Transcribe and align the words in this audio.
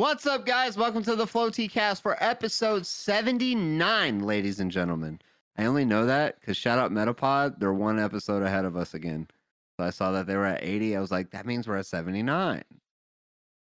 What's 0.00 0.24
up, 0.24 0.46
guys? 0.46 0.78
Welcome 0.78 1.02
to 1.02 1.14
the 1.14 1.26
Flow 1.26 1.50
T 1.50 1.68
Cast 1.68 2.02
for 2.02 2.16
episode 2.24 2.86
79, 2.86 4.20
ladies 4.20 4.58
and 4.58 4.70
gentlemen. 4.70 5.20
I 5.58 5.66
only 5.66 5.84
know 5.84 6.06
that 6.06 6.40
because 6.40 6.56
shout 6.56 6.78
out 6.78 6.90
Metapod. 6.90 7.60
They're 7.60 7.74
one 7.74 7.98
episode 7.98 8.42
ahead 8.42 8.64
of 8.64 8.76
us 8.78 8.94
again. 8.94 9.28
So 9.76 9.84
I 9.84 9.90
saw 9.90 10.10
that 10.12 10.26
they 10.26 10.36
were 10.36 10.46
at 10.46 10.64
80. 10.64 10.96
I 10.96 11.00
was 11.00 11.10
like, 11.10 11.32
that 11.32 11.44
means 11.44 11.68
we're 11.68 11.76
at 11.76 11.84
79. 11.84 12.62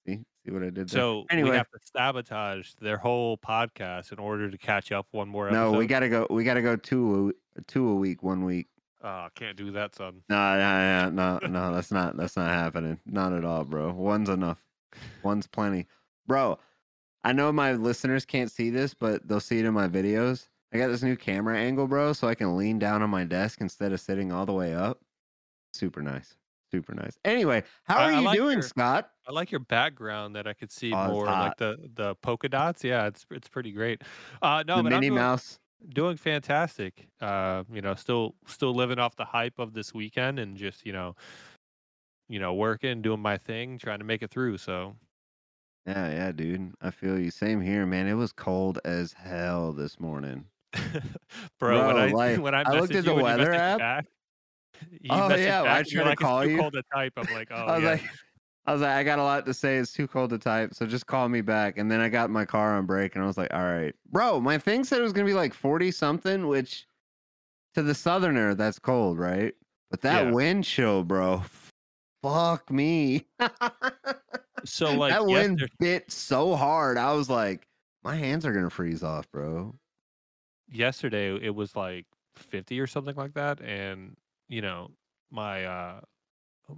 See, 0.08 0.20
see 0.46 0.52
what 0.54 0.62
I 0.64 0.68
did 0.68 0.76
there? 0.76 0.88
So 0.88 1.26
Anyway. 1.30 1.50
we 1.50 1.56
have 1.58 1.70
to 1.72 1.80
sabotage 1.94 2.72
their 2.80 2.96
whole 2.96 3.38
podcast 3.38 4.14
in 4.14 4.18
order 4.20 4.50
to 4.50 4.58
catch 4.58 4.94
up 4.94 5.08
one 5.12 5.28
more 5.28 5.48
episode. 5.48 5.74
no, 5.74 5.78
we 5.78 5.88
gotta 5.88 6.08
go. 6.08 6.26
We 6.30 6.46
gotta 6.46 6.62
go 6.62 6.78
two 6.78 7.34
a, 7.58 7.62
two 7.64 7.90
a 7.90 7.96
week, 7.96 8.24
one 8.24 8.46
week. 8.46 8.68
Oh, 9.04 9.28
can't 9.36 9.58
do 9.58 9.72
that, 9.72 9.94
son. 9.94 10.22
No, 10.30 10.58
no, 10.58 11.10
no, 11.10 11.40
no, 11.42 11.48
no. 11.50 11.76
That's 11.76 11.92
not. 11.92 12.16
That's 12.16 12.38
not 12.38 12.48
happening. 12.48 12.98
Not 13.06 13.34
at 13.34 13.44
all, 13.44 13.66
bro. 13.66 13.92
One's 13.92 14.30
enough. 14.30 14.64
One's 15.22 15.46
plenty, 15.46 15.86
bro. 16.30 16.58
I 17.26 17.34
know 17.34 17.52
my 17.52 17.74
listeners 17.74 18.24
can't 18.24 18.50
see 18.50 18.70
this, 18.70 18.94
but 18.94 19.28
they'll 19.28 19.42
see 19.42 19.60
it 19.60 19.66
in 19.66 19.74
my 19.74 19.90
videos. 19.90 20.48
I 20.74 20.78
got 20.78 20.88
this 20.88 21.04
new 21.04 21.18
camera 21.18 21.58
angle, 21.58 21.86
bro, 21.88 22.14
so 22.14 22.30
I 22.30 22.36
can 22.36 22.56
lean 22.56 22.80
down 22.80 23.02
on 23.02 23.10
my 23.10 23.26
desk 23.26 23.60
instead 23.60 23.92
of 23.92 24.00
sitting 24.00 24.32
all 24.32 24.46
the 24.46 24.54
way 24.54 24.74
up. 24.74 25.02
Super 25.74 26.02
nice. 26.02 26.36
Super 26.72 26.94
nice. 26.94 27.18
Anyway, 27.26 27.64
how 27.86 27.98
are 27.98 28.12
I 28.12 28.20
you 28.20 28.26
like 28.26 28.38
doing, 28.38 28.54
your- 28.60 28.62
Scott? 28.62 29.10
I 29.28 29.32
like 29.32 29.52
your 29.52 29.60
background 29.60 30.36
that 30.36 30.48
I 30.48 30.54
could 30.54 30.72
see 30.72 30.94
Oh, 30.94 31.08
more 31.08 31.26
like 31.26 31.58
the 31.58 31.90
the 31.96 32.16
polka 32.22 32.48
dots. 32.48 32.84
Yeah, 32.84 33.08
it's 33.08 33.26
it's 33.32 33.50
pretty 33.50 33.72
great. 33.72 34.04
Uh, 34.42 34.64
no, 34.68 34.78
the 34.78 34.84
but 34.84 34.94
I'm 34.94 35.00
Minnie 35.00 35.08
doing, 35.08 35.20
Mouse. 35.20 35.60
doing 35.94 36.16
fantastic. 36.16 37.08
Uh, 37.20 37.64
you 37.74 37.82
know, 37.82 37.96
still 37.96 38.36
still 38.46 38.74
living 38.74 39.00
off 39.00 39.16
the 39.16 39.26
hype 39.26 39.58
of 39.60 39.74
this 39.74 39.94
weekend 39.96 40.38
and 40.40 40.56
just 40.56 40.86
you 40.86 40.94
know, 40.94 41.16
you 42.28 42.40
know, 42.40 42.54
working, 42.54 43.02
doing 43.02 43.20
my 43.20 43.38
thing, 43.38 43.80
trying 43.80 44.00
to 44.00 44.06
make 44.06 44.22
it 44.22 44.30
through. 44.30 44.58
So 44.60 44.96
Yeah, 45.90 46.12
yeah, 46.12 46.32
dude. 46.32 46.72
I 46.84 46.92
feel 46.92 47.18
you. 47.18 47.32
Same 47.32 47.60
here, 47.60 47.84
man. 47.88 48.06
It 48.06 48.14
was 48.14 48.32
cold 48.32 48.78
as 48.86 49.12
hell 49.12 49.74
this 49.74 50.00
morning. 50.00 50.46
Bro, 51.60 51.88
when 51.88 51.98
I 51.98 52.12
like, 52.12 52.40
when 52.44 52.54
I, 52.54 52.62
I 52.62 52.80
looked 52.80 52.94
messaged 52.94 52.98
at 52.98 53.06
the 53.06 53.16
you 53.16 53.24
weather 53.24 53.50
messaged 53.52 53.58
app. 53.58 53.80
back, 53.80 54.06
you 54.92 55.10
Oh, 55.10 55.16
messaged 55.22 55.46
yeah, 55.46 55.62
I 55.62 55.66
back 55.66 55.78
and 55.80 55.88
tried 55.88 55.94
you're 55.96 56.04
to 56.04 56.10
like, 56.10 56.20
call 56.20 56.42
it's 56.42 56.48
too 56.48 56.52
you. 56.52 56.62
cold 56.62 56.74
to 56.74 56.84
type. 56.94 57.14
I'm 57.18 57.34
like, 57.34 57.48
oh 57.52 57.56
I 57.56 57.74
was 57.74 57.84
yeah. 57.84 57.90
like, 57.90 58.04
I 58.68 58.74
was 58.74 58.82
like, 58.84 58.92
I 58.92 59.04
got 59.04 59.18
a 59.18 59.24
lot 59.24 59.48
to 59.48 59.54
say. 59.56 59.78
It's 59.78 59.92
too 59.92 60.08
cold 60.08 60.30
to 60.30 60.38
type, 60.38 60.76
so 60.76 60.86
just 60.86 61.08
call 61.08 61.28
me 61.28 61.42
back. 61.42 61.80
And 61.80 61.90
then 61.90 62.02
I 62.02 62.10
got 62.10 62.30
my 62.30 62.46
car 62.46 62.76
on 62.78 62.86
break, 62.86 63.16
and 63.16 63.24
I 63.24 63.28
was 63.28 63.40
like, 63.40 63.52
all 63.52 63.64
right, 63.64 63.96
bro. 64.12 64.40
My 64.40 64.60
thing 64.60 64.84
said 64.84 65.00
it 65.00 65.04
was 65.04 65.14
gonna 65.14 65.26
be 65.26 65.34
like 65.34 65.56
forty 65.56 65.90
something, 65.90 66.46
which 66.48 66.86
to 67.74 67.82
the 67.82 67.96
southerner 67.96 68.54
that's 68.54 68.78
cold, 68.78 69.18
right? 69.18 69.56
But 69.90 70.02
that 70.02 70.26
Yeah. 70.26 70.32
wind 70.34 70.66
chill, 70.66 71.04
bro. 71.04 71.42
Fuck 72.22 72.70
me. 72.70 73.26
So 74.66 74.94
like 74.96 75.12
that 75.12 75.26
wind 75.26 75.60
yester- 75.60 75.76
bit 75.80 76.12
so 76.12 76.56
hard. 76.56 76.98
I 76.98 77.14
was 77.14 77.30
like, 77.30 77.68
my 78.04 78.16
hands 78.16 78.46
are 78.46 78.54
gonna 78.54 78.70
freeze 78.70 79.04
off, 79.04 79.30
bro. 79.32 79.76
yesterday 80.72 81.36
it 81.42 81.54
was 81.56 81.76
like 81.76 82.06
50 82.36 82.80
or 82.80 82.88
something 82.88 83.16
like 83.16 83.34
that 83.34 83.60
and 83.62 84.16
you 84.48 84.62
know 84.62 84.92
my 85.32 85.66
uh 85.66 86.00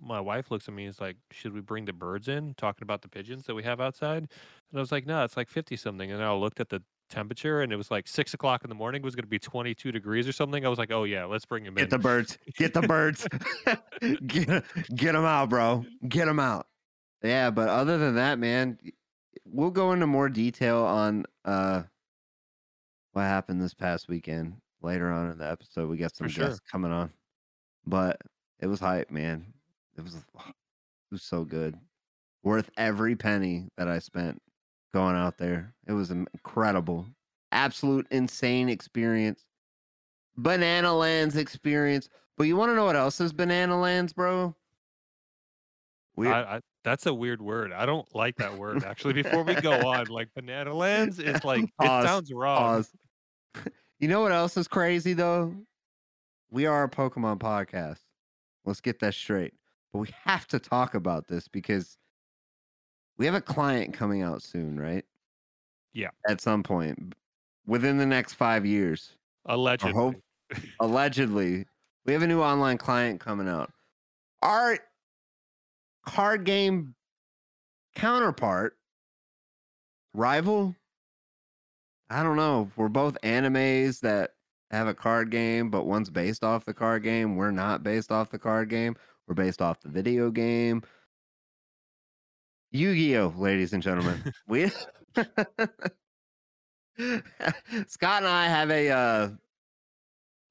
my 0.01 0.19
wife 0.21 0.49
looks 0.49 0.67
at 0.67 0.73
me 0.73 0.85
and 0.85 0.93
is 0.93 1.01
like 1.01 1.17
should 1.31 1.53
we 1.53 1.59
bring 1.61 1.83
the 1.85 1.93
birds 1.93 2.27
in 2.29 2.53
talking 2.55 2.83
about 2.83 3.01
the 3.01 3.09
pigeons 3.09 3.45
that 3.45 3.53
we 3.53 3.61
have 3.63 3.81
outside 3.81 4.19
and 4.23 4.29
i 4.77 4.79
was 4.79 4.91
like 4.91 5.05
no 5.05 5.23
it's 5.23 5.35
like 5.37 5.49
50 5.49 5.75
something 5.75 6.11
and 6.11 6.23
I 6.23 6.33
looked 6.33 6.59
at 6.61 6.69
the 6.69 6.81
temperature 7.09 7.61
and 7.61 7.73
it 7.73 7.75
was 7.75 7.91
like 7.91 8.07
six 8.07 8.33
o'clock 8.33 8.63
in 8.63 8.69
the 8.69 8.75
morning 8.75 9.01
it 9.01 9.05
was 9.05 9.15
going 9.15 9.25
to 9.25 9.29
be 9.29 9.37
22 9.37 9.91
degrees 9.91 10.25
or 10.27 10.31
something 10.31 10.65
i 10.65 10.69
was 10.69 10.79
like 10.79 10.91
oh 10.93 11.03
yeah 11.03 11.25
let's 11.25 11.45
bring 11.45 11.65
them 11.65 11.77
in 11.77 11.83
Get 11.83 11.89
the 11.89 11.99
birds. 11.99 12.37
Get 12.55 12.73
the 12.73 12.81
birds. 12.81 13.27
get 14.27 14.63
get 14.95 15.11
them 15.11 15.25
out, 15.25 15.49
bro. 15.49 15.85
Get 16.07 16.25
them 16.25 16.39
out. 16.39 16.65
Yeah, 17.23 17.51
but 17.51 17.69
other 17.69 17.97
than 17.97 18.15
that, 18.15 18.39
man, 18.39 18.79
we'll 19.45 19.71
go 19.71 19.91
into 19.91 20.07
more 20.07 20.29
detail 20.29 20.83
on 20.83 21.25
uh 21.45 21.83
what 23.13 23.23
happened 23.23 23.61
this 23.61 23.73
past 23.73 24.07
weekend 24.07 24.61
later 24.81 25.11
on 25.11 25.29
in 25.29 25.37
the 25.37 25.49
episode. 25.49 25.89
We 25.89 25.97
got 25.97 26.15
some 26.15 26.27
For 26.27 26.33
sure. 26.33 26.47
guests 26.47 26.61
coming 26.71 26.91
on, 26.91 27.11
but 27.85 28.21
it 28.59 28.67
was 28.67 28.79
hype, 28.79 29.11
man. 29.11 29.53
It 29.97 30.01
was 30.03 30.15
it 30.15 30.21
was 31.11 31.23
so 31.23 31.43
good, 31.43 31.77
worth 32.43 32.69
every 32.77 33.15
penny 33.15 33.67
that 33.77 33.87
I 33.87 33.99
spent 33.99 34.41
going 34.93 35.15
out 35.15 35.37
there. 35.37 35.73
It 35.87 35.93
was 35.93 36.09
an 36.11 36.27
incredible, 36.33 37.05
absolute 37.51 38.07
insane 38.11 38.69
experience. 38.69 39.45
Banana 40.37 40.93
Lands 40.95 41.35
experience. 41.35 42.09
But 42.37 42.45
you 42.45 42.55
want 42.55 42.71
to 42.71 42.75
know 42.75 42.85
what 42.85 42.95
else 42.95 43.19
is 43.21 43.33
Banana 43.33 43.79
Lands, 43.79 44.13
bro? 44.13 44.55
We 46.15 46.27
I, 46.27 46.55
I, 46.55 46.61
that's 46.83 47.05
a 47.05 47.13
weird 47.13 47.41
word 47.41 47.71
i 47.71 47.85
don't 47.85 48.13
like 48.15 48.35
that 48.37 48.57
word 48.57 48.83
actually 48.83 49.13
before 49.13 49.43
we 49.43 49.53
go 49.55 49.71
on 49.89 50.05
like 50.09 50.27
banana 50.35 50.73
lands 50.73 51.19
is 51.19 51.43
like 51.43 51.65
Pause, 51.79 52.03
it 52.03 52.07
sounds 52.07 52.33
wrong 52.33 52.57
pause. 52.57 52.91
you 53.99 54.07
know 54.07 54.21
what 54.21 54.31
else 54.31 54.57
is 54.57 54.67
crazy 54.67 55.13
though? 55.13 55.53
We 56.49 56.65
are 56.65 56.83
a 56.83 56.89
Pokemon 56.89 57.39
podcast. 57.39 57.99
Let's 58.65 58.81
get 58.81 58.99
that 58.99 59.13
straight. 59.13 59.53
But 59.93 59.99
we 59.99 60.09
have 60.25 60.47
to 60.47 60.59
talk 60.59 60.95
about 60.95 61.27
this 61.27 61.47
because 61.47 61.97
we 63.17 63.25
have 63.25 63.35
a 63.35 63.41
client 63.41 63.93
coming 63.93 64.21
out 64.21 64.41
soon, 64.41 64.79
right? 64.79 65.05
Yeah. 65.93 66.09
At 66.27 66.41
some 66.41 66.63
point 66.63 67.13
within 67.65 67.97
the 67.97 68.05
next 68.05 68.33
five 68.33 68.65
years. 68.65 69.15
allegedly 69.45 69.93
hope- 69.93 70.15
allegedly 70.79 71.65
we 72.05 72.13
have 72.13 72.21
a 72.21 72.27
new 72.27 72.41
online 72.41 72.77
client 72.77 73.19
coming 73.21 73.47
out 73.47 73.71
our 74.41 74.77
card 76.05 76.43
game 76.43 76.95
counterpart 77.95 78.77
rival? 80.13 80.75
I 82.09 82.23
don't 82.23 82.35
know. 82.35 82.71
We're 82.75 82.89
both 82.89 83.17
animes 83.23 84.01
that 84.01 84.31
have 84.69 84.87
a 84.87 84.93
card 84.93 85.31
game 85.31 85.69
but 85.69 85.85
one's 85.85 86.09
based 86.09 86.43
off 86.43 86.65
the 86.65 86.73
card 86.73 87.03
game. 87.03 87.35
We're 87.35 87.51
not 87.51 87.83
based 87.83 88.11
off 88.11 88.31
the 88.31 88.39
card 88.39 88.69
game. 88.69 88.95
We're 89.27 89.35
based 89.35 89.61
off 89.61 89.81
the 89.81 89.89
video 89.89 90.31
game. 90.31 90.83
Yu-gi-oh 92.71 93.33
ladies 93.37 93.73
and 93.73 93.83
gentlemen. 93.83 94.33
We 94.47 94.71
scott 97.87 98.23
and 98.23 98.27
i 98.27 98.47
have 98.47 98.69
a 98.69 98.89
uh 98.89 99.29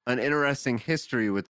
an 0.06 0.19
interesting 0.19 0.78
history 0.78 1.31
with 1.31 1.49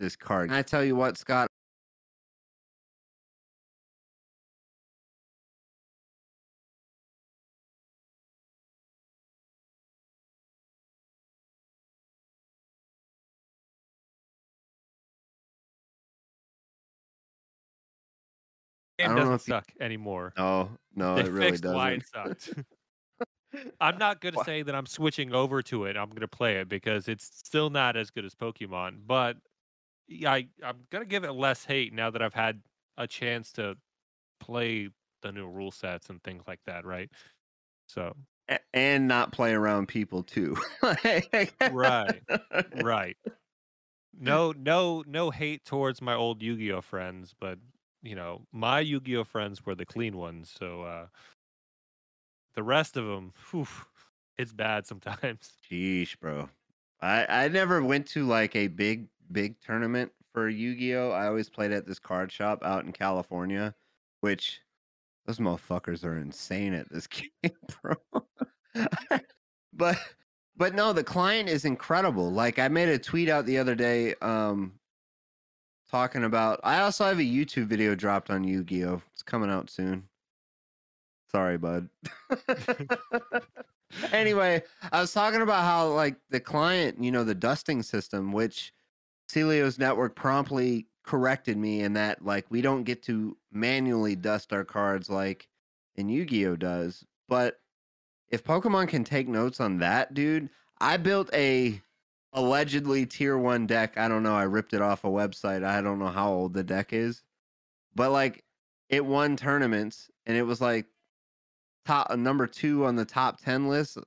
this 0.00 0.16
card. 0.16 0.48
And 0.50 0.56
I 0.56 0.62
tell 0.62 0.82
you 0.84 0.96
what, 0.96 1.16
Scott. 1.16 1.46
I 18.98 19.04
game 19.04 19.08
don't 19.08 19.16
know 19.16 19.22
doesn't 19.32 19.34
if 19.42 19.48
you- 19.48 19.54
suck 19.54 19.66
anymore 19.80 20.32
No, 20.36 20.70
no, 20.94 21.14
they 21.16 21.22
it 21.22 21.28
really 21.32 21.50
fixed 21.52 21.64
why 21.64 21.92
it 21.92 22.04
doesn't. 22.12 22.40
sucked. 22.42 22.66
I'm 23.80 23.98
not 23.98 24.20
gonna 24.20 24.44
say 24.44 24.62
that 24.62 24.74
I'm 24.74 24.86
switching 24.86 25.34
over 25.34 25.60
to 25.62 25.84
it. 25.86 25.96
I'm 25.96 26.10
gonna 26.10 26.28
play 26.28 26.56
it 26.60 26.68
because 26.68 27.08
it's 27.08 27.24
still 27.24 27.68
not 27.68 27.96
as 27.96 28.10
good 28.10 28.24
as 28.24 28.34
Pokemon. 28.34 29.00
But 29.06 29.38
yeah, 30.10 30.32
I 30.32 30.48
I'm 30.62 30.80
gonna 30.90 31.04
give 31.04 31.24
it 31.24 31.32
less 31.32 31.64
hate 31.64 31.94
now 31.94 32.10
that 32.10 32.20
I've 32.20 32.34
had 32.34 32.60
a 32.98 33.06
chance 33.06 33.52
to 33.52 33.76
play 34.40 34.90
the 35.22 35.32
new 35.32 35.48
rule 35.48 35.70
sets 35.70 36.10
and 36.10 36.22
things 36.22 36.42
like 36.46 36.60
that. 36.66 36.84
Right. 36.84 37.10
So 37.86 38.14
and 38.74 39.06
not 39.06 39.32
play 39.32 39.52
around 39.52 39.86
people 39.86 40.22
too. 40.22 40.56
Right. 41.70 42.22
right. 42.82 43.16
No, 44.18 44.52
no, 44.52 45.04
no 45.06 45.30
hate 45.30 45.64
towards 45.64 46.02
my 46.02 46.14
old 46.14 46.42
Yu-Gi-Oh 46.42 46.80
friends, 46.80 47.34
but 47.38 47.58
you 48.02 48.14
know, 48.14 48.42
my 48.52 48.80
Yu-Gi-Oh 48.80 49.24
friends 49.24 49.64
were 49.64 49.74
the 49.74 49.86
clean 49.86 50.16
ones. 50.16 50.52
So 50.58 50.82
uh 50.82 51.06
the 52.54 52.62
rest 52.64 52.96
of 52.96 53.06
them, 53.06 53.32
whew, 53.50 53.68
it's 54.36 54.52
bad 54.52 54.86
sometimes. 54.86 55.52
Sheesh, 55.70 56.18
bro. 56.18 56.48
I 57.00 57.44
I 57.44 57.48
never 57.48 57.82
went 57.82 58.06
to 58.08 58.26
like 58.26 58.56
a 58.56 58.66
big 58.66 59.06
big 59.32 59.60
tournament 59.60 60.12
for 60.32 60.48
Yu-Gi-Oh. 60.48 61.10
I 61.10 61.26
always 61.26 61.48
played 61.48 61.72
at 61.72 61.86
this 61.86 61.98
card 61.98 62.30
shop 62.30 62.62
out 62.64 62.84
in 62.84 62.92
California, 62.92 63.74
which 64.20 64.60
those 65.26 65.38
motherfuckers 65.38 66.04
are 66.04 66.18
insane 66.18 66.74
at 66.74 66.90
this 66.90 67.06
game, 67.42 67.52
bro. 67.82 67.94
but 69.72 69.98
but 70.56 70.74
no, 70.74 70.92
the 70.92 71.04
client 71.04 71.48
is 71.48 71.64
incredible. 71.64 72.30
Like 72.30 72.58
I 72.58 72.68
made 72.68 72.88
a 72.88 72.98
tweet 72.98 73.28
out 73.28 73.46
the 73.46 73.58
other 73.58 73.74
day 73.74 74.14
um 74.20 74.72
talking 75.90 76.24
about 76.24 76.60
I 76.62 76.80
also 76.80 77.04
have 77.04 77.18
a 77.18 77.22
YouTube 77.22 77.66
video 77.66 77.94
dropped 77.94 78.30
on 78.30 78.44
Yu-Gi-Oh. 78.44 79.02
It's 79.12 79.22
coming 79.22 79.50
out 79.50 79.70
soon. 79.70 80.04
Sorry, 81.30 81.58
bud. 81.58 81.88
anyway, 84.12 84.62
I 84.90 85.00
was 85.00 85.12
talking 85.12 85.42
about 85.42 85.62
how 85.62 85.88
like 85.88 86.16
the 86.28 86.40
client, 86.40 87.02
you 87.02 87.12
know, 87.12 87.22
the 87.22 87.34
dusting 87.34 87.82
system, 87.82 88.32
which 88.32 88.72
Celio's 89.30 89.78
network 89.78 90.16
promptly 90.16 90.86
corrected 91.04 91.56
me 91.56 91.80
in 91.80 91.94
that 91.94 92.24
like 92.24 92.46
we 92.50 92.60
don't 92.60 92.84
get 92.84 93.02
to 93.02 93.36
manually 93.50 94.14
dust 94.16 94.52
our 94.52 94.64
cards 94.64 95.08
like 95.10 95.48
in 95.96 96.08
Yu-Gi-Oh 96.08 96.56
does. 96.56 97.04
But 97.28 97.60
if 98.28 98.44
Pokemon 98.44 98.88
can 98.88 99.04
take 99.04 99.28
notes 99.28 99.60
on 99.60 99.78
that, 99.78 100.14
dude, 100.14 100.48
I 100.80 100.96
built 100.96 101.32
a 101.34 101.80
allegedly 102.32 103.06
tier 103.06 103.36
one 103.36 103.66
deck. 103.66 103.98
I 103.98 104.08
don't 104.08 104.22
know. 104.22 104.34
I 104.34 104.44
ripped 104.44 104.72
it 104.72 104.82
off 104.82 105.04
a 105.04 105.08
website. 105.08 105.64
I 105.64 105.80
don't 105.80 105.98
know 105.98 106.08
how 106.08 106.32
old 106.32 106.54
the 106.54 106.62
deck 106.62 106.92
is, 106.92 107.22
but 107.94 108.10
like 108.10 108.44
it 108.88 109.04
won 109.04 109.36
tournaments 109.36 110.10
and 110.26 110.36
it 110.36 110.42
was 110.42 110.60
like 110.60 110.86
top 111.86 112.08
uh, 112.10 112.16
number 112.16 112.46
two 112.46 112.84
on 112.84 112.96
the 112.96 113.04
top 113.04 113.40
10 113.40 113.68
list. 113.68 113.98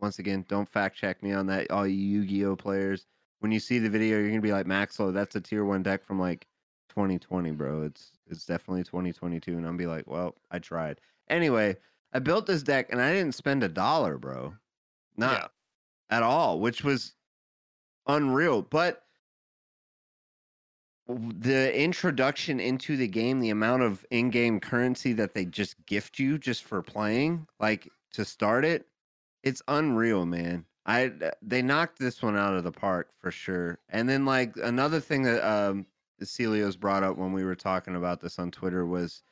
Once 0.00 0.18
again, 0.18 0.44
don't 0.48 0.68
fact 0.68 0.96
check 0.96 1.22
me 1.22 1.32
on 1.32 1.46
that. 1.46 1.70
All 1.70 1.86
you 1.86 2.20
Yu-Gi-Oh 2.20 2.56
players, 2.56 3.06
when 3.42 3.50
you 3.52 3.60
see 3.60 3.78
the 3.80 3.90
video, 3.90 4.18
you're 4.18 4.28
gonna 4.28 4.40
be 4.40 4.52
like, 4.52 4.66
Maxlow, 4.66 5.06
oh, 5.06 5.12
that's 5.12 5.34
a 5.36 5.40
tier 5.40 5.64
one 5.64 5.82
deck 5.82 6.04
from 6.04 6.20
like 6.20 6.46
2020, 6.90 7.50
bro. 7.52 7.82
It's 7.82 8.12
it's 8.28 8.46
definitely 8.46 8.84
2022, 8.84 9.56
and 9.56 9.66
I'm 9.66 9.76
be 9.76 9.86
like, 9.86 10.06
well, 10.06 10.36
I 10.50 10.60
tried. 10.60 11.00
Anyway, 11.28 11.76
I 12.12 12.20
built 12.20 12.46
this 12.46 12.62
deck 12.62 12.88
and 12.90 13.00
I 13.00 13.12
didn't 13.12 13.34
spend 13.34 13.64
a 13.64 13.68
dollar, 13.68 14.16
bro. 14.18 14.54
Not 15.16 15.32
Yeah. 15.32 15.48
at 16.10 16.22
all, 16.22 16.60
which 16.60 16.84
was 16.84 17.16
unreal. 18.06 18.62
But 18.62 19.06
the 21.08 21.74
introduction 21.78 22.60
into 22.60 22.96
the 22.96 23.08
game, 23.08 23.40
the 23.40 23.50
amount 23.50 23.82
of 23.82 24.06
in-game 24.10 24.60
currency 24.60 25.12
that 25.14 25.34
they 25.34 25.44
just 25.44 25.84
gift 25.86 26.18
you 26.18 26.38
just 26.38 26.62
for 26.64 26.80
playing, 26.82 27.48
like 27.58 27.88
to 28.12 28.24
start 28.24 28.64
it, 28.64 28.86
it's 29.42 29.62
unreal, 29.68 30.24
man. 30.26 30.64
I 30.84 31.12
they 31.40 31.62
knocked 31.62 31.98
this 31.98 32.22
one 32.22 32.36
out 32.36 32.54
of 32.54 32.64
the 32.64 32.72
park 32.72 33.10
for 33.20 33.30
sure. 33.30 33.78
And 33.88 34.08
then 34.08 34.24
like 34.24 34.56
another 34.56 35.00
thing 35.00 35.22
that 35.22 35.44
um 35.46 35.86
Celios 36.22 36.78
brought 36.78 37.02
up 37.02 37.16
when 37.16 37.32
we 37.32 37.44
were 37.44 37.54
talking 37.54 37.96
about 37.96 38.20
this 38.20 38.38
on 38.38 38.50
Twitter 38.50 38.86
was 38.86 39.22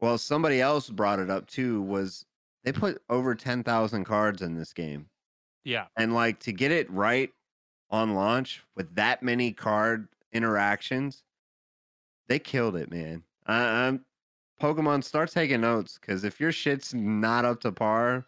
well, 0.00 0.18
somebody 0.18 0.60
else 0.60 0.90
brought 0.90 1.18
it 1.18 1.30
up 1.30 1.46
too 1.46 1.82
was 1.82 2.24
they 2.64 2.72
put 2.72 3.02
over 3.08 3.34
10,000 3.34 4.04
cards 4.04 4.42
in 4.42 4.54
this 4.54 4.72
game. 4.72 5.06
Yeah. 5.64 5.86
And 5.96 6.14
like 6.14 6.38
to 6.40 6.52
get 6.52 6.70
it 6.70 6.90
right 6.90 7.30
on 7.90 8.14
launch 8.14 8.62
with 8.76 8.94
that 8.94 9.22
many 9.22 9.52
card 9.52 10.08
interactions, 10.32 11.24
they 12.28 12.38
killed 12.38 12.76
it, 12.76 12.90
man. 12.90 13.22
I, 13.46 13.86
I'm 13.86 14.04
Pokemon 14.60 15.04
start 15.04 15.30
taking 15.30 15.60
notes 15.60 15.98
because 16.00 16.24
if 16.24 16.40
your 16.40 16.52
shit's 16.52 16.92
not 16.94 17.44
up 17.44 17.60
to 17.60 17.72
par. 17.72 18.26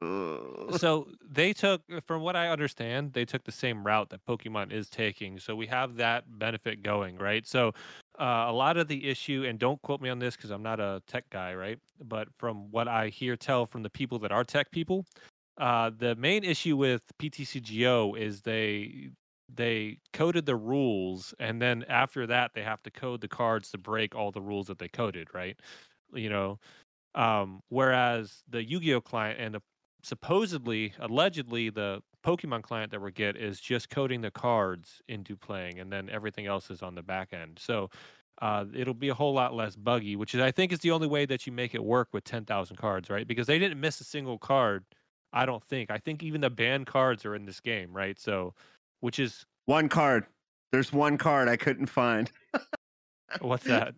so 0.78 1.06
they 1.30 1.52
took 1.52 1.82
from 2.06 2.22
what 2.22 2.34
i 2.34 2.48
understand 2.48 3.12
they 3.12 3.24
took 3.24 3.44
the 3.44 3.52
same 3.52 3.84
route 3.84 4.08
that 4.08 4.24
pokemon 4.24 4.72
is 4.72 4.88
taking 4.88 5.38
so 5.38 5.54
we 5.54 5.66
have 5.66 5.96
that 5.96 6.24
benefit 6.38 6.82
going 6.82 7.18
right? 7.18 7.46
So 7.46 7.72
uh, 8.18 8.46
a 8.48 8.52
lot 8.52 8.76
of 8.76 8.88
the 8.88 9.08
issue 9.08 9.44
and 9.46 9.58
don't 9.58 9.80
quote 9.82 10.00
me 10.00 10.08
on 10.08 10.18
this 10.18 10.36
because 10.36 10.50
i'm 10.50 10.62
not 10.62 10.80
a 10.80 11.02
tech 11.06 11.24
guy 11.30 11.54
right? 11.54 11.78
But 12.02 12.28
from 12.38 12.70
what 12.70 12.88
i 12.88 13.08
hear 13.08 13.36
tell 13.36 13.66
from 13.66 13.82
the 13.82 13.90
people 13.90 14.18
that 14.20 14.32
are 14.32 14.44
tech 14.44 14.70
people 14.70 15.06
uh, 15.58 15.90
the 15.96 16.14
main 16.16 16.44
issue 16.44 16.76
with 16.76 17.02
ptcgo 17.18 18.18
is 18.18 18.42
they 18.42 19.10
they 19.52 19.98
coded 20.12 20.46
the 20.46 20.56
rules 20.56 21.34
and 21.38 21.60
then 21.60 21.84
after 21.88 22.26
that 22.26 22.52
they 22.54 22.62
have 22.62 22.82
to 22.82 22.90
code 22.90 23.20
the 23.20 23.28
cards 23.28 23.70
to 23.70 23.78
break 23.78 24.14
all 24.14 24.30
the 24.30 24.40
rules 24.40 24.68
that 24.68 24.78
they 24.78 24.88
coded 24.88 25.28
right? 25.34 25.58
You 26.12 26.30
know 26.30 26.58
um, 27.14 27.60
whereas 27.68 28.42
the 28.48 28.62
yu-gi-oh! 28.62 29.00
client 29.00 29.40
and 29.40 29.54
the 29.54 29.62
supposedly, 30.02 30.92
allegedly, 30.98 31.70
the 31.70 32.02
Pokemon 32.24 32.62
client 32.62 32.90
that 32.90 33.00
we 33.00 33.12
get 33.12 33.36
is 33.36 33.60
just 33.60 33.90
coding 33.90 34.20
the 34.20 34.30
cards 34.30 35.00
into 35.08 35.36
playing, 35.36 35.78
and 35.78 35.92
then 35.92 36.08
everything 36.10 36.46
else 36.46 36.70
is 36.70 36.82
on 36.82 36.94
the 36.94 37.02
back 37.02 37.32
end. 37.32 37.58
So 37.60 37.90
uh, 38.40 38.64
it'll 38.74 38.94
be 38.94 39.08
a 39.08 39.14
whole 39.14 39.32
lot 39.32 39.54
less 39.54 39.76
buggy, 39.76 40.16
which 40.16 40.34
is 40.34 40.40
I 40.40 40.50
think 40.50 40.72
is 40.72 40.80
the 40.80 40.90
only 40.90 41.06
way 41.06 41.26
that 41.26 41.46
you 41.46 41.52
make 41.52 41.74
it 41.74 41.82
work 41.82 42.08
with 42.12 42.24
ten 42.24 42.44
thousand 42.44 42.76
cards, 42.76 43.10
right? 43.10 43.26
Because 43.26 43.46
they 43.46 43.58
didn't 43.58 43.80
miss 43.80 44.00
a 44.00 44.04
single 44.04 44.38
card. 44.38 44.84
I 45.32 45.46
don't 45.46 45.62
think. 45.62 45.90
I 45.90 45.98
think 45.98 46.22
even 46.22 46.40
the 46.40 46.50
banned 46.50 46.86
cards 46.86 47.24
are 47.24 47.34
in 47.34 47.44
this 47.44 47.60
game, 47.60 47.92
right? 47.92 48.18
So, 48.18 48.54
which 49.00 49.18
is 49.18 49.46
one 49.66 49.88
card. 49.88 50.26
There's 50.72 50.92
one 50.92 51.18
card 51.18 51.48
I 51.48 51.56
couldn't 51.56 51.86
find. 51.86 52.30
what's 53.40 53.64
that? 53.66 53.94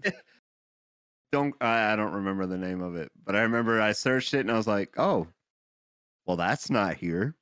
don't 1.32 1.54
I, 1.60 1.92
I 1.92 1.96
don't 1.96 2.12
remember 2.12 2.46
the 2.46 2.58
name 2.58 2.82
of 2.82 2.94
it, 2.94 3.10
but 3.24 3.34
I 3.34 3.40
remember 3.40 3.80
I 3.80 3.92
searched 3.92 4.34
it 4.34 4.40
and 4.40 4.50
I 4.50 4.56
was 4.56 4.66
like, 4.66 4.94
oh, 4.98 5.26
well, 6.26 6.36
that's 6.36 6.70
not 6.70 6.96
here. 6.96 7.36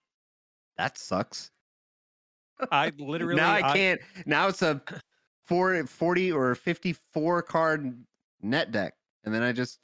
That 0.79 0.99
sucks. 0.99 1.51
I 2.71 2.93
literally 2.99 3.37
now 3.37 3.53
I 3.53 3.63
can't. 3.73 4.01
Now 4.27 4.49
it's 4.49 4.63
a 4.63 4.81
four, 5.45 5.85
40 5.85 6.33
or 6.33 6.55
54 6.55 7.43
card 7.43 8.05
net 8.43 8.71
deck. 8.71 8.95
And 9.25 9.35
then 9.35 9.43
I 9.43 9.53
just 9.53 9.79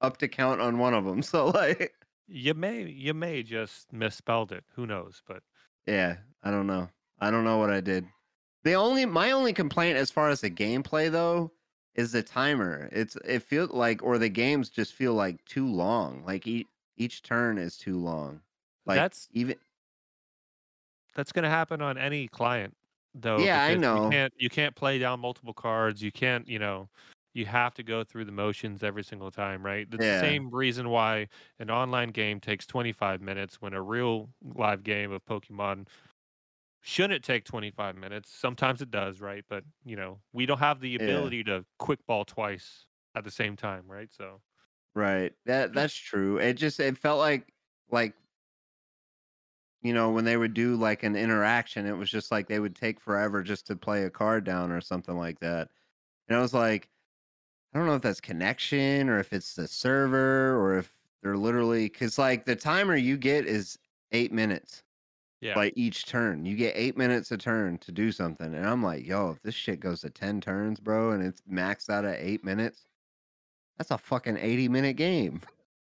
up 0.00 0.16
to 0.18 0.28
count 0.28 0.60
on 0.60 0.78
one 0.78 0.94
of 0.94 1.04
them. 1.04 1.22
So, 1.22 1.48
like, 1.48 1.92
You 2.26 2.54
may 2.54 2.82
you 2.84 3.14
may 3.14 3.42
just 3.42 3.92
misspelled 3.92 4.52
it. 4.52 4.64
Who 4.74 4.86
knows? 4.86 5.22
But 5.26 5.42
yeah, 5.86 6.16
I 6.42 6.50
don't 6.50 6.66
know. 6.66 6.88
I 7.20 7.30
don't 7.30 7.44
know 7.44 7.58
what 7.58 7.70
I 7.70 7.80
did. 7.80 8.06
The 8.64 8.74
only, 8.74 9.06
my 9.06 9.30
only 9.32 9.52
complaint 9.52 9.96
as 9.96 10.10
far 10.10 10.28
as 10.28 10.40
the 10.40 10.50
gameplay, 10.50 11.10
though, 11.10 11.52
is 11.94 12.12
the 12.12 12.22
timer. 12.22 12.88
It's, 12.92 13.16
it 13.24 13.42
feels 13.42 13.70
like, 13.70 14.02
or 14.02 14.18
the 14.18 14.28
games 14.28 14.68
just 14.68 14.92
feel 14.94 15.14
like 15.14 15.44
too 15.44 15.66
long. 15.66 16.22
Like 16.24 16.46
each, 16.46 16.66
each 16.98 17.22
turn 17.22 17.58
is 17.58 17.76
too 17.78 17.98
long. 17.98 18.42
Like, 18.86 19.06
that's 19.06 19.28
even, 19.32 19.58
that's 21.14 21.32
going 21.32 21.42
to 21.44 21.48
happen 21.48 21.82
on 21.82 21.98
any 21.98 22.28
client 22.28 22.76
though 23.14 23.48
Yeah, 23.48 23.62
I 23.62 23.74
know. 23.74 23.88
you 23.90 24.00
can't 24.10 24.32
you 24.36 24.48
can't 24.50 24.76
play 24.76 24.98
down 24.98 25.18
multiple 25.20 25.54
cards 25.54 26.02
you 26.02 26.12
can't 26.12 26.46
you 26.46 26.58
know 26.58 26.88
you 27.34 27.46
have 27.46 27.72
to 27.74 27.82
go 27.82 28.04
through 28.04 28.24
the 28.24 28.32
motions 28.32 28.82
every 28.82 29.02
single 29.02 29.30
time 29.30 29.64
right 29.64 29.90
the 29.90 29.98
Yeah. 29.98 30.02
same 30.02 30.50
reason 30.50 30.90
why 30.90 31.26
an 31.58 31.70
online 31.70 32.10
game 32.10 32.38
takes 32.38 32.66
25 32.66 33.20
minutes 33.22 33.60
when 33.60 33.72
a 33.72 33.80
real 33.82 34.28
live 34.42 34.82
game 34.82 35.10
of 35.10 35.24
pokemon 35.24 35.86
shouldn't 36.82 37.24
take 37.24 37.44
25 37.44 37.96
minutes 37.96 38.30
sometimes 38.30 38.82
it 38.82 38.90
does 38.90 39.20
right 39.20 39.44
but 39.48 39.64
you 39.84 39.96
know 39.96 40.20
we 40.32 40.46
don't 40.46 40.58
have 40.60 40.80
the 40.80 40.96
Yeah. 40.98 41.30
ability 41.34 41.44
to 41.44 41.64
quick 41.78 42.04
ball 42.06 42.24
twice 42.24 42.86
at 43.14 43.24
the 43.24 43.30
same 43.30 43.56
time 43.56 43.90
right 43.90 44.12
so 44.12 44.40
Right. 44.94 45.32
That 45.44 45.72
that's 45.74 45.94
true. 45.94 46.38
It 46.38 46.54
just 46.54 46.80
it 46.80 46.98
felt 46.98 47.18
like 47.18 47.52
like 47.90 48.14
you 49.82 49.92
know 49.92 50.10
when 50.10 50.24
they 50.24 50.36
would 50.36 50.54
do 50.54 50.76
like 50.76 51.02
an 51.02 51.16
interaction, 51.16 51.86
it 51.86 51.92
was 51.96 52.10
just 52.10 52.30
like 52.30 52.48
they 52.48 52.60
would 52.60 52.74
take 52.76 53.00
forever 53.00 53.42
just 53.42 53.66
to 53.68 53.76
play 53.76 54.04
a 54.04 54.10
card 54.10 54.44
down 54.44 54.72
or 54.72 54.80
something 54.80 55.16
like 55.16 55.38
that. 55.40 55.70
And 56.28 56.38
I 56.38 56.42
was 56.42 56.54
like, 56.54 56.90
I 57.74 57.78
don't 57.78 57.88
know 57.88 57.96
if 57.96 58.02
that's 58.02 58.20
connection 58.20 59.08
or 59.10 59.20
if 59.20 59.32
it's 59.32 59.54
the 59.54 59.68
server 59.68 60.56
or 60.58 60.78
if 60.78 60.94
they're 61.22 61.38
literally 61.38 61.86
because 61.88 62.18
like 62.18 62.46
the 62.46 62.56
timer 62.56 62.96
you 62.96 63.16
get 63.18 63.46
is 63.46 63.78
eight 64.12 64.32
minutes 64.32 64.84
yeah 65.40 65.54
like 65.56 65.74
each 65.76 66.06
turn. 66.06 66.46
You 66.46 66.56
get 66.56 66.76
eight 66.76 66.96
minutes 66.96 67.32
a 67.32 67.38
turn 67.38 67.78
to 67.80 67.92
do 67.92 68.12
something. 68.12 68.54
And 68.54 68.66
I'm 68.66 68.82
like, 68.82 69.06
yo, 69.06 69.30
if 69.32 69.42
this 69.42 69.54
shit 69.56 69.80
goes 69.80 70.02
to 70.02 70.10
10 70.10 70.40
turns, 70.42 70.80
bro, 70.80 71.12
and 71.12 71.24
it's 71.24 71.42
maxed 71.42 71.90
out 71.90 72.04
at 72.06 72.20
eight 72.20 72.44
minutes, 72.44 72.87
that's 73.78 73.90
a 73.90 73.98
fucking 73.98 74.36
80 74.36 74.68
minute 74.68 74.96
game 74.96 75.40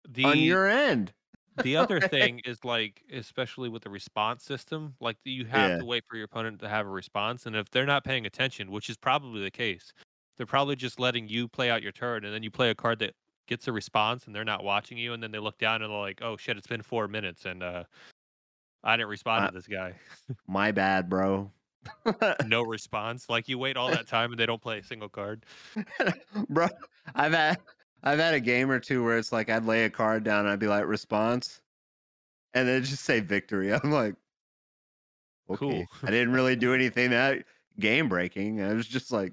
the 0.09 0.25
on 0.25 0.39
your 0.39 0.67
end. 0.69 1.13
the 1.57 1.77
other 1.83 2.01
thing 2.01 2.41
is 2.45 2.65
like 2.65 3.03
especially 3.13 3.69
with 3.69 3.83
the 3.83 3.91
response 3.91 4.45
system 4.45 4.95
like 5.01 5.17
you 5.25 5.45
have 5.47 5.71
Yeah. 5.73 5.79
to 5.79 5.85
wait 5.85 6.05
for 6.09 6.17
your 6.17 6.27
opponent 6.27 6.61
to 6.61 6.69
have 6.69 6.87
a 6.87 6.91
response 6.91 7.47
and 7.47 7.57
if 7.57 7.71
they're 7.71 7.87
not 7.87 8.05
paying 8.05 8.27
attention 8.27 8.71
which 8.71 8.89
is 8.89 8.97
probably 8.97 9.43
the 9.43 9.51
case 9.51 9.93
they're 10.37 10.47
probably 10.47 10.77
just 10.77 11.01
letting 11.01 11.29
you 11.29 11.49
play 11.49 11.69
out 11.71 11.83
your 11.83 11.93
turn 11.93 12.25
and 12.25 12.33
then 12.33 12.43
you 12.45 12.51
play 12.51 12.71
a 12.71 12.75
card 12.75 13.01
that 13.01 13.15
gets 13.49 13.67
a 13.67 13.73
response 13.73 14.27
and 14.27 14.35
they're 14.35 14.45
not 14.45 14.63
watching 14.63 14.99
you 14.99 15.13
and 15.15 15.23
then 15.23 15.33
they 15.33 15.39
look 15.39 15.59
down 15.59 15.83
and 15.83 15.91
they're 15.91 15.99
like 15.99 16.21
oh 16.23 16.37
shit 16.37 16.57
it's 16.57 16.67
been 16.67 16.83
four 16.83 17.09
minutes 17.09 17.45
and 17.47 17.63
uh 17.63 17.83
i 18.85 18.97
didn't 18.97 19.09
respond 19.09 19.45
Uh, 19.45 19.49
to 19.49 19.55
this 19.55 19.67
guy 19.67 19.95
My 20.47 20.71
bad, 20.73 21.09
bro. 21.09 21.51
no 22.47 22.63
response 22.67 23.29
like 23.31 23.49
you 23.49 23.57
wait 23.59 23.77
all 23.77 23.91
that 23.91 24.07
time 24.07 24.31
and 24.31 24.39
they 24.39 24.45
don't 24.47 24.61
play 24.61 24.79
a 24.79 24.85
single 24.85 25.09
card 25.09 25.45
bro, 26.51 26.67
I've 27.15 27.33
had 27.33 27.59
I've 28.03 28.19
had 28.19 28.35
a 28.35 28.41
game 28.41 28.71
or 28.71 28.79
two 28.79 29.05
where 29.05 29.19
it's 29.19 29.33
like 29.33 29.51
I'd 29.51 29.65
lay 29.65 29.85
a 29.85 29.91
card 29.91 30.25
down 30.25 30.41
and 30.41 30.51
I'd 30.51 30.59
be 30.59 30.69
like 30.69 30.87
response, 30.87 31.61
and 32.55 32.69
then 32.69 32.83
just 32.83 33.05
say 33.05 33.21
victory. 33.21 33.73
I'm 33.75 33.91
like, 33.91 34.15
okay, 35.51 35.59
Cool. 35.59 35.85
I 36.03 36.11
didn't 36.11 36.33
really 36.33 36.57
do 36.57 36.75
anything 36.75 37.11
that 37.11 37.45
game 37.79 38.09
breaking. 38.09 38.63
I 38.63 38.73
was 38.75 38.87
just 38.87 39.13
like, 39.13 39.33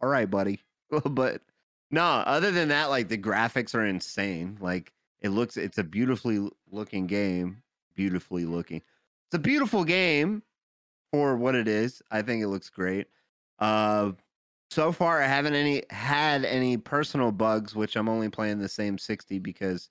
all 0.00 0.08
right, 0.08 0.30
buddy. 0.30 0.60
but 1.10 1.42
no, 1.90 2.02
other 2.02 2.50
than 2.50 2.68
that, 2.68 2.90
like 2.90 3.08
the 3.08 3.18
graphics 3.18 3.74
are 3.74 3.84
insane. 3.84 4.58
Like 4.60 4.92
it 5.20 5.30
looks, 5.30 5.56
it's 5.56 5.78
a 5.78 5.84
beautifully 5.84 6.48
looking 6.70 7.06
game. 7.06 7.62
Beautifully 7.94 8.44
looking. 8.44 8.82
It's 9.26 9.34
a 9.34 9.38
beautiful 9.38 9.84
game 9.84 10.42
for 11.10 11.36
what 11.36 11.54
it 11.54 11.66
is. 11.66 12.00
I 12.10 12.22
think 12.22 12.42
it 12.42 12.48
looks 12.48 12.70
great. 12.70 13.08
Uh, 13.58 14.12
so 14.70 14.92
far, 14.92 15.22
I 15.22 15.26
haven't 15.26 15.54
any 15.54 15.82
had 15.90 16.44
any 16.44 16.76
personal 16.76 17.32
bugs, 17.32 17.74
which 17.74 17.96
I'm 17.96 18.08
only 18.08 18.28
playing 18.28 18.58
the 18.58 18.68
same 18.68 18.98
60 18.98 19.38
because 19.38 19.90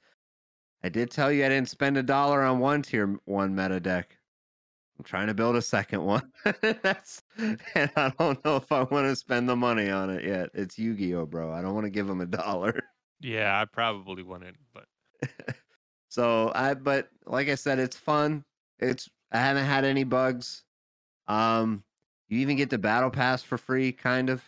I 0.83 0.89
did 0.89 1.11
tell 1.11 1.31
you 1.31 1.45
I 1.45 1.49
didn't 1.49 1.69
spend 1.69 1.97
a 1.97 2.03
dollar 2.03 2.43
on 2.43 2.59
one 2.59 2.81
tier 2.83 3.19
one 3.25 3.55
meta 3.55 3.79
deck. 3.79 4.17
I'm 4.97 5.03
trying 5.05 5.27
to 5.27 5.33
build 5.33 5.55
a 5.55 5.61
second 5.61 6.03
one. 6.05 6.31
That's 6.61 7.23
and 7.75 7.91
I 7.95 8.11
don't 8.19 8.43
know 8.45 8.57
if 8.57 8.71
I 8.71 8.83
want 8.83 9.07
to 9.07 9.15
spend 9.15 9.49
the 9.49 9.55
money 9.55 9.89
on 9.89 10.09
it 10.09 10.23
yet. 10.23 10.49
It's 10.53 10.77
Yu-Gi-Oh, 10.79 11.25
bro. 11.25 11.51
I 11.51 11.61
don't 11.61 11.75
want 11.75 11.85
to 11.85 11.91
give 11.91 12.09
him 12.09 12.21
a 12.21 12.25
dollar. 12.25 12.81
Yeah, 13.19 13.59
I 13.59 13.65
probably 13.65 14.23
wouldn't, 14.23 14.57
but 14.73 14.85
so 16.09 16.51
I 16.53 16.73
but 16.75 17.09
like 17.25 17.49
I 17.49 17.55
said, 17.55 17.79
it's 17.79 17.97
fun. 17.97 18.45
It's 18.79 19.09
I 19.31 19.39
haven't 19.39 19.65
had 19.65 19.85
any 19.85 20.03
bugs. 20.03 20.63
Um 21.27 21.83
you 22.29 22.39
even 22.39 22.57
get 22.57 22.69
the 22.69 22.77
battle 22.77 23.09
pass 23.09 23.41
for 23.43 23.57
free, 23.57 23.91
kind 23.91 24.29
of. 24.29 24.43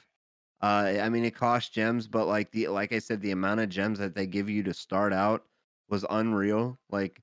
Uh 0.62 1.00
I 1.01 1.10
mean 1.10 1.25
it 1.25 1.36
costs 1.36 1.70
gems, 1.70 2.08
but 2.08 2.28
like 2.28 2.51
the 2.51 2.68
like 2.70 2.92
I 2.94 3.00
said, 3.00 3.22
the 3.22 3.32
amount 3.32 3.62
of 3.62 3.70
gems 3.70 4.00
that 4.00 4.16
they 4.16 4.28
give 4.28 4.50
you 4.50 4.63
to 4.63 4.74
start 4.74 5.13
out 5.13 5.46
was 5.89 6.06
unreal. 6.10 6.80
Like 6.89 7.22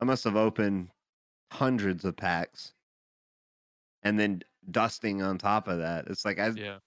I 0.00 0.04
must 0.04 0.24
have 0.24 0.36
opened 0.36 0.90
hundreds 1.52 2.04
of 2.04 2.16
packs 2.16 2.74
and 4.02 4.18
then 4.18 4.42
dusting 4.70 5.22
on 5.22 5.38
top 5.38 5.68
of 5.68 5.78
that. 5.78 6.06
It's 6.08 6.24
like 6.24 6.38
I 6.38 6.50
yeah. 6.50 6.78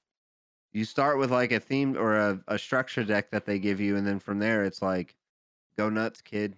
you 0.73 0.85
start 0.85 1.17
with 1.19 1.31
like 1.31 1.51
a 1.51 1.59
theme 1.59 1.97
or 1.97 2.17
a, 2.17 2.43
a 2.47 2.59
structure 2.59 3.03
deck 3.03 3.31
that 3.31 3.45
they 3.45 3.59
give 3.59 3.79
you, 3.81 3.97
and 3.97 4.07
then 4.07 4.19
from 4.19 4.39
there 4.39 4.65
it's 4.65 4.81
like 4.81 5.15
go 5.77 5.89
nuts, 5.89 6.21
kid. 6.21 6.57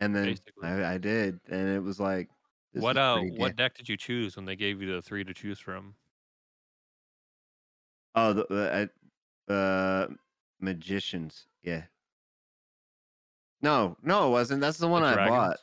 And 0.00 0.16
then 0.16 0.40
I, 0.62 0.94
I 0.94 0.98
did, 0.98 1.40
and 1.50 1.68
it 1.76 1.82
was 1.82 2.00
like 2.00 2.30
What 2.74 2.96
uh 2.98 3.20
what 3.36 3.56
deck 3.56 3.76
did 3.76 3.88
you 3.88 3.96
choose 3.96 4.36
when 4.36 4.46
they 4.46 4.56
gave 4.56 4.82
you 4.82 4.92
the 4.94 5.02
three 5.02 5.24
to 5.24 5.34
choose 5.34 5.60
from? 5.60 5.96
Oh, 8.14 8.32
the, 8.32 8.46
the 8.48 8.90
uh, 9.48 9.52
uh, 9.52 10.08
magicians. 10.60 11.48
Yeah. 11.62 11.86
No, 13.62 13.96
no, 14.02 14.28
it 14.28 14.30
wasn't. 14.32 14.60
That's 14.60 14.76
the 14.78 14.88
one 14.88 15.02
I 15.02 15.16
dragons? 15.16 15.16
bought. 15.16 15.58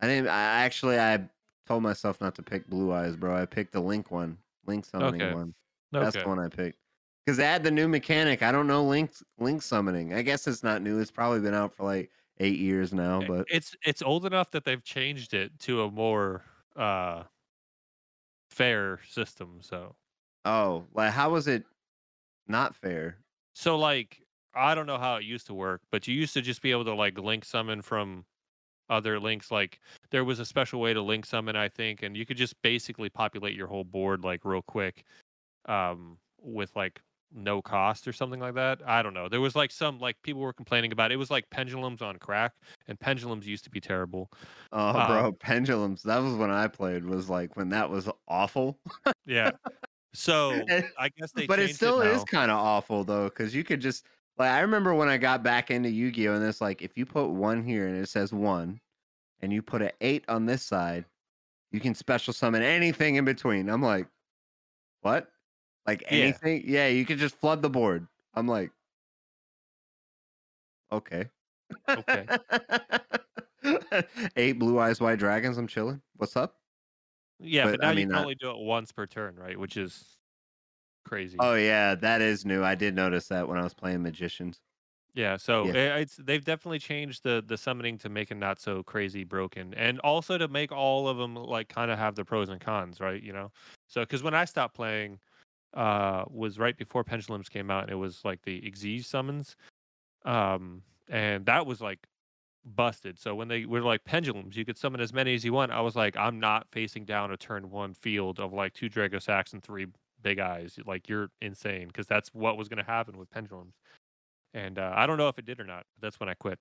I 0.00 0.06
didn't. 0.06 0.28
I 0.28 0.62
actually 0.64 0.98
I 0.98 1.28
told 1.66 1.82
myself 1.82 2.20
not 2.20 2.34
to 2.36 2.42
pick 2.42 2.66
Blue 2.68 2.92
Eyes, 2.92 3.16
bro. 3.16 3.34
I 3.36 3.46
picked 3.46 3.72
the 3.72 3.80
Link 3.80 4.10
one, 4.10 4.38
Link 4.66 4.84
summoning 4.84 5.28
Okay. 5.28 5.30
one. 5.30 5.54
That's 5.98 6.16
Okay. 6.16 6.24
the 6.24 6.28
one 6.28 6.38
I 6.38 6.48
picked. 6.48 6.78
Because 7.24 7.38
they 7.38 7.44
had 7.44 7.64
the 7.64 7.70
new 7.70 7.88
mechanic. 7.88 8.42
I 8.42 8.52
don't 8.52 8.66
know 8.66 8.84
Link 8.84 9.12
Link 9.38 9.62
summoning. 9.62 10.12
I 10.14 10.22
guess 10.22 10.46
it's 10.46 10.62
not 10.62 10.82
new. 10.82 11.00
It's 11.00 11.10
probably 11.10 11.40
been 11.40 11.54
out 11.54 11.74
for 11.74 11.84
like 11.84 12.10
eight 12.38 12.58
years 12.58 12.92
now. 12.92 13.22
But 13.22 13.48
It's 13.48 13.76
it's 13.84 14.02
old 14.02 14.26
enough 14.26 14.50
that 14.52 14.64
they've 14.64 14.82
changed 14.82 15.34
it 15.34 15.58
to 15.60 15.82
a 15.82 15.90
more 15.90 16.44
uh 16.76 17.24
fair 18.50 19.02
system, 19.04 19.60
so 19.62 19.96
oh, 20.44 20.84
like 20.94 21.12
how 21.12 21.30
was 21.30 21.48
it 21.48 21.64
not 22.48 22.74
fair? 22.74 23.18
so 23.54 23.76
like 23.78 24.20
I 24.54 24.74
don't 24.74 24.86
know 24.86 24.98
how 24.98 25.16
it 25.16 25.24
used 25.24 25.46
to 25.48 25.54
work, 25.54 25.80
but 25.90 26.06
you 26.06 26.14
used 26.14 26.34
to 26.34 26.42
just 26.42 26.62
be 26.62 26.70
able 26.70 26.84
to 26.84 26.94
like 26.94 27.18
link 27.18 27.44
summon 27.44 27.82
from 27.82 28.24
other 28.90 29.18
links 29.18 29.50
like 29.50 29.80
there 30.10 30.24
was 30.24 30.38
a 30.40 30.44
special 30.44 30.78
way 30.80 30.92
to 30.92 31.00
link 31.00 31.24
summon 31.24 31.56
I 31.56 31.68
think 31.70 32.02
and 32.02 32.14
you 32.14 32.26
could 32.26 32.36
just 32.36 32.60
basically 32.60 33.08
populate 33.08 33.54
your 33.56 33.66
whole 33.66 33.82
board 33.82 34.24
like 34.24 34.44
real 34.44 34.60
quick 34.60 35.04
um 35.64 36.18
with 36.42 36.76
like 36.76 37.00
no 37.34 37.60
cost 37.62 38.06
or 38.06 38.12
something 38.12 38.38
like 38.38 38.54
that. 38.54 38.80
I 38.86 39.02
don't 39.02 39.14
know. 39.14 39.28
There 39.28 39.40
was 39.40 39.56
like 39.56 39.72
some 39.72 39.98
like 39.98 40.16
people 40.22 40.40
were 40.40 40.52
complaining 40.52 40.92
about 40.92 41.10
it. 41.10 41.14
it 41.14 41.16
was 41.16 41.30
like 41.30 41.48
pendulums 41.50 42.00
on 42.02 42.16
crack 42.18 42.52
and 42.86 43.00
pendulums 43.00 43.46
used 43.46 43.64
to 43.64 43.70
be 43.70 43.80
terrible. 43.80 44.30
Oh, 44.72 44.78
Uh, 44.78 45.06
bro, 45.08 45.32
pendulums. 45.32 46.02
That 46.02 46.18
was 46.18 46.34
when 46.34 46.50
I 46.50 46.68
played. 46.68 47.04
Was 47.04 47.28
like 47.28 47.56
when 47.56 47.70
that 47.70 47.90
was 47.90 48.08
awful. 48.28 48.78
Yeah. 49.26 49.50
So 50.14 50.64
eh, 50.68 50.82
I 50.98 51.08
guess 51.10 51.32
they 51.32 51.46
but 51.46 51.58
it 51.60 51.70
still 51.70 52.00
is 52.00 52.24
kind 52.24 52.50
of 52.50 52.58
awful 52.58 53.04
though, 53.04 53.24
because 53.28 53.54
you 53.54 53.64
could 53.64 53.80
just 53.80 54.06
like 54.38 54.50
I 54.50 54.60
remember 54.60 54.94
when 54.94 55.08
I 55.08 55.18
got 55.18 55.42
back 55.42 55.70
into 55.70 55.90
Yu-Gi-Oh, 55.90 56.34
and 56.34 56.44
it's 56.44 56.60
like 56.60 56.82
if 56.82 56.96
you 56.96 57.06
put 57.06 57.28
one 57.30 57.64
here 57.64 57.86
and 57.88 57.96
it 57.96 58.08
says 58.08 58.32
one, 58.32 58.80
and 59.40 59.52
you 59.52 59.62
put 59.62 59.82
an 59.82 59.92
eight 60.02 60.24
on 60.28 60.46
this 60.46 60.62
side, 60.64 61.06
you 61.72 61.80
can 61.80 61.94
special 61.94 62.32
summon 62.34 62.62
anything 62.62 63.16
in 63.16 63.24
between. 63.26 63.70
I'm 63.70 63.82
like, 63.82 64.08
what? 65.02 65.32
Like 65.86 66.04
Yeah. 66.10 66.38
anything? 66.42 66.64
Yeah, 66.66 66.88
you 66.88 67.06
could 67.06 67.18
just 67.18 67.36
flood 67.36 67.62
the 67.62 67.70
board. 67.70 68.08
I'm 68.34 68.48
like, 68.48 68.72
okay. 70.90 71.30
Okay. 71.96 72.30
Eight 74.36 74.54
blue 74.58 74.78
eyes, 74.78 75.00
white 75.00 75.18
dragons. 75.18 75.56
I'm 75.58 75.66
chilling. 75.66 76.02
What's 76.16 76.36
up? 76.36 76.60
Yeah, 77.44 77.64
But, 77.64 77.72
but 77.72 77.80
now 77.80 77.90
I 77.90 77.92
you 77.92 78.06
can 78.06 78.16
uh, 78.16 78.20
only 78.22 78.34
do 78.34 78.50
it 78.50 78.58
once 78.58 78.92
per 78.92 79.06
turn, 79.06 79.36
right? 79.36 79.58
Which 79.58 79.76
is 79.76 80.16
crazy. 81.04 81.38
Oh 81.38 81.54
yeah, 81.54 81.94
that 81.96 82.20
is 82.20 82.44
new. 82.44 82.62
I 82.64 82.74
did 82.74 82.94
notice 82.94 83.28
that 83.28 83.48
when 83.48 83.58
I 83.58 83.62
was 83.62 83.74
playing 83.74 84.02
magicians. 84.02 84.60
yeah, 85.14 85.36
so 85.36 85.66
yeah. 85.66 85.72
eh, 85.74 85.96
it's 85.98 86.16
they've 86.16 86.44
definitely 86.44 86.80
changed 86.80 87.22
the 87.22 87.42
the 87.46 87.56
summoning 87.56 87.98
to 87.98 88.08
make 88.08 88.30
it 88.32 88.36
not 88.36 88.58
so 88.60 88.82
crazy 88.82 89.22
broken, 89.24 89.72
and 89.74 90.00
also 90.00 90.38
to 90.38 90.48
make 90.48 90.72
all 90.72 91.06
of 91.08 91.16
them 91.18 91.36
like 91.36 91.68
kind 91.68 91.90
of 91.90 91.98
have 91.98 92.16
the 92.16 92.24
pros 92.24 92.48
and 92.48 92.60
cons, 92.60 93.00
right? 93.00 93.22
You 93.22 93.32
know, 93.32 93.52
so 93.86 94.00
because 94.02 94.22
when 94.24 94.34
I 94.34 94.44
stopped 94.44 94.74
playing, 94.74 95.20
uh, 95.74 96.24
was 96.30 96.58
right 96.58 96.76
before 96.76 97.04
Pendulums 97.04 97.48
came 97.48 97.70
out, 97.70 97.84
and 97.84 97.92
it 97.92 97.96
was 97.96 98.24
like 98.24 98.42
the 98.42 98.60
Xyz 98.62 99.04
summons, 99.06 99.56
um, 100.24 100.82
and 101.08 101.46
that 101.46 101.66
was 101.66 101.80
like 101.80 102.08
busted. 102.64 103.18
So 103.18 103.34
when 103.34 103.48
they 103.48 103.64
were 103.64 103.80
like 103.80 104.04
pendulums, 104.04 104.56
you 104.56 104.64
could 104.64 104.78
summon 104.78 105.00
as 105.00 105.12
many 105.12 105.34
as 105.34 105.44
you 105.44 105.52
want. 105.52 105.72
I 105.72 105.80
was 105.80 105.96
like, 105.96 106.16
I'm 106.16 106.40
not 106.40 106.66
facing 106.72 107.04
down 107.04 107.30
a 107.30 107.36
turn 107.36 107.70
one 107.70 107.94
field 107.94 108.40
of 108.40 108.52
like 108.52 108.72
two 108.74 108.88
Dracossacks 108.88 109.52
and 109.52 109.62
three 109.62 109.86
big 110.22 110.38
eyes. 110.38 110.78
Like 110.86 111.08
you're 111.08 111.30
insane 111.40 111.88
because 111.88 112.06
that's 112.06 112.30
what 112.32 112.56
was 112.56 112.68
going 112.68 112.84
to 112.84 112.90
happen 112.90 113.18
with 113.18 113.30
pendulums. 113.30 113.74
And 114.54 114.78
uh, 114.78 114.92
I 114.94 115.06
don't 115.06 115.18
know 115.18 115.28
if 115.28 115.38
it 115.38 115.46
did 115.46 115.60
or 115.60 115.64
not. 115.64 115.84
But 115.94 116.06
that's 116.06 116.20
when 116.20 116.28
I 116.28 116.34
quit. 116.34 116.58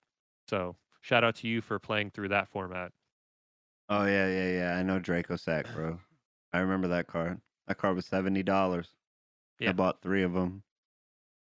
So 0.50 0.76
shout 1.02 1.24
out 1.24 1.36
to 1.38 1.48
you 1.48 1.62
for 1.62 1.80
playing 1.80 2.12
through 2.12 2.30
that 2.30 2.50
format. 2.50 2.92
Oh 3.90 4.06
yeah, 4.06 4.28
yeah, 4.28 4.50
yeah. 4.50 4.76
I 4.76 4.84
know 4.84 5.00
Dracossack, 5.00 5.74
bro. 5.74 6.00
I 6.54 6.60
remember 6.60 6.88
that 6.90 7.08
card. 7.08 7.40
That 7.68 7.78
card 7.78 7.96
was 7.96 8.06
seventy 8.06 8.44
dollars. 8.44 8.90
I 9.66 9.72
bought 9.72 10.02
three 10.02 10.24
of 10.24 10.34
them 10.34 10.64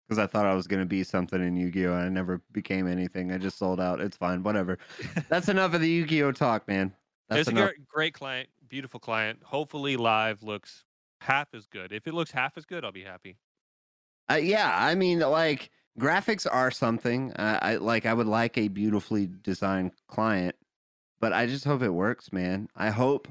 because 0.09 0.19
I 0.19 0.27
thought 0.27 0.47
I 0.47 0.55
was 0.55 0.67
gonna 0.67 0.87
be 0.87 1.05
something 1.05 1.41
in 1.41 1.57
Yu-Gi-Oh. 1.57 1.93
and 1.95 2.05
I 2.05 2.09
never 2.09 2.41
became 2.53 2.87
anything. 2.87 3.33
I 3.33 3.39
just 3.39 3.59
sold 3.59 3.81
out. 3.81 4.01
It's 4.01 4.17
fine, 4.17 4.43
whatever. 4.43 4.79
That's 5.29 5.49
enough 5.49 5.75
of 5.75 5.81
the 5.81 5.89
Yu-Gi-Oh 5.89 6.33
talk, 6.33 6.67
man. 6.69 6.93
That's 7.29 7.41
it's 7.41 7.49
a 7.49 7.53
enough. 7.53 7.69
great, 7.69 7.89
great 7.89 8.15
client, 8.15 8.49
beautiful 8.69 9.01
client. 9.01 9.41
Hopefully 9.43 9.97
live 9.97 10.43
looks 10.43 10.85
half 11.21 11.55
as 11.55 11.67
good. 11.67 11.93
If 11.93 12.07
it 12.07 12.15
looks 12.15 12.31
half 12.31 12.59
as 12.59 12.65
good, 12.65 12.85
I'll 12.85 12.93
be 12.93 13.05
happy. 13.05 13.39
Uh, 14.31 14.35
yeah, 14.35 14.75
I 14.79 14.95
mean, 14.95 15.21
like 15.21 15.71
graphics 15.99 16.47
are 16.51 16.71
something. 16.71 17.33
Uh, 17.33 17.59
I 17.63 17.77
like. 17.77 18.07
I 18.07 18.15
would 18.15 18.27
like 18.27 18.59
a 18.59 18.69
beautifully 18.69 19.29
designed 19.43 19.93
client, 20.09 20.57
but 21.21 21.33
I 21.33 21.47
just 21.47 21.65
hope 21.65 21.83
it 21.83 21.91
works, 21.91 22.33
man. 22.33 22.69
I 22.77 22.91
hope. 22.91 23.29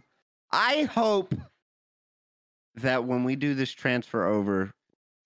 I 0.52 0.84
hope 0.84 1.34
that 2.76 3.06
when 3.06 3.24
we 3.24 3.36
do 3.36 3.54
this 3.54 3.72
transfer 3.72 4.26
over 4.28 4.72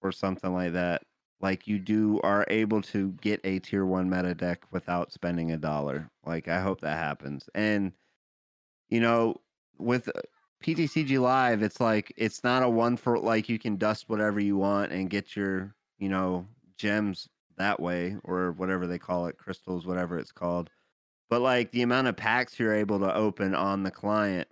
or 0.01 0.11
something 0.11 0.53
like 0.53 0.73
that, 0.73 1.01
like 1.41 1.67
you 1.67 1.79
do 1.79 2.19
are 2.21 2.45
able 2.49 2.81
to 2.81 3.11
get 3.21 3.41
a 3.43 3.59
tier 3.59 3.85
one 3.85 4.09
meta 4.09 4.33
deck 4.33 4.63
without 4.71 5.11
spending 5.11 5.51
a 5.51 5.57
dollar. 5.57 6.09
Like 6.25 6.47
I 6.47 6.59
hope 6.59 6.81
that 6.81 6.97
happens. 6.97 7.49
And 7.53 7.91
you 8.89 8.99
know, 8.99 9.41
with 9.77 10.07
uh, 10.09 10.21
PTCG 10.63 11.19
Live, 11.19 11.61
it's 11.61 11.79
like 11.79 12.13
it's 12.17 12.43
not 12.43 12.63
a 12.63 12.69
one 12.69 12.97
for 12.97 13.19
like 13.19 13.49
you 13.49 13.59
can 13.59 13.77
dust 13.77 14.05
whatever 14.07 14.39
you 14.39 14.57
want 14.57 14.91
and 14.91 15.09
get 15.09 15.35
your, 15.35 15.75
you 15.97 16.09
know, 16.09 16.47
gems 16.77 17.27
that 17.57 17.79
way 17.79 18.17
or 18.23 18.51
whatever 18.53 18.87
they 18.87 18.99
call 18.99 19.27
it, 19.27 19.37
crystals, 19.37 19.85
whatever 19.85 20.17
it's 20.17 20.31
called. 20.31 20.69
But 21.29 21.41
like 21.41 21.71
the 21.71 21.81
amount 21.81 22.07
of 22.07 22.17
packs 22.17 22.59
you're 22.59 22.73
able 22.73 22.99
to 22.99 23.13
open 23.13 23.55
on 23.55 23.83
the 23.83 23.91
client 23.91 24.47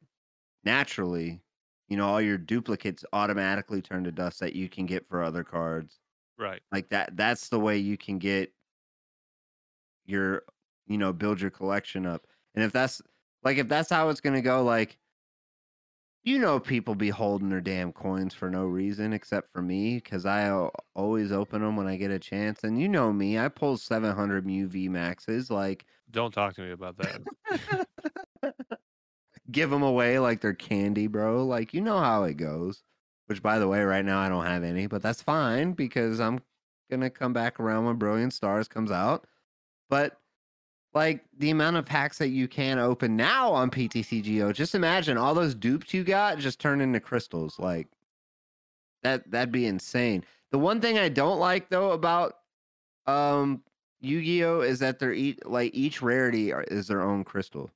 naturally, 0.63 1.42
you 1.88 1.98
know, 1.98 2.08
all 2.08 2.22
your 2.22 2.38
duplicates 2.38 3.06
automatically 3.13 3.82
turn 3.82 4.04
to 4.06 4.12
dust 4.12 4.40
that 4.40 4.56
you 4.56 4.70
can 4.70 4.86
get 4.86 5.08
for 5.08 5.24
other 5.24 5.44
cards. 5.44 6.00
Right. 6.38 6.62
Like 6.72 6.90
that 6.90 7.16
that's 7.16 7.50
the 7.50 7.60
way 7.60 7.78
you 7.78 7.98
can 7.98 8.18
get 8.20 8.52
your 10.06 10.44
you 10.88 10.98
know, 10.98 11.13
build 11.13 11.40
your 11.40 11.52
collection 11.52 12.06
up. 12.06 12.28
And 12.56 12.63
if 12.63 12.72
that's 12.72 13.02
like 13.44 13.58
if 13.58 13.68
that's 13.68 13.90
how 13.90 14.10
it's 14.10 14.22
going 14.22 14.36
to 14.36 14.42
go 14.42 14.63
like 14.63 14.98
you 16.24 16.40
know 16.40 16.60
people 16.60 16.96
be 16.96 17.10
holding 17.10 17.50
their 17.50 17.60
damn 17.62 17.92
coins 17.92 18.34
for 18.34 18.50
no 18.50 18.63
reason 18.66 19.12
except 19.12 19.52
for 19.52 19.62
me 19.62 20.00
cuz 20.00 20.25
I 20.25 20.70
always 20.96 21.32
open 21.32 21.62
them 21.62 21.75
when 21.75 21.88
I 21.88 21.98
get 21.98 22.12
a 22.12 22.20
chance 22.20 22.63
and 22.63 22.80
you 22.80 22.88
know 22.88 23.12
me, 23.12 23.38
I 23.38 23.50
pull 23.50 23.78
700 23.78 24.46
UV 24.46 24.90
maxes 24.90 25.50
like 25.52 25.86
Don't 26.12 26.34
talk 26.34 26.56
to 26.56 26.62
me 26.62 26.72
about 26.72 26.98
that. 26.98 27.86
give 29.52 29.70
them 29.70 29.84
away 29.84 30.20
like 30.20 30.42
they're 30.42 30.54
candy, 30.54 31.08
bro. 31.08 31.46
Like 31.46 31.74
you 31.74 31.82
know 31.82 32.00
how 32.00 32.24
it 32.24 32.36
goes. 32.36 32.84
Which, 33.27 33.42
by 33.42 33.58
the 33.60 33.68
way, 33.68 33.82
right 33.84 34.03
now 34.03 34.20
I 34.20 34.30
don't 34.30 34.46
have 34.46 34.63
any, 34.63 34.88
but 34.88 35.01
that's 35.01 35.22
fine 35.22 35.74
because 35.74 36.20
I'm 36.20 36.39
gonna 36.92 37.10
come 37.10 37.34
back 37.34 37.60
around 37.60 37.86
when 37.86 37.96
Brilliant 37.96 38.34
Stars 38.34 38.68
comes 38.68 38.92
out. 38.92 39.25
But 39.89 40.20
like 40.94 41.24
the 41.38 41.50
amount 41.50 41.77
of 41.77 41.86
packs 41.86 42.18
that 42.20 42.30
you 42.30 42.48
can 42.48 42.77
open 42.80 43.15
now 43.15 43.51
on 43.51 43.72
PTCGO, 43.72 44.53
just 44.53 44.75
imagine 44.75 45.18
all 45.18 45.34
those 45.34 45.56
dupes 45.56 45.94
you 45.94 46.03
got 46.03 46.38
just 46.38 46.60
turn 46.60 46.82
into 46.82 47.00
crystals. 47.00 47.58
Like 47.60 47.88
that 49.03 49.30
that'd 49.32 49.51
be 49.51 49.65
insane. 49.65 50.24
The 50.51 50.60
one 50.60 50.82
thing 50.82 50.98
I 51.00 51.10
don't 51.10 51.39
like 51.39 51.70
though 51.70 51.92
about 51.92 52.39
um 53.08 53.63
Yu-Gi-Oh 54.01 54.62
is 54.62 54.80
that 54.80 55.00
they're 55.00 55.13
each 55.13 55.39
like 55.46 55.74
each 55.74 56.01
rarity 56.01 56.51
is 56.51 56.88
their 56.88 57.01
own 57.01 57.24
crystal 57.24 57.72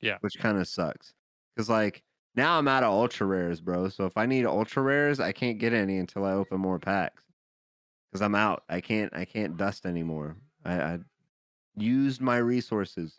Yeah. 0.00 0.18
which 0.20 0.38
kind 0.38 0.58
of 0.58 0.66
sucks 0.66 1.14
because 1.54 1.68
like 1.70 2.02
now 2.34 2.58
I'm 2.58 2.68
out 2.68 2.82
of 2.82 2.92
ultra 2.92 3.26
rares, 3.26 3.60
bro. 3.60 3.88
So 3.88 4.06
if 4.06 4.16
I 4.16 4.26
need 4.26 4.46
ultra 4.46 4.82
rares, 4.82 5.20
I 5.20 5.32
can't 5.32 5.58
get 5.58 5.72
any 5.72 5.98
until 5.98 6.24
I 6.24 6.32
open 6.32 6.60
more 6.60 6.78
packs. 6.78 7.22
Cause 8.12 8.20
I'm 8.22 8.34
out. 8.34 8.64
I 8.68 8.80
can't. 8.82 9.14
I 9.14 9.24
can't 9.24 9.56
dust 9.56 9.86
anymore. 9.86 10.36
I, 10.66 10.74
I 10.80 10.98
used 11.76 12.20
my 12.20 12.36
resources. 12.36 13.18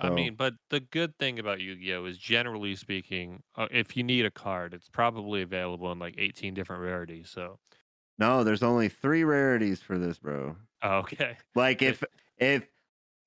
I 0.00 0.10
mean, 0.10 0.34
but 0.36 0.54
the 0.70 0.78
good 0.78 1.18
thing 1.18 1.40
about 1.40 1.60
Yu-Gi-Oh 1.60 2.04
is 2.04 2.18
generally 2.18 2.76
speaking, 2.76 3.42
uh, 3.56 3.66
if 3.72 3.96
you 3.96 4.04
need 4.04 4.24
a 4.26 4.30
card, 4.30 4.72
it's 4.72 4.88
probably 4.88 5.42
available 5.42 5.90
in 5.90 5.98
like 5.98 6.14
18 6.18 6.54
different 6.54 6.82
rarities. 6.82 7.30
So, 7.30 7.58
No, 8.16 8.44
there's 8.44 8.62
only 8.62 8.88
three 8.88 9.24
rarities 9.24 9.80
for 9.80 9.98
this, 9.98 10.18
bro. 10.18 10.54
oh, 10.82 10.98
okay. 10.98 11.36
Like 11.56 11.82
if 11.82 12.04
if 12.38 12.68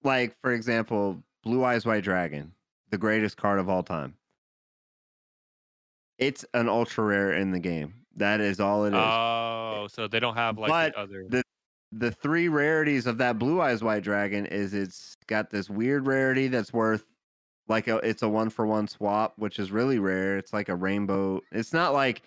like 0.04 0.38
for 0.42 0.54
example, 0.54 1.22
Blue 1.44 1.63
Eyes 1.66 1.86
White 1.86 2.04
Dragon, 2.06 2.54
the 2.90 2.98
greatest 2.98 3.36
card 3.36 3.60
of 3.60 3.68
all 3.68 3.84
time. 3.84 4.16
It's 6.22 6.46
an 6.54 6.70
ultra 6.70 7.04
rare 7.04 7.34
in 7.34 7.51
the 7.51 7.60
game. 7.60 7.94
That 8.16 8.40
is 8.40 8.60
all 8.62 8.86
it 8.86 8.90
is. 8.94 8.96
Oh, 8.96 9.88
so 9.92 10.08
they 10.08 10.20
don't 10.22 10.36
have 10.36 10.58
like 10.58 10.70
But 10.70 10.94
the 10.94 11.00
other. 11.00 11.25
the- 11.28 11.44
the 11.94 12.10
three 12.12 12.48
rarities 12.48 13.06
of 13.06 13.18
that 13.18 13.38
Blue 13.38 13.60
Eyes 13.60 13.84
White 13.84 14.04
Dragon 14.04 14.46
is 14.46 14.74
it's 14.74 15.18
got 15.28 15.50
this 15.50 15.70
weird 15.70 16.08
rarity 16.08 16.48
that's 16.48 16.72
worth 16.72 17.06
like 17.68 17.90
a 17.90 17.98
it's 17.98 18.22
a 18.22 18.30
one 18.30 18.50
for 18.50 18.66
one 18.66 18.88
swap, 18.88 19.34
which 19.38 19.60
is 19.60 19.72
really 19.74 20.00
rare. 20.00 20.38
It's 20.38 20.54
like 20.54 20.70
a 20.70 20.75
rainbow. 20.75 21.42
It's 21.51 21.74
not 21.74 21.92
like 21.92 22.22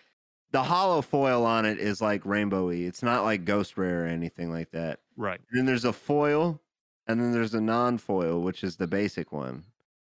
the 0.50 0.62
hollow 0.62 1.00
foil 1.00 1.46
on 1.46 1.64
it 1.64 1.78
is 1.78 2.02
like 2.02 2.24
rainbowy. 2.24 2.86
It's 2.86 3.02
not 3.02 3.24
like 3.24 3.46
ghost 3.46 3.78
rare 3.78 4.04
or 4.04 4.06
anything 4.06 4.50
like 4.52 4.70
that. 4.72 5.00
right. 5.16 5.40
And 5.50 5.58
then 5.60 5.64
there's 5.64 5.86
a 5.86 5.94
foil, 5.94 6.60
and 7.06 7.18
then 7.18 7.32
there's 7.32 7.54
a 7.54 7.60
non-foil, 7.60 8.42
which 8.42 8.62
is 8.64 8.76
the 8.76 8.86
basic 8.86 9.32
one. 9.32 9.64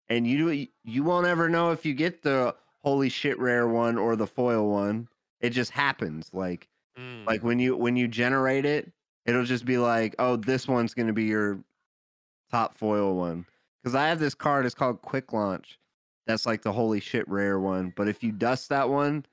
And 0.10 0.26
you 0.26 0.68
you 0.84 1.04
won't 1.04 1.28
ever 1.28 1.48
know 1.48 1.70
if 1.72 1.86
you 1.86 1.94
get 1.94 2.24
the 2.24 2.56
holy 2.84 3.10
shit 3.10 3.40
rare 3.40 3.68
one 3.68 3.98
or 3.98 4.16
the 4.16 4.28
foil 4.28 4.70
one. 4.70 5.08
It 5.40 5.52
just 5.52 5.72
happens. 5.72 6.30
Like 6.34 6.68
Mm, 6.98 7.26
like 7.26 7.44
when 7.44 7.58
you 7.58 7.76
when 7.76 7.96
you 7.96 8.08
generate 8.08 8.66
it, 8.66 8.92
it'll 9.26 9.46
just 9.46 9.66
be 9.66 9.78
like, 9.78 10.16
oh, 10.20 10.36
this 10.36 10.68
one's 10.68 10.94
gonna 10.94 11.14
be 11.14 11.24
your 11.24 11.64
top 12.52 12.78
foil 12.78 13.16
one. 13.16 13.46
Because 13.82 13.96
I 13.96 14.08
have 14.08 14.20
this 14.20 14.36
card, 14.36 14.66
it's 14.66 14.76
called 14.76 15.02
Quick 15.02 15.34
Launch. 15.34 15.80
That's 16.28 16.46
like 16.46 16.62
the 16.62 16.72
holy 16.72 17.00
shit 17.00 17.28
rare 17.28 17.60
one. 17.60 17.92
But 17.96 18.08
if 18.08 18.24
you 18.24 18.32
dust 18.32 18.70
that 18.70 18.90
one, 18.90 19.26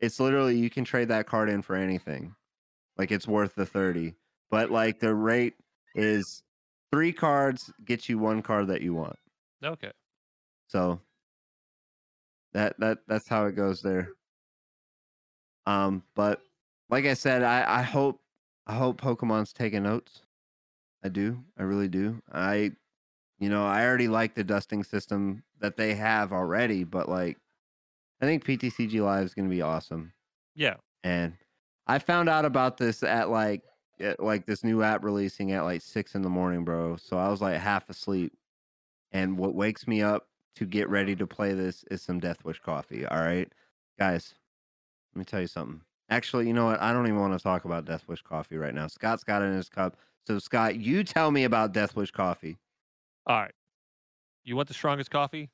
it's 0.00 0.18
literally 0.18 0.56
you 0.56 0.70
can 0.70 0.84
trade 0.84 1.08
that 1.08 1.26
card 1.26 1.48
in 1.48 1.62
for 1.62 1.76
anything. 1.76 2.34
Like 2.96 3.12
it's 3.12 3.28
worth 3.28 3.54
the 3.54 3.66
30. 3.66 4.14
But 4.50 4.70
like 4.70 4.98
the 4.98 5.14
rate 5.14 5.54
is 5.94 6.42
three 6.90 7.12
cards 7.12 7.70
get 7.84 8.08
you 8.08 8.18
one 8.18 8.42
card 8.42 8.68
that 8.68 8.80
you 8.80 8.94
want. 8.94 9.18
okay. 9.62 9.92
So 10.68 11.00
that 12.54 12.78
that 12.78 12.98
that's 13.06 13.28
how 13.28 13.46
it 13.46 13.56
goes 13.56 13.82
there. 13.82 14.10
Um, 15.66 16.02
but 16.14 16.40
like 16.88 17.04
I 17.04 17.14
said, 17.14 17.42
I 17.42 17.80
I 17.80 17.82
hope 17.82 18.20
I 18.66 18.74
hope 18.74 19.00
Pokemon's 19.00 19.52
taking 19.52 19.82
notes. 19.82 20.22
I 21.04 21.08
do. 21.08 21.44
I 21.58 21.64
really 21.64 21.88
do. 21.88 22.22
I 22.32 22.72
you 23.38 23.50
know, 23.50 23.66
I 23.66 23.84
already 23.84 24.08
like 24.08 24.34
the 24.34 24.44
dusting 24.44 24.84
system 24.84 25.42
that 25.60 25.76
they 25.76 25.94
have 25.94 26.32
already, 26.32 26.84
but 26.84 27.08
like 27.08 27.36
I 28.22 28.26
think 28.26 28.44
PTCG 28.44 29.02
Live 29.02 29.24
is 29.24 29.34
going 29.34 29.48
to 29.48 29.54
be 29.54 29.62
awesome. 29.62 30.12
Yeah. 30.54 30.76
And 31.02 31.34
I 31.86 31.98
found 31.98 32.28
out 32.28 32.44
about 32.44 32.78
this 32.78 33.02
at 33.02 33.28
like 33.28 33.62
at 34.00 34.20
like 34.20 34.46
this 34.46 34.64
new 34.64 34.82
app 34.82 35.04
releasing 35.04 35.52
at 35.52 35.64
like 35.64 35.82
six 35.82 36.14
in 36.14 36.22
the 36.22 36.30
morning, 36.30 36.64
bro. 36.64 36.96
So 36.96 37.18
I 37.18 37.28
was 37.28 37.42
like 37.42 37.58
half 37.60 37.90
asleep. 37.90 38.32
And 39.12 39.36
what 39.36 39.54
wakes 39.54 39.86
me 39.86 40.02
up 40.02 40.26
to 40.56 40.66
get 40.66 40.88
ready 40.88 41.16
to 41.16 41.26
play 41.26 41.52
this 41.52 41.84
is 41.90 42.02
some 42.02 42.20
Death 42.20 42.44
Wish 42.44 42.60
coffee. 42.60 43.04
All 43.06 43.18
right. 43.20 43.50
Guys, 43.98 44.34
let 45.14 45.18
me 45.18 45.24
tell 45.24 45.40
you 45.40 45.46
something. 45.46 45.80
Actually, 46.10 46.46
you 46.46 46.52
know 46.52 46.66
what? 46.66 46.80
I 46.80 46.92
don't 46.92 47.06
even 47.06 47.20
want 47.20 47.36
to 47.36 47.42
talk 47.42 47.64
about 47.64 47.84
Death 47.84 48.06
Wish 48.06 48.22
coffee 48.22 48.56
right 48.56 48.74
now. 48.74 48.86
Scott's 48.86 49.24
got 49.24 49.42
it 49.42 49.46
in 49.46 49.56
his 49.56 49.68
cup. 49.68 49.96
So 50.26 50.38
Scott, 50.38 50.76
you 50.76 51.04
tell 51.04 51.30
me 51.30 51.44
about 51.44 51.72
Death 51.72 51.96
Wish 51.96 52.10
coffee. 52.10 52.58
All 53.26 53.36
right. 53.36 53.52
You 54.44 54.56
want 54.56 54.68
the 54.68 54.74
strongest 54.74 55.10
coffee 55.10 55.50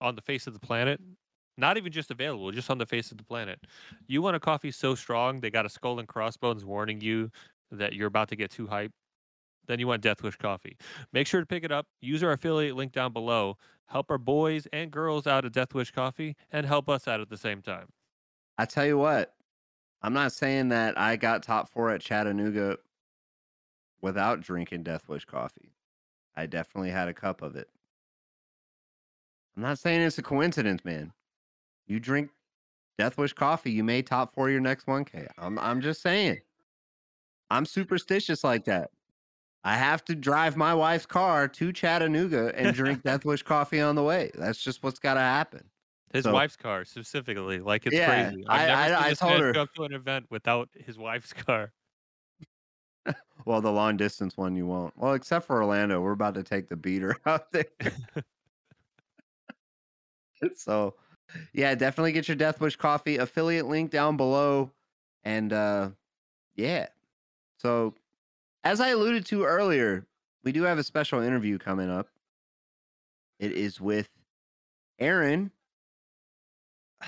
on 0.00 0.16
the 0.16 0.22
face 0.22 0.46
of 0.46 0.54
the 0.54 0.60
planet? 0.60 1.00
Not 1.56 1.76
even 1.76 1.92
just 1.92 2.10
available, 2.10 2.50
just 2.50 2.70
on 2.70 2.78
the 2.78 2.86
face 2.86 3.12
of 3.12 3.18
the 3.18 3.24
planet. 3.24 3.60
You 4.06 4.22
want 4.22 4.36
a 4.36 4.40
coffee 4.40 4.70
so 4.70 4.94
strong 4.94 5.40
they 5.40 5.50
got 5.50 5.66
a 5.66 5.68
skull 5.68 5.98
and 5.98 6.08
crossbones 6.08 6.64
warning 6.64 7.00
you 7.00 7.30
that 7.70 7.92
you're 7.92 8.08
about 8.08 8.28
to 8.30 8.36
get 8.36 8.50
too 8.50 8.66
hype? 8.66 8.92
Then 9.68 9.78
you 9.78 9.86
want 9.86 10.02
Deathwish 10.02 10.38
coffee. 10.38 10.76
Make 11.12 11.26
sure 11.26 11.40
to 11.40 11.46
pick 11.46 11.62
it 11.62 11.70
up. 11.70 11.86
Use 12.00 12.22
our 12.22 12.32
affiliate 12.32 12.74
link 12.74 12.92
down 12.92 13.12
below. 13.12 13.56
Help 13.92 14.10
our 14.10 14.16
boys 14.16 14.66
and 14.72 14.90
girls 14.90 15.26
out 15.26 15.44
at 15.44 15.52
Deathwish 15.52 15.92
Coffee 15.92 16.34
and 16.50 16.64
help 16.64 16.88
us 16.88 17.06
out 17.06 17.20
at 17.20 17.28
the 17.28 17.36
same 17.36 17.60
time. 17.60 17.88
I 18.56 18.64
tell 18.64 18.86
you 18.86 18.96
what, 18.96 19.34
I'm 20.00 20.14
not 20.14 20.32
saying 20.32 20.70
that 20.70 20.98
I 20.98 21.16
got 21.16 21.42
top 21.42 21.68
four 21.68 21.90
at 21.90 22.00
Chattanooga 22.00 22.78
without 24.00 24.40
drinking 24.40 24.84
Death 24.84 25.08
Wish 25.08 25.26
coffee. 25.26 25.74
I 26.34 26.46
definitely 26.46 26.88
had 26.88 27.08
a 27.08 27.12
cup 27.12 27.42
of 27.42 27.54
it. 27.54 27.68
I'm 29.54 29.62
not 29.62 29.78
saying 29.78 30.00
it's 30.00 30.16
a 30.16 30.22
coincidence, 30.22 30.86
man. 30.86 31.12
You 31.86 32.00
drink 32.00 32.30
Death 32.96 33.18
Wish 33.18 33.34
coffee, 33.34 33.72
you 33.72 33.84
may 33.84 34.00
top 34.00 34.32
four 34.32 34.48
your 34.48 34.60
next 34.60 34.86
1K. 34.86 35.26
I'm 35.36 35.58
I'm 35.58 35.82
just 35.82 36.00
saying. 36.00 36.38
I'm 37.50 37.66
superstitious 37.66 38.42
like 38.42 38.64
that. 38.64 38.90
I 39.64 39.76
have 39.76 40.04
to 40.06 40.14
drive 40.16 40.56
my 40.56 40.74
wife's 40.74 41.06
car 41.06 41.46
to 41.48 41.72
Chattanooga 41.72 42.52
and 42.56 42.74
drink 42.74 43.02
Death 43.04 43.24
Wish 43.24 43.42
coffee 43.42 43.80
on 43.80 43.94
the 43.94 44.02
way. 44.02 44.30
That's 44.34 44.60
just 44.62 44.82
what's 44.82 44.98
got 44.98 45.14
to 45.14 45.20
happen. 45.20 45.64
His 46.12 46.24
So- 46.24 46.32
wife's 46.32 46.56
car 46.56 46.84
specifically, 46.84 47.58
like 47.60 47.86
it's 47.86 47.94
Yeah, 47.94 48.30
crazy. 48.30 48.44
I- 48.48 48.62
I've 48.62 48.90
never 48.90 48.94
I- 49.04 49.12
seen 49.14 49.28
I 49.28 49.30
told 49.30 49.40
her- 49.40 49.52
go 49.52 49.66
to 49.76 49.84
an 49.84 49.92
event 49.94 50.26
without 50.30 50.68
his 50.74 50.98
wife's 50.98 51.32
car. 51.32 51.72
Well, 53.44 53.60
the 53.60 53.72
long 53.72 53.96
distance 53.96 54.36
one 54.36 54.54
you 54.54 54.66
won't. 54.66 54.96
Well, 54.96 55.14
except 55.14 55.48
for 55.48 55.56
Orlando, 55.56 56.00
we're 56.00 56.12
about 56.12 56.34
to 56.34 56.44
take 56.44 56.68
the 56.68 56.76
beater 56.76 57.16
out 57.26 57.50
there. 57.50 57.64
so, 60.56 60.94
yeah, 61.52 61.74
definitely 61.74 62.12
get 62.12 62.28
your 62.28 62.36
Death 62.36 62.60
Wish 62.60 62.76
coffee 62.76 63.16
affiliate 63.16 63.66
link 63.66 63.90
down 63.90 64.16
below, 64.16 64.70
and 65.24 65.52
uh, 65.52 65.90
yeah. 66.54 66.86
So, 67.58 67.94
as 68.64 68.80
I 68.80 68.88
alluded 68.88 69.26
to 69.26 69.44
earlier, 69.44 70.06
we 70.44 70.52
do 70.52 70.62
have 70.62 70.78
a 70.78 70.84
special 70.84 71.20
interview 71.20 71.58
coming 71.58 71.90
up. 71.90 72.08
It 73.38 73.52
is 73.52 73.80
with 73.80 74.08
Aaron 74.98 75.50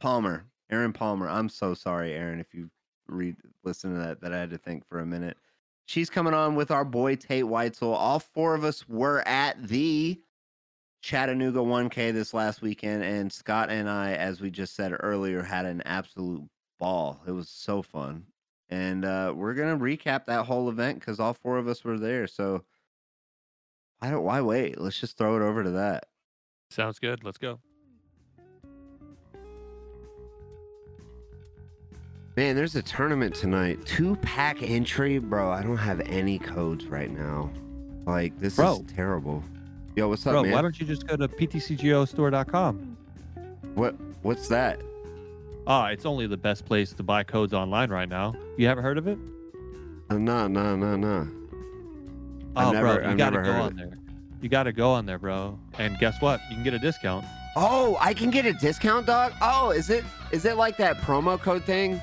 Palmer. 0.00 0.46
Aaron 0.70 0.92
Palmer. 0.92 1.28
I'm 1.28 1.48
so 1.48 1.74
sorry, 1.74 2.14
Aaron, 2.14 2.40
if 2.40 2.54
you 2.54 2.70
read 3.06 3.36
listen 3.64 3.92
to 3.92 4.00
that 4.00 4.20
that 4.22 4.32
I 4.32 4.38
had 4.38 4.50
to 4.50 4.58
think 4.58 4.86
for 4.86 5.00
a 5.00 5.06
minute. 5.06 5.36
She's 5.86 6.08
coming 6.08 6.32
on 6.32 6.54
with 6.54 6.70
our 6.70 6.84
boy 6.84 7.16
Tate 7.16 7.44
Weitzel. 7.44 7.94
All 7.94 8.18
four 8.18 8.54
of 8.54 8.64
us 8.64 8.88
were 8.88 9.26
at 9.28 9.68
the 9.68 10.18
Chattanooga 11.02 11.58
1K 11.58 12.14
this 12.14 12.32
last 12.32 12.62
weekend, 12.62 13.02
and 13.04 13.30
Scott 13.30 13.68
and 13.68 13.90
I, 13.90 14.14
as 14.14 14.40
we 14.40 14.50
just 14.50 14.74
said 14.74 14.96
earlier, 15.00 15.42
had 15.42 15.66
an 15.66 15.82
absolute 15.82 16.42
ball. 16.78 17.20
It 17.26 17.32
was 17.32 17.50
so 17.50 17.82
fun. 17.82 18.24
And 18.74 19.04
uh, 19.04 19.32
we're 19.36 19.54
gonna 19.54 19.78
recap 19.78 20.26
that 20.26 20.46
whole 20.46 20.68
event 20.68 20.98
because 20.98 21.20
all 21.20 21.32
four 21.32 21.58
of 21.58 21.68
us 21.68 21.84
were 21.84 21.96
there. 21.96 22.26
So 22.26 22.64
why 24.00 24.10
don't 24.10 24.24
why 24.24 24.40
wait? 24.40 24.80
Let's 24.80 24.98
just 24.98 25.16
throw 25.16 25.36
it 25.36 25.42
over 25.42 25.62
to 25.62 25.70
that. 25.70 26.06
Sounds 26.70 26.98
good. 26.98 27.22
Let's 27.22 27.38
go. 27.38 27.60
Man, 32.36 32.56
there's 32.56 32.74
a 32.74 32.82
tournament 32.82 33.36
tonight. 33.36 33.78
Two 33.86 34.16
pack 34.16 34.60
entry, 34.60 35.18
bro. 35.20 35.52
I 35.52 35.62
don't 35.62 35.76
have 35.76 36.00
any 36.00 36.40
codes 36.40 36.86
right 36.86 37.12
now. 37.12 37.52
Like 38.06 38.36
this 38.40 38.56
Bro. 38.56 38.80
is 38.88 38.92
terrible. 38.92 39.44
Yo, 39.94 40.08
what's 40.08 40.26
up, 40.26 40.32
Bro, 40.32 40.42
man? 40.42 40.52
why 40.52 40.62
don't 40.62 40.80
you 40.80 40.84
just 40.84 41.06
go 41.06 41.16
to 41.16 41.28
ptcgostore.com? 41.28 42.96
What 43.76 43.94
what's 44.22 44.48
that? 44.48 44.80
Ah, 45.66 45.86
it's 45.88 46.04
only 46.04 46.26
the 46.26 46.36
best 46.36 46.66
place 46.66 46.92
to 46.92 47.02
buy 47.02 47.24
codes 47.24 47.54
online 47.54 47.90
right 47.90 48.08
now. 48.08 48.34
You 48.58 48.66
haven't 48.66 48.84
heard 48.84 48.98
of 48.98 49.06
it? 49.06 49.18
No, 50.10 50.46
no, 50.46 50.76
no, 50.76 50.96
no. 50.96 51.28
Oh, 52.56 52.70
never- 52.70 52.96
bro, 52.96 53.04
you 53.04 53.10
I've 53.10 53.18
gotta 53.18 53.42
go 53.42 53.52
on 53.52 53.76
there. 53.76 53.98
You 54.42 54.48
gotta 54.48 54.72
go 54.72 54.90
on 54.90 55.06
there, 55.06 55.18
bro. 55.18 55.58
And 55.78 55.98
guess 55.98 56.20
what? 56.20 56.40
You 56.50 56.56
can 56.56 56.64
get 56.64 56.74
a 56.74 56.78
discount. 56.78 57.24
Oh, 57.56 57.96
I 58.00 58.12
can 58.14 58.30
get 58.30 58.44
a 58.44 58.52
discount, 58.52 59.06
dog. 59.06 59.32
Oh, 59.40 59.70
is 59.70 59.88
it 59.88 60.04
is 60.32 60.44
it 60.44 60.56
like 60.56 60.76
that 60.76 60.98
promo 60.98 61.40
code 61.40 61.64
thing? 61.64 62.00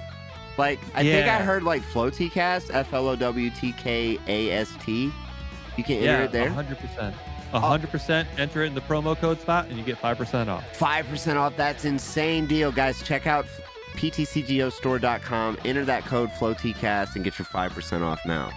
Like 0.58 0.80
I 0.96 1.04
think 1.04 1.28
I 1.28 1.42
heard 1.42 1.64
like 1.64 1.84
FlowTcast, 1.84 2.74
F 2.74 2.94
L 2.94 3.10
O 3.10 3.16
W 3.16 3.50
T 3.52 3.74
K 3.74 4.18
A 4.28 4.52
S 4.52 4.74
T. 4.84 5.12
You 5.78 5.84
can 5.84 5.98
enter 5.98 6.06
yeah, 6.06 6.24
it 6.24 6.32
there. 6.32 6.50
hundred 6.50 6.80
percent. 6.80 7.16
Uh-huh. 7.54 7.68
hundred 7.68 7.90
percent. 7.90 8.28
Enter 8.38 8.64
it 8.64 8.68
in 8.68 8.76
the 8.76 8.82
promo 8.82 9.16
code 9.18 9.40
spot, 9.40 9.68
and 9.68 9.78
you 9.78 9.84
get 9.84 9.98
five 9.98 10.18
percent 10.18 10.50
off. 10.50 10.76
Five 10.76 11.08
percent 11.08 11.38
off. 11.38 11.56
That's 11.58 11.86
insane 11.86 12.48
deal, 12.48 12.72
guys. 12.72 13.02
Check 13.04 13.28
out 13.28 13.46
ptcgostore.com. 13.96 15.58
Enter 15.66 15.86
that 15.86 16.06
code 16.06 16.30
FlowTcast 16.32 17.16
and 17.16 17.24
get 17.24 17.38
your 17.38 17.46
five 17.46 17.74
percent 17.74 18.04
off 18.04 18.26
now. 18.26 18.52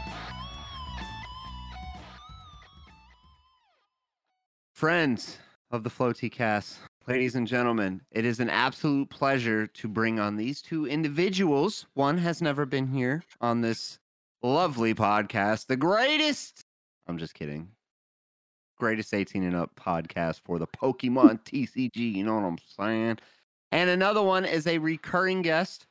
Friends 4.73 5.39
of 5.71 5.83
the 5.83 5.91
Flow 5.91 6.13
Cast, 6.13 6.79
Ladies 7.07 7.35
and 7.35 7.47
gentlemen, 7.47 8.01
it 8.11 8.25
is 8.25 8.41
an 8.41 8.49
absolute 8.49 9.11
pleasure 9.11 9.67
to 9.67 9.89
bring 9.89 10.19
on 10.19 10.37
these 10.37 10.63
two 10.63 10.87
individuals. 10.87 11.87
One 11.93 12.17
has 12.19 12.41
never 12.41 12.65
been 12.65 12.87
here 12.87 13.23
on 13.43 13.61
this 13.61 13.99
lovely 14.43 14.95
podcast, 14.95 15.67
the 15.67 15.77
greatest. 15.77 16.65
I'm 17.07 17.19
just 17.19 17.35
kidding. 17.35 17.69
Greatest 18.77 19.15
18 19.15 19.43
and 19.45 19.57
up 19.57 19.75
podcast 19.77 20.41
for 20.41 20.59
the 20.59 20.67
Pokemon 20.67 21.45
TCG. 21.45 21.97
You 21.97 22.25
know 22.25 22.35
what 22.35 22.45
I'm 22.45 22.59
saying? 22.77 23.19
And 23.73 23.91
another 23.91 24.23
one 24.23 24.45
is 24.45 24.67
a 24.67 24.79
recurring 24.79 25.43
guest. 25.43 25.87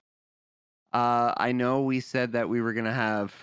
Uh, 0.94 1.34
I 1.38 1.52
know 1.52 1.82
we 1.82 2.00
said 2.00 2.32
that 2.34 2.48
we 2.48 2.62
were 2.62 2.74
going 2.74 2.86
to 2.86 2.94
have 2.94 3.34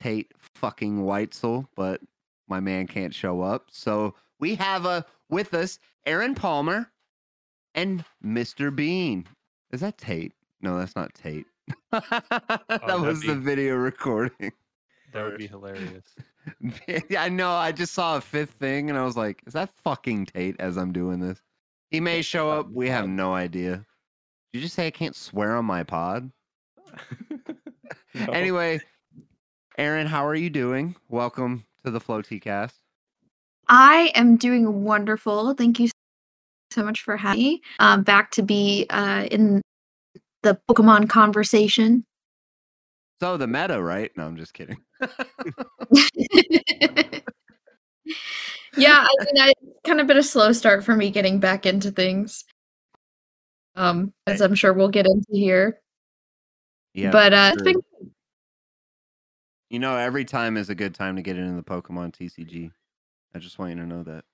Tate 0.00 0.32
fucking 0.54 1.02
Weitzel, 1.02 1.66
but 1.74 2.00
my 2.48 2.60
man 2.60 2.86
can't 2.86 3.14
show 3.14 3.42
up. 3.42 3.68
So 3.70 4.14
we 4.38 4.54
have 4.56 4.86
a 4.86 5.04
with 5.28 5.54
us 5.54 5.78
Aaron 6.06 6.34
Palmer 6.34 6.90
and 7.74 8.04
Mr. 8.24 8.74
Bean. 8.74 9.26
Is 9.72 9.80
that 9.80 9.98
Tate? 9.98 10.32
No, 10.60 10.78
that's 10.78 10.96
not 10.96 11.14
Tate. 11.14 11.46
that 11.92 12.68
that'd 12.68 13.00
was 13.00 13.22
the 13.22 13.34
video 13.34 13.76
recording. 13.76 14.52
That 15.12 15.24
would 15.24 15.38
be 15.38 15.46
hilarious. 15.46 16.14
I 17.18 17.28
know. 17.28 17.50
I 17.50 17.72
just 17.72 17.94
saw 17.94 18.16
a 18.16 18.20
fifth 18.20 18.52
thing 18.52 18.88
and 18.88 18.98
I 18.98 19.04
was 19.04 19.16
like, 19.16 19.42
is 19.46 19.52
that 19.52 19.70
fucking 19.84 20.26
Tate 20.26 20.56
as 20.58 20.76
I'm 20.76 20.92
doing 20.92 21.20
this? 21.20 21.40
He 21.90 22.00
may 22.00 22.22
show 22.22 22.50
up. 22.50 22.70
We 22.70 22.88
have 22.88 23.08
no 23.08 23.34
idea. 23.34 23.84
Did 24.52 24.58
you 24.58 24.60
just 24.60 24.74
say 24.74 24.86
I 24.86 24.90
can't 24.90 25.16
swear 25.16 25.56
on 25.56 25.64
my 25.64 25.82
pod? 25.82 26.30
No. 28.14 28.32
Anyway, 28.32 28.80
Aaron, 29.78 30.06
how 30.06 30.26
are 30.26 30.34
you 30.34 30.50
doing? 30.50 30.96
Welcome 31.08 31.64
to 31.84 31.90
the 31.90 32.00
Flow 32.00 32.22
T 32.22 32.40
cast. 32.40 32.80
I 33.68 34.10
am 34.14 34.36
doing 34.36 34.82
wonderful. 34.82 35.54
Thank 35.54 35.78
you 35.78 35.88
so 36.72 36.82
much 36.82 37.02
for 37.02 37.16
having 37.16 37.42
me. 37.42 37.62
Um, 37.78 38.02
back 38.02 38.32
to 38.32 38.42
be 38.42 38.86
uh, 38.90 39.26
in 39.30 39.62
the 40.42 40.58
Pokemon 40.68 41.08
conversation. 41.08 42.04
So 43.20 43.36
the 43.36 43.46
meta, 43.46 43.80
right? 43.80 44.10
No, 44.16 44.26
I'm 44.26 44.36
just 44.36 44.54
kidding. 44.54 44.78
Yeah, 48.76 49.06
I 49.06 49.24
mean, 49.24 49.38
I, 49.38 49.52
it's 49.62 49.80
kind 49.84 50.00
of 50.00 50.06
been 50.06 50.16
a 50.16 50.22
slow 50.22 50.52
start 50.52 50.84
for 50.84 50.94
me 50.96 51.10
getting 51.10 51.40
back 51.40 51.66
into 51.66 51.90
things. 51.90 52.44
Um, 53.76 54.12
as 54.26 54.40
I'm 54.40 54.54
sure 54.54 54.72
we'll 54.72 54.88
get 54.88 55.06
into 55.06 55.32
here. 55.32 55.80
yeah. 56.92 57.10
but 57.10 57.32
uh, 57.32 57.52
it's 57.54 57.62
sure. 57.62 57.72
been 57.72 58.12
You 59.70 59.78
know, 59.78 59.96
every 59.96 60.24
time 60.24 60.56
is 60.56 60.70
a 60.70 60.74
good 60.74 60.94
time 60.94 61.16
to 61.16 61.22
get 61.22 61.38
into 61.38 61.56
the 61.56 61.62
Pokemon 61.62 62.12
TCG. 62.14 62.70
I 63.34 63.38
just 63.38 63.58
want 63.58 63.70
you 63.70 63.76
to 63.76 63.86
know 63.86 64.02
that 64.02 64.24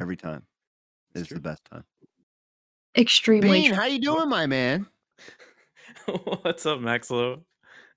every 0.00 0.16
time 0.16 0.46
It's 1.14 1.22
is 1.22 1.28
the 1.28 1.40
best 1.40 1.64
time. 1.70 1.84
extremely. 2.96 3.62
Bean, 3.62 3.74
how 3.74 3.84
you 3.84 4.00
doing, 4.00 4.28
my 4.28 4.46
man? 4.46 4.86
What's 6.42 6.64
up, 6.66 6.78
Maxlo? 6.78 7.42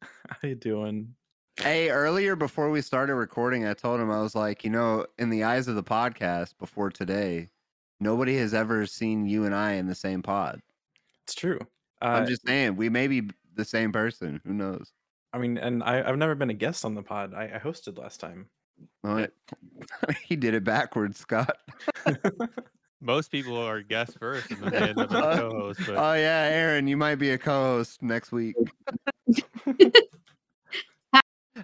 How 0.29 0.47
you 0.47 0.55
doing? 0.55 1.15
Hey, 1.61 1.89
earlier 1.91 2.35
before 2.35 2.69
we 2.71 2.81
started 2.81 3.15
recording, 3.15 3.65
I 3.67 3.73
told 3.73 3.99
him 4.01 4.09
I 4.09 4.19
was 4.21 4.33
like, 4.33 4.63
you 4.63 4.69
know, 4.71 5.05
in 5.19 5.29
the 5.29 5.43
eyes 5.43 5.67
of 5.67 5.75
the 5.75 5.83
podcast 5.83 6.57
before 6.57 6.89
today, 6.89 7.49
nobody 7.99 8.35
has 8.37 8.53
ever 8.53 8.85
seen 8.87 9.27
you 9.27 9.45
and 9.45 9.53
I 9.53 9.73
in 9.73 9.85
the 9.87 9.93
same 9.95 10.23
pod. 10.23 10.61
It's 11.23 11.35
true. 11.35 11.59
Uh, 12.01 12.05
I'm 12.05 12.25
just 12.27 12.45
saying, 12.47 12.75
we 12.77 12.89
may 12.89 13.07
be 13.07 13.29
the 13.53 13.63
same 13.63 13.91
person. 13.91 14.41
Who 14.43 14.53
knows? 14.53 14.91
I 15.33 15.37
mean, 15.37 15.57
and 15.59 15.83
I, 15.83 16.07
I've 16.07 16.17
never 16.17 16.33
been 16.33 16.49
a 16.49 16.53
guest 16.55 16.83
on 16.83 16.95
the 16.95 17.03
pod. 17.03 17.33
I, 17.35 17.43
I 17.55 17.59
hosted 17.59 17.97
last 17.99 18.19
time. 18.19 18.47
Oh, 19.03 19.17
it- 19.17 19.33
he 20.25 20.35
did 20.35 20.55
it 20.55 20.63
backwards, 20.63 21.19
Scott. 21.19 21.57
Most 23.01 23.31
people 23.31 23.57
are 23.57 23.81
guests 23.81 24.15
first, 24.19 24.49
and 24.51 24.63
then 24.63 24.71
they 24.71 24.77
end 24.89 24.99
up 24.99 25.11
as 25.11 25.39
co-hosts. 25.39 25.83
But 25.85 25.95
Oh 25.97 26.13
yeah, 26.13 26.49
Aaron, 26.51 26.87
you 26.87 26.97
might 26.97 27.15
be 27.15 27.31
a 27.31 27.37
co-host 27.37 28.01
next 28.01 28.31
week. 28.31 28.55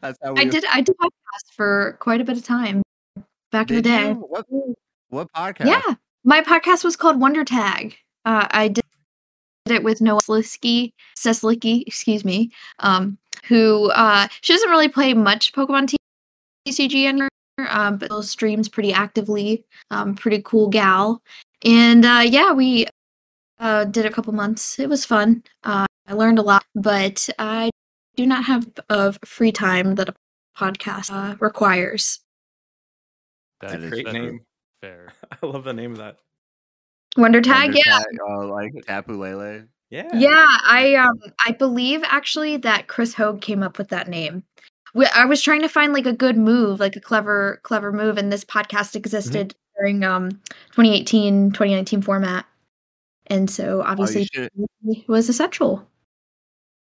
That's 0.02 0.18
how 0.24 0.34
we 0.34 0.42
I 0.42 0.46
did. 0.46 0.66
I 0.72 0.82
did 0.82 0.96
podcast 0.98 1.54
for 1.54 1.98
quite 2.00 2.22
a 2.22 2.24
bit 2.24 2.38
of 2.38 2.44
time 2.44 2.82
back 3.52 3.70
in 3.70 3.78
the 3.78 3.82
day. 3.82 4.14
What 4.14 4.46
what 5.10 5.32
podcast? 5.34 5.68
Yeah, 5.68 5.96
my 6.24 6.42
podcast 6.42 6.84
was 6.84 6.96
called 6.96 7.20
Wonder 7.20 7.44
Tag. 7.44 7.96
Uh, 8.26 8.48
I 8.52 8.68
did 8.68 8.84
it 9.68 9.84
with 9.84 10.02
Noah 10.02 10.22
Slisky, 10.22 10.94
Seslicky, 11.18 11.84
excuse 11.86 12.24
me, 12.24 12.52
um, 12.80 13.18
who 13.46 13.92
uh, 13.92 14.28
she 14.42 14.54
doesn't 14.54 14.70
really 14.70 14.90
play 14.90 15.14
much 15.14 15.54
Pokemon 15.54 15.96
TCG 16.68 17.06
anymore, 17.06 17.30
um, 17.70 17.98
but 17.98 18.12
streams 18.24 18.70
pretty 18.70 18.94
actively. 18.94 19.66
Um, 19.92 20.16
pretty 20.16 20.42
cool 20.44 20.68
gal, 20.68 21.22
and 21.64 22.06
uh, 22.06 22.24
yeah, 22.26 22.52
we 22.52 22.88
uh, 23.60 23.86
did 23.86 24.06
a 24.06 24.12
couple 24.12 24.34
months. 24.34 24.80
It 24.80 24.90
was 24.90 25.06
fun. 25.06 25.44
Uh, 25.64 25.86
I 26.08 26.14
learned 26.14 26.40
a 26.40 26.44
lot, 26.44 26.66
but 26.76 27.28
I 27.40 27.70
do 28.18 28.26
not 28.26 28.44
have 28.44 28.68
of 28.90 29.18
free 29.24 29.52
time 29.52 29.96
that 29.96 30.10
a 30.10 30.16
podcast 30.58 31.12
uh, 31.12 31.36
requires. 31.40 32.20
That's 33.62 33.76
a 33.76 33.90
great 33.90 34.12
name. 34.12 34.42
fair. 34.82 35.14
I 35.32 35.46
love 35.46 35.64
the 35.64 35.74
name 35.74 35.92
of 35.94 35.98
that. 36.00 36.18
Wonder 37.16 37.42
Tag, 37.42 37.70
Wonder 37.70 37.80
yeah. 37.86 37.98
Tag, 38.00 38.18
oh, 38.28 38.48
like 38.48 38.74
Tapu 38.86 39.14
Lele. 39.14 39.64
Yeah. 39.90 40.10
Yeah, 40.14 40.46
I 40.66 40.96
um 40.96 41.18
I 41.46 41.54
believe 41.54 42.02
actually 42.04 42.58
that 42.58 42.88
Chris 42.88 43.14
Hogue 43.14 43.42
came 43.42 43.64
up 43.64 43.78
with 43.78 43.88
that 43.90 44.10
name. 44.10 44.44
We, 44.94 45.06
I 45.16 45.26
was 45.26 45.42
trying 45.42 45.62
to 45.62 45.70
find 45.70 45.94
like 45.94 46.06
a 46.06 46.14
good 46.14 46.38
move, 46.38 46.80
like 46.80 46.96
a 46.96 47.00
clever 47.00 47.60
clever 47.64 47.92
move 47.92 48.18
and 48.18 48.32
this 48.32 48.44
podcast 48.44 48.96
existed 48.96 49.56
during 49.78 50.04
um 50.04 50.32
2018 50.72 51.52
2019 51.52 52.02
format. 52.02 52.46
And 53.28 53.50
so 53.50 53.80
Oh, 53.82 53.86
obviously 53.86 54.26
should. 54.34 54.50
it 54.84 55.08
was 55.08 55.30
essential. 55.30 55.88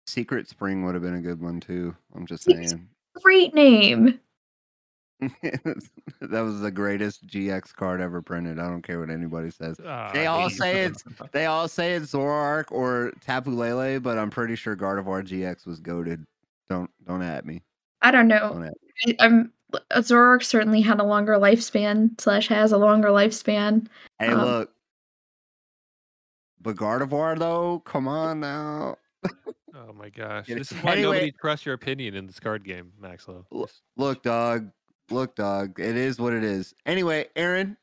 Secret 0.08 0.48
Spring 0.48 0.84
would 0.86 0.94
have 0.94 1.02
been 1.02 1.16
a 1.16 1.20
good 1.20 1.40
one 1.40 1.60
too. 1.60 1.94
I'm 2.14 2.26
just 2.26 2.44
Secret 2.44 2.68
saying. 2.70 2.88
Great 3.22 3.54
name. 3.54 4.18
that 5.20 5.90
was 6.40 6.60
the 6.60 6.70
greatest 6.70 7.26
GX 7.26 7.74
card 7.74 8.00
ever 8.00 8.22
printed. 8.22 8.58
I 8.58 8.68
don't 8.68 8.82
care 8.82 9.00
what 9.00 9.10
anybody 9.10 9.50
says. 9.50 9.78
Ah, 9.84 10.10
They 10.14 10.26
all 10.26 10.48
say 10.48 10.84
it's 10.84 11.04
they 11.32 11.46
all 11.46 11.68
say 11.68 11.94
it's 11.94 12.12
Zoroark 12.12 12.70
or 12.70 13.12
Tapu 13.20 13.50
Lele, 13.50 14.00
but 14.00 14.16
I'm 14.16 14.30
pretty 14.30 14.56
sure 14.56 14.76
Gardevoir 14.76 15.26
GX 15.26 15.66
was 15.66 15.80
goaded. 15.80 16.24
Don't 16.70 16.90
don't 17.06 17.22
at 17.22 17.44
me. 17.44 17.62
I 18.00 18.10
don't 18.10 18.28
Don't 18.28 18.60
know. 18.60 18.66
at 18.68 18.74
I, 19.20 19.26
I'm 19.26 19.52
Zoroark 19.96 20.42
certainly 20.42 20.80
had 20.80 21.00
a 21.00 21.04
longer 21.04 21.34
lifespan 21.34 22.18
slash 22.18 22.48
has 22.48 22.72
a 22.72 22.78
longer 22.78 23.08
lifespan. 23.08 23.88
Hey, 24.18 24.28
Um, 24.28 24.40
look. 24.44 24.72
But 26.62 26.76
Gardevoir 26.76 27.38
though, 27.38 27.80
come 27.80 28.08
on 28.08 28.40
now. 28.40 28.96
Oh 29.74 29.92
my 29.92 30.08
gosh! 30.08 30.46
This 30.48 30.72
is 30.72 30.78
why 30.78 30.92
Anyway- 30.92 31.02
nobody 31.16 31.32
trusts 31.32 31.64
your 31.64 31.74
opinion 31.74 32.14
in 32.14 32.26
this 32.26 32.40
card 32.40 32.64
game, 32.64 32.92
Maxlow. 33.00 33.44
L- 33.52 33.66
Just- 33.66 33.82
Look, 33.96 34.22
dog. 34.22 34.70
Look, 35.10 35.36
dog. 35.36 35.78
It 35.78 35.96
is 35.96 36.18
what 36.18 36.32
it 36.32 36.42
is. 36.42 36.74
Anyway, 36.84 37.26
Aaron, 37.36 37.76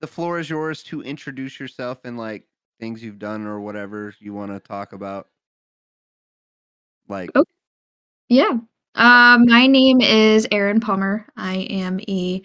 the 0.00 0.06
floor 0.06 0.38
is 0.38 0.48
yours 0.48 0.82
to 0.84 1.02
introduce 1.02 1.60
yourself 1.60 1.98
and 2.04 2.16
like 2.16 2.46
things 2.80 3.02
you've 3.02 3.18
done 3.18 3.46
or 3.46 3.60
whatever 3.60 4.14
you 4.20 4.32
want 4.32 4.52
to 4.52 4.60
talk 4.60 4.92
about. 4.92 5.28
Like, 7.08 7.30
Oh. 7.34 7.44
Yeah. 8.28 8.58
Um, 8.96 9.44
my 9.46 9.66
name 9.66 10.00
is 10.00 10.46
Erin 10.50 10.80
Palmer. 10.80 11.26
I 11.36 11.56
am 11.70 12.00
a 12.08 12.42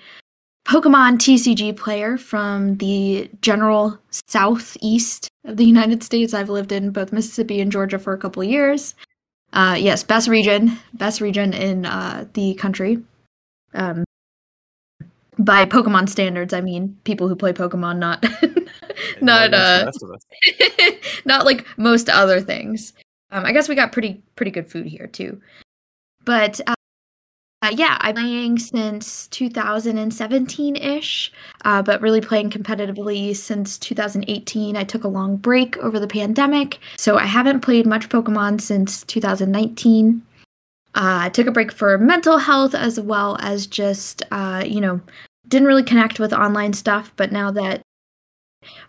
Pokemon 0.69 1.17
TCG 1.17 1.75
player 1.75 2.15
from 2.15 2.77
the 2.77 3.27
general 3.41 3.97
southeast 4.12 5.27
of 5.43 5.58
the 5.58 5.65
United 5.65 6.03
States. 6.03 6.32
I've 6.32 6.49
lived 6.49 6.71
in 6.71 6.91
both 6.91 7.12
Mississippi 7.12 7.60
and 7.60 7.71
Georgia 7.71 7.97
for 7.97 8.13
a 8.13 8.19
couple 8.19 8.43
years. 8.43 8.93
Uh, 9.51 9.75
yes, 9.79 10.03
best 10.03 10.27
region, 10.27 10.77
best 10.93 11.21
region 11.21 11.53
in 11.53 11.88
uh, 11.88 12.25
the 12.34 12.53
country. 12.53 12.99
Um, 13.73 14.03
by 15.39 15.65
Pokemon 15.65 16.08
standards, 16.08 16.53
I 16.53 16.62
mean 16.62 16.95
people 17.03 17.27
who 17.27 17.36
play 17.36 17.51
Pokemon, 17.51 17.97
not 17.97 18.23
not 19.21 19.51
uh, 19.55 19.86
rest 19.86 20.03
of 20.03 20.12
us. 20.12 20.21
not 21.25 21.45
like 21.45 21.65
most 21.79 22.12
other 22.12 22.41
things. 22.41 22.93
Um, 23.32 23.43
I 23.43 23.53
guess 23.53 23.67
we 23.67 23.73
got 23.73 23.91
pretty 23.91 24.21
pretty 24.36 24.51
good 24.51 24.69
food 24.69 24.86
here 24.86 25.08
too. 25.08 25.41
But 26.25 26.62
uh, 26.67 26.75
uh, 27.62 27.72
yeah, 27.76 27.98
I'm 28.00 28.15
playing 28.15 28.58
since 28.58 29.28
2017 29.28 30.76
ish, 30.78 31.32
uh, 31.65 31.82
but 31.82 32.02
really 32.02 32.22
playing 32.22 32.52
competitively 32.52 33.36
since 33.36 33.78
2018. 33.78 34.78
I 34.78 34.84
took 34.86 35.04
a 35.04 35.10
long 35.10 35.36
break 35.36 35.76
over 35.78 36.00
the 36.00 36.08
pandemic, 36.08 36.80
so 36.98 37.17
I 37.17 37.26
haven't 37.26 37.60
played 37.60 37.86
much 37.86 38.08
Pokemon 38.08 38.62
since 38.62 39.04
2019. 39.04 40.22
Uh, 40.95 41.19
I 41.24 41.30
took 41.30 41.48
a 41.48 41.52
break 41.52 41.74
for 41.74 41.98
mental 41.98 42.38
health 42.38 42.74
as 42.74 42.98
well 42.98 43.38
as 43.41 43.67
just, 43.67 44.24
uh, 44.32 44.63
you 44.65 44.80
know, 44.80 45.02
didn't 45.50 45.67
really 45.67 45.84
connect 45.84 46.17
with 46.17 46.32
online 46.32 46.72
stuff, 46.72 47.12
but 47.17 47.32
now 47.32 47.52
that 47.52 47.82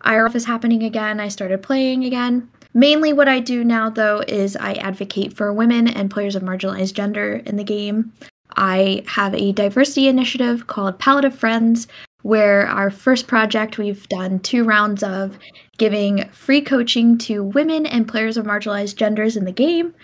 IRF 0.04 0.35
is 0.37 0.44
happening 0.44 0.85
again. 0.85 1.18
I 1.18 1.28
started 1.28 1.62
playing 1.62 2.04
again. 2.04 2.48
Mainly, 2.72 3.12
what 3.12 3.28
I 3.28 3.40
do 3.40 3.64
now, 3.64 3.90
though, 3.90 4.22
is 4.28 4.56
I 4.56 4.74
advocate 4.74 5.37
for 5.37 5.52
women 5.52 5.88
and 5.88 6.11
players 6.11 6.37
of 6.37 6.42
marginalized 6.42 6.94
gender 6.94 7.42
in 7.44 7.56
the 7.56 7.64
game. 7.64 8.12
I 8.56 9.02
have 9.06 9.34
a 9.34 9.52
diversity 9.52 10.08
initiative 10.08 10.66
called 10.66 10.98
Palette 10.98 11.24
of 11.24 11.34
Friends, 11.34 11.86
where 12.22 12.66
our 12.66 12.90
first 12.90 13.26
project 13.26 13.78
we've 13.78 14.08
done 14.08 14.40
two 14.40 14.64
rounds 14.64 15.02
of 15.02 15.38
giving 15.78 16.28
free 16.30 16.60
coaching 16.60 17.16
to 17.18 17.42
women 17.42 17.86
and 17.86 18.06
players 18.06 18.36
of 18.36 18.46
marginalized 18.46 18.96
genders 18.96 19.36
in 19.36 19.44
the 19.44 19.52
game. 19.52 19.94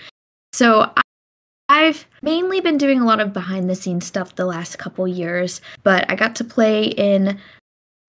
So 0.52 0.90
I've 1.68 2.06
mainly 2.22 2.60
been 2.60 2.78
doing 2.78 3.00
a 3.00 3.04
lot 3.04 3.20
of 3.20 3.32
behind 3.32 3.68
the 3.68 3.74
scenes 3.74 4.06
stuff 4.06 4.34
the 4.34 4.46
last 4.46 4.78
couple 4.78 5.06
years, 5.06 5.60
but 5.82 6.10
I 6.10 6.14
got 6.14 6.36
to 6.36 6.44
play 6.44 6.84
in 6.84 7.38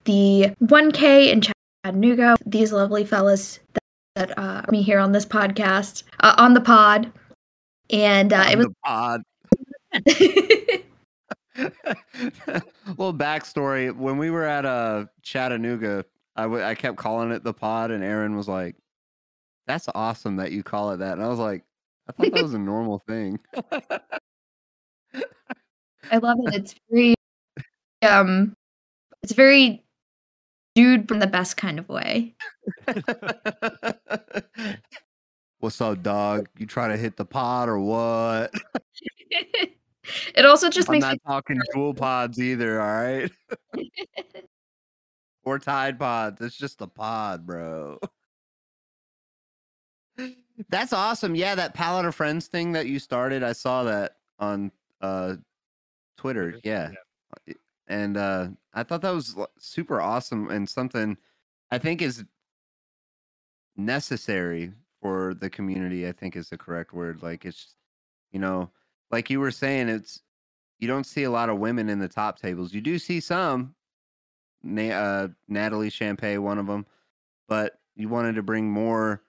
the 0.06 0.54
1K 0.64 1.32
in 1.32 1.42
Chattanooga. 1.42 2.38
These 2.46 2.72
lovely 2.72 3.04
fellas 3.04 3.60
that, 3.74 3.84
that 4.16 4.38
uh, 4.38 4.62
are 4.66 4.72
me 4.72 4.84
here 4.84 5.00
on 5.00 5.12
this 5.12 5.26
podcast, 5.26 6.04
uh, 6.20 6.36
on 6.38 6.54
the 6.54 6.62
pod, 6.62 7.12
and 7.90 8.32
uh, 8.32 8.46
it 8.50 8.58
was 8.58 8.68
the 8.68 8.76
pod. 8.86 9.22
little 12.88 13.14
backstory 13.14 13.96
when 13.96 14.18
we 14.18 14.30
were 14.30 14.44
at 14.44 14.66
uh 14.66 15.06
chattanooga 15.24 16.06
I 16.36 16.44
w- 16.44 16.64
I 16.64 16.76
kept 16.76 16.98
calling 16.98 17.32
it 17.32 17.44
the 17.44 17.54
pod 17.54 17.90
and 17.90 18.04
aaron 18.04 18.36
was 18.36 18.48
like 18.48 18.76
that's 19.66 19.90
awesome 19.96 20.36
that 20.36 20.52
you 20.52 20.62
call 20.62 20.92
it 20.92 20.98
that 20.98 21.14
and 21.14 21.24
i 21.24 21.28
was 21.28 21.40
like 21.40 21.64
i 22.08 22.12
thought 22.12 22.32
that 22.32 22.44
was 22.44 22.54
a 22.54 22.60
normal 22.60 23.00
thing 23.08 23.40
I 26.12 26.18
love 26.18 26.38
it. 26.40 26.54
It's 26.54 26.76
very 26.90 27.16
um 28.02 28.56
it's 29.24 29.34
very 29.34 29.84
dude 30.76 31.08
from 31.08 31.20
the 31.20 31.28
best 31.28 31.58
kind 31.58 31.80
of 31.80 31.90
way. 31.90 32.36
what's 35.60 35.82
up 35.82 36.04
dog 36.04 36.48
you 36.58 36.68
trying 36.68 36.92
to 36.92 36.98
hit 36.98 37.18
the 37.18 37.26
pod 37.26 37.68
or 37.68 37.80
what 37.80 38.54
it 40.36 40.46
also 40.46 40.70
just 40.70 40.88
i'm 40.90 40.94
makes 40.94 41.04
not 41.04 41.14
me 41.14 41.20
talking 41.26 41.60
dual 41.74 41.94
pods 41.94 42.40
either 42.40 42.82
all 42.82 43.02
right 43.02 43.32
or 45.44 45.60
tide 45.60 45.98
pods 46.00 46.42
it's 46.42 46.58
just 46.58 46.82
a 46.82 46.88
pod 46.88 47.46
bro. 47.46 47.98
That's 50.70 50.92
awesome 50.92 51.36
yeah 51.36 51.54
that 51.56 51.74
palette 51.74 52.06
of 52.06 52.16
friends 52.16 52.48
thing 52.48 52.72
that 52.72 52.88
you 52.88 52.98
started 52.98 53.44
i 53.44 53.54
saw 53.54 53.84
that 53.84 54.16
on 54.40 54.72
uh 55.02 55.36
twitter 56.18 56.54
Twitter? 56.54 56.96
yeah. 57.46 57.54
and 57.88 58.18
uh 58.18 58.48
i 58.74 58.82
thought 58.82 59.02
that 59.02 59.14
was 59.14 59.36
super 59.60 60.02
awesome 60.02 60.50
and 60.50 60.68
something 60.68 61.16
i 61.70 61.78
think 61.78 62.02
is 62.02 62.26
necessary 63.76 64.72
for 65.00 65.36
the 65.36 65.50
community 65.50 66.08
i 66.08 66.12
think 66.12 66.36
is 66.36 66.50
the 66.50 66.58
correct 66.58 66.92
word 66.92 67.22
like 67.22 67.46
it's 67.46 67.76
you 68.32 68.40
know 68.40 68.72
like 69.12 69.30
you 69.30 69.40
were 69.40 69.52
saying 69.52 69.90
it's 69.90 70.22
you 70.80 70.88
don't 70.88 71.06
see 71.06 71.24
a 71.24 71.32
lot 71.32 71.50
of 71.50 71.58
women 71.58 71.90
in 71.90 72.00
the 72.00 72.08
top 72.08 72.40
tables 72.40 72.74
you 72.74 72.82
do 72.82 73.00
see 73.00 73.20
some 73.20 73.74
Na- 74.64 74.84
uh, 74.96 75.28
natalie 75.48 75.90
champagne 75.90 76.44
one 76.44 76.58
of 76.58 76.68
them 76.68 76.86
but 77.48 77.80
you 77.96 78.10
wanted 78.10 78.36
to 78.36 78.44
bring 78.44 78.70
more 78.70 79.22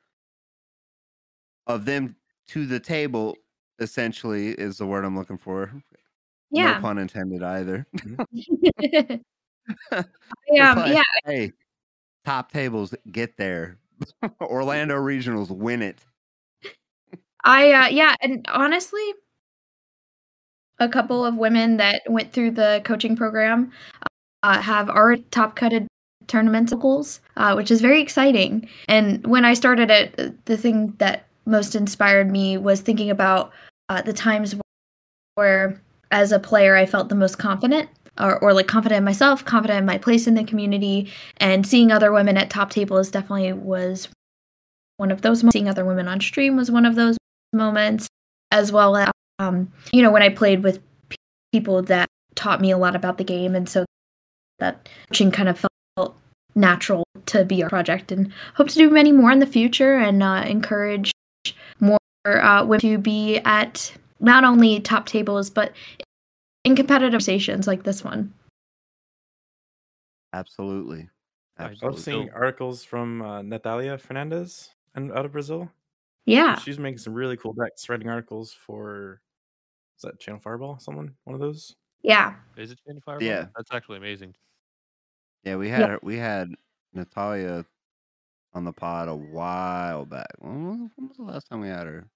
of 1.67 1.85
them 1.85 2.17
to 2.49 2.67
the 2.67 2.81
table 2.81 3.37
essentially 3.79 4.51
is 4.51 4.79
the 4.79 4.87
word 4.87 5.05
i'm 5.05 5.17
looking 5.17 5.39
for 5.39 5.71
no 6.51 6.63
yeah. 6.63 6.81
pun 6.81 6.99
intended 6.99 7.43
either 7.43 7.87
I, 9.93 9.99
um, 10.61 10.79
like- 10.79 10.95
yeah, 10.95 11.03
hey, 11.25 11.53
top 12.25 12.51
tables 12.53 12.95
get 13.11 13.37
there. 13.37 13.79
Orlando 14.41 14.97
Regionals 14.97 15.51
win 15.51 15.83
it. 15.83 16.05
I 17.45 17.73
uh, 17.73 17.87
yeah, 17.89 18.15
and 18.21 18.45
honestly, 18.49 19.03
a 20.79 20.89
couple 20.89 21.25
of 21.25 21.37
women 21.37 21.77
that 21.79 22.03
went 22.09 22.33
through 22.33 22.53
the 22.53 22.81
coaching 22.85 23.17
program 23.17 23.73
uh, 24.43 24.61
have 24.61 24.89
already 24.89 25.23
top 25.31 25.57
cutted 25.57 25.87
tournament 26.27 26.71
goals, 26.81 27.21
uh, 27.37 27.55
which 27.55 27.71
is 27.71 27.81
very 27.81 28.01
exciting. 28.01 28.69
And 28.89 29.27
when 29.27 29.45
I 29.45 29.55
started 29.55 29.91
it, 29.91 30.45
the 30.45 30.57
thing 30.57 30.95
that 30.99 31.27
most 31.47 31.75
inspired 31.75 32.31
me 32.31 32.59
was 32.59 32.81
thinking 32.81 33.11
about 33.11 33.53
uh, 33.89 34.03
the 34.03 34.13
times 34.13 34.55
where, 35.35 35.81
as 36.11 36.33
a 36.33 36.39
player, 36.39 36.77
I 36.77 36.87
felt 36.87 37.09
the 37.09 37.15
most 37.15 37.39
confident. 37.39 37.89
Or, 38.21 38.37
or 38.41 38.53
like 38.53 38.67
confident 38.67 38.99
in 38.99 39.05
myself, 39.05 39.45
confident 39.45 39.79
in 39.79 39.87
my 39.87 39.97
place 39.97 40.27
in 40.27 40.35
the 40.35 40.43
community, 40.43 41.09
and 41.37 41.65
seeing 41.65 41.93
other 41.93 42.11
women 42.11 42.37
at 42.37 42.51
top 42.51 42.71
tables 42.71 43.13
definitely 43.13 43.53
was 43.53 44.09
one 44.97 45.13
of 45.13 45.23
those. 45.23 45.45
mo- 45.45 45.51
Seeing 45.53 45.69
other 45.69 45.85
women 45.85 46.09
on 46.09 46.21
stream 46.21 46.57
was 46.57 46.69
one 46.69 46.85
of 46.85 46.97
those 46.97 47.17
moments, 47.53 48.09
as 48.51 48.73
well 48.73 48.97
as 48.97 49.13
um, 49.39 49.73
you 49.93 50.03
know 50.03 50.11
when 50.11 50.23
I 50.23 50.29
played 50.29 50.63
with 50.63 50.81
p- 51.09 51.17
people 51.53 51.83
that 51.83 52.09
taught 52.35 52.61
me 52.61 52.71
a 52.71 52.79
lot 52.79 52.97
about 52.97 53.19
the 53.19 53.25
game, 53.25 53.55
and 53.55 53.69
so 53.69 53.85
that 54.59 54.89
coaching 55.09 55.31
kind 55.31 55.49
of 55.49 55.65
felt 55.97 56.17
natural 56.55 57.05
to 57.27 57.45
be 57.45 57.63
our 57.63 57.69
project, 57.69 58.13
and 58.13 58.33
hope 58.55 58.69
to 58.69 58.75
do 58.75 58.91
many 58.91 59.13
more 59.13 59.31
in 59.31 59.39
the 59.39 59.47
future, 59.47 59.95
and 59.95 60.23
uh, 60.23 60.45
encourage 60.47 61.13
more 61.81 61.99
uh, 62.27 62.65
women 62.65 62.81
to 62.81 62.99
be 62.99 63.39
at 63.39 63.93
not 64.21 64.45
only 64.45 64.81
top 64.81 65.07
tables 65.07 65.49
but 65.49 65.73
in 66.65 66.75
competitive 66.75 67.23
stations 67.23 67.67
like 67.67 67.85
this 67.85 68.03
one. 68.05 68.33
Absolutely. 70.33 71.09
I 71.57 71.65
I 71.65 71.67
Absolutely. 71.67 71.95
was 71.97 72.05
seeing 72.05 72.31
articles 72.31 72.85
from 72.85 73.23
uh, 73.23 73.43
Natalia 73.43 73.99
Fernandez 73.99 74.71
and 74.95 75.13
out 75.13 75.25
of 75.25 75.33
Brazil. 75.33 75.71
Yeah, 76.27 76.59
She's 76.59 76.79
making 76.79 76.99
some 76.99 77.15
really 77.15 77.39
cool 77.39 77.55
decks, 77.55 77.89
writing 77.89 78.11
articles 78.11 78.53
for 78.53 79.23
is 79.99 80.03
that 80.03 80.19
Channel 80.21 80.41
Fireball? 80.41 80.79
Someone, 80.79 81.13
one 81.25 81.35
of 81.35 81.41
those. 81.41 81.75
yeah, 82.03 82.35
Is 82.57 82.71
it 82.71 82.79
Channel 82.87 83.03
Fireball? 83.05 83.27
Yeah. 83.27 83.47
That's 83.57 83.73
actually 83.73 83.99
amazing. 83.99 84.35
Yeah, 85.45 85.57
we 85.57 85.69
had 85.69 85.89
her, 85.91 85.99
we 86.03 86.17
had 86.17 86.51
Natalia 86.93 87.65
on 88.55 88.65
the 88.65 88.73
pod 88.73 89.09
a 89.09 89.15
while 89.15 90.05
back. 90.05 90.29
When 90.39 90.67
was, 90.69 90.91
when 90.97 91.09
was 91.09 91.17
the 91.17 91.23
last 91.25 91.49
time 91.49 91.61
we 91.61 91.69
had 91.69 91.87
her? 91.87 92.07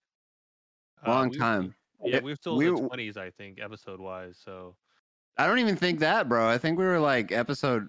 Uh, 1.06 1.10
Long 1.10 1.28
we- 1.30 1.38
time. 1.38 1.74
Yeah, 2.04 2.18
we 2.20 2.32
were 2.32 2.36
still 2.36 2.56
we 2.56 2.66
in 2.66 2.74
the 2.74 2.80
twenties, 2.88 3.16
I 3.16 3.30
think, 3.30 3.60
episode 3.60 4.00
wise. 4.00 4.36
So 4.44 4.74
I 5.38 5.46
don't 5.46 5.60
even 5.60 5.76
think 5.76 6.00
that, 6.00 6.28
bro. 6.28 6.48
I 6.48 6.58
think 6.58 6.76
we 6.76 6.84
were 6.84 6.98
like 6.98 7.30
episode 7.30 7.86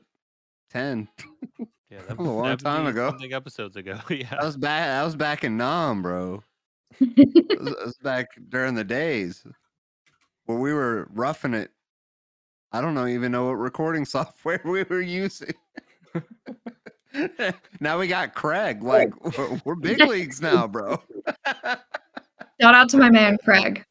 ten. 0.69 1.07
yeah, 1.89 1.99
that 2.07 2.17
was 2.17 2.27
a 2.27 2.31
long 2.31 2.57
time 2.57 2.85
70 2.85 2.89
ago. 2.91 3.09
Something 3.09 3.33
episodes 3.33 3.75
ago. 3.75 3.99
yeah. 4.09 4.29
That 4.29 4.43
was 4.43 4.55
back. 4.55 4.85
That 4.85 5.03
was 5.03 5.15
back 5.15 5.43
in 5.43 5.57
Nam, 5.57 6.01
bro. 6.03 6.43
That 6.99 7.57
was, 7.59 7.69
that 7.75 7.85
was 7.85 7.97
back 8.03 8.27
during 8.49 8.75
the 8.75 8.83
days 8.83 9.43
where 10.45 10.57
we 10.57 10.73
were 10.73 11.07
roughing 11.11 11.53
it. 11.53 11.71
I 12.71 12.81
don't 12.81 12.93
know 12.95 13.07
even 13.07 13.31
know 13.31 13.45
what 13.45 13.53
recording 13.53 14.05
software 14.05 14.61
we 14.63 14.83
were 14.83 15.01
using. 15.01 15.53
now 17.79 17.99
we 17.99 18.07
got 18.07 18.33
Craig. 18.33 18.81
Like 18.83 19.13
we're, 19.37 19.61
we're 19.65 19.75
big 19.75 19.99
leagues 19.99 20.41
now, 20.41 20.67
bro. 20.67 21.01
shout 22.61 22.75
out 22.75 22.89
to 22.89 22.97
my 22.97 23.09
man 23.09 23.37
Craig. 23.43 23.85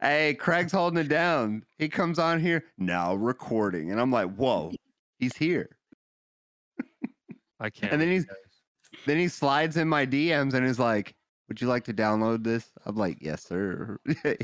hey, 0.00 0.34
Craig's 0.34 0.72
holding 0.72 0.98
it 0.98 1.08
down. 1.08 1.64
He 1.78 1.88
comes 1.88 2.18
on 2.18 2.40
here 2.40 2.64
now 2.78 3.14
recording, 3.14 3.90
and 3.92 4.00
I'm 4.00 4.10
like, 4.10 4.34
whoa, 4.34 4.72
he's 5.18 5.36
here. 5.36 5.76
I 7.60 7.70
can't. 7.70 7.92
and 7.92 8.00
then 8.02 8.08
he's- 8.10 8.26
Then 9.06 9.18
he 9.18 9.28
slides 9.28 9.76
in 9.76 9.88
my 9.88 10.06
DMs 10.06 10.54
and 10.54 10.64
is 10.66 10.78
like, 10.78 11.14
"Would 11.48 11.60
you 11.60 11.68
like 11.68 11.84
to 11.84 11.92
download 11.94 12.42
this?" 12.42 12.70
I'm 12.86 12.96
like, 12.96 13.18
"Yes, 13.20 13.44
sir. 13.44 13.98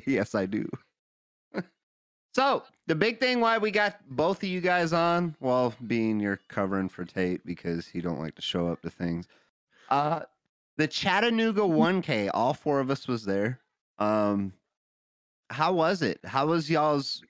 yes, 0.07 0.35
I 0.35 0.45
do." 0.47 0.69
So 2.33 2.63
the 2.87 2.95
big 2.95 3.21
thing 3.21 3.41
why 3.41 3.59
we 3.59 3.71
got 3.71 3.97
both 4.09 4.43
of 4.43 4.49
you 4.49 4.61
guys 4.61 4.93
on, 4.93 5.35
well, 5.41 5.75
being 5.87 6.21
you're 6.21 6.41
covering 6.49 6.89
for 6.89 7.05
Tate 7.05 7.45
because 7.45 7.87
he 7.87 8.01
don't 8.01 8.21
like 8.21 8.35
to 8.37 8.43
show 8.43 8.69
up 8.69 8.83
to 8.83 8.91
things. 8.91 9.27
Uh, 9.89 10.21
the 10.77 10.87
Chattanooga 10.87 11.63
1K, 11.63 12.31
all 12.33 12.55
four 12.55 12.81
of 12.81 12.91
us 12.91 13.07
was 13.09 13.25
there. 13.25 13.61
Um, 13.99 14.53
how 15.51 15.73
was 15.73 16.03
it? 16.03 16.21
How 16.25 16.47
was 16.47 16.71
y'all's? 16.71 17.23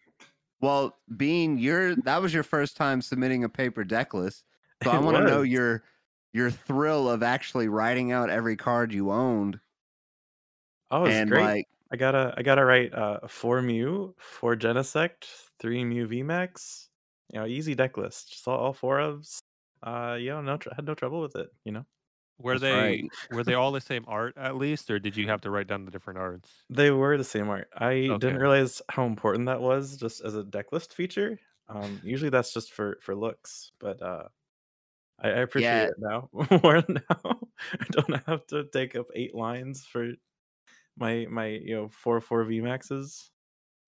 Well, 0.61 0.97
being 1.17 1.57
your 1.59 1.97
that 1.97 2.21
was 2.21 2.35
your 2.35 2.43
first 2.43 2.77
time 2.77 3.01
submitting 3.01 3.45
a 3.45 3.49
paper 3.49 3.83
deck 3.83 4.13
list. 4.13 4.45
So 4.85 4.91
I 4.91 4.99
want 4.99 5.17
to 5.17 5.25
know 5.25 5.43
your 5.43 5.83
your 6.33 6.51
thrill 6.51 7.09
of 7.09 7.23
actually 7.23 7.69
writing 7.69 8.13
out 8.13 8.31
every 8.31 8.57
card 8.57 8.93
you 8.93 9.11
owned 9.11 9.59
Oh, 10.91 11.05
it's 11.05 11.15
and 11.15 11.31
great. 11.31 11.43
like 11.43 11.69
I 11.91 11.97
gotta 11.97 12.35
I 12.37 12.43
gotta 12.43 12.65
write 12.65 12.95
uh 12.95 13.27
four 13.29 13.63
Mew, 13.63 14.15
four 14.19 14.57
Genesect, 14.57 15.25
three 15.59 15.85
Mew 15.85 16.07
VMAX. 16.09 16.89
You 17.33 17.41
know, 17.41 17.47
easy 17.47 17.75
deck 17.75 17.97
list. 17.97 18.31
Just 18.33 18.47
all, 18.49 18.59
all 18.59 18.73
four 18.73 18.99
ofs. 18.99 19.39
Uh, 19.83 20.17
you 20.21 20.31
know, 20.31 20.41
no 20.43 20.57
tr- 20.59 20.71
had 20.75 20.85
no 20.87 20.95
trouble 20.95 21.21
with 21.21 21.37
it. 21.37 21.51
You 21.65 21.73
know, 21.73 21.87
were 22.39 22.59
That's 22.59 22.61
they 22.61 22.71
right. 22.71 23.11
were 23.31 23.45
they 23.45 23.55
all 23.55 23.73
the 23.73 23.81
same 23.81 24.05
art 24.09 24.37
at 24.37 24.57
least, 24.57 24.91
or 24.91 24.99
did 25.01 25.17
you 25.17 25.29
have 25.29 25.41
to 25.43 25.51
write 25.51 25.67
down 25.69 25.85
the 25.85 25.91
different 25.91 26.19
arts? 26.21 26.67
they 26.69 26.91
were 26.91 27.17
the 27.17 27.25
same 27.25 27.49
art. 27.49 27.69
I 27.75 27.93
Okay. 28.09 28.19
didn't 28.19 28.39
realize 28.39 28.81
how 28.89 29.05
important 29.07 29.47
that 29.47 29.61
was 29.61 29.97
just 29.97 30.21
as 30.21 30.35
a 30.35 30.45
deck 30.45 30.73
list 30.73 30.95
feature. 30.95 31.39
Um, 31.69 32.01
usually 32.03 32.31
that's 32.31 32.53
just 32.53 32.73
for 32.73 32.99
for 33.03 33.15
looks, 33.15 33.73
but 33.79 34.01
uh, 34.03 34.29
I, 35.21 35.29
I 35.31 35.39
appreciate 35.41 35.83
Yeah. 35.83 35.89
it 35.89 35.97
now 35.99 36.31
more 36.65 36.85
now. 36.89 37.41
I 37.81 37.87
don't 37.91 38.25
have 38.27 38.47
to 38.49 38.67
take 38.73 38.97
up 38.97 39.09
eight 39.15 39.35
lines 39.35 39.87
for 39.87 40.13
my 41.01 41.27
my 41.31 41.47
you 41.47 41.75
know 41.75 41.89
four 41.89 42.21
four 42.21 42.45
VMAXs. 42.45 43.31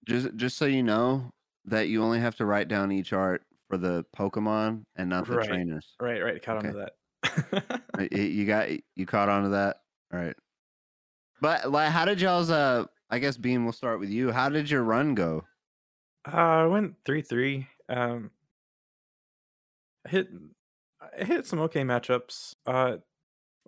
just 0.07 0.35
just 0.37 0.57
so 0.57 0.65
you 0.67 0.83
know 0.83 1.31
that 1.65 1.89
you 1.89 2.03
only 2.03 2.19
have 2.21 2.37
to 2.37 2.45
write 2.47 2.69
down 2.69 2.91
each 2.93 3.13
art 3.13 3.45
for 3.69 3.79
the 3.79 4.05
Pokemon 4.17 4.85
and 4.97 5.09
not 5.09 5.29
the 5.29 5.37
Right. 5.37 5.39
trainers. 5.39 5.99
Right, 6.01 6.21
right. 6.23 6.43
Caught 6.43 6.57
Okay. 6.57 6.69
onto 6.69 6.79
that. 6.79 6.93
Uh, 7.99 8.07
You 8.11 8.47
got 8.47 8.69
you 8.97 9.07
caught 9.07 9.29
on 9.29 9.45
to 9.45 9.49
that. 9.51 9.79
All 10.13 10.19
right. 10.21 10.37
But 11.41 11.71
like, 11.71 11.91
how 11.91 12.05
did 12.07 12.21
y'all's? 12.21 12.51
Uh, 12.51 12.87
I 13.11 13.19
guess 13.19 13.37
Beam. 13.37 13.65
We'll 13.65 13.73
start 13.75 14.01
with 14.01 14.09
you. 14.11 14.33
How 14.33 14.49
did 14.49 14.71
your 14.71 14.83
run 14.83 15.15
go? 15.15 15.45
Uh, 16.27 16.31
I 16.37 16.67
went 16.67 16.97
three 17.05 17.23
three. 17.23 17.69
Um, 17.89 18.31
I 20.07 20.09
hit 20.09 20.29
I 21.01 21.25
hit 21.25 21.47
some 21.47 21.61
okay 21.61 21.83
matchups. 21.83 22.55
Uh, 22.67 22.99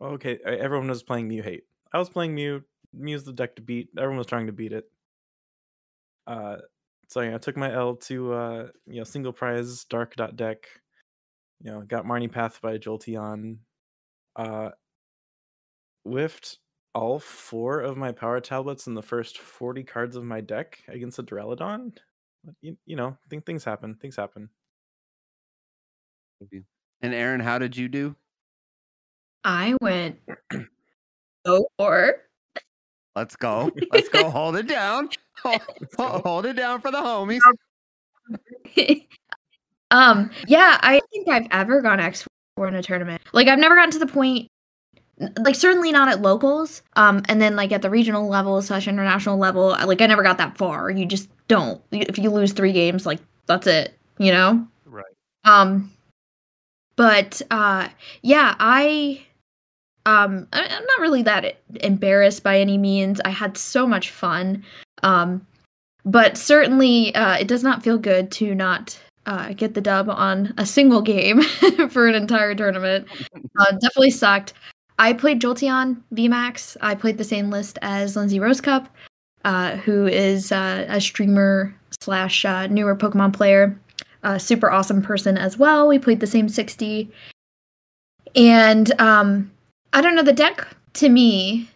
okay, 0.01 0.39
everyone 0.45 0.89
was 0.89 1.03
playing 1.03 1.29
Mew 1.29 1.43
hate. 1.43 1.67
I 1.93 1.99
was 1.99 2.09
playing 2.11 2.35
Mew. 2.35 2.65
Mew's 2.97 3.25
the 3.25 3.33
deck 3.33 3.57
to 3.57 3.63
beat. 3.63 3.89
Everyone 3.97 4.19
was 4.19 4.27
trying 4.27 4.47
to 4.47 4.53
beat 4.53 4.73
it. 4.73 4.85
Uh, 6.27 6.57
so 7.09 7.21
yeah, 7.21 7.35
I 7.35 7.39
took 7.39 7.57
my 7.57 7.73
L 7.73 7.97
to 7.97 8.33
uh, 8.33 8.67
you 8.87 8.99
know, 8.99 9.05
single 9.05 9.33
prize 9.33 9.85
dark 9.85 10.17
dot 10.17 10.37
deck. 10.37 10.67
You 11.63 11.73
know, 11.73 11.81
got 11.83 12.05
Marnie 12.05 12.31
Path 12.31 12.61
by 12.61 12.79
Jolteon. 12.79 13.59
Uh, 14.37 14.71
whiffed 16.05 16.59
all 16.95 17.19
four 17.19 17.81
of 17.81 17.97
my 17.97 18.13
power 18.13 18.41
tablets 18.41 18.87
in 18.87 18.95
the 18.95 19.03
first 19.03 19.39
40 19.39 19.83
cards 19.85 20.17
of 20.17 20.25
my 20.25 20.41
deck 20.41 20.79
against 20.89 21.19
a 21.19 21.23
Duraludon. 21.23 21.97
You, 22.61 22.77
you 22.87 22.97
know, 22.97 23.17
think 23.29 23.47
things 23.47 23.65
happen. 23.65 23.95
Things 23.95 24.17
happen. 24.17 24.49
And 27.01 27.15
Aaron, 27.15 27.41
how 27.41 27.59
did 27.59 27.77
you 27.77 27.89
do? 27.89 28.15
I 29.45 29.77
went 29.81 30.19
oh 31.45 31.67
or 31.79 32.15
Let's 33.16 33.37
go. 33.37 33.70
Let's 33.92 34.09
go. 34.09 34.31
Hold 34.31 34.57
it 34.57 34.66
down. 34.66 35.09
Hold, 35.42 35.61
hold 35.96 36.46
it 36.46 36.55
down 36.55 36.81
for 36.81 36.90
the 36.90 36.98
homies. 36.98 37.40
um 39.90 40.31
yeah, 40.46 40.79
I 40.81 41.00
think 41.12 41.29
I've 41.29 41.46
ever 41.50 41.83
gone 41.83 42.00
X 42.00 42.27
four 42.57 42.68
in 42.68 42.74
a 42.74 42.83
tournament. 42.83 43.22
Like 43.33 43.48
I've 43.48 43.59
never 43.59 43.74
gotten 43.74 43.90
to 43.92 43.98
the 43.98 44.07
point 44.07 44.48
like 45.38 45.55
certainly 45.55 45.92
not 45.92 46.09
at 46.09 46.22
locals. 46.22 46.83
Um 46.96 47.22
and 47.29 47.40
then 47.40 47.57
like 47.57 47.72
at 47.72 47.83
the 47.83 47.90
regional 47.90 48.29
level 48.29 48.61
slash 48.62 48.88
international 48.88 49.38
level, 49.38 49.77
like 49.87 50.00
I 50.00 50.07
never 50.07 50.22
got 50.22 50.38
that 50.38 50.57
far. 50.57 50.90
You 50.90 51.05
just 51.07 51.29
don't. 51.48 51.83
If 51.92 52.18
you 52.18 52.31
lose 52.31 52.53
three 52.53 52.72
games, 52.72 53.07
like 53.07 53.20
that's 53.46 53.66
it, 53.66 53.98
you 54.18 54.33
know? 54.33 54.66
Right. 54.87 55.05
Um, 55.44 55.92
but 56.96 57.42
uh, 57.50 57.88
yeah, 58.22 58.55
I 58.59 59.24
um, 60.07 60.47
I- 60.53 60.67
I'm 60.67 60.85
not 60.87 61.01
really 61.01 61.23
that 61.23 61.57
embarrassed 61.83 62.43
by 62.43 62.59
any 62.61 62.79
means. 62.79 63.21
I 63.25 63.31
had 63.31 63.57
so 63.57 63.87
much 63.87 64.11
fun. 64.11 64.64
Um, 65.03 65.47
but 66.05 66.37
certainly, 66.37 67.14
uh, 67.14 67.37
it 67.38 67.49
does 67.49 67.62
not 67.62 67.83
feel 67.83 67.97
good 67.99 68.31
to 68.33 68.55
not 68.55 68.99
uh, 69.27 69.55
get 69.55 69.73
the 69.75 69.81
dub 69.81 70.11
on 70.11 70.53
a 70.59 70.67
single 70.67 71.01
game 71.01 71.43
for 71.90 72.07
an 72.07 72.14
entire 72.14 72.55
tournament. 72.55 73.09
Uh, 73.57 73.71
definitely 73.71 74.11
sucked. 74.11 74.53
I 74.99 75.12
played 75.12 75.40
Jolteon 75.40 76.03
VMAX. 76.12 76.77
I 76.81 76.97
played 76.97 77.19
the 77.19 77.23
same 77.25 77.51
list 77.51 77.79
as 77.83 78.17
Lindsay 78.17 78.40
Rosecup, 78.40 78.88
uh, 79.45 79.77
who 79.77 80.09
is 80.09 80.51
uh, 80.51 80.85
a 80.88 81.01
streamer 81.01 81.73
slash 82.01 82.45
uh, 82.45 82.67
newer 82.67 82.97
Pokemon 82.97 83.33
player 83.33 83.79
super 84.38 84.71
awesome 84.71 85.03
person 85.03 85.38
as 85.38 85.57
well. 85.59 85.87
We 85.87 85.99
played 85.99 86.19
the 86.21 86.27
same 86.27 86.49
60. 86.49 87.11
And 88.35 89.01
um 89.01 89.51
I 89.95 90.01
don't 90.01 90.17
know 90.17 90.23
the 90.23 90.33
deck 90.33 90.67
to 90.95 91.09
me, 91.09 91.69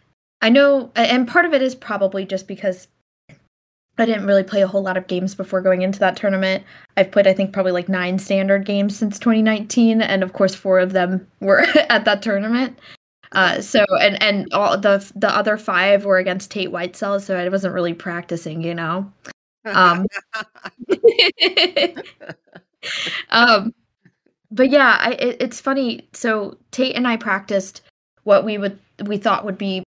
I 0.42 0.50
know 0.50 0.90
and 0.94 1.26
part 1.26 1.44
of 1.44 1.54
it 1.54 1.62
is 1.62 1.74
probably 1.74 2.24
just 2.24 2.46
because 2.46 2.88
I 3.96 4.06
didn't 4.06 4.26
really 4.26 4.44
play 4.44 4.62
a 4.62 4.66
whole 4.66 4.82
lot 4.82 4.96
of 4.96 5.08
games 5.08 5.34
before 5.34 5.60
going 5.60 5.82
into 5.82 5.98
that 6.00 6.16
tournament. 6.16 6.64
I've 6.96 7.10
played 7.10 7.26
I 7.26 7.32
think 7.32 7.52
probably 7.52 7.72
like 7.72 7.88
9 7.88 8.18
standard 8.18 8.64
games 8.64 8.96
since 8.96 9.18
2019 9.18 10.02
and 10.02 10.22
of 10.22 10.32
course 10.32 10.54
4 10.54 10.80
of 10.80 10.92
them 10.92 11.26
were 11.40 11.64
at 11.88 12.04
that 12.04 12.22
tournament. 12.22 12.78
Uh, 13.32 13.60
so 13.60 13.84
and 14.00 14.20
and 14.22 14.52
all 14.52 14.78
the 14.78 15.10
the 15.14 15.28
other 15.28 15.56
five 15.56 16.04
were 16.04 16.16
against 16.16 16.50
Tate 16.50 16.70
Weitzel, 16.70 17.20
so 17.20 17.36
I 17.36 17.48
wasn't 17.48 17.74
really 17.74 17.92
practicing, 17.92 18.62
you 18.62 18.74
know. 18.74 19.12
Um, 19.66 20.06
um, 23.28 23.74
but 24.50 24.70
yeah, 24.70 24.96
I, 24.98 25.10
it, 25.12 25.36
it's 25.40 25.60
funny. 25.60 26.08
So 26.14 26.56
Tate 26.70 26.96
and 26.96 27.06
I 27.06 27.18
practiced 27.18 27.82
what 28.28 28.44
we 28.44 28.58
would 28.58 28.78
we 29.04 29.16
thought 29.16 29.46
would 29.46 29.56
be 29.56 29.82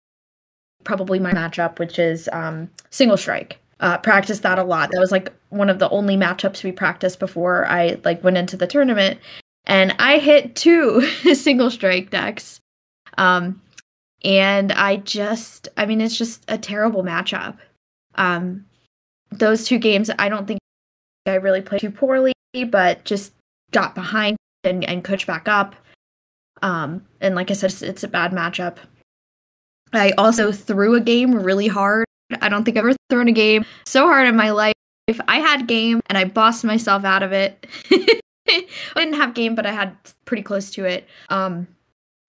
probably 0.86 1.20
my 1.20 1.34
matchup, 1.34 1.78
which 1.78 2.00
is 2.00 2.30
um, 2.32 2.72
single 2.90 3.18
strike. 3.18 3.60
Uh, 3.82 3.98
practiced 3.98 4.44
that 4.44 4.58
a 4.58 4.64
lot. 4.64 4.92
That 4.92 5.00
was 5.00 5.12
like 5.12 5.32
one 5.50 5.70
of 5.70 5.80
the 5.80 5.90
only 5.90 6.16
matchups 6.16 6.64
we 6.64 6.72
practiced 6.72 7.20
before 7.20 7.68
I 7.68 8.00
like 8.06 8.24
went 8.24 8.38
into 8.38 8.56
the 8.56 8.66
tournament, 8.66 9.20
and 9.66 9.94
I 10.00 10.20
hit 10.20 10.56
two 10.56 11.02
single 11.34 11.70
strike 11.70 12.12
decks. 12.12 12.62
Um, 13.18 13.62
and 14.24 14.72
I 14.72 14.98
just, 14.98 15.68
I 15.76 15.86
mean, 15.86 16.00
it's 16.00 16.18
just 16.18 16.44
a 16.48 16.58
terrible 16.58 17.04
matchup. 17.04 17.58
Um, 18.16 18.66
those 19.32 19.66
two 19.66 19.80
games, 19.80 20.10
I 20.18 20.30
don't 20.30 20.48
think 20.48 20.60
I 21.26 21.36
really 21.36 21.62
played 21.62 21.82
too 21.82 21.92
poorly, 21.92 22.34
but 22.70 23.04
just 23.04 23.34
got 23.72 23.96
behind 23.96 24.38
and, 24.64 24.86
and 24.86 25.04
coached 25.04 25.28
back 25.28 25.50
up. 25.50 25.76
Um, 26.62 27.06
and 27.22 27.36
like 27.36 27.52
I 27.52 27.54
said, 27.54 27.72
it's, 27.72 27.82
it's 27.82 28.04
a 28.04 28.08
bad 28.08 28.32
matchup. 28.32 28.78
I 29.94 30.12
also 30.12 30.52
threw 30.52 30.96
a 30.96 31.02
game 31.02 31.34
really 31.34 31.68
hard. 31.68 32.06
I 32.42 32.50
don't 32.50 32.64
think 32.64 32.78
I've 32.78 32.86
ever 32.86 32.96
thrown 33.10 33.28
a 33.28 33.34
game 33.34 33.66
so 33.86 34.06
hard 34.06 34.28
in 34.28 34.36
my 34.36 34.52
life. 34.52 34.74
I 35.28 35.40
had 35.40 35.68
game 35.68 36.02
and 36.08 36.18
I 36.18 36.26
bossed 36.26 36.64
myself 36.64 37.04
out 37.04 37.24
of 37.24 37.34
it. 37.34 37.66
I 37.92 38.66
didn't 38.96 39.16
have 39.16 39.34
game, 39.34 39.56
but 39.56 39.66
I 39.66 39.72
had 39.72 39.96
pretty 40.26 40.44
close 40.44 40.70
to 40.72 40.86
it. 40.86 41.08
Um, 41.30 41.68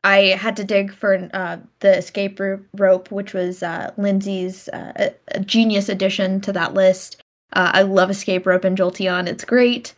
I 0.03 0.19
had 0.39 0.57
to 0.57 0.65
dig 0.65 0.93
for 0.93 1.29
uh, 1.35 1.59
the 1.81 1.99
escape 1.99 2.41
ro- 2.41 2.61
rope, 2.77 3.11
which 3.11 3.35
was 3.35 3.63
uh, 3.63 3.93
Lindsay's 3.99 4.69
uh, 4.69 5.11
genius 5.45 5.89
addition 5.89 6.41
to 6.43 6.53
that 6.53 6.73
list. 6.73 7.23
Uh, 7.53 7.71
I 7.75 7.83
love 7.83 8.11
escape 8.11 8.47
rope 8.47 8.65
and 8.65 8.79
Jolteon; 8.79 9.27
it's 9.27 9.45
great. 9.45 9.95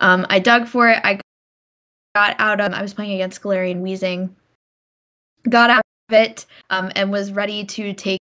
Um, 0.00 0.26
I 0.28 0.40
dug 0.40 0.66
for 0.66 0.88
it. 0.88 1.00
I 1.04 1.20
got 2.14 2.36
out 2.38 2.60
of. 2.60 2.72
I 2.72 2.82
was 2.82 2.94
playing 2.94 3.12
against 3.12 3.42
Galarian 3.42 3.80
Wheezing. 3.80 4.34
Got 5.48 5.70
out 5.70 5.82
of 6.08 6.14
it 6.14 6.46
um, 6.70 6.90
and 6.96 7.10
was 7.10 7.32
ready 7.32 7.64
to 7.64 7.92
take 7.92 8.20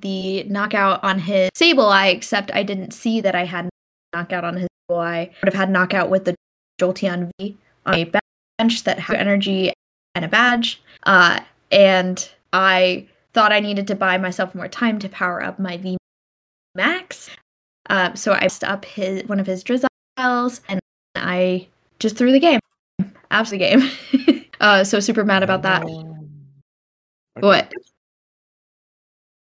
the 0.00 0.44
knockout 0.44 1.02
on 1.04 1.18
his 1.18 1.50
Sableye. 1.56 2.12
Except 2.12 2.50
I 2.52 2.62
didn't 2.62 2.92
see 2.92 3.20
that 3.20 3.34
I 3.34 3.44
had 3.44 3.68
knockout 4.14 4.44
on 4.44 4.56
his 4.56 4.68
Sableye. 4.90 5.28
I 5.28 5.30
would 5.42 5.52
have 5.52 5.54
had 5.54 5.70
knockout 5.70 6.10
with 6.10 6.24
the 6.24 6.34
Jolteon 6.80 7.30
V 7.38 7.56
on 7.84 7.94
a 7.94 8.12
bench 8.58 8.84
that 8.84 8.98
had 8.98 9.16
energy 9.16 9.72
and 10.14 10.24
a 10.24 10.28
badge. 10.28 10.82
Uh, 11.04 11.40
and 11.70 12.28
I 12.52 13.06
thought 13.32 13.52
I 13.52 13.60
needed 13.60 13.86
to 13.88 13.94
buy 13.94 14.18
myself 14.18 14.54
more 14.54 14.68
time 14.68 14.98
to 15.00 15.08
power 15.08 15.42
up 15.42 15.58
my 15.58 15.76
V 15.76 15.96
Max. 16.74 17.30
Uh, 17.88 18.14
so 18.14 18.32
I 18.32 18.40
messed 18.42 18.64
up 18.64 18.84
his 18.84 19.24
one 19.24 19.38
of 19.38 19.46
his 19.46 19.62
Drizziles, 19.62 20.60
and 20.68 20.80
I 21.14 21.68
just 21.98 22.16
threw 22.16 22.32
the 22.32 22.40
game, 22.40 22.60
abs 23.30 23.50
the 23.50 23.58
game. 23.58 23.82
uh, 24.60 24.84
so 24.84 25.00
super 25.00 25.24
mad 25.24 25.42
about 25.42 25.62
that. 25.62 25.84
What? 27.40 27.72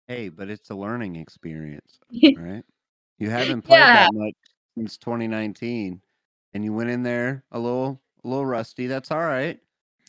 Hey, 0.08 0.28
but 0.28 0.48
it's 0.48 0.70
a 0.70 0.74
learning 0.74 1.16
experience, 1.16 1.98
right? 2.36 2.64
You 3.18 3.30
haven't 3.30 3.62
played 3.62 3.80
Yeah. 3.80 3.92
that 4.06 4.12
much 4.12 4.34
since 4.76 4.96
2019, 4.98 6.00
and 6.52 6.64
you 6.64 6.72
went 6.72 6.90
in 6.90 7.02
there 7.02 7.44
a 7.52 7.58
little, 7.58 8.00
a 8.22 8.28
little 8.28 8.46
rusty. 8.46 8.86
That's 8.86 9.10
all 9.10 9.20
right, 9.24 9.58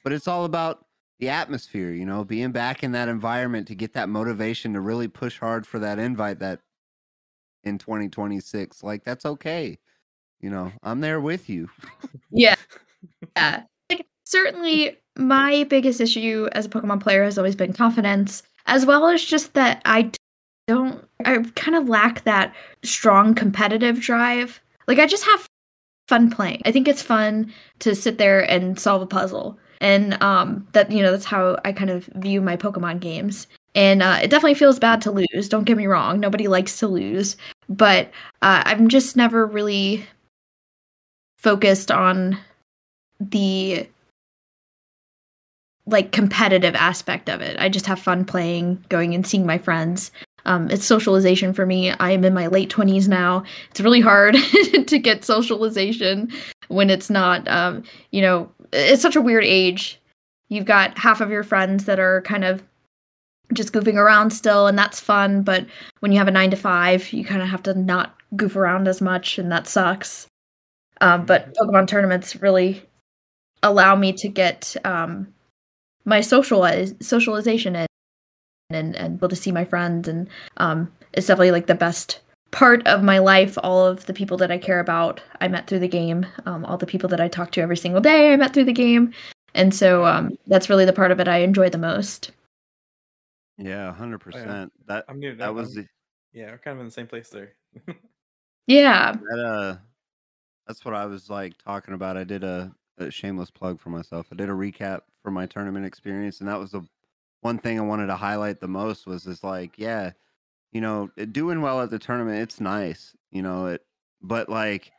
but 0.03 0.11
it's 0.11 0.27
all 0.27 0.45
about 0.45 0.85
the 1.19 1.29
atmosphere, 1.29 1.91
you 1.91 2.05
know, 2.05 2.25
being 2.25 2.51
back 2.51 2.83
in 2.83 2.91
that 2.91 3.07
environment 3.07 3.67
to 3.69 3.75
get 3.75 3.93
that 3.93 4.09
motivation 4.09 4.73
to 4.73 4.81
really 4.81 5.07
push 5.07 5.39
hard 5.39 5.65
for 5.65 5.79
that 5.79 5.97
invite 5.97 6.39
that 6.39 6.59
in 7.63 7.77
2026. 7.77 8.83
Like 8.83 9.05
that's 9.05 9.25
okay, 9.25 9.79
you 10.41 10.49
know. 10.49 10.71
I'm 10.83 10.99
there 10.99 11.21
with 11.21 11.49
you. 11.49 11.69
Yeah. 12.31 12.55
Yeah. 13.35 13.63
Like, 13.89 14.05
certainly, 14.25 14.97
my 15.17 15.63
biggest 15.65 16.01
issue 16.01 16.47
as 16.51 16.65
a 16.65 16.69
Pokemon 16.69 17.01
player 17.01 17.23
has 17.23 17.37
always 17.37 17.55
been 17.55 17.73
confidence, 17.73 18.43
as 18.65 18.85
well 18.85 19.07
as 19.07 19.23
just 19.23 19.53
that 19.53 19.81
I 19.85 20.11
don't, 20.67 21.07
I 21.23 21.43
kind 21.55 21.75
of 21.75 21.89
lack 21.89 22.23
that 22.23 22.53
strong 22.83 23.35
competitive 23.35 23.99
drive. 23.99 24.61
Like, 24.87 24.99
I 24.99 25.07
just 25.07 25.25
have 25.25 25.47
fun 26.07 26.29
playing. 26.29 26.61
I 26.65 26.71
think 26.71 26.87
it's 26.87 27.01
fun 27.01 27.53
to 27.79 27.95
sit 27.95 28.17
there 28.17 28.49
and 28.49 28.79
solve 28.79 29.01
a 29.01 29.07
puzzle. 29.07 29.57
And 29.81 30.21
um, 30.23 30.67
that, 30.73 30.91
you 30.91 31.01
know, 31.01 31.11
that's 31.11 31.25
how 31.25 31.57
I 31.65 31.71
kind 31.71 31.89
of 31.89 32.05
view 32.15 32.41
my 32.41 32.57
Pokemon 32.57 32.99
games. 32.99 33.47
And 33.73 34.01
uh, 34.01 34.19
it 34.21 34.29
definitely 34.29 34.53
feels 34.53 34.79
bad 34.79 35.01
to 35.01 35.11
lose. 35.11 35.49
Don't 35.49 35.65
get 35.65 35.77
me 35.77 35.85
wrong. 35.85 36.19
Nobody 36.19 36.47
likes 36.47 36.79
to 36.79 36.87
lose. 36.87 37.35
But 37.67 38.07
uh, 38.41 38.63
I'm 38.65 38.87
just 38.87 39.17
never 39.17 39.45
really 39.45 40.05
focused 41.37 41.91
on 41.91 42.37
the 43.19 43.87
like 45.87 46.11
competitive 46.11 46.75
aspect 46.75 47.29
of 47.29 47.41
it. 47.41 47.57
I 47.59 47.69
just 47.69 47.85
have 47.85 47.99
fun 47.99 48.25
playing, 48.25 48.83
going 48.89 49.13
and 49.13 49.25
seeing 49.25 49.45
my 49.45 49.57
friends. 49.57 50.11
Um, 50.45 50.69
it's 50.69 50.85
socialization 50.85 51.53
for 51.53 51.65
me. 51.65 51.91
I 51.91 52.11
am 52.11 52.23
in 52.23 52.33
my 52.33 52.47
late 52.47 52.69
20s 52.69 53.07
now. 53.07 53.43
It's 53.71 53.81
really 53.81 54.01
hard 54.01 54.35
to 54.87 54.99
get 54.99 55.25
socialization 55.25 56.31
when 56.67 56.89
it's 56.89 57.09
not, 57.09 57.47
um, 57.47 57.83
you 58.11 58.21
know, 58.21 58.49
it's 58.73 59.01
such 59.01 59.15
a 59.15 59.21
weird 59.21 59.43
age. 59.43 59.99
You've 60.49 60.65
got 60.65 60.97
half 60.97 61.21
of 61.21 61.31
your 61.31 61.43
friends 61.43 61.85
that 61.85 61.99
are 61.99 62.21
kind 62.21 62.43
of 62.43 62.63
just 63.53 63.73
goofing 63.73 63.95
around 63.95 64.31
still, 64.31 64.67
and 64.67 64.77
that's 64.77 64.99
fun. 64.99 65.41
But 65.41 65.65
when 65.99 66.11
you 66.11 66.17
have 66.17 66.27
a 66.27 66.31
nine 66.31 66.51
to 66.51 66.57
five, 66.57 67.11
you 67.11 67.23
kind 67.23 67.41
of 67.41 67.47
have 67.49 67.63
to 67.63 67.73
not 67.73 68.15
goof 68.35 68.55
around 68.55 68.87
as 68.87 69.01
much, 69.01 69.37
and 69.37 69.51
that 69.51 69.67
sucks. 69.67 70.27
Um, 71.01 71.25
but 71.25 71.53
Pokemon 71.55 71.87
tournaments 71.87 72.35
really 72.37 72.83
allow 73.63 73.95
me 73.95 74.13
to 74.13 74.27
get 74.27 74.75
um, 74.85 75.27
my 76.05 76.21
socialize 76.21 76.93
socialization 77.01 77.75
in 77.75 77.87
and 78.69 78.95
and 78.95 79.15
able 79.17 79.29
to 79.29 79.35
see 79.35 79.51
my 79.51 79.63
friends 79.65 80.07
and 80.07 80.27
um, 80.57 80.91
it's 81.13 81.27
definitely 81.27 81.51
like 81.51 81.67
the 81.67 81.75
best 81.75 82.21
part 82.51 82.85
of 82.87 83.03
my 83.03 83.17
life 83.19 83.57
all 83.63 83.85
of 83.85 84.05
the 84.05 84.13
people 84.13 84.37
that 84.37 84.49
i 84.51 84.57
care 84.57 84.79
about 84.79 85.21
i 85.41 85.47
met 85.47 85.67
through 85.67 85.79
the 85.79 85.87
game 85.87 86.25
um, 86.45 86.63
all 86.65 86.77
the 86.77 86.85
people 86.85 87.09
that 87.09 87.19
i 87.19 87.27
talk 87.27 87.51
to 87.51 87.61
every 87.61 87.75
single 87.77 87.99
day 88.01 88.31
i 88.31 88.35
met 88.37 88.53
through 88.53 88.63
the 88.63 88.71
game 88.73 89.11
and 89.53 89.73
so 89.73 90.05
um, 90.05 90.37
that's 90.47 90.69
really 90.69 90.85
the 90.85 90.93
part 90.93 91.11
of 91.11 91.19
it 91.19 91.27
i 91.27 91.37
enjoy 91.39 91.69
the 91.69 91.77
most 91.77 92.31
Yeah, 93.57 93.93
hundred 93.93 94.19
percent. 94.19 94.71
That 94.87 95.05
I'm 95.07 95.19
new. 95.19 95.35
that 95.35 95.45
I'm- 95.45 95.55
was 95.55 95.73
the, 95.73 95.85
yeah, 96.33 96.51
we're 96.51 96.57
kind 96.57 96.75
of 96.75 96.81
in 96.81 96.87
the 96.87 96.91
same 96.91 97.07
place 97.07 97.29
there. 97.29 97.53
yeah 98.67 99.13
that 99.13 99.39
uh 99.39 99.77
that's 100.67 100.83
what 100.83 100.93
I 100.95 101.05
was 101.05 101.29
like 101.29 101.53
talking 101.63 101.93
about. 101.93 102.17
I 102.17 102.23
did 102.23 102.43
a, 102.43 102.73
a 102.97 103.11
shameless 103.11 103.51
plug 103.51 103.79
for 103.79 103.89
myself. 103.89 104.27
I 104.31 104.35
did 104.35 104.49
a 104.49 104.53
recap 104.53 105.01
for 105.21 105.31
my 105.31 105.45
tournament 105.45 105.85
experience, 105.85 106.39
and 106.39 106.49
that 106.49 106.59
was 106.59 106.71
the 106.71 106.87
one 107.41 107.57
thing 107.59 107.79
I 107.79 107.83
wanted 107.83 108.07
to 108.07 108.15
highlight 108.15 108.59
the 108.59 108.67
most 108.67 109.05
was 109.07 109.27
is 109.27 109.43
like, 109.43 109.77
yeah, 109.77 110.11
you 110.71 110.81
know, 110.81 111.09
doing 111.31 111.61
well 111.61 111.81
at 111.81 111.91
the 111.91 111.99
tournament, 111.99 112.41
it's 112.41 112.61
nice, 112.61 113.15
you 113.31 113.41
know, 113.43 113.67
it 113.67 113.85
but 114.21 114.49
like 114.49 114.91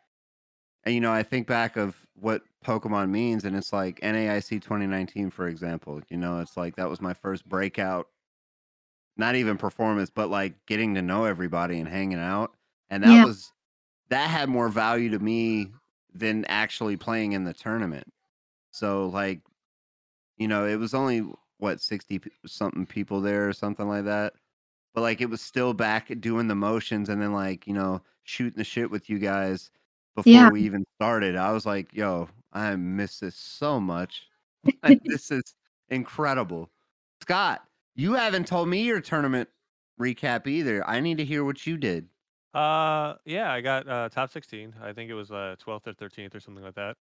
and 0.85 0.95
you 0.95 1.01
know, 1.01 1.13
I 1.13 1.23
think 1.23 1.47
back 1.47 1.77
of 1.77 2.07
what 2.15 2.43
Pokemon 2.65 3.11
means, 3.11 3.45
and 3.45 3.57
it's 3.57 3.73
like 3.73 4.01
NAIC 4.03 4.61
2019, 4.61 5.31
for 5.31 5.49
example. 5.49 6.01
You 6.09 6.17
know, 6.17 6.41
it's 6.41 6.57
like 6.57 6.77
that 6.77 6.89
was 6.89 7.01
my 7.01 7.15
first 7.15 7.49
breakout, 7.49 8.09
not 9.17 9.35
even 9.35 9.57
performance, 9.57 10.11
but 10.11 10.29
like 10.29 10.55
getting 10.67 10.95
to 10.95 11.03
know 11.03 11.25
everybody 11.25 11.79
and 11.81 11.89
hanging 11.89 12.19
out. 12.19 12.55
And 12.91 13.03
that 13.03 13.15
Yeah. 13.15 13.23
was 13.23 13.53
that 14.11 14.29
had 14.31 14.49
more 14.49 14.69
value 14.69 15.11
to 15.11 15.19
me 15.19 15.73
than 16.19 16.45
actually 16.47 16.97
playing 16.97 17.33
in 17.33 17.45
the 17.45 17.53
tournament. 17.55 18.13
So 18.71 19.07
like, 19.07 19.41
you 20.37 20.49
know, 20.49 20.67
it 20.67 20.77
was 20.77 20.95
only 20.95 21.27
what 21.59 21.81
60 21.81 22.21
something 22.47 22.87
people 22.87 23.21
there 23.21 23.49
or 23.49 23.53
something 23.53 23.89
like 23.89 24.05
that. 24.05 24.35
But 24.95 25.01
like 25.03 25.21
it 25.21 25.31
was 25.31 25.41
still 25.41 25.75
back 25.75 26.11
doing 26.21 26.49
the 26.49 26.55
motions 26.55 27.09
and 27.09 27.21
then 27.21 27.33
like, 27.33 27.67
you 27.67 27.75
know, 27.75 28.01
shooting 28.25 28.57
the 28.59 28.65
shit 28.65 28.91
with 28.91 29.09
you 29.09 29.19
guys 29.19 29.71
before 30.15 30.33
Yeah. 30.33 30.51
we 30.51 30.63
even 30.63 30.85
started. 30.97 31.37
I 31.37 31.53
was 31.53 31.67
like, 31.67 31.93
yo, 31.93 32.29
I 32.53 32.75
miss 32.77 33.21
this 33.21 33.37
so 33.37 33.81
much. 33.81 34.27
Like, 34.83 35.01
this 35.05 35.31
is 35.31 35.55
incredible. 35.91 36.71
Scott, 37.23 37.63
you 37.95 38.15
haven't 38.15 38.49
told 38.49 38.69
me 38.69 38.83
your 38.83 39.01
tournament 39.01 39.49
recap 40.01 40.47
either. 40.49 40.85
I 40.89 40.99
need 40.99 41.19
to 41.19 41.25
hear 41.25 41.45
what 41.45 41.65
you 41.67 41.77
did. 41.77 42.09
Uh, 42.55 43.17
yeah, 43.25 43.53
I 43.53 43.61
got 43.61 43.87
uh, 43.89 44.09
top 44.09 44.31
16. 44.31 44.75
I 44.81 44.93
think 44.93 45.11
it 45.11 45.15
was 45.15 45.31
uh, 45.31 45.57
12th 45.59 45.87
or 45.87 45.93
13th 45.95 46.35
or 46.35 46.41
something 46.41 46.65
like 46.65 46.75
that. 46.77 46.97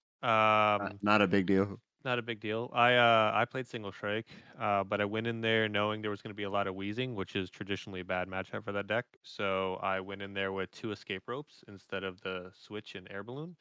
Uh, 0.79 0.87
Um, 0.87 1.01
Not 1.03 1.21
a 1.23 1.27
big 1.29 1.47
deal. 1.47 1.81
not 2.05 2.19
a 2.19 2.23
big 2.23 2.41
deal. 2.41 2.71
I 2.75 2.97
uh, 2.97 3.33
I 3.35 3.45
played 3.47 3.67
single 3.67 3.91
strike, 3.93 4.29
uh, 4.59 4.85
but 4.85 5.01
I 5.01 5.07
went 5.07 5.27
in 5.27 5.41
there 5.41 5.69
knowing 5.69 6.03
there 6.03 6.11
was 6.11 6.21
going 6.21 6.31
to 6.31 6.35
be 6.35 6.43
a 6.43 6.51
lot 6.51 6.67
of 6.67 6.75
wheezing, 6.75 7.15
which 7.15 7.35
is 7.35 7.51
traditionally 7.51 8.01
a 8.01 8.05
bad 8.05 8.29
matchup 8.29 8.65
for 8.65 8.73
that 8.73 8.87
deck. 8.87 9.07
So 9.23 9.77
I 9.77 10.01
went 10.01 10.21
in 10.23 10.35
there 10.35 10.53
with 10.53 10.71
two 10.71 10.93
escape 10.93 11.23
ropes 11.27 11.65
instead 11.67 12.05
of 12.05 12.21
the 12.21 12.51
switch 12.55 12.95
and 12.95 13.11
air 13.11 13.23
balloon, 13.25 13.57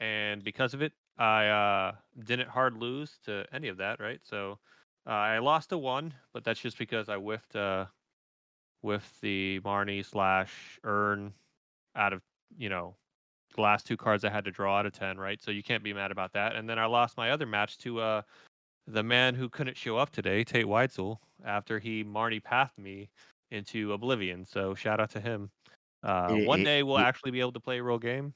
and 0.00 0.44
because 0.44 0.74
of 0.74 0.82
it, 0.82 0.94
I 1.18 1.48
uh, 1.48 1.96
didn't 2.24 2.50
hard 2.50 2.76
lose 2.78 3.18
to 3.24 3.46
any 3.52 3.68
of 3.68 3.78
that. 3.78 4.00
Right, 4.00 4.20
so 4.24 4.60
uh, 5.06 5.10
I 5.10 5.38
lost 5.40 5.72
a 5.72 5.78
one, 5.78 6.14
but 6.32 6.44
that's 6.44 6.60
just 6.60 6.78
because 6.78 7.08
I 7.08 7.16
whiffed 7.18 7.56
uh, 7.56 7.86
with 8.82 9.08
the 9.20 9.60
Marnie 9.64 10.04
slash 10.04 10.78
Urn 10.84 11.32
out 11.94 12.12
of 12.12 12.22
you 12.58 12.68
know 12.68 12.94
the 13.54 13.62
last 13.62 13.86
two 13.86 13.96
cards 13.96 14.24
I 14.24 14.30
had 14.30 14.44
to 14.44 14.50
draw 14.50 14.78
out 14.78 14.86
of 14.86 14.92
ten, 14.92 15.18
right? 15.18 15.40
So 15.42 15.50
you 15.50 15.62
can't 15.62 15.82
be 15.82 15.92
mad 15.92 16.10
about 16.10 16.32
that. 16.34 16.54
And 16.54 16.68
then 16.68 16.78
I 16.78 16.86
lost 16.86 17.16
my 17.16 17.30
other 17.30 17.46
match 17.46 17.78
to 17.78 18.00
uh 18.00 18.22
the 18.86 19.02
man 19.02 19.34
who 19.34 19.48
couldn't 19.48 19.76
show 19.76 19.96
up 19.96 20.10
today, 20.10 20.44
Tate 20.44 20.66
Weitzel, 20.66 21.18
after 21.44 21.78
he 21.78 22.04
Marnie 22.04 22.42
pathed 22.42 22.78
me 22.78 23.08
into 23.50 23.92
oblivion. 23.92 24.44
So 24.44 24.74
shout 24.74 25.00
out 25.00 25.10
to 25.10 25.20
him. 25.20 25.50
Uh, 26.02 26.34
He- 26.34 26.46
one 26.46 26.62
day 26.62 26.82
we'll 26.82 26.98
he- 26.98 27.04
actually 27.04 27.32
be 27.32 27.40
able 27.40 27.52
to 27.52 27.60
play 27.60 27.78
a 27.78 27.82
real 27.82 27.98
game, 27.98 28.32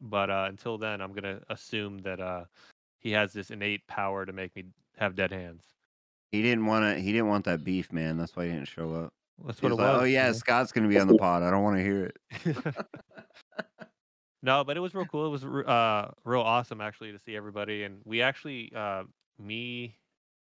but 0.00 0.28
uh, 0.28 0.46
until 0.48 0.76
then, 0.76 1.00
I'm 1.00 1.12
gonna 1.14 1.40
assume 1.48 1.98
that 1.98 2.20
uh, 2.20 2.44
he 2.98 3.10
has 3.12 3.32
this 3.32 3.50
innate 3.50 3.86
power 3.86 4.26
to 4.26 4.32
make 4.32 4.54
me 4.54 4.64
have 4.98 5.14
dead 5.14 5.30
hands. 5.30 5.62
He 6.32 6.42
didn't 6.42 6.66
want 6.66 6.84
to. 6.84 7.00
He 7.00 7.12
didn't 7.12 7.28
want 7.28 7.44
that 7.46 7.64
beef, 7.64 7.92
man. 7.92 8.18
That's 8.18 8.34
why 8.36 8.46
he 8.46 8.52
didn't 8.52 8.68
show 8.68 8.92
up. 8.94 9.12
That's 9.44 9.60
what 9.60 9.72
was 9.72 9.78
it 9.78 9.82
like, 9.82 9.92
was. 9.94 10.02
oh 10.02 10.04
yeah. 10.04 10.32
Scott's 10.32 10.72
gonna 10.72 10.88
be 10.88 10.98
on 10.98 11.08
the 11.08 11.16
pod. 11.18 11.42
I 11.42 11.50
don't 11.50 11.62
want 11.62 11.76
to 11.76 11.82
hear 11.82 12.06
it. 12.06 12.56
No, 14.46 14.62
but 14.62 14.76
it 14.76 14.80
was 14.80 14.94
real 14.94 15.06
cool. 15.06 15.26
It 15.26 15.30
was 15.30 15.44
uh, 15.44 16.12
real 16.24 16.40
awesome 16.40 16.80
actually 16.80 17.10
to 17.10 17.18
see 17.18 17.34
everybody, 17.34 17.82
and 17.82 18.00
we 18.04 18.22
actually, 18.22 18.70
uh, 18.76 19.02
me 19.40 19.96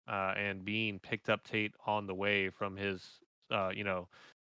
uh, 0.07 0.33
and 0.37 0.63
Bean 0.63 0.99
picked 0.99 1.27
up 1.27 1.43
Tate 1.43 1.73
on 1.87 2.05
the 2.05 2.13
way 2.13 2.49
from 2.49 2.77
his, 2.77 3.03
uh, 3.49 3.71
you 3.73 3.83
know, 3.83 4.07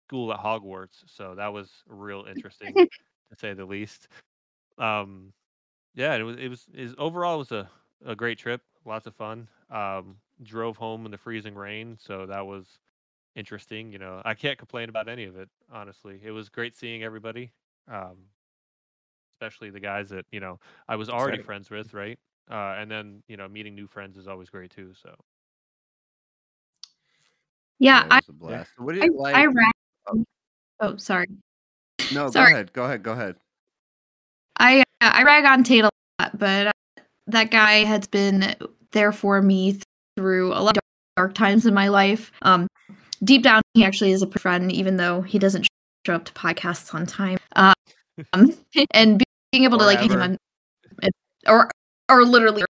school 0.08 0.32
at 0.32 0.40
Hogwarts. 0.40 1.04
So 1.06 1.36
that 1.36 1.52
was 1.52 1.70
real 1.86 2.24
interesting 2.28 2.74
to 2.74 3.38
say 3.38 3.54
the 3.54 3.64
least. 3.64 4.08
Um, 4.76 5.32
yeah, 5.94 6.16
it 6.16 6.22
was 6.22 6.36
it 6.36 6.48
was 6.48 6.66
is 6.74 6.94
overall 6.98 7.36
it 7.36 7.38
was 7.38 7.52
a, 7.52 7.70
a 8.04 8.16
great 8.16 8.38
trip, 8.38 8.60
lots 8.84 9.06
of 9.06 9.14
fun. 9.14 9.46
Um, 9.70 10.16
drove 10.42 10.76
home 10.76 11.04
in 11.04 11.12
the 11.12 11.18
freezing 11.18 11.54
rain, 11.54 11.96
so 12.00 12.26
that 12.26 12.44
was 12.44 12.66
interesting. 13.36 13.92
You 13.92 13.98
know, 13.98 14.22
I 14.24 14.34
can't 14.34 14.58
complain 14.58 14.88
about 14.88 15.08
any 15.08 15.24
of 15.24 15.36
it. 15.36 15.48
Honestly, 15.72 16.20
it 16.22 16.30
was 16.30 16.48
great 16.48 16.76
seeing 16.76 17.02
everybody. 17.02 17.50
Um, 17.88 18.16
especially 19.34 19.70
the 19.70 19.80
guys 19.80 20.08
that 20.10 20.24
you 20.32 20.40
know 20.40 20.58
I 20.88 20.96
was 20.96 21.08
already 21.08 21.38
Exciting. 21.38 21.44
friends 21.44 21.70
with, 21.70 21.94
right? 21.94 22.18
Uh, 22.50 22.76
and 22.78 22.90
then 22.90 23.22
you 23.28 23.36
know 23.36 23.48
meeting 23.48 23.74
new 23.74 23.86
friends 23.86 24.16
is 24.16 24.28
always 24.28 24.50
great 24.50 24.70
too. 24.70 24.92
So 25.00 25.14
yeah 27.80 28.04
it 28.04 28.12
i 28.12 28.20
blast. 28.28 28.70
What 28.78 28.94
did 28.94 29.02
i, 29.02 29.06
you 29.06 29.18
like? 29.18 29.34
I 29.34 29.46
rag- 29.46 30.24
oh 30.80 30.96
sorry 30.96 31.26
no, 32.12 32.30
sorry. 32.30 32.50
go 32.50 32.54
ahead. 32.54 32.72
Go 32.72 32.84
ahead. 32.84 33.02
Go 33.02 33.12
ahead. 33.12 33.36
I 34.58 34.80
uh, 34.80 34.82
I 35.00 35.22
rag 35.24 35.44
on 35.44 35.64
Tate 35.64 35.84
a 35.84 35.90
lot, 36.20 36.38
but 36.38 36.68
uh, 36.68 36.72
that 37.26 37.50
guy 37.50 37.84
has 37.84 38.06
been 38.06 38.54
there 38.92 39.12
for 39.12 39.40
me 39.42 39.78
through 40.16 40.52
a 40.52 40.60
lot 40.60 40.76
of 40.76 40.82
dark 41.16 41.34
times 41.34 41.66
in 41.66 41.74
my 41.74 41.88
life. 41.88 42.30
Um, 42.42 42.66
deep 43.24 43.42
down, 43.42 43.62
he 43.74 43.84
actually 43.84 44.12
is 44.12 44.22
a 44.22 44.30
friend, 44.38 44.70
even 44.70 44.96
though 44.96 45.22
he 45.22 45.38
doesn't 45.38 45.66
show 46.06 46.14
up 46.14 46.24
to 46.26 46.32
podcasts 46.32 46.94
on 46.94 47.06
time. 47.06 47.38
Um, 47.56 47.74
and 48.92 49.22
being 49.52 49.64
able 49.64 49.78
to 49.78 49.84
like 49.84 49.98
hang 49.98 50.10
him 50.10 50.22
on, 50.22 50.38
or 51.46 51.70
or 52.10 52.24
literally 52.24 52.62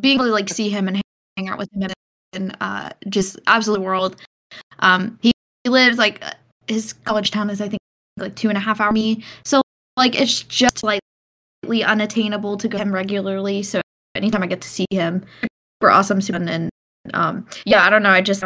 being 0.00 0.16
able 0.16 0.26
to 0.26 0.32
like 0.32 0.48
see 0.48 0.68
him 0.68 0.88
and 0.88 1.00
hang- 1.36 1.48
out 1.48 1.58
with 1.58 1.68
him 1.72 1.90
and 2.34 2.56
uh, 2.60 2.90
just 3.08 3.38
absolute 3.46 3.80
world. 3.80 4.16
Um, 4.80 5.18
he, 5.22 5.32
he 5.64 5.70
lives 5.70 5.98
like 5.98 6.22
his 6.66 6.92
college 7.04 7.30
town 7.30 7.50
is 7.50 7.60
I 7.60 7.68
think 7.68 7.80
like 8.16 8.34
two 8.34 8.48
and 8.48 8.58
a 8.58 8.60
half 8.60 8.80
hour 8.80 8.92
me, 8.92 9.24
so 9.44 9.62
like 9.96 10.20
it's 10.20 10.42
just 10.42 10.82
like 10.82 11.00
slightly 11.64 11.84
unattainable 11.84 12.56
to 12.58 12.68
go 12.68 12.78
to 12.78 12.84
him 12.84 12.94
regularly. 12.94 13.62
So 13.62 13.80
anytime 14.14 14.42
I 14.42 14.46
get 14.46 14.60
to 14.62 14.68
see 14.68 14.86
him, 14.90 15.24
we're 15.80 15.90
awesome 15.90 16.20
soon. 16.20 16.48
And 16.48 16.70
um, 17.14 17.46
yeah, 17.64 17.84
I 17.84 17.90
don't 17.90 18.02
know. 18.02 18.10
I 18.10 18.20
just 18.20 18.44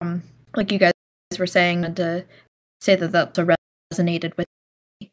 um, 0.00 0.22
like 0.56 0.72
you 0.72 0.78
guys 0.78 0.92
were 1.38 1.46
saying 1.46 1.84
and 1.84 1.94
to 1.96 2.24
say 2.80 2.96
that 2.96 3.12
that 3.12 3.34
resonated 3.92 4.36
with. 4.36 4.46
me. 5.00 5.10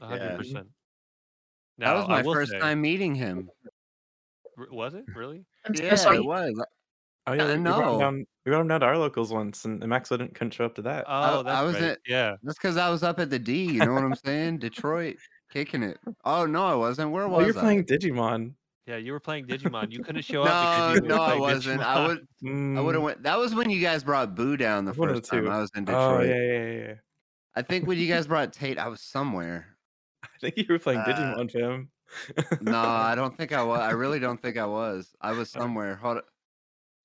hundred 0.00 0.18
Yeah. 0.30 0.36
percent. 0.36 0.68
That 1.78 1.94
was 1.94 2.08
my 2.08 2.22
first 2.22 2.52
say- 2.52 2.58
time 2.58 2.80
meeting 2.80 3.14
him. 3.14 3.48
R- 4.58 4.66
Was 4.70 4.94
it 4.94 5.04
really? 5.14 5.44
I'm 5.64 5.74
Yeah, 5.74 5.90
so 5.90 5.96
sorry. 6.04 6.16
it 6.18 6.24
was. 6.24 6.54
Oh 7.26 7.32
Yeah, 7.32 7.44
yeah, 7.46 7.52
I 7.52 7.52
we, 7.52 7.58
we 7.58 7.62
brought 7.64 7.92
him 7.94 7.98
down. 8.00 8.26
We 8.44 8.50
brought 8.50 8.60
him 8.62 8.68
down 8.68 8.80
to 8.80 8.86
our 8.86 8.98
locals 8.98 9.32
once, 9.32 9.64
and, 9.64 9.80
and 9.82 9.88
Maxwell 9.88 10.18
didn't 10.18 10.34
couldn't 10.34 10.52
show 10.52 10.64
up 10.64 10.74
to 10.74 10.82
that. 10.82 11.04
Oh, 11.08 11.42
that's 11.44 11.56
I 11.56 11.62
was 11.62 11.74
right. 11.74 11.82
at- 11.84 11.98
Yeah. 12.06 12.36
That's 12.42 12.58
because 12.58 12.76
I 12.76 12.90
was 12.90 13.02
up 13.02 13.20
at 13.20 13.30
the 13.30 13.38
D. 13.38 13.64
You 13.64 13.78
know 13.84 13.94
what 13.94 14.02
I'm 14.04 14.14
saying? 14.16 14.58
Detroit, 14.58 15.16
kicking 15.52 15.82
it. 15.84 15.98
Oh 16.24 16.46
no, 16.46 16.64
I 16.66 16.74
wasn't. 16.74 17.12
Where 17.12 17.24
oh, 17.24 17.28
was 17.28 17.46
you're 17.46 17.56
I? 17.58 17.60
playing 17.60 17.84
Digimon. 17.84 18.54
Yeah, 18.86 18.96
you 18.96 19.12
were 19.12 19.20
playing 19.20 19.46
Digimon. 19.46 19.92
You 19.92 20.00
couldn't 20.02 20.22
show 20.24 20.42
up 20.42 20.60
No, 20.60 20.68
because 20.68 20.96
you 20.96 21.02
were 21.02 21.08
no, 21.08 21.22
I 21.22 21.38
wasn't. 21.38 21.82
I 21.82 21.96
Digimon. 21.96 22.06
would. 22.08 22.18
I 22.18 22.44
Mm, 22.44 22.84
would 22.84 22.94
have 22.96 23.04
went. 23.04 23.22
That 23.22 23.38
was 23.38 23.54
when 23.54 23.70
you 23.70 23.80
guys 23.80 24.02
brought 24.02 24.34
Boo 24.34 24.56
down 24.56 24.84
the 24.84 24.92
One 24.94 25.08
of 25.08 25.14
the 25.14 25.20
first 25.20 25.30
time. 25.30 25.48
I 25.48 25.60
was 25.60 25.70
in 25.76 25.84
Oh 25.84 25.86
Detroit. 25.86 26.28
yeah, 26.28 26.34
yeah, 26.42 26.52
yeah, 26.64 26.86
yeah. 26.88 26.94
I 27.54 27.62
think 27.62 27.86
when 27.86 27.98
you 27.98 28.08
guys 28.08 28.26
brought 28.26 28.52
Tate, 28.52 28.78
I 28.78 28.88
was 28.88 29.00
somewhere. 29.00 29.76
I 30.24 30.28
think 30.40 30.56
you 30.56 30.66
were 30.68 30.78
playing 30.78 31.00
Uh, 31.00 31.04
Digimon, 31.04 31.50
fam. 31.52 31.90
No, 32.60 32.80
I 32.80 33.14
don't 33.16 33.36
think 33.36 33.52
I 33.52 33.62
was. 33.62 33.80
I 33.80 33.92
really 33.92 34.18
don't 34.18 34.40
think 34.42 34.56
I 34.56 34.66
was. 34.66 35.14
I 35.20 35.32
was 35.32 35.48
somewhere. 35.50 35.94
Hold. 35.96 36.22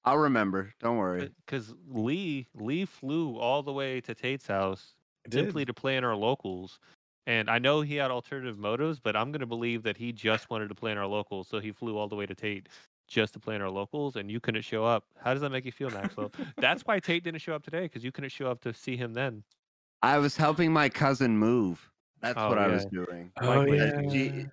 I'll 0.03 0.17
remember. 0.17 0.73
Don't 0.79 0.97
worry. 0.97 1.29
because 1.45 1.75
Lee 1.87 2.47
Lee 2.55 2.85
flew 2.85 3.37
all 3.37 3.61
the 3.61 3.73
way 3.73 4.01
to 4.01 4.15
Tate's 4.15 4.47
house 4.47 4.95
simply 5.31 5.65
to 5.65 5.73
play 5.73 5.97
in 5.97 6.03
our 6.03 6.15
locals. 6.15 6.79
And 7.27 7.49
I 7.49 7.59
know 7.59 7.81
he 7.81 7.95
had 7.95 8.09
alternative 8.09 8.57
motives, 8.57 9.01
but 9.01 9.15
I'm 9.17 9.33
going 9.33 9.41
to 9.41 9.45
believe 9.45 9.83
that 9.83 9.97
he 9.97 10.13
just 10.13 10.49
wanted 10.49 10.69
to 10.69 10.75
play 10.75 10.93
in 10.93 10.97
our 10.97 11.05
locals, 11.05 11.49
so 11.49 11.59
he 11.59 11.73
flew 11.73 11.97
all 11.97 12.07
the 12.07 12.15
way 12.15 12.25
to 12.25 12.33
Tate 12.33 12.69
just 13.07 13.33
to 13.33 13.39
play 13.39 13.53
in 13.55 13.61
our 13.61 13.69
locals, 13.69 14.15
and 14.15 14.31
you 14.31 14.39
couldn't 14.39 14.61
show 14.61 14.85
up. 14.85 15.05
How 15.17 15.33
does 15.33 15.41
that 15.41 15.49
make 15.49 15.65
you 15.65 15.71
feel, 15.73 15.89
Maxwell? 15.91 16.31
That's 16.61 16.85
why 16.85 16.99
Tate 16.99 17.25
didn't 17.25 17.41
show 17.41 17.53
up 17.53 17.63
today 17.63 17.81
because 17.81 18.03
you 18.03 18.13
couldn't 18.13 18.29
show 18.31 18.49
up 18.49 18.61
to 18.61 18.73
see 18.73 18.95
him 18.95 19.13
then. 19.13 19.43
I 20.01 20.19
was 20.19 20.37
helping 20.37 20.71
my 20.71 20.87
cousin 20.87 21.37
move. 21.37 21.91
That's 22.21 22.39
Oh, 22.39 22.49
what 22.49 22.57
I 22.57 22.67
was 22.67 22.85
doing. 22.85 23.31
Oh 23.41 23.59
Like, 23.61 23.69
yeah. 23.69 24.43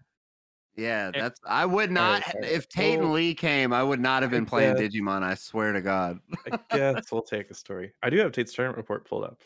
Yeah, 0.76 1.12
Eh, 1.14 1.20
that's. 1.20 1.40
I 1.46 1.66
would 1.66 1.92
not. 1.92 2.24
If 2.42 2.68
Tate 2.68 2.98
and 2.98 3.12
Lee 3.12 3.34
came, 3.34 3.72
I 3.72 3.84
would 3.84 4.00
not 4.00 4.22
have 4.22 4.32
been 4.32 4.46
playing 4.46 4.74
Digimon. 4.74 5.22
I 5.22 5.34
swear 5.34 5.72
to 5.72 5.80
God. 5.80 6.18
I 6.46 6.58
guess 6.70 7.12
we'll 7.12 7.22
take 7.22 7.50
a 7.50 7.54
story. 7.54 7.92
I 8.02 8.10
do 8.10 8.18
have 8.18 8.32
Tate's 8.32 8.52
tournament 8.52 8.78
report 8.78 9.04
pulled 9.08 9.24
up. 9.24 9.40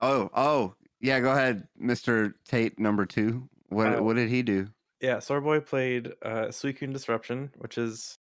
Oh, 0.00 0.28
oh, 0.34 0.74
yeah. 1.02 1.20
Go 1.20 1.32
ahead, 1.32 1.68
Mister 1.76 2.36
Tate 2.48 2.78
number 2.78 3.04
two. 3.04 3.48
What 3.68 3.98
Uh, 3.98 4.02
what 4.02 4.16
did 4.16 4.30
he 4.30 4.42
do? 4.42 4.68
Yeah, 5.00 5.16
Sorboy 5.16 5.66
played 5.66 6.12
uh, 6.22 6.46
Suicune 6.46 6.92
Disruption, 6.92 7.50
which 7.58 7.76
is 7.76 8.18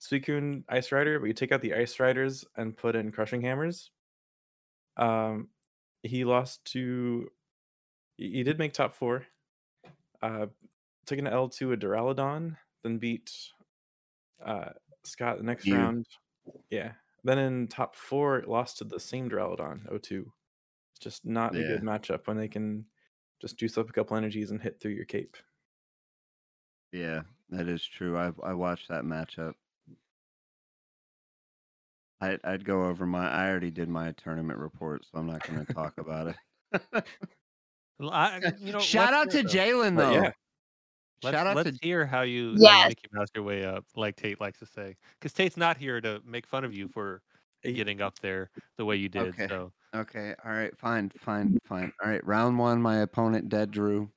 Suicune 0.00 0.64
Ice 0.68 0.90
Rider, 0.90 1.20
but 1.20 1.26
you 1.26 1.34
take 1.34 1.52
out 1.52 1.60
the 1.60 1.74
Ice 1.74 2.00
Riders 2.00 2.44
and 2.56 2.76
put 2.76 2.96
in 2.96 3.12
Crushing 3.12 3.42
Hammers. 3.42 3.90
Um, 4.96 5.48
he 6.02 6.24
lost 6.24 6.64
to. 6.72 7.28
He 8.16 8.42
did 8.42 8.58
make 8.58 8.72
top 8.72 8.94
four. 8.94 9.26
Uh, 10.20 10.46
took 11.06 11.18
an 11.18 11.26
L 11.26 11.48
to 11.48 11.72
a 11.72 11.76
Duraludon, 11.76 12.56
then 12.82 12.98
beat 12.98 13.30
uh, 14.44 14.70
Scott 15.04 15.38
the 15.38 15.44
next 15.44 15.66
You. 15.66 15.76
round. 15.76 16.06
Yeah. 16.70 16.92
Then 17.24 17.38
in 17.38 17.68
top 17.68 17.94
four, 17.94 18.44
lost 18.46 18.78
to 18.78 18.84
the 18.84 19.00
same 19.00 19.30
Duraludon, 19.30 19.88
0-2. 19.90 20.24
It's 21.04 21.16
just 21.16 21.26
not 21.26 21.56
a 21.56 21.58
good 21.58 21.82
matchup 21.82 22.28
when 22.28 22.36
they 22.36 22.46
can 22.46 22.84
just 23.40 23.58
juice 23.58 23.76
up 23.76 23.90
a 23.90 23.92
couple 23.92 24.16
energies 24.16 24.52
and 24.52 24.62
hit 24.62 24.78
through 24.80 24.92
your 24.92 25.04
cape. 25.04 25.36
Yeah, 26.92 27.22
that 27.50 27.66
is 27.66 27.84
true. 27.84 28.16
I 28.16 28.30
I 28.44 28.54
watched 28.54 28.88
that 28.88 29.02
matchup. 29.02 29.54
I 32.20 32.38
I'd 32.44 32.64
go 32.64 32.84
over 32.84 33.04
my. 33.04 33.28
I 33.28 33.48
already 33.48 33.72
did 33.72 33.88
my 33.88 34.12
tournament 34.12 34.60
report, 34.60 35.04
so 35.04 35.18
I'm 35.18 35.26
not 35.26 35.44
going 35.44 35.66
to 35.66 35.74
talk 35.74 35.94
about 35.98 36.28
it. 36.28 36.36
L- 38.00 38.10
I- 38.10 38.40
you 38.60 38.72
know, 38.72 38.78
Shout 38.78 39.12
out 39.12 39.30
to 39.30 39.38
hear 39.38 39.42
though. 39.42 39.50
Jalen 39.82 39.96
though. 39.96 40.12
yeah, 40.12 40.30
Let's, 41.24 41.34
Shout 41.36 41.46
out 41.48 41.56
let's 41.56 41.70
to 41.70 41.78
hear 41.84 42.06
how 42.06 42.22
you, 42.22 42.50
how 42.50 42.54
you 42.54 42.62
Yes. 42.62 42.88
Mickey 42.90 43.08
Mouse 43.12 43.28
your 43.34 43.42
way 43.44 43.64
up, 43.64 43.84
like 43.96 44.14
Tate 44.14 44.40
likes 44.40 44.60
to 44.60 44.66
say. 44.66 44.96
Because 45.18 45.32
Tate's 45.32 45.56
not 45.56 45.76
here 45.78 46.00
to 46.00 46.20
make 46.24 46.46
fun 46.46 46.64
of 46.64 46.72
you 46.72 46.86
for 46.86 47.22
getting 47.64 48.00
up 48.00 48.20
there 48.20 48.50
the 48.76 48.84
way 48.84 48.94
you 48.94 49.08
did. 49.08 49.22
Okay. 49.30 49.48
So 49.48 49.72
Okay, 49.94 50.34
all 50.44 50.52
right, 50.52 50.76
fine, 50.78 51.10
fine, 51.18 51.58
fine. 51.64 51.92
All 52.02 52.10
right, 52.10 52.26
round 52.26 52.58
one, 52.58 52.80
my 52.80 52.98
opponent 52.98 53.48
dead 53.50 53.70
drew, 53.70 54.10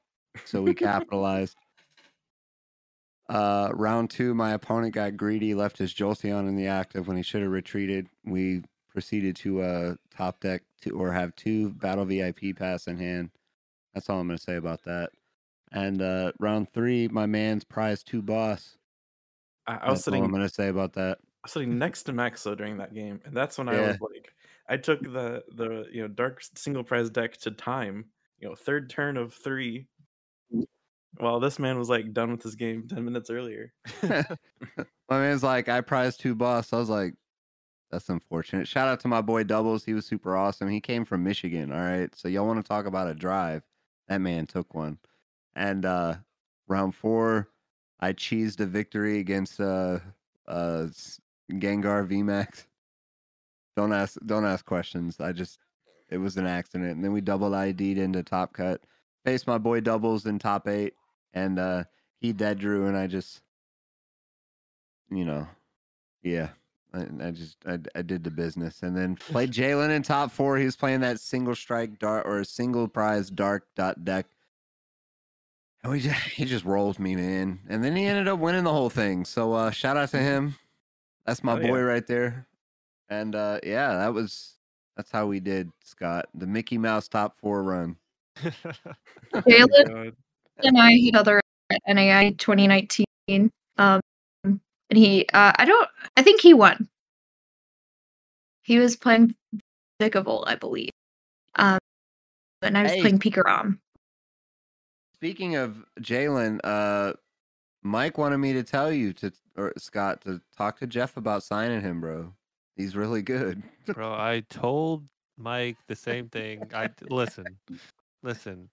so 0.45 0.61
we 0.61 0.73
capitalized. 0.73 1.57
Uh, 3.27 3.69
round 3.73 4.09
two, 4.09 4.33
my 4.33 4.53
opponent 4.53 4.93
got 4.93 5.17
greedy, 5.17 5.53
left 5.53 5.77
his 5.77 5.93
Jolteon 5.93 6.47
in 6.47 6.55
the 6.55 6.67
active 6.67 7.07
when 7.07 7.17
he 7.17 7.23
should 7.23 7.41
have 7.41 7.51
retreated. 7.51 8.07
We 8.23 8.63
proceeded 8.95 9.35
to 9.35 9.61
uh 9.61 9.95
top 10.15 10.39
deck 10.39 10.63
to 10.81 10.91
or 10.91 11.11
have 11.11 11.35
two 11.35 11.71
battle 11.71 12.05
VIP 12.05 12.55
pass 12.55 12.87
in 12.87 12.97
hand. 12.97 13.29
That's 13.93 14.09
all 14.09 14.21
I'm 14.21 14.27
gonna 14.27 14.37
say 14.37 14.55
about 14.55 14.83
that. 14.83 15.09
And 15.73 16.01
uh 16.01 16.31
round 16.39 16.69
three, 16.69 17.09
my 17.09 17.25
man's 17.25 17.65
prize 17.65 18.03
two 18.03 18.21
boss. 18.21 18.77
I, 19.67 19.73
I 19.73 19.75
was 19.75 19.81
That's 19.81 19.89
all 19.89 20.13
sitting 20.13 20.23
I'm 20.23 20.31
gonna 20.31 20.47
say 20.47 20.69
about 20.69 20.93
that. 20.93 21.17
I 21.19 21.37
was 21.43 21.51
sitting 21.51 21.77
next 21.77 22.03
to 22.03 22.13
Maxo 22.13 22.55
during 22.55 22.77
that 22.77 22.93
game, 22.93 23.19
and 23.25 23.35
that's 23.35 23.57
when 23.57 23.67
I 23.67 23.81
was 23.81 23.99
like, 23.99 24.14
I 24.67 24.77
took 24.77 25.01
the 25.01 25.43
the 25.53 25.87
you 25.91 26.01
know 26.01 26.07
dark 26.07 26.41
single 26.55 26.83
prize 26.83 27.09
deck 27.09 27.37
to 27.39 27.51
time, 27.51 28.05
you 28.39 28.47
know, 28.49 28.55
third 28.55 28.89
turn 28.89 29.17
of 29.17 29.33
three, 29.33 29.87
while 31.17 31.39
this 31.39 31.59
man 31.59 31.77
was 31.77 31.89
like 31.89 32.13
done 32.13 32.31
with 32.31 32.43
his 32.43 32.55
game 32.55 32.87
ten 32.87 33.05
minutes 33.05 33.29
earlier. 33.29 33.73
my 34.03 34.25
man's 35.09 35.43
like, 35.43 35.69
I 35.69 35.81
prized 35.81 36.19
two 36.19 36.35
boss. 36.35 36.73
I 36.73 36.77
was 36.77 36.89
like, 36.89 37.13
that's 37.91 38.09
unfortunate. 38.09 38.67
Shout 38.67 38.87
out 38.87 38.99
to 39.01 39.07
my 39.07 39.21
boy 39.21 39.43
Doubles. 39.43 39.85
He 39.85 39.93
was 39.93 40.05
super 40.05 40.35
awesome. 40.35 40.69
He 40.69 40.81
came 40.81 41.05
from 41.05 41.23
Michigan. 41.23 41.71
All 41.71 41.79
right. 41.79 42.13
So 42.15 42.27
y'all 42.27 42.47
want 42.47 42.63
to 42.63 42.67
talk 42.67 42.85
about 42.85 43.07
a 43.07 43.13
drive? 43.13 43.63
That 44.07 44.19
man 44.19 44.47
took 44.47 44.73
one. 44.73 44.97
And 45.55 45.85
uh 45.85 46.15
round 46.67 46.95
four, 46.95 47.49
I 47.99 48.13
cheesed 48.13 48.59
a 48.59 48.65
victory 48.65 49.19
against 49.19 49.59
uh 49.59 49.99
uh 50.47 50.87
Gengar 51.51 52.07
VMAX. 52.09 52.65
Don't 53.75 53.93
ask 53.93 54.17
don't 54.25 54.45
ask 54.45 54.65
questions. 54.65 55.19
I 55.19 55.31
just 55.31 55.59
it 56.09 56.17
was 56.17 56.37
an 56.37 56.45
accident. 56.47 56.91
And 56.95 57.03
then 57.03 57.11
we 57.11 57.21
double 57.21 57.53
ID'd 57.55 57.97
into 57.97 58.23
top 58.23 58.53
cut. 58.53 58.81
Faced 59.23 59.47
my 59.47 59.57
boy 59.57 59.79
doubles 59.81 60.25
in 60.25 60.39
top 60.39 60.67
eight. 60.67 60.93
And 61.33 61.59
uh 61.59 61.83
he 62.19 62.31
dead 62.33 62.59
drew 62.59 62.87
and 62.87 62.95
I 62.97 63.07
just 63.07 63.41
you 65.11 65.23
know, 65.25 65.47
yeah, 66.23 66.49
I, 66.93 67.05
I 67.21 67.31
just 67.31 67.57
I, 67.67 67.77
I 67.95 68.01
did 68.01 68.23
the 68.23 68.31
business, 68.31 68.81
and 68.81 68.97
then 68.97 69.15
played 69.15 69.51
Jalen 69.51 69.91
in 69.91 70.01
top 70.01 70.31
four. 70.31 70.57
He 70.57 70.65
was 70.65 70.75
playing 70.75 71.01
that 71.01 71.19
single 71.19 71.53
strike 71.55 71.99
dark 71.99 72.25
or 72.25 72.43
single 72.43 72.87
prize 72.87 73.29
dark 73.29 73.67
dot 73.75 74.03
deck, 74.03 74.25
and 75.83 75.91
we 75.91 75.99
just, 75.99 76.19
he 76.33 76.45
just 76.45 76.65
rolled 76.65 76.97
me, 76.97 77.15
man. 77.15 77.59
And 77.69 77.83
then 77.83 77.95
he 77.95 78.05
ended 78.05 78.27
up 78.27 78.39
winning 78.39 78.63
the 78.63 78.73
whole 78.73 78.89
thing. 78.89 79.25
So 79.25 79.53
uh, 79.53 79.69
shout 79.71 79.95
out 79.95 80.09
to 80.09 80.17
him. 80.17 80.55
That's 81.25 81.43
my 81.43 81.53
Oh, 81.53 81.59
yeah. 81.59 81.67
boy 81.67 81.81
right 81.81 82.07
there. 82.07 82.47
And 83.09 83.35
uh, 83.35 83.59
yeah, 83.63 83.97
that 83.97 84.13
was 84.13 84.55
that's 84.95 85.11
how 85.11 85.27
we 85.27 85.39
did, 85.39 85.71
Scott. 85.83 86.27
The 86.33 86.47
Mickey 86.47 86.77
Mouse 86.77 87.07
top 87.07 87.37
four 87.37 87.63
run. 87.63 87.97
Jalen 89.33 90.13
and 90.63 90.77
I 90.77 90.91
hit 90.91 90.99
each 90.99 91.15
other 91.15 91.41
NAI 91.87 92.35
2019. 92.37 93.05
Um, 93.77 94.01
and 94.43 94.59
he, 94.93 95.25
uh, 95.33 95.51
I 95.55 95.65
don't, 95.65 95.89
I 96.15 96.21
think 96.21 96.41
he 96.41 96.53
won. 96.53 96.87
He 98.61 98.79
was 98.79 98.95
playing 98.95 99.35
Vikavolt, 100.01 100.45
I 100.47 100.55
believe. 100.55 100.91
Um, 101.55 101.79
and 102.61 102.77
I 102.77 102.83
was 102.83 102.91
Hey. 102.93 103.01
playing 103.01 103.19
Pikarom. 103.19 103.79
Speaking 105.13 105.55
of 105.55 105.83
Jalen, 105.99 106.59
uh, 106.63 107.13
Mike 107.83 108.17
wanted 108.17 108.37
me 108.37 108.53
to 108.53 108.63
tell 108.63 108.91
you 108.91 109.13
to 109.13 109.31
or 109.55 109.73
Scott 109.77 110.21
to 110.21 110.41
talk 110.57 110.79
to 110.79 110.87
Jeff 110.87 111.17
about 111.17 111.43
signing 111.43 111.81
him, 111.81 112.01
bro. 112.01 112.33
He's 112.75 112.95
really 112.95 113.21
good. 113.21 113.63
Bro, 113.85 114.13
I 114.13 114.43
told 114.49 115.05
Mike 115.37 115.77
the 115.87 115.95
same 115.95 116.29
thing. 116.29 116.69
I 116.73 116.89
listen, 117.09 117.45
listen. 118.23 118.69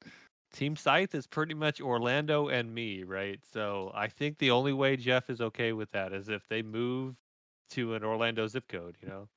Team 0.53 0.77
Scythe 0.77 1.15
is 1.15 1.27
pretty 1.27 1.55
much 1.55 1.81
Orlando 1.81 2.49
and 2.49 2.75
me, 2.75 3.05
right? 3.05 3.41
So 3.53 3.91
I 3.95 4.09
think 4.09 4.39
the 4.39 4.51
only 4.51 4.73
way 4.73 4.97
Jeff 4.97 5.31
is 5.31 5.41
okay 5.41 5.73
with 5.73 5.91
that 5.93 6.13
is 6.13 6.29
if 6.29 6.47
they 6.49 6.63
move 6.63 7.15
to 7.71 7.95
an 7.95 8.05
Orlando 8.05 8.47
zip 8.47 8.69
code, 8.69 8.97
you 9.01 9.09
know. 9.09 9.29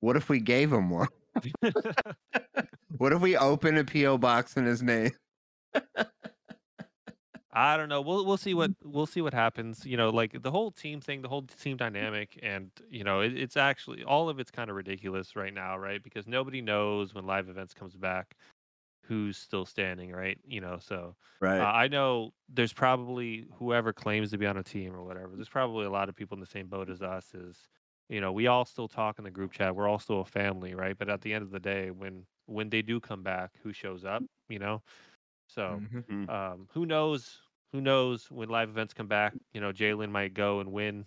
What 0.00 0.16
if 0.16 0.28
we 0.28 0.40
gave 0.40 0.72
him 0.72 0.90
one? 0.90 1.08
What 2.98 3.12
if 3.14 3.20
we 3.22 3.36
open 3.36 3.78
a 3.78 3.84
PO 3.84 4.18
box 4.18 4.56
in 4.58 4.66
his 4.66 4.82
name? 4.82 5.12
I 7.52 7.76
don't 7.76 7.88
know. 7.88 8.00
We'll 8.00 8.24
we'll 8.24 8.36
see 8.36 8.50
mm-hmm. 8.50 8.58
what 8.58 8.70
we'll 8.84 9.06
see 9.06 9.20
what 9.20 9.34
happens. 9.34 9.84
You 9.84 9.96
know, 9.96 10.10
like 10.10 10.42
the 10.42 10.50
whole 10.50 10.70
team 10.70 11.00
thing, 11.00 11.22
the 11.22 11.28
whole 11.28 11.42
team 11.42 11.76
mm-hmm. 11.76 11.78
dynamic, 11.78 12.38
and 12.42 12.70
you 12.88 13.04
know, 13.04 13.20
it, 13.20 13.36
it's 13.36 13.56
actually 13.56 14.04
all 14.04 14.28
of 14.28 14.38
it's 14.38 14.50
kind 14.50 14.70
of 14.70 14.76
ridiculous 14.76 15.34
right 15.36 15.52
now, 15.52 15.76
right? 15.76 16.02
Because 16.02 16.26
nobody 16.26 16.60
knows 16.60 17.14
when 17.14 17.26
live 17.26 17.48
events 17.48 17.74
comes 17.74 17.96
back 17.96 18.36
who's 19.10 19.36
still 19.36 19.66
standing, 19.66 20.12
right? 20.12 20.38
You 20.46 20.60
know, 20.60 20.78
so 20.80 21.16
Right. 21.40 21.60
uh, 21.60 21.64
I 21.64 21.88
know 21.88 22.32
there's 22.48 22.72
probably 22.72 23.48
whoever 23.54 23.92
claims 23.92 24.30
to 24.30 24.38
be 24.38 24.46
on 24.46 24.56
a 24.56 24.62
team 24.62 24.94
or 24.94 25.02
whatever. 25.02 25.34
There's 25.34 25.48
probably 25.48 25.84
a 25.84 25.90
lot 25.90 26.08
of 26.08 26.14
people 26.14 26.36
in 26.36 26.40
the 26.40 26.46
same 26.46 26.68
boat 26.68 26.88
as 26.88 27.02
us. 27.02 27.34
Is 27.34 27.56
you 28.08 28.20
know, 28.20 28.30
we 28.30 28.46
all 28.46 28.64
still 28.64 28.86
talk 28.86 29.18
in 29.18 29.24
the 29.24 29.30
group 29.30 29.50
chat. 29.50 29.74
We're 29.74 29.88
all 29.88 29.98
still 29.98 30.20
a 30.20 30.24
family, 30.24 30.74
right? 30.74 30.96
But 30.96 31.08
at 31.08 31.22
the 31.22 31.34
end 31.34 31.42
of 31.42 31.50
the 31.50 31.58
day, 31.58 31.90
when 31.90 32.24
when 32.46 32.70
they 32.70 32.82
do 32.82 33.00
come 33.00 33.24
back, 33.24 33.50
who 33.64 33.72
shows 33.72 34.04
up? 34.04 34.22
Mm-hmm. 34.22 34.52
You 34.52 34.58
know, 34.60 34.82
so 35.54 35.82
Mhm. 35.92 36.28
um, 36.28 36.68
who 36.72 36.86
knows? 36.86 37.40
Who 37.72 37.80
knows 37.80 38.30
when 38.30 38.48
live 38.48 38.68
events 38.68 38.94
come 38.94 39.06
back? 39.06 39.34
You 39.52 39.60
know, 39.60 39.72
Jalen 39.72 40.10
might 40.10 40.34
go 40.34 40.60
and 40.60 40.72
win, 40.72 41.06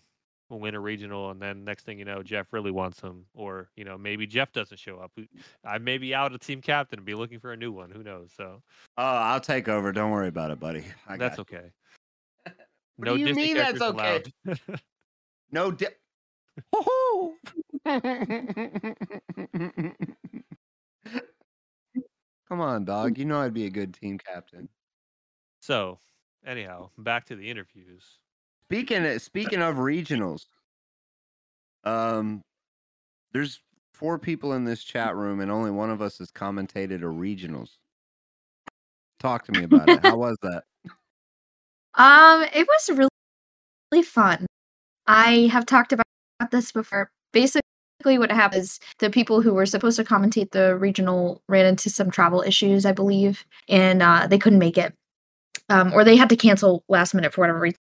win 0.49 0.75
a 0.75 0.79
regional, 0.79 1.31
and 1.31 1.41
then 1.41 1.65
next 1.65 1.83
thing 1.83 1.99
you 1.99 2.05
know, 2.05 2.23
Jeff 2.23 2.53
really 2.53 2.71
wants 2.71 3.01
him, 3.01 3.25
or 3.33 3.69
you 3.75 3.83
know, 3.83 3.97
maybe 3.97 4.25
Jeff 4.27 4.51
doesn't 4.51 4.77
show 4.77 4.99
up. 4.99 5.11
I 5.65 5.77
may 5.77 5.97
be 5.97 6.15
out 6.15 6.33
of 6.33 6.39
team 6.39 6.61
captain 6.61 6.99
and 6.99 7.05
be 7.05 7.15
looking 7.15 7.39
for 7.39 7.51
a 7.51 7.57
new 7.57 7.71
one. 7.71 7.91
Who 7.91 8.03
knows? 8.03 8.31
So 8.35 8.61
oh, 8.97 9.03
I'll 9.03 9.41
take 9.41 9.67
over. 9.67 9.91
Don't 9.91 10.11
worry 10.11 10.27
about 10.27 10.51
it, 10.51 10.59
buddy. 10.59 10.85
I 11.07 11.17
that's 11.17 11.37
got 11.37 11.51
okay. 11.51 11.71
What 12.97 13.07
do 13.07 13.15
you 13.17 13.25
Disney 13.25 13.47
mean 13.47 13.57
that's 13.57 13.81
okay? 13.81 14.23
No 15.51 15.71
di- 15.71 15.87
Woohoo! 16.73 17.33
Come 17.85 17.85
on, 22.63 22.85
dog. 22.85 23.17
You 23.17 23.25
know 23.25 23.39
I'd 23.39 23.53
be 23.53 23.65
a 23.65 23.69
good 23.69 23.93
team 23.93 24.17
captain. 24.17 24.67
so, 25.59 25.99
anyhow, 26.45 26.89
back 26.97 27.25
to 27.27 27.35
the 27.35 27.49
interviews. 27.49 28.03
Speaking 28.67 29.05
of, 29.05 29.21
speaking 29.21 29.61
of 29.61 29.75
regionals, 29.75 30.45
Um, 31.83 32.41
there's 33.33 33.59
four 33.93 34.17
people 34.17 34.53
in 34.53 34.63
this 34.63 34.83
chat 34.83 35.15
room, 35.15 35.41
and 35.41 35.51
only 35.51 35.69
one 35.69 35.89
of 35.89 36.01
us 36.01 36.17
has 36.19 36.31
commentated 36.31 37.01
a 37.01 37.05
regionals. 37.05 37.77
Talk 39.19 39.45
to 39.45 39.51
me 39.51 39.63
about 39.63 39.89
it. 39.89 39.99
How 39.99 40.17
was 40.17 40.37
that? 40.41 40.63
Um, 41.95 42.43
it 42.53 42.65
was 42.67 42.89
really, 42.89 43.09
really 43.91 44.03
fun. 44.03 44.45
I 45.07 45.49
have 45.51 45.65
talked 45.65 45.93
about 45.93 46.05
this 46.51 46.71
before. 46.71 47.11
Basically, 47.33 47.62
what 48.05 48.31
happened 48.31 48.61
is 48.61 48.79
the 48.99 49.09
people 49.09 49.41
who 49.41 49.53
were 49.53 49.65
supposed 49.65 49.97
to 49.97 50.03
commentate 50.03 50.51
the 50.51 50.75
regional 50.75 51.41
ran 51.47 51.65
into 51.65 51.89
some 51.89 52.11
travel 52.11 52.41
issues, 52.41 52.85
I 52.85 52.91
believe, 52.91 53.45
and 53.67 54.01
uh, 54.01 54.27
they 54.27 54.37
couldn't 54.37 54.59
make 54.59 54.77
it, 54.77 54.93
um, 55.69 55.93
or 55.93 56.03
they 56.03 56.15
had 56.15 56.29
to 56.29 56.35
cancel 56.35 56.83
last 56.89 57.13
minute 57.13 57.33
for 57.33 57.41
whatever 57.41 57.59
reason. 57.59 57.79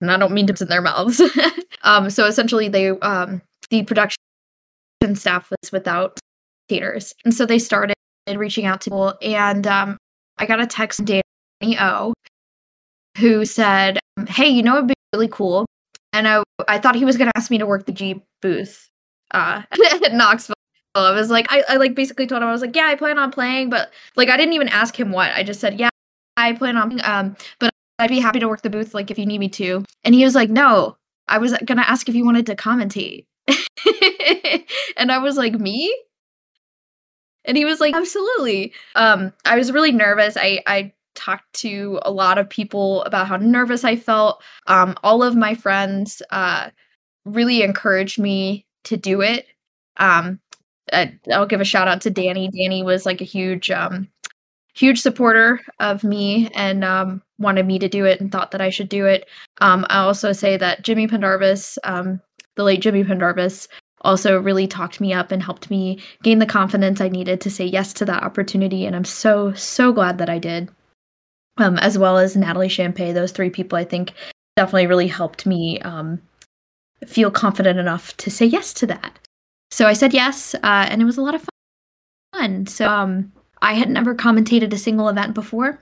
And 0.00 0.10
I 0.10 0.16
don't 0.16 0.32
mean 0.32 0.46
to 0.48 0.52
put 0.52 0.62
in 0.62 0.68
their 0.68 0.82
mouths. 0.82 1.20
um, 1.82 2.10
so 2.10 2.26
essentially, 2.26 2.68
they 2.68 2.88
um, 2.88 3.40
the 3.70 3.84
production 3.84 4.18
staff 5.14 5.50
was 5.50 5.72
without 5.72 6.18
theaters, 6.68 7.14
and 7.24 7.32
so 7.32 7.46
they 7.46 7.58
started 7.58 7.94
reaching 8.34 8.66
out 8.66 8.80
to 8.82 8.90
people. 8.90 9.14
And 9.22 9.66
um, 9.66 9.98
I 10.38 10.46
got 10.46 10.60
a 10.60 10.66
text 10.66 10.98
from 10.98 11.06
Danny 11.06 11.78
O, 11.78 12.14
who 13.18 13.44
said, 13.44 13.98
"Hey, 14.28 14.48
you 14.48 14.62
know, 14.62 14.76
it'd 14.76 14.88
be 14.88 14.94
really 15.12 15.28
cool." 15.28 15.66
And 16.12 16.28
I, 16.28 16.42
I 16.68 16.78
thought 16.78 16.94
he 16.94 17.04
was 17.04 17.16
going 17.16 17.28
to 17.28 17.36
ask 17.36 17.50
me 17.50 17.58
to 17.58 17.66
work 17.66 17.86
the 17.86 17.92
G 17.92 18.22
booth 18.40 18.88
uh, 19.34 19.62
Knoxville. 20.12 20.54
I 20.94 21.10
was 21.10 21.28
like, 21.28 21.46
I, 21.50 21.64
I 21.68 21.76
like 21.76 21.94
basically 21.94 22.26
told 22.26 22.42
him 22.42 22.48
I 22.48 22.52
was 22.52 22.60
like, 22.60 22.76
yeah, 22.76 22.86
I 22.86 22.94
plan 22.94 23.18
on 23.18 23.32
playing, 23.32 23.68
but 23.68 23.90
like 24.16 24.28
I 24.28 24.36
didn't 24.36 24.54
even 24.54 24.68
ask 24.68 24.98
him 24.98 25.10
what. 25.10 25.32
I 25.32 25.42
just 25.42 25.60
said, 25.60 25.78
yeah, 25.78 25.90
I 26.36 26.52
plan 26.52 26.76
on, 26.76 27.00
um, 27.04 27.36
but 27.58 27.70
I'd 27.98 28.10
be 28.10 28.20
happy 28.20 28.38
to 28.38 28.48
work 28.48 28.62
the 28.62 28.70
booth 28.70 28.94
like 28.94 29.10
if 29.10 29.18
you 29.18 29.26
need 29.26 29.38
me 29.38 29.48
to. 29.50 29.84
And 30.04 30.14
he 30.14 30.24
was 30.24 30.34
like, 30.34 30.50
no, 30.50 30.96
I 31.26 31.38
was 31.38 31.52
gonna 31.64 31.82
ask 31.82 32.08
if 32.08 32.14
you 32.14 32.24
wanted 32.24 32.46
to 32.46 32.56
commentate. 32.56 33.26
and 34.96 35.10
I 35.10 35.18
was 35.18 35.36
like, 35.36 35.54
me? 35.54 35.94
And 37.44 37.56
he 37.56 37.64
was 37.64 37.80
like, 37.80 37.94
absolutely. 37.94 38.72
Um, 38.94 39.32
I 39.44 39.56
was 39.56 39.72
really 39.72 39.92
nervous. 39.92 40.36
I 40.36 40.62
I 40.66 40.92
talked 41.16 41.52
to 41.54 41.98
a 42.02 42.10
lot 42.10 42.38
of 42.38 42.48
people 42.48 43.02
about 43.02 43.26
how 43.26 43.36
nervous 43.36 43.84
I 43.84 43.96
felt. 43.96 44.42
Um, 44.68 44.96
all 45.02 45.22
of 45.24 45.34
my 45.34 45.54
friends 45.54 46.22
uh 46.30 46.70
really 47.24 47.62
encouraged 47.62 48.18
me 48.18 48.63
to 48.84 48.96
do 48.96 49.20
it. 49.20 49.46
Um, 49.96 50.40
I, 50.92 51.18
I'll 51.32 51.46
give 51.46 51.60
a 51.60 51.64
shout 51.64 51.88
out 51.88 52.00
to 52.02 52.10
Danny. 52.10 52.48
Danny 52.48 52.82
was 52.82 53.06
like 53.06 53.20
a 53.20 53.24
huge, 53.24 53.70
um, 53.70 54.08
huge 54.74 55.00
supporter 55.00 55.60
of 55.80 56.04
me 56.04 56.48
and 56.54 56.84
um, 56.84 57.22
wanted 57.38 57.66
me 57.66 57.78
to 57.78 57.88
do 57.88 58.04
it 58.04 58.20
and 58.20 58.30
thought 58.30 58.50
that 58.50 58.60
I 58.60 58.70
should 58.70 58.88
do 58.88 59.06
it. 59.06 59.28
Um, 59.60 59.86
I 59.88 59.98
also 59.98 60.32
say 60.32 60.56
that 60.56 60.82
Jimmy 60.82 61.06
Pendarvis, 61.06 61.78
um, 61.84 62.20
the 62.56 62.64
late 62.64 62.80
Jimmy 62.80 63.04
Pendarvis, 63.04 63.68
also 64.02 64.38
really 64.38 64.66
talked 64.66 65.00
me 65.00 65.14
up 65.14 65.32
and 65.32 65.42
helped 65.42 65.70
me 65.70 65.98
gain 66.22 66.38
the 66.38 66.46
confidence 66.46 67.00
I 67.00 67.08
needed 67.08 67.40
to 67.40 67.50
say 67.50 67.64
yes 67.64 67.92
to 67.94 68.04
that 68.04 68.22
opportunity. 68.22 68.84
And 68.84 68.94
I'm 68.94 69.04
so, 69.04 69.54
so 69.54 69.92
glad 69.92 70.18
that 70.18 70.28
I 70.28 70.38
did. 70.38 70.70
Um, 71.56 71.78
as 71.78 71.96
well 71.96 72.18
as 72.18 72.36
Natalie 72.36 72.68
Champagne, 72.68 73.14
those 73.14 73.32
three 73.32 73.48
people 73.48 73.78
I 73.78 73.84
think 73.84 74.12
definitely 74.56 74.88
really 74.88 75.06
helped 75.06 75.46
me 75.46 75.78
um, 75.80 76.20
feel 77.06 77.30
confident 77.30 77.78
enough 77.78 78.16
to 78.18 78.30
say 78.30 78.46
yes 78.46 78.72
to 78.74 78.86
that. 78.86 79.18
So 79.70 79.86
I 79.86 79.92
said 79.92 80.14
yes, 80.14 80.54
uh, 80.54 80.86
and 80.88 81.02
it 81.02 81.04
was 81.04 81.16
a 81.16 81.22
lot 81.22 81.34
of 81.34 81.48
fun. 82.32 82.66
So 82.66 82.88
um, 82.88 83.32
I 83.62 83.74
had 83.74 83.90
never 83.90 84.14
commentated 84.14 84.72
a 84.72 84.78
single 84.78 85.08
event 85.08 85.34
before, 85.34 85.80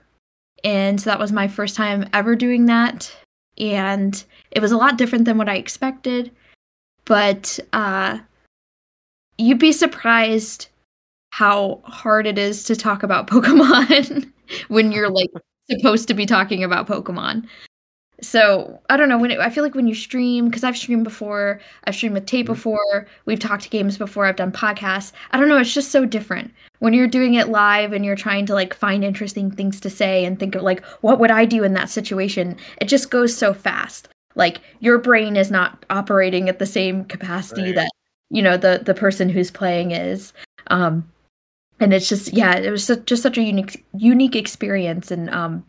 and 0.63 0.99
so 0.99 1.09
that 1.09 1.19
was 1.19 1.31
my 1.31 1.47
first 1.47 1.75
time 1.75 2.09
ever 2.13 2.35
doing 2.35 2.65
that. 2.65 3.15
And 3.57 4.23
it 4.51 4.61
was 4.61 4.71
a 4.71 4.77
lot 4.77 4.97
different 4.97 5.25
than 5.25 5.37
what 5.37 5.49
I 5.49 5.57
expected, 5.57 6.31
but 7.05 7.59
uh, 7.71 8.17
you'd 9.37 9.59
be 9.59 9.71
surprised 9.71 10.69
how 11.31 11.81
hard 11.83 12.25
it 12.25 12.37
is 12.37 12.63
to 12.63 12.75
talk 12.75 13.03
about 13.03 13.27
Pokemon 13.29 14.31
when 14.67 14.91
you're 14.91 15.09
like 15.09 15.31
supposed 15.69 16.07
to 16.07 16.13
be 16.13 16.25
talking 16.25 16.63
about 16.63 16.87
Pokemon. 16.87 17.47
So 18.21 18.79
I 18.89 18.95
don't 18.97 19.09
know 19.09 19.17
when 19.17 19.31
it, 19.31 19.39
I 19.39 19.49
feel 19.49 19.63
like 19.63 19.75
when 19.75 19.87
you 19.87 19.95
stream 19.95 20.45
because 20.45 20.63
I've 20.63 20.77
streamed 20.77 21.03
before, 21.03 21.59
I've 21.85 21.95
streamed 21.95 22.15
with 22.15 22.25
Tate 22.25 22.45
before, 22.45 23.07
we've 23.25 23.39
talked 23.39 23.69
games 23.69 23.97
before, 23.97 24.25
I've 24.25 24.35
done 24.35 24.51
podcasts. 24.51 25.11
I 25.31 25.39
don't 25.39 25.49
know, 25.49 25.57
it's 25.57 25.73
just 25.73 25.91
so 25.91 26.05
different 26.05 26.53
when 26.79 26.93
you're 26.93 27.07
doing 27.07 27.33
it 27.33 27.49
live 27.49 27.91
and 27.91 28.05
you're 28.05 28.15
trying 28.15 28.45
to 28.45 28.53
like 28.53 28.73
find 28.73 29.03
interesting 29.03 29.51
things 29.51 29.79
to 29.81 29.89
say 29.89 30.25
and 30.25 30.39
think 30.39 30.55
of 30.55 30.61
like 30.63 30.83
what 31.01 31.19
would 31.19 31.31
I 31.31 31.45
do 31.45 31.63
in 31.63 31.73
that 31.73 31.89
situation. 31.89 32.55
It 32.77 32.85
just 32.85 33.09
goes 33.09 33.35
so 33.35 33.53
fast. 33.53 34.07
Like 34.35 34.61
your 34.79 34.97
brain 34.97 35.35
is 35.35 35.51
not 35.51 35.85
operating 35.89 36.49
at 36.49 36.59
the 36.59 36.65
same 36.65 37.05
capacity 37.05 37.63
Right. 37.63 37.75
that 37.75 37.91
you 38.29 38.41
know 38.41 38.57
the 38.57 38.81
the 38.83 38.93
person 38.93 39.29
who's 39.29 39.51
playing 39.51 39.91
is. 39.91 40.33
Um, 40.67 41.07
and 41.79 41.93
it's 41.93 42.09
just 42.09 42.33
yeah, 42.33 42.55
it 42.57 42.71
was 42.71 42.87
just 42.87 43.21
such 43.21 43.37
a 43.37 43.43
unique 43.43 43.85
unique 43.93 44.35
experience 44.35 45.11
and 45.11 45.29
um 45.29 45.65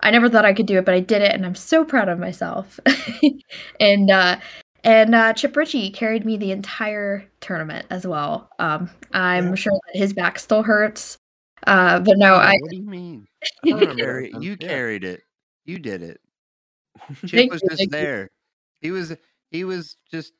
I 0.00 0.10
never 0.10 0.28
thought 0.28 0.44
I 0.44 0.52
could 0.52 0.66
do 0.66 0.78
it, 0.78 0.84
but 0.84 0.94
I 0.94 1.00
did 1.00 1.22
it, 1.22 1.32
and 1.32 1.46
I'm 1.46 1.54
so 1.54 1.84
proud 1.84 2.08
of 2.08 2.18
myself. 2.18 2.78
and 3.80 4.10
uh, 4.10 4.36
and 4.82 5.14
uh, 5.14 5.32
Chip 5.32 5.56
Ritchie 5.56 5.90
carried 5.90 6.24
me 6.26 6.36
the 6.36 6.52
entire 6.52 7.24
tournament 7.40 7.86
as 7.90 8.06
well. 8.06 8.50
Um, 8.58 8.90
I'm 9.12 9.48
Yeah. 9.50 9.54
sure 9.54 9.72
that 9.72 9.98
his 9.98 10.12
back 10.12 10.38
still 10.38 10.62
hurts, 10.62 11.16
uh, 11.66 12.00
but 12.00 12.18
no, 12.18 12.34
I 12.34 12.58
what 12.60 12.70
do 12.70 12.76
you 12.76 12.82
mean? 12.82 13.26
Carry- 13.64 14.32
you 14.40 14.56
carried 14.56 15.04
it. 15.04 15.22
You 15.64 15.78
did 15.78 16.02
it. 16.02 16.20
Chip 17.20 17.30
Thank 17.30 17.52
was 17.52 17.62
you, 17.62 17.68
just 17.70 17.78
thank 17.80 17.92
you. 17.92 17.98
there. 17.98 18.30
He 18.80 18.90
was 18.90 19.16
he 19.50 19.64
was 19.64 19.96
just 20.10 20.34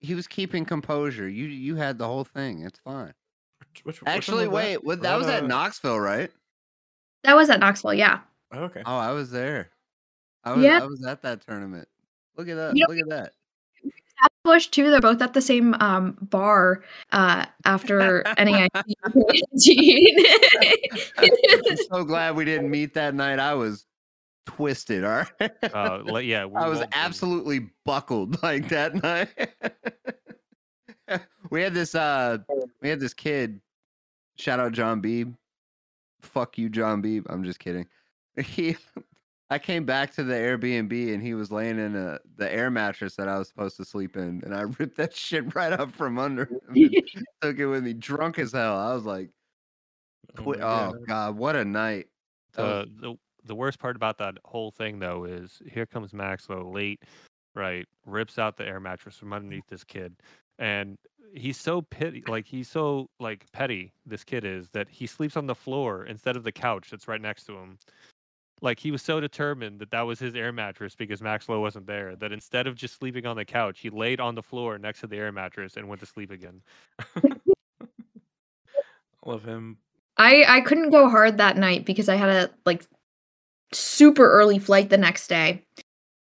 he 0.00 0.14
was 0.14 0.26
keeping 0.26 0.64
composure. 0.64 1.28
You 1.28 1.46
you 1.46 1.76
had 1.76 1.98
the 1.98 2.06
whole 2.06 2.24
thing. 2.24 2.62
It's 2.62 2.78
fine. 2.78 3.12
Which, 3.60 3.84
which, 3.84 4.00
which 4.00 4.08
Actually, 4.08 4.48
was 4.48 4.56
that? 4.60 4.64
wait, 4.66 4.84
what, 4.84 5.02
that 5.02 5.18
was 5.18 5.26
at 5.26 5.44
uh, 5.44 5.46
Knoxville, 5.46 6.00
right? 6.00 6.30
that 7.24 7.36
was 7.36 7.50
at 7.50 7.60
Knoxville. 7.60 7.94
Yeah, 7.94 8.20
oh, 8.52 8.64
okay. 8.64 8.82
Oh, 8.84 8.96
I 8.96 9.12
was 9.12 9.30
there. 9.30 9.70
I 10.44 10.52
was 10.52 10.64
Yeah. 10.64 10.80
I 10.82 10.86
was 10.86 11.04
at 11.04 11.22
that 11.22 11.40
tournament. 11.46 11.88
Look 12.36 12.48
at 12.48 12.56
that. 12.56 12.76
You 12.76 12.84
know- 12.86 12.94
Look 12.94 13.02
at 13.02 13.08
that. 13.10 13.32
Bush 14.44 14.66
too. 14.68 14.90
They're 14.90 15.00
both 15.00 15.22
at 15.22 15.32
the 15.34 15.40
same 15.40 15.74
um, 15.74 16.16
bar 16.20 16.82
uh, 17.12 17.44
after 17.64 18.22
NAIC. 18.26 18.68
I'm 21.18 21.76
so 21.90 22.04
glad 22.04 22.34
we 22.34 22.44
didn't 22.44 22.70
meet 22.70 22.94
that 22.94 23.14
night. 23.14 23.38
I 23.38 23.54
was 23.54 23.86
twisted. 24.46 25.04
All 25.04 25.24
right. 25.40 25.50
Uh, 25.74 26.18
yeah, 26.18 26.42
I 26.56 26.68
was 26.68 26.78
won't 26.78 26.90
be. 26.90 26.96
absolutely 26.96 27.70
buckled 27.84 28.42
like 28.42 28.68
that 28.70 28.94
night. 29.02 29.28
we 31.50 31.62
had 31.62 31.74
this 31.74 31.94
uh 31.94 32.38
we 32.82 32.88
had 32.88 32.98
this 33.00 33.14
kid. 33.14 33.60
Shout 34.36 34.58
out 34.60 34.72
John 34.72 35.00
Beebe. 35.00 35.32
Fuck 36.22 36.58
you, 36.58 36.68
John 36.68 37.00
Beebe. 37.00 37.26
I'm 37.30 37.44
just 37.44 37.58
kidding. 37.60 37.86
He 38.44 38.76
I 39.50 39.58
came 39.58 39.86
back 39.86 40.12
to 40.14 40.24
the 40.24 40.34
Airbnb 40.34 41.14
and 41.14 41.22
he 41.22 41.32
was 41.32 41.50
laying 41.50 41.78
in 41.78 41.96
a 41.96 42.18
the 42.36 42.52
air 42.52 42.70
mattress 42.70 43.16
that 43.16 43.28
I 43.28 43.38
was 43.38 43.48
supposed 43.48 43.76
to 43.78 43.84
sleep 43.84 44.16
in, 44.16 44.42
and 44.44 44.54
I 44.54 44.60
ripped 44.78 44.96
that 44.98 45.14
shit 45.14 45.54
right 45.54 45.72
up 45.72 45.90
from 45.90 46.18
under 46.18 46.44
him 46.68 46.74
and 46.74 47.26
took 47.40 47.58
it 47.58 47.66
with 47.66 47.84
me, 47.84 47.94
drunk 47.94 48.38
as 48.38 48.52
hell. 48.52 48.76
I 48.76 48.92
was 48.94 49.04
like, 49.04 49.30
Oh 50.38 50.54
oh 50.54 50.94
God. 51.06 51.36
what 51.36 51.56
a 51.56 51.64
night. 51.64 52.08
Was- 52.56 52.86
the, 53.00 53.00
the 53.00 53.14
the 53.44 53.54
worst 53.54 53.78
part 53.78 53.96
about 53.96 54.18
that 54.18 54.36
whole 54.44 54.70
thing 54.70 54.98
though 54.98 55.24
is 55.24 55.62
here 55.70 55.86
comes 55.86 56.12
Maxwell 56.12 56.70
late, 56.70 57.02
right? 57.54 57.86
Rips 58.04 58.38
out 58.38 58.56
the 58.56 58.66
air 58.66 58.80
mattress 58.80 59.16
from 59.16 59.32
underneath 59.32 59.66
this 59.68 59.84
kid, 59.84 60.14
and 60.58 60.98
he's 61.32 61.56
so 61.56 61.80
petty, 61.82 62.22
like 62.28 62.46
he's 62.46 62.68
so 62.68 63.08
like 63.18 63.50
petty. 63.52 63.92
This 64.04 64.24
kid 64.24 64.44
is 64.44 64.68
that 64.70 64.88
he 64.90 65.06
sleeps 65.06 65.36
on 65.38 65.46
the 65.46 65.54
floor 65.54 66.04
instead 66.04 66.36
of 66.36 66.44
the 66.44 66.52
couch 66.52 66.90
that's 66.90 67.08
right 67.08 67.20
next 67.20 67.44
to 67.44 67.54
him. 67.56 67.78
Like 68.60 68.80
he 68.80 68.90
was 68.90 69.02
so 69.02 69.20
determined 69.20 69.78
that 69.80 69.90
that 69.92 70.02
was 70.02 70.18
his 70.18 70.34
air 70.34 70.52
mattress 70.52 70.94
because 70.94 71.22
Maxwell 71.22 71.60
wasn't 71.60 71.86
there. 71.86 72.16
That 72.16 72.32
instead 72.32 72.66
of 72.66 72.74
just 72.74 72.98
sleeping 72.98 73.26
on 73.26 73.36
the 73.36 73.44
couch, 73.44 73.80
he 73.80 73.90
laid 73.90 74.20
on 74.20 74.34
the 74.34 74.42
floor 74.42 74.78
next 74.78 75.00
to 75.00 75.06
the 75.06 75.16
air 75.16 75.30
mattress 75.30 75.76
and 75.76 75.88
went 75.88 76.00
to 76.00 76.06
sleep 76.06 76.30
again. 76.30 76.60
Love 79.24 79.44
him. 79.44 79.78
I 80.16 80.44
I 80.48 80.60
couldn't 80.62 80.90
go 80.90 81.08
hard 81.08 81.38
that 81.38 81.56
night 81.56 81.84
because 81.84 82.08
I 82.08 82.16
had 82.16 82.30
a 82.30 82.50
like 82.66 82.84
super 83.72 84.28
early 84.30 84.58
flight 84.58 84.90
the 84.90 84.98
next 84.98 85.28
day. 85.28 85.62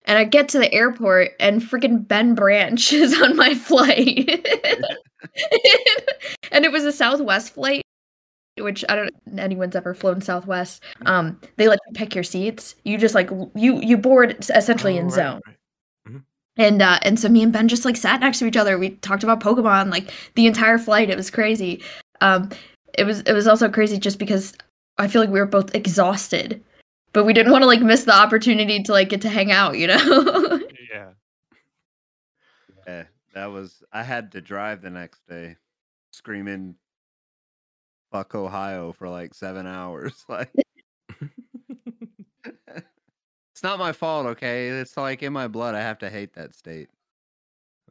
And 0.05 0.17
I 0.17 0.25
get 0.25 0.49
to 0.51 0.59
the 0.59 0.73
airport 0.73 1.33
and 1.39 1.61
freaking 1.61 2.07
Ben 2.07 2.35
Branch 2.35 2.93
is 2.93 3.21
on 3.21 3.37
my 3.37 3.55
flight. 3.55 4.29
and 6.51 6.65
it 6.65 6.73
was 6.73 6.85
a 6.85 6.93
Southwest 6.93 7.53
flight, 7.53 7.83
which 8.63 8.85
I 8.89 8.97
don't 8.97 9.11
anyone's 9.39 9.77
ever 9.77 9.95
flown 9.95 10.21
Southwest. 10.21 10.83
Um 11.07 11.41
they 11.57 11.69
let 11.69 11.79
you 11.87 11.93
pick 11.95 12.15
your 12.15 12.25
seats. 12.25 12.75
You 12.85 12.99
just 12.99 13.15
like 13.15 13.31
you 13.55 13.81
you 13.81 13.97
board 13.97 14.37
essentially 14.55 14.97
Oh, 14.97 15.01
in 15.01 15.05
right, 15.07 15.15
zone. 15.15 15.41
right. 15.47 16.23
And 16.57 16.83
uh 16.83 16.99
and 17.03 17.19
so 17.21 17.29
me 17.29 17.43
and 17.43 17.53
Ben 17.53 17.69
just 17.69 17.85
like 17.85 17.97
sat 17.97 18.21
next 18.21 18.39
to 18.41 18.47
each 18.47 18.57
other. 18.57 18.79
We 18.79 18.91
talked 18.91 19.23
about 19.23 19.41
Pokemon 19.41 19.91
like 19.91 20.11
the 20.35 20.47
entire 20.47 20.79
flight. 20.79 21.11
It 21.11 21.17
was 21.17 21.31
crazy. 21.31 21.83
Um 22.21 22.51
it 22.97 23.05
was 23.05 23.21
it 23.21 23.33
was 23.33 23.47
also 23.47 23.69
crazy 23.69 23.99
just 23.99 24.19
because 24.19 24.55
I 24.99 25.07
feel 25.07 25.21
like 25.23 25.31
we 25.31 25.39
were 25.39 25.47
both 25.47 25.75
exhausted. 25.75 26.63
But 27.13 27.25
we 27.25 27.33
didn't 27.33 27.53
want 27.53 27.63
to 27.63 27.67
like 27.67 27.81
miss 27.81 28.05
the 28.05 28.15
opportunity 28.15 28.83
to 28.83 28.93
like 28.93 29.09
get 29.09 29.21
to 29.23 29.29
hang 29.29 29.51
out, 29.53 29.79
you 29.79 29.87
know? 29.87 30.61
Yeah. 30.93 31.11
Yeah, 32.87 33.05
that 33.35 33.47
was 33.47 33.83
I 33.93 34.03
had 34.03 34.33
to 34.33 34.41
drive 34.41 34.81
the 34.83 34.89
next 34.91 35.27
day, 35.29 35.57
screaming 36.11 36.75
"fuck 38.11 38.35
Ohio" 38.35 38.93
for 38.93 39.09
like 39.09 39.35
seven 39.35 39.67
hours. 39.67 40.25
Like 40.29 40.53
it's 42.45 43.63
not 43.63 43.79
my 43.79 43.93
fault, 43.93 44.27
okay? 44.27 44.69
It's 44.69 44.97
like 44.97 45.23
in 45.23 45.33
my 45.33 45.49
blood. 45.49 45.75
I 45.75 45.81
have 45.81 45.99
to 45.99 46.11
hate 46.11 46.33
that 46.35 46.55
state. 46.55 46.89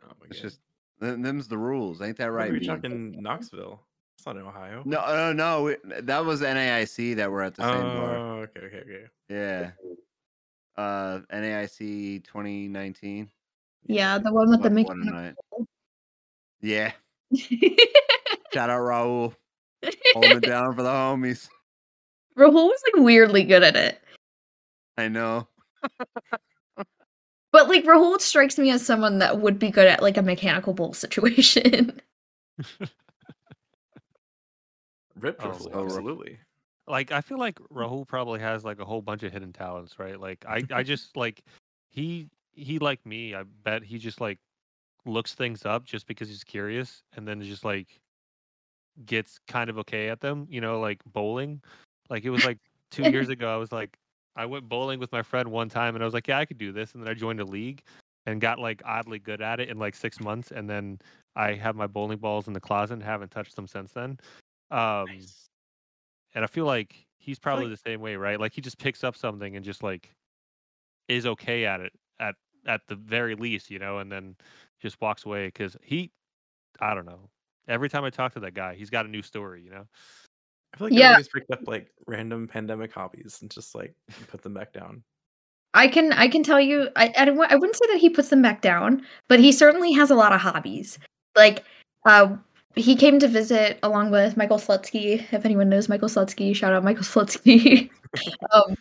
Oh 0.03 0.11
my 0.20 0.28
It's 0.30 0.38
God. 0.38 0.43
just 0.49 0.59
them- 0.99 1.22
them's 1.22 1.47
the 1.47 1.57
rules, 1.57 2.01
ain't 2.01 2.18
that 2.18 2.26
What 2.28 2.34
right? 2.38 2.49
Are 2.49 2.53
we 2.53 2.59
Bean? 2.59 2.68
talking 2.70 3.22
Knoxville? 3.22 3.82
It's 4.18 4.26
not 4.26 4.38
in 4.38 4.43
Ohio. 4.43 4.82
No, 4.86 5.05
no, 5.07 5.34
no. 5.34 5.68
it- 5.68 6.05
That 6.07 6.26
was 6.26 6.41
NAIC 6.41 7.15
that 7.18 7.30
were 7.32 7.43
at 7.43 7.55
the 7.55 7.63
same 7.63 7.82
bar. 7.82 8.15
Oh, 8.18 8.32
okay, 8.43 8.61
okay, 8.61 8.78
okay. 8.80 9.05
Yeah. 9.30 9.72
Uh, 10.76 11.20
NAIC 11.34 12.24
2019. 12.24 13.30
Yeah, 13.86 14.18
the 14.20 14.32
one 14.34 14.49
with 14.49 14.61
the 14.63 14.70
What, 14.70 14.88
what 14.88 14.91
a 14.93 14.95
mechanical. 14.99 15.22
night. 15.22 15.36
Yeah. 16.61 16.91
Shout 18.53 18.70
out 18.70 18.82
Rahul. 18.82 19.36
Holding 20.13 20.38
it 20.38 20.41
down 20.41 20.75
for 20.75 20.84
the 20.84 20.89
homies. 20.89 21.47
Rahul 22.38 22.53
was 22.53 22.84
like 22.93 23.03
weirdly 23.03 23.43
good 23.43 23.63
at 23.63 23.75
it. 23.75 24.01
I 24.97 25.07
know. 25.07 25.47
But 27.51 27.69
like 27.69 27.86
Rahul 27.86 28.19
strikes 28.21 28.59
me 28.59 28.69
as 28.71 28.86
someone 28.86 29.19
that 29.19 29.39
would 29.39 29.57
be 29.57 29.69
good 29.71 29.88
at 29.88 30.01
like 30.01 30.17
a 30.17 30.21
mechanical 30.21 30.73
bull 30.73 30.93
situation. 30.93 31.99
Rip 35.19 35.38
Oh, 35.39 35.49
Rahul, 35.49 35.63
so 35.63 35.71
Ra- 35.71 35.84
absolutely. 35.84 36.39
like 36.88 37.11
I 37.11 37.21
feel 37.21 37.39
like 37.39 37.57
hmm. 37.59 37.78
Rahul 37.78 38.07
probably 38.07 38.39
has 38.39 38.63
like 38.63 38.80
a 38.80 38.86
whole 38.86 39.01
bunch 39.01 39.23
of 39.23 39.32
hidden 39.32 39.53
talents, 39.53 39.97
right? 39.97 40.19
Like 40.19 40.45
I, 40.47 40.63
I 40.71 40.84
just 40.84 41.15
like 41.17 41.43
he 41.89 42.30
he 42.53 42.80
like 42.80 43.03
me, 43.05 43.34
I 43.34 43.43
bet 43.63 43.84
he 43.84 43.97
just 43.97 44.21
like 44.21 44.39
looks 45.05 45.34
things 45.34 45.65
up 45.65 45.86
just 45.86 46.05
because 46.05 46.28
he's 46.28 46.43
curious 46.43 47.01
and 47.15 47.28
then 47.28 47.41
just 47.41 47.63
like 47.63 47.99
gets 49.06 49.39
kind 49.48 49.70
of 49.70 49.78
okay 49.80 50.10
at 50.10 50.20
them, 50.20 50.48
you 50.50 50.62
know, 50.62 50.80
like 50.80 51.02
bowling. 51.06 51.62
Like 52.10 52.26
it 52.26 52.30
was 52.30 52.45
like 52.45 52.58
two 52.91 53.04
years 53.12 53.30
ago, 53.30 53.54
I 53.54 53.58
was 53.58 53.72
like 53.72 53.98
I 54.36 54.45
went 54.45 54.70
bowling 54.70 55.00
with 55.00 55.12
my 55.12 55.24
friend 55.24 55.50
one 55.50 55.70
time 55.70 55.95
and 55.95 56.04
I 56.04 56.06
was 56.06 56.14
like, 56.14 56.28
Yeah, 56.28 56.39
I 56.39 56.45
could 56.45 56.58
do 56.58 56.72
this 56.72 56.93
and 56.93 57.04
then 57.04 57.10
I 57.10 57.14
joined 57.14 57.39
a 57.39 57.45
league 57.45 57.84
and 58.26 58.41
got 58.41 58.60
like 58.60 58.82
oddly 58.86 59.20
good 59.20 59.41
at 59.41 59.60
it 59.60 59.70
in 59.70 59.78
like 59.78 59.95
six 59.95 60.20
months 60.20 60.52
and 60.52 60.70
then 60.70 61.00
I 61.36 61.54
have 61.54 61.76
my 61.76 61.88
bowling 61.88 62.18
balls 62.18 62.48
in 62.48 62.54
the 62.54 62.60
closet 62.60 62.93
and 62.95 63.04
haven't 63.04 63.32
touched 63.32 63.56
them 63.56 63.68
since 63.68 63.91
then. 63.91 64.20
Um 64.72 65.06
Nice. 65.08 65.50
and 66.36 66.43
I 66.43 66.48
feel 66.48 66.66
like 66.66 67.06
he's 67.18 67.39
probably 67.39 67.66
like- 67.66 67.74
the 67.74 67.89
same 67.89 68.02
way, 68.02 68.16
right? 68.16 68.39
Like 68.39 68.54
he 68.54 68.62
just 68.62 68.78
picks 68.78 69.04
up 69.04 69.16
something 69.16 69.56
and 69.56 69.64
just 69.64 69.84
like 69.84 70.12
is 71.08 71.26
okay 71.26 71.66
at 71.66 71.80
it 71.80 71.93
at 72.20 72.36
at 72.66 72.82
the 72.88 72.95
very 72.95 73.36
least, 73.36 73.72
you 73.72 73.80
know, 73.80 74.00
and 74.00 74.12
then 74.12 74.36
just 74.82 75.00
walks 75.00 75.26
away 75.26 75.48
because 75.48 75.78
he, 75.82 76.12
I 76.80 76.93
don't 76.93 77.06
know. 77.06 77.30
Every 77.68 77.89
time 77.89 78.03
I 78.03 78.09
talk 78.09 78.34
to 78.34 78.39
that 78.41 78.53
guy, 78.53 78.76
he's 78.76 78.89
got 78.89 79.05
a 79.05 79.09
new 79.09 79.22
story, 79.22 79.63
you 79.63 79.72
know. 79.72 79.86
I 80.74 80.78
feel 80.78 80.88
like 80.88 80.93
Yeah. 80.93 81.05
everybody's 81.11 81.28
picked 81.30 81.51
up 81.51 81.68
like 81.68 81.91
random 82.07 82.47
pandemic 82.47 82.93
hobbies 82.93 83.39
and 83.41 83.49
just 83.51 83.76
like 83.76 83.95
put 84.30 84.41
them 84.41 84.53
back 84.53 84.74
down. 84.74 85.03
I 85.74 85.88
can 85.88 86.13
I 86.13 86.28
can 86.28 86.43
tell 86.43 86.59
you 86.59 86.89
I 86.95 87.13
I, 87.18 87.26
don't, 87.26 87.39
I 87.39 87.55
wouldn't 87.55 87.76
say 87.76 87.86
that 87.91 87.99
he 87.99 88.09
puts 88.09 88.30
them 88.30 88.41
back 88.41 88.61
down, 88.61 89.03
but 89.28 89.39
he 89.39 89.51
certainly 89.51 89.91
has 89.93 90.09
a 90.11 90.15
lot 90.15 90.34
of 90.34 90.41
hobbies. 90.41 90.97
Like 91.36 91.63
uh 92.05 92.36
he 92.76 92.95
came 92.95 93.18
to 93.20 93.28
visit 93.28 93.80
along 93.82 94.11
with 94.11 94.38
Michael 94.38 94.59
Slutsky. 94.59 95.26
If 95.34 95.45
anyone 95.45 95.68
knows 95.68 95.89
Michael 95.89 96.09
Slutsky, 96.09 96.55
shout 96.55 96.74
out 96.74 96.84
Michael 96.84 97.03
Slutsky. 97.03 97.89
um, 98.53 98.78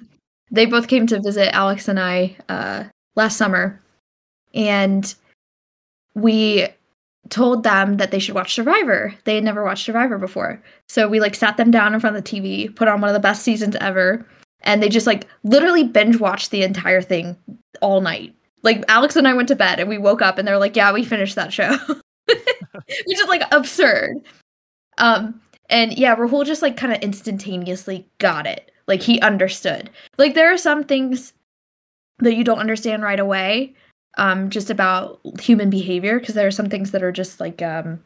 they 0.50 0.66
both 0.66 0.86
came 0.86 1.06
to 1.06 1.20
visit 1.20 1.54
Alex 1.54 1.88
and 1.88 1.98
I 1.98 2.36
uh, 2.50 2.84
last 3.14 3.38
summer, 3.38 3.80
and 4.54 5.14
we 6.14 6.68
told 7.30 7.62
them 7.62 7.96
that 7.96 8.10
they 8.10 8.18
should 8.18 8.34
watch 8.34 8.54
Survivor. 8.54 9.14
They 9.24 9.34
had 9.36 9.44
never 9.44 9.64
watched 9.64 9.84
Survivor 9.84 10.18
before, 10.18 10.62
so 10.88 11.08
we 11.08 11.20
like 11.20 11.34
sat 11.34 11.56
them 11.56 11.70
down 11.70 11.94
in 11.94 12.00
front 12.00 12.16
of 12.16 12.24
the 12.24 12.30
TV, 12.30 12.74
put 12.74 12.88
on 12.88 13.00
one 13.00 13.08
of 13.08 13.14
the 13.14 13.20
best 13.20 13.42
seasons 13.42 13.76
ever, 13.80 14.26
and 14.62 14.82
they 14.82 14.88
just 14.88 15.06
like 15.06 15.26
literally 15.44 15.84
binge 15.84 16.18
watched 16.18 16.50
the 16.50 16.62
entire 16.62 17.02
thing 17.02 17.36
all 17.80 18.00
night. 18.00 18.34
Like 18.62 18.84
Alex 18.88 19.16
and 19.16 19.28
I 19.28 19.34
went 19.34 19.48
to 19.48 19.56
bed 19.56 19.78
and 19.78 19.88
we 19.88 19.98
woke 19.98 20.22
up 20.22 20.38
and 20.38 20.46
they're 20.46 20.58
like, 20.58 20.76
"Yeah, 20.76 20.92
we 20.92 21.04
finished 21.04 21.36
that 21.36 21.52
show," 21.52 21.76
which 22.26 23.20
is 23.20 23.28
like 23.28 23.42
absurd. 23.52 24.16
Um, 24.98 25.40
and 25.68 25.96
yeah, 25.96 26.16
Rahul 26.16 26.44
just 26.44 26.62
like 26.62 26.76
kind 26.76 26.92
of 26.92 27.00
instantaneously 27.00 28.06
got 28.18 28.46
it. 28.46 28.70
Like 28.86 29.02
he 29.02 29.20
understood. 29.20 29.90
Like 30.18 30.34
there 30.34 30.52
are 30.52 30.58
some 30.58 30.84
things 30.84 31.32
that 32.18 32.34
you 32.34 32.44
don't 32.44 32.58
understand 32.58 33.02
right 33.02 33.20
away, 33.20 33.74
um, 34.16 34.50
just 34.50 34.70
about 34.70 35.20
human 35.40 35.70
behavior, 35.70 36.18
because 36.18 36.34
there 36.34 36.46
are 36.46 36.50
some 36.52 36.68
things 36.70 36.90
that 36.92 37.02
are 37.02 37.12
just 37.12 37.40
like 37.40 37.60
um 37.62 38.02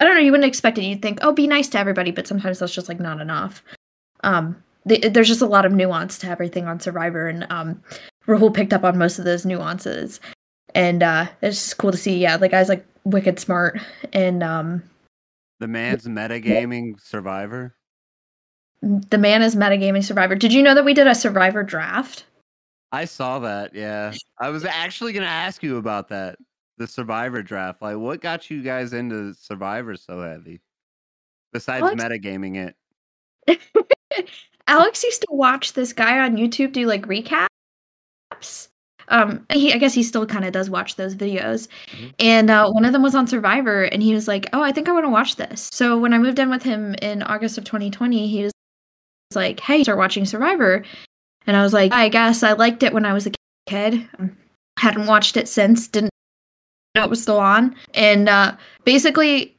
I 0.00 0.04
don't 0.04 0.14
know, 0.14 0.20
you 0.20 0.30
wouldn't 0.30 0.46
expect 0.48 0.78
it. 0.78 0.84
You'd 0.84 1.02
think, 1.02 1.18
oh, 1.22 1.32
be 1.32 1.48
nice 1.48 1.68
to 1.70 1.78
everybody, 1.78 2.12
but 2.12 2.26
sometimes 2.28 2.60
that's 2.60 2.72
just 2.74 2.88
like 2.88 3.00
not 3.00 3.20
enough. 3.20 3.64
Um, 4.22 4.62
th- 4.88 5.12
there's 5.12 5.26
just 5.26 5.42
a 5.42 5.46
lot 5.46 5.66
of 5.66 5.72
nuance 5.72 6.18
to 6.20 6.28
everything 6.28 6.66
on 6.66 6.78
Survivor, 6.78 7.26
and 7.26 7.44
um, 7.50 7.82
Rahul 8.28 8.54
picked 8.54 8.72
up 8.72 8.84
on 8.84 8.96
most 8.96 9.18
of 9.18 9.24
those 9.24 9.44
nuances, 9.44 10.20
and 10.74 11.02
uh, 11.02 11.26
it's 11.42 11.56
just 11.64 11.78
cool 11.78 11.90
to 11.90 11.98
see. 11.98 12.16
Yeah, 12.18 12.36
the 12.36 12.48
guy's 12.48 12.68
like 12.68 12.86
wicked 13.04 13.40
smart, 13.40 13.80
and 14.12 14.42
um, 14.44 14.84
The 15.58 15.66
man's 15.66 16.06
metagaming 16.06 17.00
survivor. 17.00 17.74
the 18.82 19.18
man 19.18 19.42
is 19.42 19.56
metagaming 19.56 20.04
Survivor. 20.04 20.36
Did 20.36 20.52
you 20.52 20.62
know 20.62 20.74
that 20.76 20.84
we 20.84 20.94
did 20.94 21.08
a 21.08 21.14
Survivor 21.14 21.64
draft? 21.64 22.24
I 22.92 23.04
saw 23.04 23.38
that. 23.40 23.74
Yeah. 23.74 24.12
I 24.40 24.48
was 24.50 24.64
actually 24.64 25.12
going 25.12 25.24
to 25.24 25.30
ask 25.30 25.62
you 25.62 25.76
about 25.76 26.08
that. 26.08 26.36
The 26.78 26.86
survivor 26.86 27.42
draft. 27.42 27.82
Like, 27.82 27.96
what 27.96 28.20
got 28.20 28.50
you 28.50 28.62
guys 28.62 28.92
into 28.92 29.34
survivor 29.34 29.96
so 29.96 30.22
heavy? 30.22 30.60
Besides 31.52 31.82
Alex- 31.82 32.02
metagaming 32.02 32.72
it. 33.48 33.60
Alex 34.68 35.02
used 35.02 35.22
to 35.22 35.28
watch 35.30 35.72
this 35.72 35.92
guy 35.92 36.18
on 36.20 36.36
YouTube 36.36 36.72
do 36.72 36.86
like 36.86 37.06
recaps. 37.06 37.48
Um, 39.08 39.46
he, 39.50 39.72
I 39.72 39.78
guess 39.78 39.94
he 39.94 40.02
still 40.02 40.26
kind 40.26 40.44
of 40.44 40.52
does 40.52 40.68
watch 40.68 40.96
those 40.96 41.14
videos. 41.14 41.68
Mhm. 41.92 42.12
And 42.18 42.50
uh, 42.50 42.68
one 42.70 42.84
of 42.84 42.92
them 42.92 43.02
was 43.02 43.14
on 43.14 43.26
Survivor, 43.26 43.84
and 43.84 44.02
he 44.02 44.12
was 44.12 44.28
like, 44.28 44.46
"Oh, 44.52 44.62
I 44.62 44.70
think 44.70 44.86
I 44.88 44.92
want 44.92 45.06
to 45.06 45.10
watch 45.10 45.36
this." 45.36 45.70
So 45.72 45.98
when 45.98 46.12
I 46.12 46.18
moved 46.18 46.38
in 46.38 46.50
with 46.50 46.62
him 46.62 46.94
in 47.00 47.22
August 47.22 47.56
of 47.56 47.64
2020, 47.64 48.28
he 48.28 48.42
was 48.44 48.52
like, 49.34 49.60
"Hey, 49.60 49.82
start 49.82 49.96
watching 49.96 50.26
Survivor," 50.26 50.84
and 51.48 51.56
I 51.56 51.62
was 51.62 51.72
like, 51.72 51.92
"I 51.92 52.08
guess 52.08 52.44
I 52.44 52.52
liked 52.52 52.84
it 52.84 52.92
when 52.92 53.04
I 53.04 53.12
was 53.12 53.26
a 53.26 53.32
kid. 53.66 54.08
Hadn't 54.78 55.06
watched 55.06 55.36
it 55.36 55.48
since. 55.48 55.88
Didn't 55.88 56.10
know 56.94 57.02
it 57.02 57.10
was 57.10 57.20
still 57.22 57.40
on." 57.40 57.74
And 57.94 58.28
uh, 58.28 58.56
basically, 58.84 59.56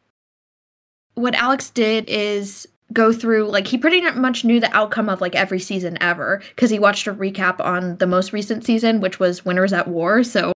what 1.15 1.35
Alex 1.35 1.69
did 1.69 2.05
is 2.07 2.65
go 2.93 3.11
through 3.13 3.47
like 3.49 3.67
he 3.67 3.77
pretty 3.77 4.01
much 4.11 4.43
knew 4.43 4.59
the 4.59 4.75
outcome 4.75 5.09
of 5.09 5.21
like 5.21 5.35
every 5.35 5.59
season 5.59 5.95
ever 6.01 6.41
because 6.55 6.71
he 6.71 6.79
watched 6.79 7.05
a 7.05 7.13
recap 7.13 7.59
on 7.59 7.95
the 7.97 8.07
most 8.07 8.33
recent 8.33 8.65
season 8.65 8.99
which 8.99 9.19
was 9.19 9.45
winners 9.45 9.71
at 9.73 9.87
war 9.87 10.23
so 10.23 10.51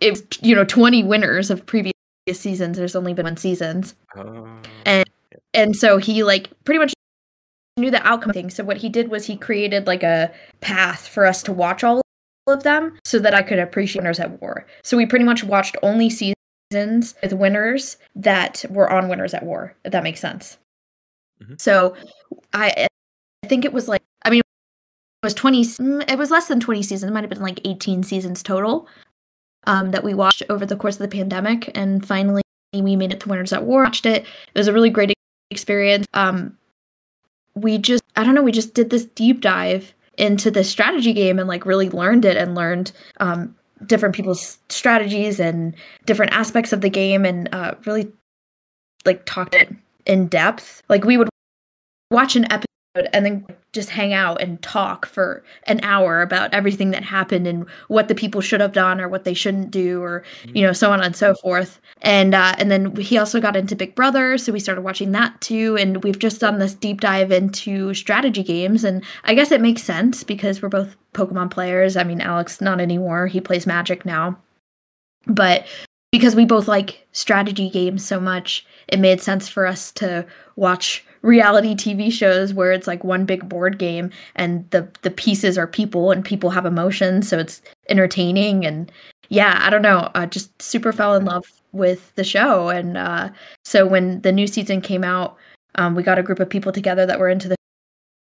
it 0.00 0.10
was 0.10 0.22
you 0.42 0.54
know 0.54 0.64
20 0.64 1.04
winners 1.04 1.50
of 1.50 1.64
previous 1.64 1.94
seasons 2.32 2.76
there's 2.76 2.94
only 2.94 3.14
been 3.14 3.24
one 3.24 3.38
seasons 3.38 3.94
Oh, 4.16 4.46
And- 4.84 5.08
and 5.54 5.74
so 5.74 5.96
he 5.96 6.22
like 6.24 6.50
pretty 6.64 6.78
much 6.78 6.92
knew 7.78 7.90
the 7.90 8.06
outcome 8.06 8.32
thing 8.32 8.50
so 8.50 8.64
what 8.64 8.76
he 8.78 8.88
did 8.88 9.08
was 9.10 9.24
he 9.26 9.36
created 9.36 9.86
like 9.86 10.02
a 10.02 10.32
path 10.60 11.06
for 11.08 11.24
us 11.26 11.42
to 11.42 11.52
watch 11.52 11.82
all 11.84 12.02
of 12.46 12.62
them 12.62 12.98
so 13.04 13.18
that 13.18 13.34
i 13.34 13.42
could 13.42 13.58
appreciate 13.58 14.02
winners 14.02 14.20
at 14.20 14.40
war. 14.40 14.66
So 14.82 14.96
we 14.96 15.06
pretty 15.06 15.24
much 15.24 15.44
watched 15.44 15.76
only 15.82 16.08
seasons 16.10 17.14
with 17.22 17.32
winners 17.32 17.96
that 18.16 18.64
were 18.70 18.90
on 18.90 19.08
winners 19.08 19.34
at 19.34 19.44
war 19.44 19.74
if 19.84 19.92
that 19.92 20.02
makes 20.02 20.20
sense. 20.20 20.58
Mhm. 21.42 21.60
so 21.60 21.94
i 22.52 22.88
i 23.44 23.46
think 23.46 23.64
it 23.64 23.72
was 23.72 23.86
like 23.88 24.02
i 24.24 24.30
mean 24.30 24.40
it 25.22 25.26
was 25.26 25.34
20 25.34 25.64
mm, 25.64 26.10
it 26.10 26.16
was 26.18 26.30
less 26.30 26.46
than 26.46 26.60
20 26.60 26.82
seasons. 26.82 27.10
It 27.10 27.12
might 27.12 27.24
have 27.24 27.30
been 27.30 27.42
like 27.42 27.60
18 27.64 28.04
seasons 28.04 28.40
total 28.40 28.86
um, 29.64 29.90
that 29.90 30.04
we 30.04 30.14
watched 30.14 30.44
over 30.48 30.64
the 30.64 30.76
course 30.76 30.94
of 30.94 31.00
the 31.00 31.16
pandemic. 31.16 31.70
And 31.76 32.06
finally 32.06 32.42
we 32.72 32.94
made 32.94 33.12
it 33.12 33.20
to 33.20 33.28
winners 33.28 33.52
at 33.52 33.64
war 33.64 33.82
watched 33.82 34.06
it. 34.06 34.22
It 34.22 34.58
was 34.58 34.68
a 34.68 34.72
really 34.72 34.90
great 34.90 35.12
experience. 35.50 36.06
Um, 36.14 36.56
we 37.62 37.78
just 37.78 38.02
i 38.16 38.24
don't 38.24 38.34
know 38.34 38.42
we 38.42 38.52
just 38.52 38.74
did 38.74 38.90
this 38.90 39.04
deep 39.04 39.40
dive 39.40 39.92
into 40.16 40.50
this 40.50 40.68
strategy 40.68 41.12
game 41.12 41.38
and 41.38 41.48
like 41.48 41.64
really 41.64 41.88
learned 41.90 42.24
it 42.24 42.36
and 42.36 42.54
learned 42.54 42.92
um, 43.20 43.54
different 43.86 44.14
people's 44.14 44.58
strategies 44.68 45.38
and 45.40 45.74
different 46.04 46.32
aspects 46.32 46.72
of 46.72 46.80
the 46.80 46.90
game 46.90 47.24
and 47.24 47.48
uh, 47.52 47.74
really 47.86 48.10
like 49.06 49.24
talked 49.24 49.54
it 49.54 49.72
in 50.06 50.26
depth. 50.26 50.82
Like 50.88 51.04
we 51.04 51.16
would 51.16 51.28
watch 52.10 52.36
an 52.36 52.44
episode 52.46 52.66
and 53.12 53.24
then 53.24 53.46
just 53.72 53.90
hang 53.90 54.12
out 54.12 54.40
and 54.40 54.60
talk 54.62 55.06
for 55.06 55.44
an 55.64 55.78
hour 55.82 56.22
about 56.22 56.52
everything 56.54 56.90
that 56.90 57.04
happened 57.04 57.46
and 57.46 57.68
what 57.88 58.08
the 58.08 58.14
people 58.14 58.40
should 58.40 58.60
have 58.60 58.72
done 58.72 59.00
or 59.00 59.08
what 59.08 59.24
they 59.24 59.34
shouldn't 59.34 59.70
do 59.70 60.02
or 60.02 60.24
you 60.54 60.62
know 60.62 60.72
so 60.72 60.90
on 60.90 61.02
and 61.02 61.14
so 61.14 61.34
forth. 61.34 61.80
And 62.02 62.34
uh, 62.34 62.54
and 62.58 62.70
then 62.70 62.96
he 62.96 63.18
also 63.18 63.40
got 63.40 63.56
into 63.56 63.76
big 63.76 63.94
brother 63.94 64.38
so 64.38 64.52
we 64.52 64.60
started 64.60 64.82
watching 64.82 65.12
that 65.12 65.40
too. 65.40 65.76
And 65.76 66.02
we've 66.02 66.18
just 66.18 66.40
done 66.40 66.58
this 66.58 66.74
deep 66.74 67.00
dive 67.00 67.30
into 67.30 67.94
strategy 67.94 68.42
games. 68.42 68.84
And 68.84 69.04
i 69.24 69.34
guess 69.34 69.52
it 69.52 69.60
makes 69.60 69.82
sense 69.82 70.24
because 70.24 70.62
we're 70.62 70.68
both 70.68 70.96
pokemon 71.12 71.50
players. 71.50 71.96
I 71.96 72.04
mean 72.04 72.20
alex 72.20 72.60
not 72.60 72.80
anymore. 72.80 73.26
He 73.26 73.40
plays 73.40 73.66
magic 73.66 74.04
now. 74.04 74.38
But 75.26 75.66
because 76.10 76.34
we 76.34 76.44
both 76.44 76.68
like 76.68 77.06
strategy 77.12 77.68
games 77.68 78.04
so 78.04 78.18
much, 78.18 78.64
it 78.88 78.98
made 78.98 79.20
sense 79.20 79.48
for 79.48 79.66
us 79.66 79.92
to 79.92 80.26
watch 80.56 81.04
reality 81.22 81.74
TV 81.74 82.12
shows 82.12 82.54
where 82.54 82.72
it's 82.72 82.86
like 82.86 83.04
one 83.04 83.24
big 83.24 83.48
board 83.48 83.78
game 83.78 84.10
and 84.36 84.68
the 84.70 84.88
the 85.02 85.10
pieces 85.10 85.58
are 85.58 85.66
people 85.66 86.10
and 86.10 86.24
people 86.24 86.50
have 86.50 86.66
emotions, 86.66 87.28
so 87.28 87.38
it's 87.38 87.62
entertaining 87.88 88.64
and 88.66 88.90
yeah, 89.28 89.60
I 89.62 89.70
don't 89.70 89.82
know, 89.82 90.10
uh, 90.14 90.26
just 90.26 90.60
super 90.62 90.92
fell 90.92 91.14
in 91.14 91.24
love 91.24 91.44
with 91.72 92.14
the 92.14 92.24
show 92.24 92.68
and 92.68 92.96
uh, 92.96 93.30
so 93.64 93.86
when 93.86 94.20
the 94.22 94.32
new 94.32 94.46
season 94.46 94.80
came 94.80 95.04
out, 95.04 95.36
um, 95.74 95.94
we 95.94 96.02
got 96.02 96.18
a 96.18 96.22
group 96.22 96.40
of 96.40 96.48
people 96.48 96.72
together 96.72 97.06
that 97.06 97.18
were 97.18 97.28
into 97.28 97.48
the 97.48 97.56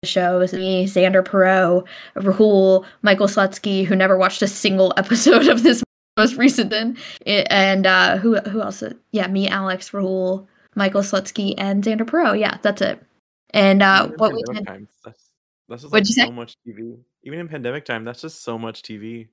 show. 0.05 0.37
It 0.37 0.39
was 0.39 0.53
me, 0.53 0.87
Xander 0.87 1.24
Perot, 1.24 1.87
Rahul, 2.16 2.85
Michael 3.03 3.26
Slutsky, 3.26 3.85
who 3.85 3.97
never 3.97 4.16
watched 4.16 4.43
a 4.43 4.47
single 4.47 4.93
episode 4.99 5.49
of 5.49 5.62
this 5.62 5.82
most 6.16 6.37
recent 6.37 6.72
in, 6.72 6.97
and 7.26 7.87
uh, 7.87 8.16
who 8.18 8.37
who 8.41 8.61
else? 8.61 8.82
Yeah, 9.12 9.26
me, 9.26 9.49
Alex, 9.49 9.91
Rahul, 9.91 10.47
Michael 10.75 11.03
Slutsky, 11.03 11.55
and 11.59 11.83
Xander 11.85 12.03
Perot. 12.03 12.39
Yeah, 12.41 12.59
that's 12.62 12.83
it. 12.83 13.03
And 13.51 13.83
uh, 13.83 14.09
what 14.16 14.33
we 14.33 14.43
did, 14.53 14.66
times, 14.66 14.89
that's 15.05 15.31
that's 15.68 15.83
just 15.83 15.93
like 15.93 16.07
you 16.09 16.14
say? 16.14 16.25
so 16.27 16.33
much 16.33 16.57
TV. 16.66 16.99
Even 17.22 17.39
in 17.39 17.49
pandemic 17.49 17.85
time, 17.85 18.05
that's 18.05 18.20
just 18.20 18.43
so 18.43 18.59
much 18.59 18.83
TV. 18.83 19.29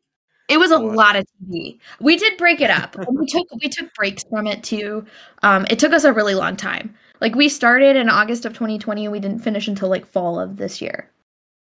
it 0.48 0.58
was 0.58 0.72
a 0.72 0.80
What? 0.80 0.96
lot 0.96 1.16
of 1.16 1.26
TV. 1.44 1.80
We 2.00 2.18
did 2.18 2.38
break 2.38 2.62
it 2.62 2.70
up. 2.70 2.96
we 3.12 3.26
took 3.26 3.48
we 3.62 3.68
took 3.70 3.94
breaks 3.96 4.24
from 4.30 4.48
it 4.48 4.64
too. 4.64 5.06
Um, 5.44 5.66
it 5.70 5.80
took 5.80 5.92
us 5.94 6.04
a 6.04 6.14
really 6.14 6.36
long 6.36 6.56
time. 6.56 6.96
Like 7.20 7.36
we 7.36 7.50
started 7.50 7.96
in 7.96 8.10
August 8.10 8.46
of 8.46 8.54
2020 8.54 9.06
and 9.06 9.12
we 9.12 9.20
didn't 9.20 9.40
finish 9.40 9.68
until 9.68 9.90
like 9.90 10.06
fall 10.06 10.40
of 10.40 10.58
this 10.58 10.82
year. 10.82 11.10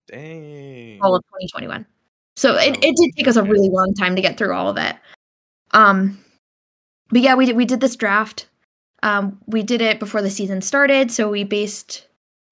Dang. 0.07 0.99
all 1.01 1.15
of 1.15 1.23
2021. 1.25 1.85
So 2.35 2.55
it, 2.55 2.77
it 2.83 2.95
did 2.97 3.11
take 3.15 3.27
us 3.27 3.35
a 3.35 3.43
really 3.43 3.69
long 3.69 3.93
time 3.93 4.15
to 4.15 4.21
get 4.21 4.37
through 4.37 4.53
all 4.53 4.69
of 4.69 4.77
it. 4.77 4.95
Um, 5.71 6.19
but 7.09 7.21
yeah, 7.21 7.35
we 7.35 7.45
did 7.45 7.55
we 7.55 7.65
did 7.65 7.79
this 7.81 7.95
draft. 7.95 8.47
Um, 9.03 9.39
we 9.47 9.63
did 9.63 9.81
it 9.81 9.99
before 9.99 10.21
the 10.21 10.29
season 10.29 10.61
started, 10.61 11.11
so 11.11 11.29
we 11.29 11.43
based 11.43 12.07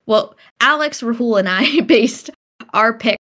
well, 0.10 0.36
Alex, 0.60 1.02
Rahul, 1.02 1.38
and 1.38 1.48
I 1.48 1.82
based 1.86 2.32
our 2.74 2.94
picks 2.94 3.18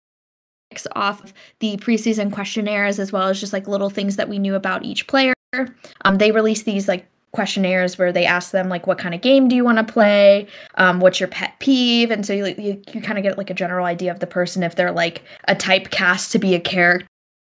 off 0.97 1.23
of 1.23 1.35
the 1.61 1.77
preseason 1.77 2.33
questionnaires 2.33 2.99
as 2.99 3.13
well 3.13 3.29
as 3.29 3.39
just 3.39 3.53
like 3.53 3.69
little 3.69 3.91
things 3.91 4.17
that 4.17 4.29
we 4.29 4.39
knew 4.39 4.55
about 4.55 4.85
each 4.85 5.07
player. 5.07 5.35
Um, 6.05 6.17
they 6.17 6.33
released 6.33 6.65
these 6.65 6.89
like 6.89 7.07
questionnaires 7.33 7.99
where 7.99 8.11
they 8.11 8.25
ask 8.25 8.53
them 8.53 8.71
like 8.71 8.87
what 8.87 8.97
kind 8.97 9.15
of 9.15 9.21
game 9.21 9.49
do 9.49 9.57
you 9.57 9.65
want 9.65 9.79
to 9.79 9.93
play? 9.93 10.47
Um, 10.77 11.01
what's 11.01 11.21
your 11.21 11.29
pet 11.29 11.59
peeve? 11.59 12.11
And 12.11 12.25
so 12.25 12.33
you, 12.33 12.47
you, 12.59 12.83
you 12.93 13.01
kind 13.03 13.19
of 13.19 13.23
get 13.23 13.37
like 13.37 13.51
a 13.51 13.55
general 13.55 13.85
idea 13.85 14.11
of 14.11 14.21
the 14.21 14.27
person 14.27 14.63
if 14.63 14.75
they're 14.75 14.91
like 14.91 15.23
a 15.47 15.55
typecast 15.55 16.31
to 16.33 16.39
be 16.39 16.55
a 16.55 16.61
character 16.61 17.07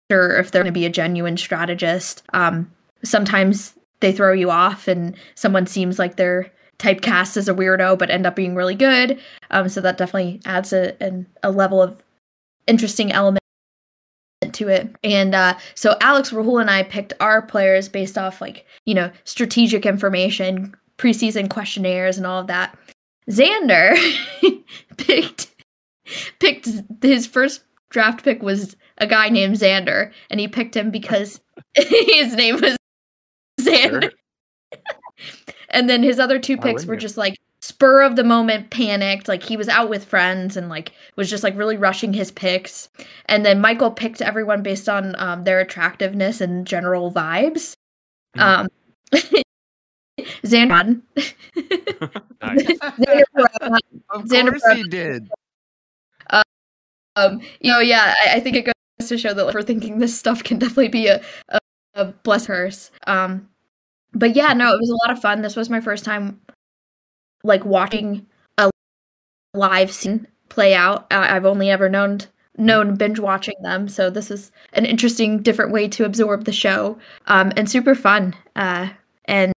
if 0.09 0.49
they're 0.49 0.63
going 0.63 0.73
to 0.73 0.79
be 0.79 0.87
a 0.87 0.89
genuine 0.89 1.37
strategist. 1.37 2.23
Um, 2.33 2.71
sometimes 3.03 3.75
they 4.01 4.11
throw 4.11 4.33
you 4.33 4.49
off 4.49 4.87
and 4.87 5.15
someone 5.35 5.67
seems 5.67 5.99
like 5.99 6.15
they're 6.15 6.51
typecast 6.77 7.35
as 7.35 7.49
a 7.49 7.53
weirdo 7.53 7.97
but 7.97 8.09
end 8.09 8.25
up 8.25 8.35
being 8.35 8.55
really 8.55 8.75
good. 8.75 9.19
Um, 9.51 9.67
so 9.69 9.81
that 9.81 9.97
definitely 9.97 10.39
adds 10.45 10.71
a, 10.71 11.01
an, 11.03 11.27
a 11.43 11.51
level 11.51 11.81
of 11.81 12.01
interesting 12.67 13.11
element 13.11 13.39
to 14.53 14.69
it. 14.69 14.95
And 15.03 15.35
uh, 15.35 15.57
so 15.75 15.97
alex 16.01 16.31
rahul 16.31 16.61
and 16.61 16.69
i 16.69 16.81
picked 16.81 17.13
our 17.19 17.41
players 17.41 17.89
based 17.89 18.17
off 18.17 18.41
like 18.41 18.65
you 18.85 18.93
know 18.93 19.11
strategic 19.25 19.85
information 19.85 20.73
preseason 20.99 21.49
questionnaires 21.49 22.17
and 22.17 22.27
all 22.27 22.39
of 22.39 22.47
that. 22.47 22.77
Xander 23.29 23.97
picked 24.97 25.47
picked 26.39 26.69
his 27.01 27.25
first 27.25 27.63
draft 27.89 28.23
pick 28.23 28.43
was 28.43 28.75
a 28.97 29.07
guy 29.07 29.29
named 29.29 29.55
xander 29.55 30.11
and 30.29 30.39
he 30.39 30.47
picked 30.47 30.75
him 30.75 30.91
because 30.91 31.39
his 31.75 32.35
name 32.35 32.59
was 32.59 32.75
xander 33.59 34.01
Sure. 34.03 34.11
and 35.69 35.89
then 35.89 36.03
his 36.03 36.19
other 36.19 36.39
two 36.39 36.57
Why 36.57 36.63
picks 36.71 36.85
were 36.85 36.93
you? 36.95 36.99
just 36.99 37.17
like 37.17 37.35
spur 37.61 38.01
of 38.03 38.15
the 38.15 38.23
moment 38.23 38.69
panicked 38.69 39.27
like 39.27 39.43
he 39.43 39.57
was 39.57 39.67
out 39.67 39.89
with 39.89 40.05
friends 40.05 40.55
and 40.55 40.69
like 40.69 40.93
was 41.17 41.29
just 41.29 41.43
like 41.43 41.57
really 41.57 41.75
rushing 41.77 42.13
his 42.13 42.31
picks 42.31 42.87
and 43.25 43.45
then 43.45 43.59
michael 43.59 43.91
picked 43.91 44.21
everyone 44.21 44.63
based 44.63 44.87
on 44.87 45.13
um, 45.19 45.43
their 45.43 45.59
attractiveness 45.59 46.39
and 46.41 46.65
general 46.65 47.11
vibes 47.11 47.75
Mhm. 48.37 48.41
um 48.41 48.67
xander 50.43 51.01
Nice. 52.41 52.63
Xander 52.65 53.23
of 54.09 54.23
Xander 54.25 54.49
course 54.51 54.63
Perot- 54.63 54.75
he 54.77 54.83
did. 54.83 55.29
um 57.15 57.41
you 57.59 57.71
know 57.71 57.79
yeah 57.79 58.13
I, 58.25 58.35
I 58.35 58.39
think 58.39 58.55
it 58.55 58.65
goes 58.65 59.09
to 59.09 59.17
show 59.17 59.33
that 59.33 59.45
like, 59.45 59.53
we're 59.55 59.61
thinking 59.63 59.99
this 59.99 60.17
stuff 60.17 60.43
can 60.43 60.59
definitely 60.59 60.87
be 60.89 61.07
a, 61.07 61.21
a, 61.49 61.59
a 61.99 62.13
bless 62.23 62.45
hers 62.45 62.91
um 63.07 63.47
but 64.13 64.35
yeah 64.35 64.53
no 64.53 64.73
it 64.73 64.79
was 64.79 64.89
a 64.89 65.07
lot 65.07 65.15
of 65.15 65.21
fun 65.21 65.41
this 65.41 65.55
was 65.55 65.69
my 65.69 65.81
first 65.81 66.05
time 66.05 66.39
like 67.43 67.65
watching 67.65 68.25
a 68.57 68.69
live 69.53 69.91
scene 69.91 70.27
play 70.49 70.73
out 70.73 71.07
I 71.11 71.35
i've 71.35 71.45
only 71.45 71.69
ever 71.69 71.89
known 71.89 72.19
known 72.57 72.95
binge 72.95 73.19
watching 73.19 73.55
them 73.61 73.87
so 73.87 74.09
this 74.09 74.29
is 74.29 74.51
an 74.73 74.85
interesting 74.85 75.41
different 75.41 75.71
way 75.71 75.87
to 75.87 76.05
absorb 76.05 76.45
the 76.45 76.51
show 76.51 76.97
um 77.27 77.53
and 77.55 77.69
super 77.69 77.95
fun 77.95 78.35
uh 78.55 78.89
and 79.25 79.53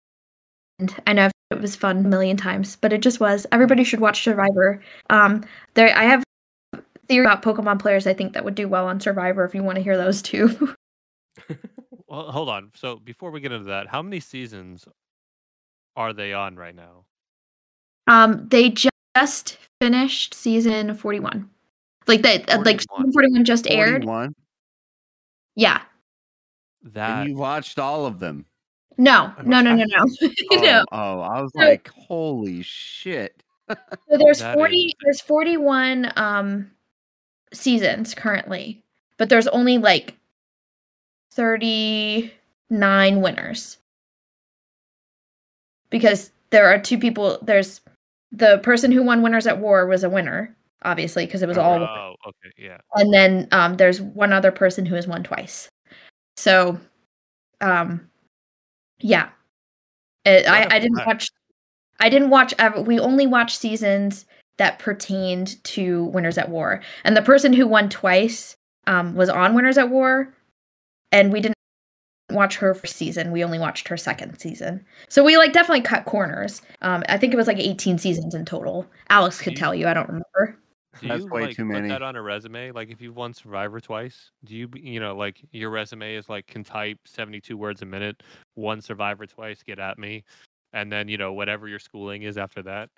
and 0.80 1.00
I 1.06 1.12
know 1.12 1.30
it 1.50 1.60
was 1.60 1.76
fun 1.76 1.98
a 1.98 2.08
million 2.08 2.36
times, 2.36 2.76
but 2.80 2.92
it 2.92 3.02
just 3.02 3.20
was. 3.20 3.46
Everybody 3.52 3.84
should 3.84 4.00
watch 4.00 4.22
Survivor. 4.22 4.80
Um, 5.10 5.44
there, 5.74 5.96
I 5.96 6.04
have 6.04 6.24
theory 7.06 7.26
about 7.26 7.42
Pokemon 7.42 7.80
players. 7.80 8.06
I 8.06 8.14
think 8.14 8.32
that 8.32 8.44
would 8.44 8.54
do 8.54 8.68
well 8.68 8.86
on 8.86 9.00
Survivor 9.00 9.44
if 9.44 9.54
you 9.54 9.62
want 9.62 9.76
to 9.76 9.82
hear 9.82 9.96
those 9.96 10.22
too. 10.22 10.74
Well, 12.10 12.30
hold 12.32 12.48
on. 12.48 12.72
So 12.74 12.96
before 12.96 13.30
we 13.30 13.40
get 13.40 13.52
into 13.52 13.66
that, 13.66 13.86
how 13.86 14.02
many 14.02 14.18
seasons 14.20 14.84
are 15.96 16.12
they 16.12 16.32
on 16.32 16.56
right 16.56 16.74
now? 16.74 17.04
um, 18.08 18.48
they 18.48 18.70
just 18.70 19.58
finished 19.80 20.34
season 20.34 20.94
forty-one. 20.96 21.48
Like 22.08 22.22
they, 22.22 22.42
uh, 22.44 22.58
like 22.62 22.82
41. 22.82 22.86
season 22.98 23.12
forty-one 23.12 23.44
just 23.44 23.70
aired. 23.70 24.02
41. 24.04 24.34
Yeah. 25.54 25.82
That 26.82 27.20
And 27.20 27.28
you 27.30 27.36
watched 27.36 27.78
all 27.78 28.06
of 28.06 28.18
them. 28.18 28.46
No, 28.98 29.32
no, 29.44 29.60
no, 29.60 29.74
no, 29.76 29.84
no, 29.84 30.06
Oh, 30.50 30.60
no. 30.60 30.84
oh, 30.92 31.20
I 31.20 31.40
was 31.40 31.52
No. 31.54 31.64
like, 31.66 31.88
holy 31.88 32.62
shit. 32.62 33.42
So 33.68 34.18
there's 34.18 34.40
That 34.40 34.54
forty. 34.54 34.86
is- 34.86 34.94
There's 35.04 35.20
forty-one 35.20 36.12
um 36.16 36.72
seasons 37.52 38.14
currently, 38.14 38.82
but 39.16 39.28
there's 39.28 39.46
only 39.48 39.78
like 39.78 40.16
thirty-nine 41.32 43.20
winners 43.20 43.78
because 45.90 46.30
there 46.50 46.66
are 46.66 46.78
two 46.78 46.98
people. 46.98 47.38
There's 47.42 47.80
the 48.32 48.58
person 48.58 48.92
who 48.92 49.02
won 49.02 49.22
Winners 49.22 49.46
at 49.46 49.58
War 49.58 49.86
was 49.86 50.04
a 50.04 50.10
winner, 50.10 50.54
obviously, 50.82 51.26
because 51.26 51.42
it 51.42 51.48
was 51.48 51.58
all. 51.58 51.80
Oh, 51.82 52.14
okay, 52.28 52.52
yeah. 52.56 52.78
And 52.94 53.12
then 53.12 53.48
um, 53.52 53.76
there's 53.76 54.00
one 54.00 54.32
other 54.32 54.52
person 54.52 54.86
who 54.86 54.94
has 54.94 55.06
won 55.06 55.22
twice. 55.22 55.68
So, 56.36 56.78
um, 57.60 58.08
yeah, 59.00 59.30
It- 60.24 60.46
I, 60.46 60.60
What 60.60 60.72
a 60.72 60.74
I 60.74 60.78
didn't 60.78 61.06
watch. 61.06 61.28
I 62.00 62.08
didn't 62.08 62.30
watch. 62.30 62.54
Ever, 62.58 62.80
We 62.82 62.98
only 62.98 63.26
watched 63.26 63.58
seasons 63.58 64.26
that 64.58 64.78
pertained 64.78 65.62
to 65.64 66.04
Winners 66.06 66.38
at 66.38 66.48
War, 66.50 66.82
and 67.04 67.16
the 67.16 67.22
person 67.22 67.52
who 67.52 67.66
won 67.66 67.88
twice 67.88 68.54
um, 68.86 69.14
was 69.14 69.28
on 69.28 69.54
Winners 69.54 69.76
at 69.78 69.90
War, 69.90 70.34
and 71.12 71.32
we 71.32 71.40
didn't 71.40 71.56
watch 72.30 72.56
her 72.56 72.74
first 72.74 72.96
season. 72.96 73.32
We 73.32 73.42
only 73.42 73.58
watched 73.58 73.88
her 73.88 73.96
second 73.96 74.38
season. 74.38 74.84
So 75.08 75.24
we 75.24 75.36
like 75.36 75.52
definitely 75.52 75.82
cut 75.82 76.04
corners. 76.04 76.62
Um, 76.82 77.02
I 77.08 77.18
think 77.18 77.32
it 77.32 77.36
was 77.36 77.46
like 77.48 77.58
18 77.58 77.98
seasons 77.98 78.34
in 78.34 78.44
total. 78.44 78.86
Alex 79.08 79.40
could 79.40 79.54
You- 79.54 79.58
tell 79.58 79.74
you. 79.74 79.88
I 79.88 79.94
don't 79.94 80.06
remember. 80.08 80.56
Do 81.00 81.08
That's 81.08 81.22
you 81.24 81.30
way 81.30 81.42
like 81.42 81.56
too 81.56 81.62
put 81.64 81.72
many. 81.72 81.88
that 81.88 82.02
on 82.02 82.16
a 82.16 82.20
resume? 82.22 82.72
Like 82.72 82.90
if 82.90 83.00
you've 83.00 83.14
won 83.16 83.32
Survivor 83.32 83.80
twice, 83.80 84.32
do 84.44 84.54
you 84.56 84.68
you 84.74 84.98
know 85.00 85.16
like 85.16 85.40
your 85.52 85.70
resume 85.70 86.14
is 86.16 86.28
like 86.28 86.46
can 86.48 86.64
type 86.64 86.98
seventy 87.06 87.40
two 87.40 87.56
words 87.56 87.80
a 87.82 87.86
minute, 87.86 88.22
won 88.56 88.80
Survivor 88.80 89.24
twice, 89.24 89.62
get 89.62 89.78
at 89.78 89.98
me, 89.98 90.24
and 90.72 90.90
then 90.92 91.06
you 91.08 91.16
know 91.16 91.32
whatever 91.32 91.68
your 91.68 91.78
schooling 91.78 92.22
is 92.24 92.36
after 92.36 92.60
that. 92.64 92.90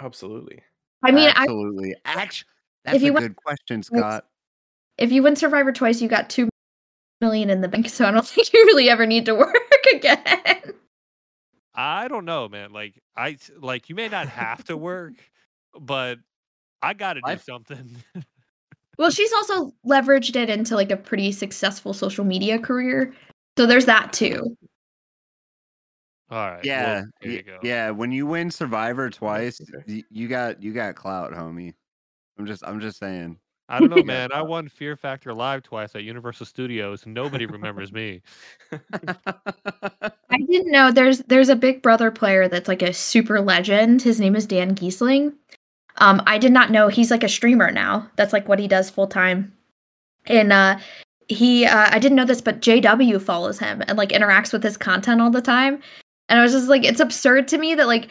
Absolutely. 0.00 0.60
I 1.02 1.10
mean, 1.10 1.28
I, 1.34 1.42
absolutely. 1.42 1.96
Actually, 2.04 2.48
that's 2.84 3.02
you 3.02 3.10
a 3.10 3.14
went- 3.14 3.26
good 3.26 3.36
question, 3.36 3.82
Scott. 3.82 4.26
if 4.96 5.10
you 5.10 5.22
win 5.24 5.34
Survivor 5.34 5.72
twice, 5.72 6.00
you 6.00 6.08
got 6.08 6.30
two 6.30 6.48
million 7.20 7.50
in 7.50 7.60
the 7.60 7.68
bank. 7.68 7.88
So 7.88 8.04
I 8.06 8.10
don't 8.10 8.26
think 8.26 8.52
you 8.52 8.64
really 8.66 8.88
ever 8.90 9.06
need 9.06 9.26
to 9.26 9.34
work 9.34 9.56
again. 9.94 10.74
I 11.74 12.08
don't 12.08 12.24
know, 12.24 12.48
man. 12.48 12.72
Like 12.72 13.00
I 13.16 13.36
like 13.58 13.88
you 13.88 13.94
may 13.94 14.08
not 14.08 14.28
have 14.28 14.64
to 14.64 14.76
work, 14.76 15.14
but 15.78 16.18
I 16.82 16.94
got 16.94 17.14
to 17.14 17.20
do 17.20 17.26
I've- 17.30 17.42
something. 17.42 17.96
well, 18.98 19.10
she's 19.10 19.32
also 19.32 19.72
leveraged 19.86 20.36
it 20.36 20.50
into 20.50 20.74
like 20.74 20.90
a 20.90 20.96
pretty 20.96 21.32
successful 21.32 21.92
social 21.94 22.24
media 22.24 22.58
career. 22.58 23.14
So 23.58 23.66
there's 23.66 23.86
that 23.86 24.12
too. 24.12 24.56
All 26.30 26.50
right. 26.50 26.64
Yeah, 26.64 27.02
there 27.20 27.30
y- 27.30 27.30
you 27.30 27.42
go. 27.42 27.58
yeah. 27.62 27.90
When 27.90 28.12
you 28.12 28.24
win 28.26 28.50
Survivor 28.50 29.10
twice, 29.10 29.60
you 29.86 30.28
got 30.28 30.62
you 30.62 30.72
got 30.72 30.94
clout, 30.94 31.32
homie. 31.32 31.74
I'm 32.38 32.46
just 32.46 32.62
I'm 32.66 32.80
just 32.80 32.98
saying. 32.98 33.36
I 33.70 33.78
don't 33.78 33.90
know, 33.90 34.02
man. 34.04 34.32
I 34.32 34.42
won 34.42 34.68
Fear 34.68 34.96
Factor 34.96 35.32
Live 35.32 35.62
twice 35.62 35.94
at 35.94 36.02
Universal 36.02 36.46
Studios, 36.46 37.06
nobody 37.06 37.46
remembers 37.46 37.92
me. 37.92 38.20
I 38.92 40.38
didn't 40.38 40.70
know 40.70 40.90
there's 40.90 41.18
there's 41.20 41.48
a 41.48 41.56
Big 41.56 41.80
Brother 41.80 42.10
player 42.10 42.48
that's 42.48 42.68
like 42.68 42.82
a 42.82 42.92
super 42.92 43.40
legend. 43.40 44.02
His 44.02 44.20
name 44.20 44.36
is 44.36 44.46
Dan 44.46 44.74
Gheesling. 44.74 45.34
Um, 45.98 46.22
I 46.26 46.38
did 46.38 46.52
not 46.52 46.70
know 46.70 46.88
he's 46.88 47.10
like 47.10 47.24
a 47.24 47.28
streamer 47.28 47.70
now. 47.70 48.08
That's 48.16 48.32
like 48.32 48.48
what 48.48 48.58
he 48.58 48.68
does 48.68 48.90
full 48.90 49.06
time. 49.06 49.52
And 50.26 50.52
uh, 50.52 50.78
he, 51.28 51.66
uh, 51.66 51.88
I 51.90 51.98
didn't 51.98 52.16
know 52.16 52.24
this, 52.24 52.40
but 52.40 52.60
JW 52.60 53.20
follows 53.20 53.58
him 53.58 53.82
and 53.86 53.96
like 53.96 54.10
interacts 54.10 54.52
with 54.52 54.62
his 54.62 54.76
content 54.76 55.20
all 55.20 55.30
the 55.30 55.42
time. 55.42 55.80
And 56.28 56.38
I 56.38 56.42
was 56.42 56.52
just 56.52 56.68
like, 56.68 56.84
it's 56.84 57.00
absurd 57.00 57.48
to 57.48 57.58
me 57.58 57.74
that 57.74 57.86
like 57.86 58.08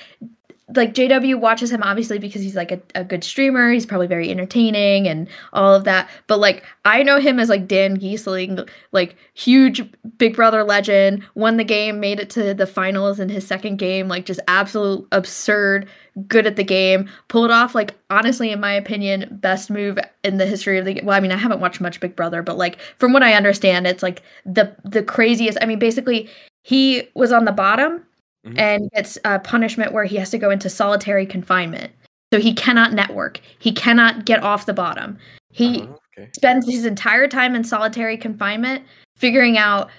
like 0.76 0.93
JW 0.93 1.39
watches 1.39 1.72
him 1.72 1.82
obviously 1.84 2.20
because 2.20 2.41
he's 2.41 2.55
like 2.55 2.72
a, 2.72 2.82
a 2.95 3.03
good 3.03 3.24
streamer. 3.24 3.72
He's 3.72 3.86
probably 3.86 4.07
very 4.07 4.30
entertaining 4.30 5.07
and 5.07 5.28
all 5.53 5.74
of 5.74 5.84
that. 5.86 6.09
But 6.28 6.39
like 6.39 6.63
I 6.86 7.03
know 7.03 7.20
him 7.20 7.39
as 7.39 7.49
like 7.49 7.67
Dan 7.67 7.97
Gheesling, 7.97 8.70
like 8.91 9.15
huge 9.34 9.82
Big 10.17 10.36
Brother 10.36 10.63
legend, 10.63 11.24
won 11.36 11.57
the 11.57 11.63
game, 11.63 11.99
made 11.99 12.20
it 12.20 12.30
to 12.32 12.53
the 12.53 12.67
finals 12.67 13.20
in 13.20 13.30
his 13.30 13.45
second 13.45 13.78
game, 13.78 14.07
like 14.07 14.26
just 14.26 14.39
absolute 14.47 15.07
absurd, 15.11 15.89
good 16.28 16.45
at 16.45 16.55
the 16.55 16.63
game, 16.63 17.09
pulled 17.28 17.51
off 17.51 17.74
like 17.74 17.95
honestly 18.09 18.51
in 18.51 18.59
my 18.59 18.72
opinion, 18.72 19.28
best 19.41 19.70
move 19.70 19.97
in 20.24 20.38
the 20.38 20.45
history 20.45 20.78
of 20.78 20.86
the 20.86 20.93
game. 20.93 21.05
Well, 21.05 21.17
I 21.17 21.20
mean, 21.20 21.32
I 21.32 21.38
haven't 21.38 21.61
watched 21.61 21.82
much 21.82 21.99
Big 21.99 22.15
Brother, 22.15 22.43
but 22.43 22.57
like 22.57 22.80
from 22.97 23.13
what 23.13 23.24
I 23.24 23.34
understand, 23.34 23.88
it's 23.88 24.03
like 24.03 24.22
the 24.45 24.76
the 24.84 25.03
craziest. 25.03 25.57
I 25.61 25.65
mean, 25.65 25.80
basically 25.80 26.30
he 26.61 27.07
was 27.15 27.32
on 27.32 27.45
the 27.45 27.51
bottom 27.51 28.03
Mhm. 28.46 28.58
and 28.58 28.92
gets 28.92 29.18
a 29.26 29.40
punishment 29.40 29.92
where 29.92 30.06
he 30.06 30.16
has 30.18 30.30
to 30.32 30.38
go 30.38 30.50
into 30.50 30.70
solitary 30.70 31.26
confinement. 31.26 31.92
So 32.34 32.40
he 32.40 32.54
cannot 32.54 32.94
network. 32.94 33.42
He 33.60 33.72
cannot 33.72 34.26
get 34.26 34.42
off 34.44 34.66
the 34.66 34.74
bottom. 34.74 35.18
He 35.52 35.82
Oh, 35.82 36.00
okay. 36.18 36.30
spends 36.34 36.66
his 36.70 36.86
entire 36.86 37.28
time 37.28 37.56
in 37.56 37.64
solitary 37.64 38.18
confinement 38.18 38.84
figuring 39.18 39.58
out 39.58 39.90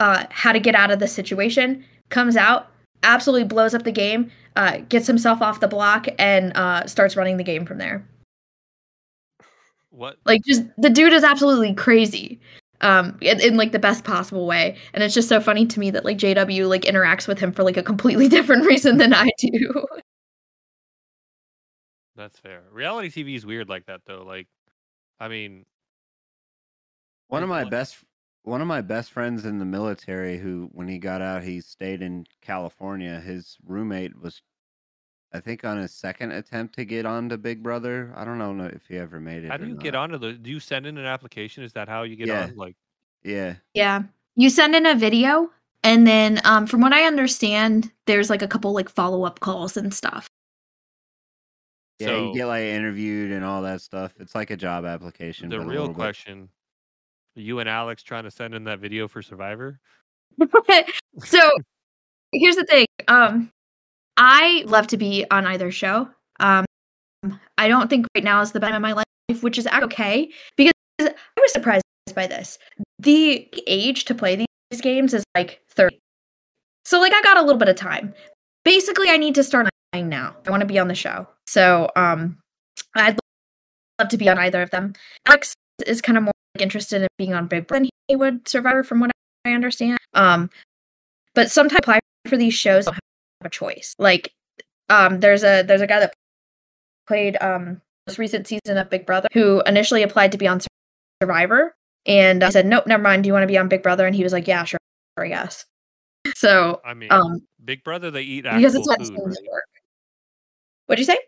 uh, 0.00 0.24
how 0.30 0.50
to 0.52 0.58
get 0.60 0.74
out 0.74 0.90
of 0.90 0.98
the 0.98 1.06
situation. 1.06 1.84
Comes 2.08 2.36
out, 2.36 2.68
absolutely 3.02 3.44
blows 3.46 3.74
up 3.74 3.82
the 3.82 3.92
game, 3.92 4.30
uh, 4.56 4.78
gets 4.88 5.06
himself 5.06 5.42
off 5.42 5.60
the 5.60 5.68
block, 5.68 6.06
and 6.18 6.56
uh, 6.56 6.86
starts 6.86 7.16
running 7.16 7.36
the 7.36 7.44
game 7.44 7.66
from 7.66 7.76
there. 7.76 8.02
What? 9.90 10.16
Like, 10.24 10.42
just 10.46 10.62
the 10.78 10.88
dude 10.88 11.12
is 11.12 11.24
absolutely 11.24 11.74
crazy. 11.74 12.40
Um, 12.82 13.18
in, 13.20 13.40
in 13.40 13.56
like 13.58 13.72
the 13.72 13.78
best 13.78 14.04
possible 14.04 14.46
way, 14.46 14.76
and 14.94 15.02
it's 15.02 15.14
just 15.14 15.28
so 15.28 15.38
funny 15.40 15.66
to 15.66 15.80
me 15.80 15.90
that 15.90 16.04
like 16.04 16.16
JW 16.16 16.68
like 16.68 16.82
interacts 16.82 17.28
with 17.28 17.38
him 17.38 17.52
for 17.52 17.62
like 17.62 17.76
a 17.76 17.82
completely 17.82 18.28
different 18.36 18.64
reason 18.64 18.96
than 18.96 19.12
I 19.12 19.30
do. 19.38 19.86
That's 22.16 22.38
fair. 22.38 22.64
Reality 22.70 23.08
TV 23.08 23.34
is 23.34 23.46
weird 23.46 23.68
like 23.68 23.86
that, 23.86 24.02
though. 24.06 24.22
Like, 24.22 24.46
I 25.18 25.28
mean, 25.28 25.64
one 27.28 27.42
of 27.42 27.48
my 27.48 27.62
what? 27.62 27.70
best 27.70 27.98
one 28.42 28.60
of 28.60 28.66
my 28.66 28.80
best 28.80 29.12
friends 29.12 29.44
in 29.44 29.58
the 29.58 29.64
military 29.64 30.38
who 30.38 30.68
when 30.72 30.88
he 30.88 30.98
got 30.98 31.22
out 31.22 31.42
he 31.42 31.60
stayed 31.60 32.02
in 32.02 32.26
California. 32.42 33.20
His 33.20 33.56
roommate 33.64 34.20
was 34.20 34.42
I 35.32 35.40
think 35.40 35.64
on 35.64 35.76
his 35.78 35.92
second 35.92 36.32
attempt 36.32 36.74
to 36.76 36.84
get 36.84 37.06
onto 37.06 37.36
Big 37.36 37.62
Brother. 37.62 38.12
I 38.16 38.24
don't 38.24 38.38
know 38.38 38.64
if 38.66 38.86
he 38.88 38.96
ever 38.96 39.20
made 39.20 39.44
it. 39.44 39.50
how 39.50 39.56
do 39.56 39.64
or 39.64 39.68
you 39.68 39.74
get 39.76 39.94
not. 39.94 40.10
onto 40.12 40.18
the? 40.18 40.32
Do 40.32 40.50
you 40.50 40.58
send 40.60 40.86
in 40.86 40.98
an 40.98 41.06
application? 41.06 41.62
Is 41.62 41.72
that 41.74 41.88
how 41.88 42.02
you 42.02 42.16
get 42.16 42.26
Yeah. 42.28 42.44
on? 42.44 42.56
Like, 42.56 42.76
Yeah. 43.22 43.54
Yeah. 43.74 44.02
You 44.36 44.50
send 44.50 44.74
in 44.74 44.86
a 44.86 44.94
video 44.94 45.50
and 45.84 46.06
then 46.06 46.40
um 46.44 46.66
from 46.66 46.80
what 46.80 46.92
I 46.92 47.04
understand, 47.04 47.92
there's 48.06 48.28
like 48.30 48.42
a 48.42 48.48
couple 48.48 48.72
like 48.72 48.88
follow-up 48.88 49.40
calls 49.40 49.76
and 49.76 49.92
stuff. 49.94 50.26
Yeah, 52.00 52.06
so 52.08 52.26
you 52.28 52.34
get 52.34 52.46
like 52.46 52.62
interviewed 52.64 53.30
and 53.30 53.44
all 53.44 53.62
that 53.62 53.82
stuff. 53.82 54.12
It's 54.18 54.34
like 54.34 54.50
a 54.50 54.56
job 54.56 54.84
application. 54.84 55.48
the 55.50 55.58
real 55.60 55.68
little 55.68 55.88
bit- 55.88 55.96
question: 55.96 56.48
You 57.36 57.58
and 57.60 57.68
Alex 57.68 58.02
trying 58.02 58.24
to 58.24 58.30
send 58.30 58.54
in 58.54 58.64
that 58.64 58.78
video 58.80 59.06
for 59.06 59.20
Survivor? 59.22 59.78
so 61.18 61.50
here's 62.32 62.56
the 62.56 62.64
thing. 62.64 62.86
Um 63.08 63.52
I 64.20 64.64
love 64.66 64.86
to 64.88 64.98
be 64.98 65.24
on 65.30 65.46
either 65.46 65.72
show. 65.72 66.08
Um 66.38 66.66
I 67.58 67.68
don't 67.68 67.88
think 67.90 68.06
right 68.14 68.22
now 68.22 68.40
is 68.42 68.52
the 68.52 68.60
time 68.60 68.74
of 68.74 68.82
my 68.82 68.92
life, 68.92 69.42
which 69.42 69.58
is 69.58 69.66
okay 69.66 70.30
because 70.56 70.72
I 71.00 71.12
was 71.38 71.52
surprised 71.52 71.82
by 72.14 72.26
this. 72.26 72.58
The 72.98 73.48
age 73.66 74.04
to 74.06 74.14
play 74.14 74.36
these 74.36 74.80
games 74.80 75.14
is 75.14 75.24
like 75.34 75.60
30. 75.70 75.98
So 76.84 77.00
like 77.00 77.12
I 77.14 77.22
got 77.22 77.38
a 77.38 77.42
little 77.42 77.58
bit 77.58 77.68
of 77.68 77.76
time. 77.76 78.14
Basically, 78.64 79.08
I 79.08 79.16
need 79.16 79.34
to 79.36 79.42
start 79.42 79.68
playing 79.92 80.08
now. 80.08 80.36
I 80.46 80.50
want 80.50 80.60
to 80.60 80.66
be 80.66 80.78
on 80.78 80.88
the 80.88 80.94
show. 80.94 81.26
So 81.46 81.90
um 81.96 82.38
I'd 82.94 83.18
love 83.98 84.08
to 84.10 84.18
be 84.18 84.28
on 84.28 84.38
either 84.38 84.60
of 84.60 84.70
them. 84.70 84.92
Alex 85.26 85.54
is 85.86 86.02
kind 86.02 86.18
of 86.18 86.24
more 86.24 86.32
like, 86.54 86.62
interested 86.62 87.02
in 87.02 87.08
being 87.16 87.32
on 87.32 87.46
Big 87.46 87.66
Brother 87.66 87.84
than 87.84 87.90
he 88.08 88.16
would 88.16 88.46
Survivor 88.46 88.82
from 88.82 89.00
what 89.00 89.10
I 89.46 89.52
understand. 89.52 89.98
Um 90.12 90.50
but 91.34 91.50
sometimes 91.50 91.80
I 91.86 91.96
apply 91.96 92.00
for 92.26 92.36
these 92.36 92.54
shows 92.54 92.86
I 92.86 92.92
don't 92.92 93.09
a 93.42 93.50
choice. 93.50 93.94
Like 93.98 94.32
um 94.88 95.20
there's 95.20 95.44
a 95.44 95.62
there's 95.62 95.80
a 95.80 95.86
guy 95.86 96.00
that 96.00 96.14
played 97.06 97.36
um 97.40 97.80
most 98.06 98.18
recent 98.18 98.46
season 98.46 98.76
of 98.76 98.90
Big 98.90 99.06
Brother 99.06 99.28
who 99.32 99.62
initially 99.66 100.02
applied 100.02 100.32
to 100.32 100.38
be 100.38 100.48
on 100.48 100.60
Survivor 101.22 101.74
and 102.06 102.42
I 102.42 102.50
said 102.50 102.66
nope 102.66 102.86
never 102.86 103.02
mind 103.02 103.22
do 103.22 103.28
you 103.28 103.32
want 103.32 103.42
to 103.42 103.48
be 103.48 103.58
on 103.58 103.68
Big 103.68 103.82
Brother 103.82 104.06
and 104.06 104.14
he 104.14 104.22
was 104.24 104.32
like 104.32 104.46
yeah 104.46 104.64
sure 104.64 104.80
I 105.18 105.28
guess. 105.28 105.64
So 106.36 106.80
I 106.84 106.94
mean, 106.94 107.10
um 107.10 107.40
Big 107.64 107.82
Brother, 107.82 108.10
they 108.10 108.22
eat 108.22 108.42
because 108.42 108.74
it's 108.74 108.86
what 108.86 108.98
food. 108.98 109.18
Right? 109.18 109.36
work. 109.50 109.64
What'd 110.86 111.00
you 111.00 111.06
say? 111.06 111.18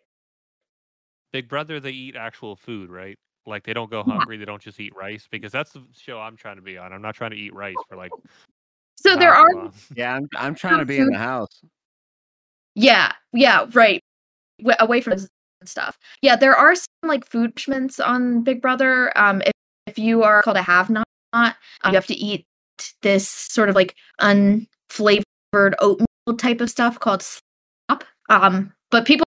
Big 1.33 1.49
Brother, 1.49 1.81
they 1.81 1.91
eat 1.91 2.15
actual 2.15 2.57
food, 2.57 2.91
right? 2.91 3.19
Like 3.47 3.65
they 3.65 3.73
don't 3.73 3.91
go 3.91 4.05
Yeah. 4.07 4.15
hungry. 4.15 4.37
They 4.37 4.45
don't 4.45 4.61
just 4.61 4.79
eat 4.81 4.95
rice 4.95 5.27
because 5.31 5.51
that's 5.51 5.73
the 5.73 5.83
show 5.97 6.21
I'm 6.21 6.37
trying 6.37 6.57
to 6.57 6.63
be 6.63 6.79
on. 6.79 6.93
I'm 6.93 7.03
not 7.03 7.15
trying 7.15 7.31
to 7.31 7.37
eat 7.37 7.55
rice 7.55 7.77
for 7.89 7.97
like. 7.97 8.13
So 8.97 9.17
there 9.17 9.33
are 9.35 9.55
long. 9.55 9.73
Yeah, 9.95 10.15
I'm 10.15 10.29
I'm 10.37 10.55
trying 10.63 10.79
to 10.79 10.85
be 10.85 10.99
in 10.99 11.09
the 11.09 11.19
house. 11.19 11.63
Yeah, 12.75 13.13
yeah, 13.33 13.67
right. 13.75 14.01
W- 14.59 14.77
away 14.81 15.01
from 15.01 15.15
stuff. 15.65 15.99
Yeah, 16.23 16.37
there 16.37 16.57
are 16.57 16.75
some 16.75 16.87
like 17.05 17.27
food 17.27 17.55
punishments 17.55 18.01
on 18.01 18.43
Big 18.43 18.61
Brother. 18.63 19.17
Um, 19.17 19.43
if, 19.43 19.53
if 19.87 19.99
you 19.99 20.23
are 20.23 20.43
called 20.43 20.57
a 20.57 20.63
have 20.63 20.91
not, 20.91 21.07
um, 21.33 21.55
you 21.87 21.93
have 21.93 22.07
to 22.07 22.15
eat 22.15 22.45
this 23.03 23.29
sort 23.29 23.69
of 23.69 23.75
like 23.75 23.95
unflavored 24.21 25.75
oatmeal 25.81 26.07
type 26.39 26.61
of 26.61 26.71
stuff 26.71 26.99
called 26.99 27.23
slop. 27.23 28.05
Um, 28.29 28.73
but 28.91 29.07
people 29.07 29.27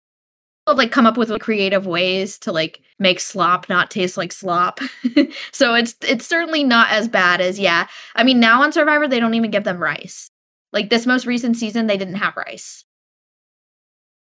like 0.67 0.93
come 0.93 1.07
up 1.07 1.17
with 1.17 1.37
creative 1.41 1.87
ways 1.87 2.39
to 2.39 2.53
like 2.53 2.81
make 2.99 3.21
slop 3.21 3.69
not 3.69 3.91
taste 3.91 4.17
like 4.17 4.33
slop. 4.33 4.81
so 5.53 5.75
it's 5.75 5.97
it's 6.03 6.27
certainly 6.27 6.65
not 6.65 6.91
as 6.91 7.09
bad 7.09 7.41
as 7.41 7.59
yeah. 7.59 7.89
I 8.15 8.25
mean, 8.25 8.41
now 8.41 8.63
on 8.63 8.73
Survivor 8.73 9.09
they 9.09 9.21
don't 9.21 9.35
even 9.35 9.51
give 9.51 9.65
them 9.65 9.83
rice. 9.83 10.29
Like 10.73 10.89
this 10.89 11.07
most 11.07 11.27
recent 11.27 11.57
season, 11.57 11.87
they 11.87 11.99
didn't 11.99 12.15
have 12.15 12.37
rice. 12.37 12.85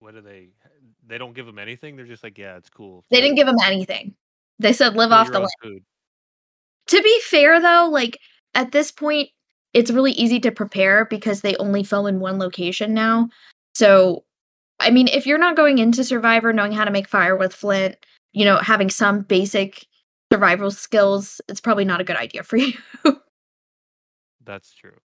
What 0.01 0.15
do 0.15 0.21
they? 0.21 0.49
They 1.07 1.19
don't 1.19 1.35
give 1.35 1.47
them 1.47 1.59
anything. 1.59 1.97
They're 1.97 2.07
just 2.07 2.23
like, 2.23 2.39
yeah, 2.39 2.57
it's 2.57 2.71
cool. 2.71 3.05
They 3.11 3.21
didn't 3.21 3.37
give 3.37 3.47
them 3.47 3.57
anything. 3.65 4.15
They 4.59 4.73
said 4.73 4.95
live 4.95 5.13
off 5.13 5.31
the 5.31 5.41
land. 5.41 5.51
food. 5.63 5.83
To 6.89 7.03
be 7.03 7.21
fair 7.25 7.61
though, 7.61 7.89
like 7.91 8.19
at 8.55 8.73
this 8.73 8.91
point, 8.91 9.29
it's 9.75 9.91
really 9.91 10.13
easy 10.13 10.41
to 10.41 10.51
prepare 10.51 11.05
because 11.05 11.41
they 11.41 11.57
only 11.57 11.85
film 11.85 12.07
in 12.07 12.21
one 12.21 12.39
location 12.39 12.95
now. 12.95 13.29
So, 13.75 14.25
I 14.81 14.91
mean, 14.91 15.09
if 15.09 15.27
you're 15.27 15.39
not 15.39 15.57
going 15.57 15.79
into 15.79 16.05
Survivor 16.05 16.53
knowing 16.53 16.73
how 16.73 16.85
to 16.85 16.91
make 16.91 17.09
fire 17.09 17.37
with 17.37 17.55
flint, 17.55 17.97
you 18.33 18.45
know, 18.45 18.57
having 18.57 18.91
some 18.91 19.21
basic 19.21 19.87
survival 20.33 20.71
skills, 20.71 21.41
it's 21.49 21.61
probably 21.61 21.85
not 21.85 22.01
a 22.01 22.05
good 22.05 22.17
idea 22.17 22.43
for 22.43 22.57
you. 22.57 22.73
That's 24.45 24.73
true. 24.73 24.97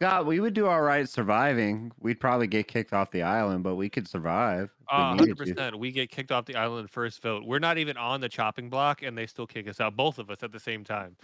God, 0.00 0.26
we 0.26 0.38
would 0.38 0.54
do 0.54 0.66
all 0.68 0.80
right 0.80 1.08
surviving. 1.08 1.90
We'd 1.98 2.20
probably 2.20 2.46
get 2.46 2.68
kicked 2.68 2.92
off 2.92 3.10
the 3.10 3.22
island, 3.22 3.64
but 3.64 3.74
we 3.74 3.88
could 3.88 4.06
survive. 4.06 4.70
if 4.80 4.86
we 4.92 4.96
Uh, 4.96 5.12
needed 5.14 5.18
hundred 5.30 5.46
to. 5.46 5.54
percent. 5.54 5.78
We 5.78 5.90
get 5.90 6.10
kicked 6.10 6.30
off 6.30 6.44
the 6.46 6.54
island 6.54 6.88
first 6.90 7.20
vote. 7.20 7.44
We're 7.44 7.58
not 7.58 7.78
even 7.78 7.96
on 7.96 8.20
the 8.20 8.28
chopping 8.28 8.70
block, 8.70 9.02
and 9.02 9.18
they 9.18 9.26
still 9.26 9.46
kick 9.46 9.66
us 9.68 9.80
out. 9.80 9.96
Both 9.96 10.18
of 10.20 10.30
us 10.30 10.42
at 10.42 10.52
the 10.52 10.60
same 10.60 10.84
time. 10.84 11.16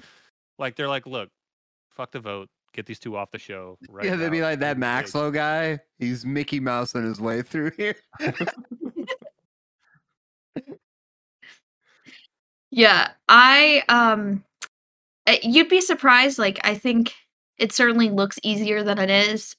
Like 0.59 0.75
they're 0.75 0.89
like, 0.89 1.07
look, 1.07 1.31
fuck 1.91 2.11
the 2.11 2.19
vote. 2.21 2.49
Get 2.73 2.87
these 2.87 2.99
two 2.99 3.17
off 3.17 3.31
the 3.31 3.39
show. 3.39 3.79
Right 3.89 4.07
yeah, 4.07 4.17
they'd 4.17 4.33
be 4.33 4.43
like 4.43 4.59
that 4.59 4.77
Maxlow 4.77 5.33
guy. 5.33 5.79
He's 5.99 6.27
Mickey 6.27 6.59
Mouse 6.59 6.97
on 6.97 7.05
his 7.05 7.21
way 7.21 7.43
through 7.43 7.71
here. 7.77 7.95
Yeah, 12.71 13.11
I 13.29 13.83
um 13.89 14.45
uh, 15.27 15.37
you'd 15.43 15.69
be 15.69 15.81
surprised 15.81 16.39
like 16.39 16.59
I 16.65 16.75
think 16.75 17.15
it 17.59 17.73
certainly 17.73 18.11
looks 18.11 18.39
easier 18.43 18.83
than 18.83 18.99
it 18.99 19.11
is. 19.11 19.57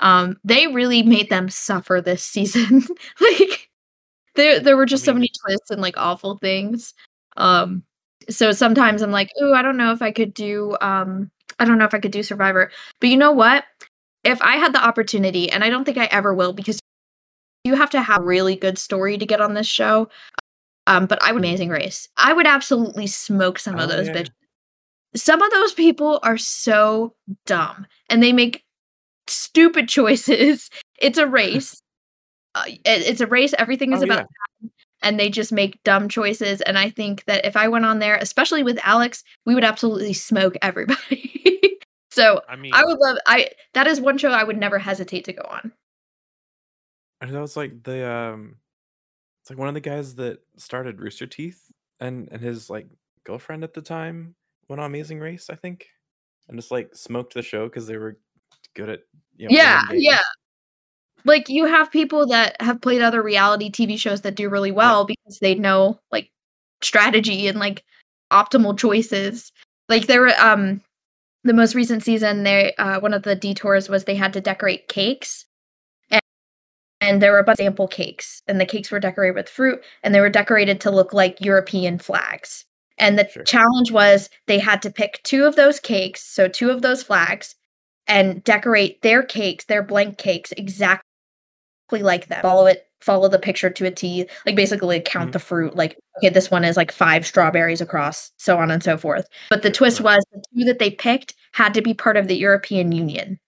Um 0.00 0.36
they 0.44 0.66
really 0.68 1.02
made 1.02 1.30
them 1.30 1.48
suffer 1.48 2.00
this 2.00 2.22
season. 2.24 2.84
like 3.20 3.70
there 4.34 4.60
there 4.60 4.76
were 4.76 4.86
just 4.86 5.04
so 5.04 5.12
mean- 5.12 5.20
many 5.20 5.30
twists 5.46 5.70
and 5.70 5.80
like 5.80 5.96
awful 5.96 6.38
things. 6.38 6.94
Um 7.36 7.82
so 8.30 8.52
sometimes 8.52 9.00
I'm 9.02 9.10
like, 9.12 9.30
"Ooh, 9.42 9.54
I 9.54 9.62
don't 9.62 9.76
know 9.78 9.92
if 9.92 10.02
I 10.02 10.10
could 10.10 10.34
do 10.34 10.76
um 10.80 11.30
I 11.58 11.64
don't 11.64 11.78
know 11.78 11.84
if 11.86 11.94
I 11.94 11.98
could 12.00 12.12
do 12.12 12.22
Survivor." 12.22 12.70
But 13.00 13.08
you 13.10 13.16
know 13.16 13.32
what? 13.32 13.64
If 14.24 14.40
I 14.42 14.56
had 14.56 14.74
the 14.74 14.84
opportunity, 14.84 15.50
and 15.50 15.64
I 15.64 15.70
don't 15.70 15.84
think 15.84 15.96
I 15.98 16.06
ever 16.06 16.34
will 16.34 16.52
because 16.52 16.78
you 17.64 17.74
have 17.76 17.90
to 17.90 18.02
have 18.02 18.20
a 18.20 18.24
really 18.24 18.56
good 18.56 18.76
story 18.78 19.16
to 19.18 19.24
get 19.26 19.40
on 19.40 19.54
this 19.54 19.66
show. 19.66 20.08
Um, 20.86 21.06
but 21.06 21.22
I 21.22 21.32
would 21.32 21.40
Amazing 21.42 21.68
Race. 21.70 22.08
I 22.16 22.32
would 22.32 22.46
absolutely 22.46 23.06
smoke 23.06 23.58
some 23.58 23.76
of 23.78 23.82
Oh, 23.82 23.86
those 23.86 24.08
yeah. 24.08 24.14
bitches. 24.14 24.30
Some 25.16 25.40
of 25.42 25.50
those 25.50 25.72
people 25.72 26.20
are 26.22 26.38
so 26.38 27.14
dumb, 27.46 27.86
and 28.08 28.22
they 28.22 28.32
make 28.32 28.64
stupid 29.26 29.88
choices. 29.88 30.70
It's 31.00 31.18
a 31.18 31.26
race. 31.26 31.80
Uh, 32.54 32.64
it- 32.66 32.80
it's 33.06 33.20
a 33.20 33.26
race. 33.26 33.54
Everything 33.58 33.92
is 33.92 34.00
Oh, 34.00 34.04
about 34.04 34.26
yeah. 34.62 34.68
and 35.02 35.20
they 35.20 35.28
just 35.28 35.52
make 35.52 35.80
dumb 35.84 36.08
choices. 36.08 36.62
And 36.62 36.78
I 36.78 36.88
think 36.88 37.22
that 37.26 37.44
if 37.44 37.56
I 37.56 37.68
went 37.68 37.84
on 37.84 37.98
there, 37.98 38.16
especially 38.16 38.62
with 38.62 38.80
Alex, 38.82 39.22
we 39.44 39.54
would 39.54 39.64
absolutely 39.64 40.14
smoke 40.14 40.56
everybody. 40.62 41.78
so 42.10 42.40
I 42.48 42.56
mean, 42.56 42.72
I 42.74 42.84
would 42.84 42.98
love 42.98 43.18
I 43.26 43.50
that 43.74 43.86
is 43.86 44.00
one 44.00 44.16
show 44.16 44.30
I 44.30 44.42
would 44.44 44.56
never 44.56 44.78
hesitate 44.78 45.26
to 45.26 45.34
go 45.34 45.42
on. 45.48 45.70
And 47.20 47.30
that 47.32 47.40
was 47.40 47.56
like 47.56 47.82
the 47.82 48.08
um 48.08 48.56
it's 49.42 49.50
like 49.50 49.58
one 49.58 49.68
of 49.68 49.74
the 49.74 49.80
guys 49.80 50.14
that 50.16 50.40
started 50.56 51.00
Rooster 51.00 51.26
Teeth 51.26 51.62
and 52.00 52.28
and 52.32 52.40
his 52.40 52.70
like 52.70 52.88
girlfriend 53.24 53.62
at 53.62 53.74
the 53.74 53.82
time 53.82 54.34
went 54.68 54.80
on 54.80 54.86
Amazing 54.86 55.20
Race, 55.20 55.48
I 55.50 55.54
think. 55.54 55.86
And 56.48 56.58
just 56.58 56.70
like 56.70 56.90
smoked 56.94 57.34
the 57.34 57.42
show 57.42 57.66
because 57.66 57.86
they 57.86 57.98
were 57.98 58.18
good 58.74 58.88
at 58.88 59.00
you 59.36 59.48
know, 59.48 59.54
yeah, 59.54 59.82
yeah. 59.92 60.20
Like 61.24 61.48
you 61.48 61.66
have 61.66 61.90
people 61.90 62.26
that 62.28 62.60
have 62.60 62.80
played 62.80 63.02
other 63.02 63.22
reality 63.22 63.70
TV 63.70 63.98
shows 63.98 64.22
that 64.22 64.34
do 64.34 64.48
really 64.48 64.72
well 64.72 65.04
because 65.04 65.38
they 65.40 65.54
know 65.54 66.00
like 66.10 66.30
strategy 66.82 67.48
and 67.48 67.58
like 67.58 67.84
optimal 68.32 68.78
choices. 68.78 69.52
Like 69.88 70.06
there 70.06 70.20
were 70.20 70.34
um 70.38 70.80
the 71.44 71.52
most 71.52 71.74
recent 71.74 72.02
season 72.02 72.42
they 72.42 72.74
uh 72.74 73.00
one 73.00 73.14
of 73.14 73.22
the 73.22 73.34
detours 73.34 73.88
was 73.88 74.04
they 74.04 74.14
had 74.14 74.32
to 74.32 74.40
decorate 74.40 74.88
cakes 74.88 75.46
and, 76.10 76.20
and 77.00 77.22
there 77.22 77.32
were 77.32 77.38
a 77.38 77.44
bunch 77.44 77.60
of 77.60 77.64
sample 77.64 77.88
cakes 77.88 78.42
and 78.48 78.60
the 78.60 78.66
cakes 78.66 78.90
were 78.90 79.00
decorated 79.00 79.34
with 79.34 79.48
fruit 79.48 79.82
and 80.02 80.14
they 80.14 80.20
were 80.20 80.30
decorated 80.30 80.80
to 80.80 80.90
look 80.90 81.12
like 81.12 81.40
European 81.40 81.98
flags. 81.98 82.64
And 82.98 83.18
the 83.18 83.28
Sure. 83.28 83.44
challenge 83.44 83.90
was 83.92 84.28
they 84.46 84.58
had 84.58 84.82
to 84.82 84.90
pick 84.90 85.20
two 85.22 85.44
of 85.44 85.56
those 85.56 85.78
cakes, 85.80 86.22
so 86.24 86.48
two 86.48 86.70
of 86.70 86.82
those 86.82 87.02
flags, 87.02 87.54
and 88.06 88.42
decorate 88.44 89.02
their 89.02 89.22
cakes, 89.22 89.64
their 89.66 89.82
blank 89.82 90.18
cakes, 90.18 90.52
exactly 90.52 91.02
like 91.92 92.26
them. 92.28 92.42
Follow 92.42 92.66
it, 92.66 92.86
follow 93.00 93.28
the 93.28 93.38
picture 93.38 93.70
to 93.70 93.86
a 93.86 93.90
T. 93.90 94.26
Like 94.44 94.56
basically 94.56 95.00
count 95.00 95.30
Mhm. 95.30 95.32
the 95.32 95.38
fruit. 95.38 95.76
Like 95.76 95.96
okay, 96.18 96.28
this 96.30 96.50
one 96.50 96.64
is 96.64 96.76
like 96.76 96.90
five 96.90 97.26
strawberries 97.26 97.80
across, 97.80 98.32
so 98.38 98.58
on 98.58 98.70
and 98.70 98.82
so 98.82 98.96
forth. 98.98 99.26
But 99.50 99.62
the 99.62 99.70
twist 99.70 100.00
was 100.00 100.24
the 100.32 100.42
two 100.56 100.64
that 100.64 100.78
they 100.80 100.90
picked 100.90 101.34
had 101.52 101.74
to 101.74 101.82
be 101.82 101.94
part 101.94 102.16
of 102.16 102.26
the 102.28 102.36
European 102.36 102.90
Union. 102.92 103.38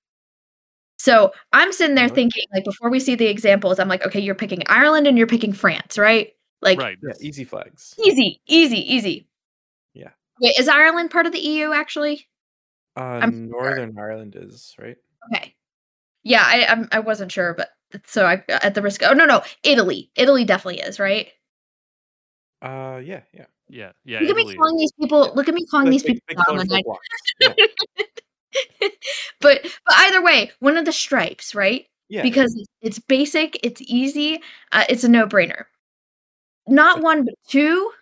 So 0.98 1.32
I'm 1.52 1.72
sitting 1.72 1.96
there 1.96 2.08
thinking, 2.10 2.44
like 2.54 2.64
before 2.64 2.90
we 2.90 3.00
see 3.00 3.14
the 3.14 3.26
examples, 3.26 3.78
I'm 3.78 3.88
like, 3.88 4.04
okay, 4.06 4.20
you're 4.20 4.34
picking 4.34 4.62
Ireland 4.66 5.06
and 5.06 5.16
you're 5.16 5.26
picking 5.26 5.52
France, 5.54 5.96
right? 5.98 6.32
Like 6.62 6.78
right. 6.78 6.98
Yeah, 7.02 7.14
easy 7.20 7.44
flags. 7.44 7.94
easy, 8.04 8.40
easy, 8.46 8.94
easy. 8.94 9.26
Yeah. 10.40 10.48
Wait, 10.48 10.58
is 10.58 10.68
Ireland 10.68 11.10
part 11.10 11.26
of 11.26 11.32
the 11.32 11.38
EU 11.38 11.72
actually? 11.72 12.26
Uh 12.96 13.20
I'm 13.22 13.48
Northern 13.48 13.96
Ireland 13.98 14.34
is, 14.36 14.74
right? 14.78 14.96
Okay. 15.32 15.54
Yeah, 16.24 16.42
I 16.44 16.66
I'm, 16.66 16.88
I 16.92 16.98
wasn't 16.98 17.30
sure, 17.32 17.54
but 17.54 17.70
so 18.06 18.26
I 18.26 18.42
at 18.48 18.74
the 18.74 18.82
risk. 18.82 19.02
Of, 19.02 19.10
oh 19.12 19.14
no, 19.14 19.26
no, 19.26 19.42
Italy. 19.62 20.10
Italy 20.16 20.44
definitely 20.44 20.80
is 20.80 20.98
right. 20.98 21.28
Uh 22.62 23.00
yeah, 23.04 23.20
yeah. 23.32 23.46
Yeah, 23.72 23.92
yeah. 24.04 24.18
look 24.18 24.30
at 24.30 24.36
me 24.36 24.54
calling 24.56 24.74
is- 24.76 24.80
these 24.80 24.92
people. 25.00 25.32
Look 25.36 25.48
at 25.48 25.54
me 25.54 25.64
calling 25.66 25.86
Big- 25.86 25.92
these 25.92 26.02
big- 26.02 26.14
people 26.16 26.24
big 26.28 26.36
dumb, 26.38 26.44
colorful 26.46 26.74
and 26.74 26.80
I- 26.80 26.82
blocks. 26.82 27.06
Yeah. 28.80 28.88
but 29.40 29.60
but 29.62 29.94
either 29.96 30.22
way, 30.22 30.50
one 30.58 30.76
of 30.76 30.84
the 30.84 30.92
stripes, 30.92 31.54
right? 31.54 31.86
yeah. 32.08 32.22
because 32.22 32.52
it's- 32.52 32.66
it's 32.82 32.98
basic, 32.98 33.60
it's 33.62 33.80
easy, 33.82 34.40
uh, 34.72 34.82
it's 34.88 35.04
a 35.04 35.08
no-brainer. 35.08 35.66
Not 36.66 37.00
one, 37.02 37.24
but 37.24 37.34
two 37.48 37.92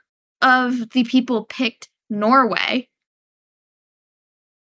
of 0.40 0.88
the 0.90 1.04
people 1.04 1.44
picked 1.44 1.90
Norway. 2.10 2.88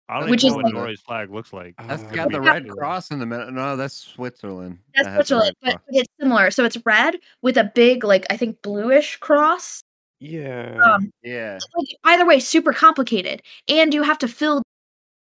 I 0.10 0.20
don't 0.20 0.30
which 0.30 0.44
even 0.44 0.48
is 0.48 0.52
know 0.52 0.56
what 0.58 0.66
like- 0.66 0.74
Norway's 0.74 1.00
flag 1.00 1.32
looks 1.32 1.54
like. 1.54 1.76
That's 1.88 2.04
got 2.04 2.32
the 2.32 2.42
red 2.42 2.68
cross 2.70 3.12
in 3.12 3.20
the 3.20 3.26
middle. 3.26 3.50
No, 3.52 3.78
that's 3.78 3.96
Switzerland. 3.96 4.80
That's 4.94 5.08
That 5.08 5.16
Switzerland, 5.16 5.56
but, 5.62 5.74
but 5.86 5.96
it's 5.96 6.10
similar. 6.20 6.52
So 6.52 6.66
it's 6.66 6.78
red 6.86 7.16
with 7.42 7.56
a 7.58 7.72
big, 7.74 8.04
like 8.04 8.26
I 8.30 8.36
think, 8.36 8.62
bluish 8.62 9.16
cross. 9.18 9.82
yeah. 10.20 10.78
Um, 10.84 11.12
Yeah. 11.24 11.60
like 11.78 11.88
either 12.04 12.26
way, 12.26 12.40
super 12.42 12.74
complicated, 12.74 13.42
and 13.70 13.94
you 13.94 14.04
have 14.04 14.18
to 14.20 14.28
fill 14.28 14.62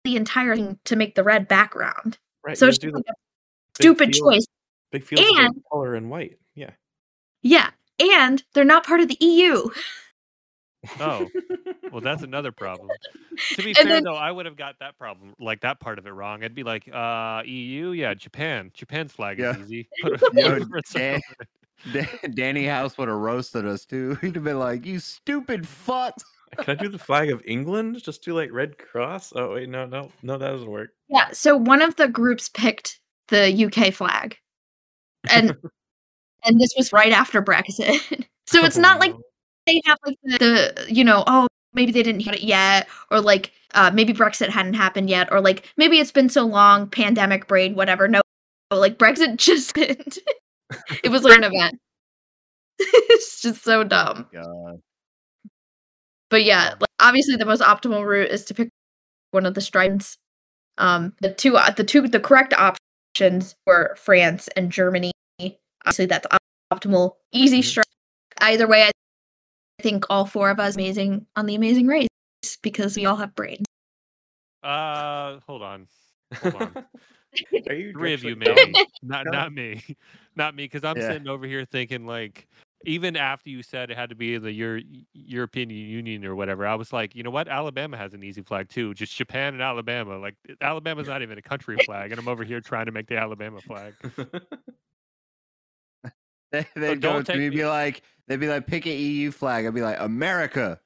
the 0.05 0.17
entire 0.17 0.57
thing 0.57 0.79
to 0.87 0.97
make 0.97 1.15
the 1.15 1.23
red 1.25 1.47
background. 1.47 2.17
right. 2.43 2.57
So 2.57 2.67
it's 2.67 2.79
just 2.79 2.95
like 2.95 3.05
a 3.07 3.13
stupid 3.75 4.15
field- 4.17 4.33
choice. 4.35 4.47
Big 4.93 5.05
fields 5.05 5.31
of 5.31 5.37
and- 5.45 5.63
color 5.71 5.95
and 5.95 6.09
white. 6.11 6.39
Yeah. 6.55 6.71
Yeah, 7.43 7.71
and 7.99 8.43
they're 8.55 8.65
not 8.65 8.87
part 8.87 9.01
of 9.01 9.09
the 9.09 9.19
EU. 9.21 9.69
Oh, 10.99 11.29
well, 11.93 12.01
that's 12.03 12.23
another 12.23 12.53
problem. 12.53 12.89
To 13.55 13.63
be 13.63 13.69
And 13.71 13.77
fair, 13.77 13.87
then- 13.87 14.05
though, 14.05 14.15
I 14.17 14.31
would 14.33 14.47
have 14.47 14.57
got 14.57 14.77
that 14.81 14.97
problem, 14.99 15.35
like 15.39 15.61
that 15.61 15.81
part 15.81 15.99
of 15.99 16.07
it 16.07 16.11
wrong. 16.11 16.43
I'd 16.45 16.55
be 16.55 16.63
like, 16.63 16.89
uh, 16.93 17.43
EU, 17.45 17.91
yeah, 17.91 18.15
Japan. 18.15 18.71
Japan's 18.75 19.13
flag 19.13 19.39
Yeah. 19.39 19.57
is 19.57 19.63
easy. 19.73 19.89
Put 20.03 20.21
Yo, 20.35 20.57
a- 20.57 20.61
put 20.67 20.85
a 20.85 20.89
circle 20.89 20.91
Dan- 20.91 21.21
in 21.95 22.01
it. 22.25 22.35
Danny 22.35 22.67
House 22.67 22.97
would 22.99 23.09
have 23.09 23.17
roasted 23.19 23.67
us 23.67 23.85
too. 23.85 24.15
He'd 24.21 24.35
have 24.35 24.45
been 24.45 24.59
like, 24.59 24.85
"You 24.87 24.99
stupid 25.01 25.67
fuck." 25.67 26.15
Can 26.59 26.77
I 26.79 26.83
do 26.83 26.89
the 26.89 26.99
flag 26.99 27.31
of 27.31 27.43
England? 27.47 28.03
Just 28.03 28.23
do 28.25 28.35
like 28.35 28.51
red 28.53 28.77
cross? 28.77 29.33
Oh 29.37 29.55
wait, 29.55 29.69
no, 29.69 29.87
no, 29.87 30.11
no, 30.23 30.37
that 30.37 30.49
doesn't 30.51 30.69
work. 30.71 30.91
Yeah, 31.09 31.31
so 31.33 31.57
one 31.57 31.81
of 31.81 31.97
the 31.97 32.09
groups 32.09 32.49
picked 32.49 33.01
the 33.29 33.67
UK 33.67 33.93
flag. 33.95 34.37
And 35.31 35.55
and 36.45 36.61
this 36.61 36.71
was 36.77 36.93
right 36.93 37.13
after 37.13 37.41
Brexit. 37.43 38.27
so 38.47 38.65
it's 38.65 38.77
Oh, 38.79 38.81
not 38.81 38.99
like 39.01 39.13
no. 39.13 39.21
They 39.71 39.83
have 39.87 39.99
like 40.07 40.17
the, 40.25 40.39
the 40.39 40.93
you 40.93 41.05
know, 41.05 41.25
oh 41.27 41.47
maybe 41.73 41.93
they 41.93 42.03
didn't 42.03 42.23
get 42.25 42.35
it 42.35 42.43
yet 42.43 42.89
or 43.11 43.21
like 43.21 43.53
uh 43.75 43.91
maybe 43.95 44.13
Brexit 44.13 44.49
hadn't 44.49 44.75
happened 44.75 45.09
yet 45.11 45.29
or 45.33 45.41
like 45.41 45.73
maybe 45.77 45.99
it's 45.99 46.13
been 46.13 46.29
so 46.29 46.45
long, 46.45 46.89
pandemic 46.89 47.47
brain, 47.47 47.75
whatever. 47.75 48.09
No, 48.09 48.21
like 48.73 48.99
Brexit 48.99 49.37
just 49.39 49.77
happened. 49.77 50.19
it 51.05 51.11
was 51.11 51.23
like 51.25 51.39
an 51.39 51.45
event. 51.45 51.79
it's 52.79 53.43
just 53.43 53.63
so 53.63 53.85
dumb. 53.85 54.27
God. 54.33 54.81
But 56.31 56.45
yeah, 56.45 56.75
like, 56.81 56.91
obviously 57.01 57.37
the 57.37 57.45
most 57.45 57.63
optimal 57.63 58.07
route 58.07 58.31
is 58.31 58.45
to 58.47 58.55
pick 58.55 58.71
one 59.33 59.47
of 59.47 59.55
the 59.55 59.61
stripes. 59.61 60.17
Um, 60.79 61.13
the 61.21 61.33
two, 61.33 61.57
uh, 61.57 61.71
the 61.71 61.85
two, 61.85 62.07
the 62.09 62.21
correct 62.21 62.55
options 62.55 63.55
were 63.67 63.97
France 63.99 64.49
and 64.57 64.71
Germany. 64.73 65.13
Obviously, 65.85 66.07
that's 66.07 66.27
optimal, 66.73 67.17
easy 67.33 67.61
Mhm. 67.61 67.65
stripe. 67.65 67.87
Either 68.41 68.67
way, 68.69 68.85
I 68.85 68.91
think 69.81 70.05
all 70.09 70.25
four 70.27 70.51
of 70.51 70.61
us 70.61 70.77
amazing 70.77 71.27
on 71.37 71.47
the 71.47 71.55
Amazing 71.57 71.87
Race 71.89 72.09
because 72.63 72.97
we 72.97 73.07
all 73.07 73.17
have 73.17 73.35
brains. 73.35 73.67
Uh, 74.63 75.39
hold 75.47 75.63
on. 75.63 75.89
Hold 76.43 76.55
on. 76.55 76.73
Are 77.69 77.75
you 77.75 77.93
Three 77.93 78.13
of 78.15 78.25
you, 78.25 78.33
actually 78.33 78.55
maybe. 78.55 78.73
not 79.03 79.25
No. 79.27 79.31
not 79.33 79.53
me, 79.53 79.83
not 80.37 80.55
me, 80.55 80.65
because 80.65 80.85
I'm 80.85 80.97
Yeah. 80.97 81.09
sitting 81.13 81.29
over 81.29 81.47
here 81.47 81.65
thinking 81.65 82.05
like, 82.07 82.47
even 82.85 83.15
after 83.17 83.51
you 83.51 83.63
said 83.63 83.91
it 83.91 83.97
had 83.97 84.09
to 84.11 84.17
be 84.17 84.37
the 84.39 84.51
Euro- 84.53 84.81
European 85.13 85.71
Union 85.71 86.25
or 86.25 86.35
whatever, 86.35 86.67
I 86.67 86.75
was 86.75 86.93
like, 86.93 87.15
you 87.15 87.23
know 87.23 87.31
what? 87.31 87.47
Alabama 87.47 87.97
has 87.97 88.15
an 88.15 88.25
easy 88.25 88.43
flag 88.43 88.69
too. 88.69 88.95
Just 88.95 89.15
Japan 89.15 89.53
and 89.55 89.63
Alabama. 89.63 90.19
Like 90.19 90.35
Alabama's 90.61 91.07
not 91.07 91.23
even 91.23 91.39
a 91.39 91.43
country 91.43 91.77
flag, 91.85 92.11
and 92.11 92.19
I'm 92.19 92.27
over 92.29 92.43
here 92.43 92.61
trying 92.61 92.87
to 92.87 92.93
make 92.93 93.07
the 93.07 93.17
Alabama 93.17 93.61
flag. 93.61 93.95
They, 96.53 96.67
they 96.75 96.97
don't 96.97 97.01
go 97.01 97.19
to 97.19 97.25
take 97.25 97.37
me, 97.37 97.49
me- 97.49 97.57
be 97.57 97.65
like, 97.65 98.03
they'd 98.27 98.41
be 98.41 98.49
like, 98.49 98.67
pick 98.67 98.85
an 98.87 98.93
EU 98.93 99.31
flag. 99.31 99.67
I'd 99.67 99.75
be 99.75 99.83
like, 99.83 100.01
America. 100.01 100.81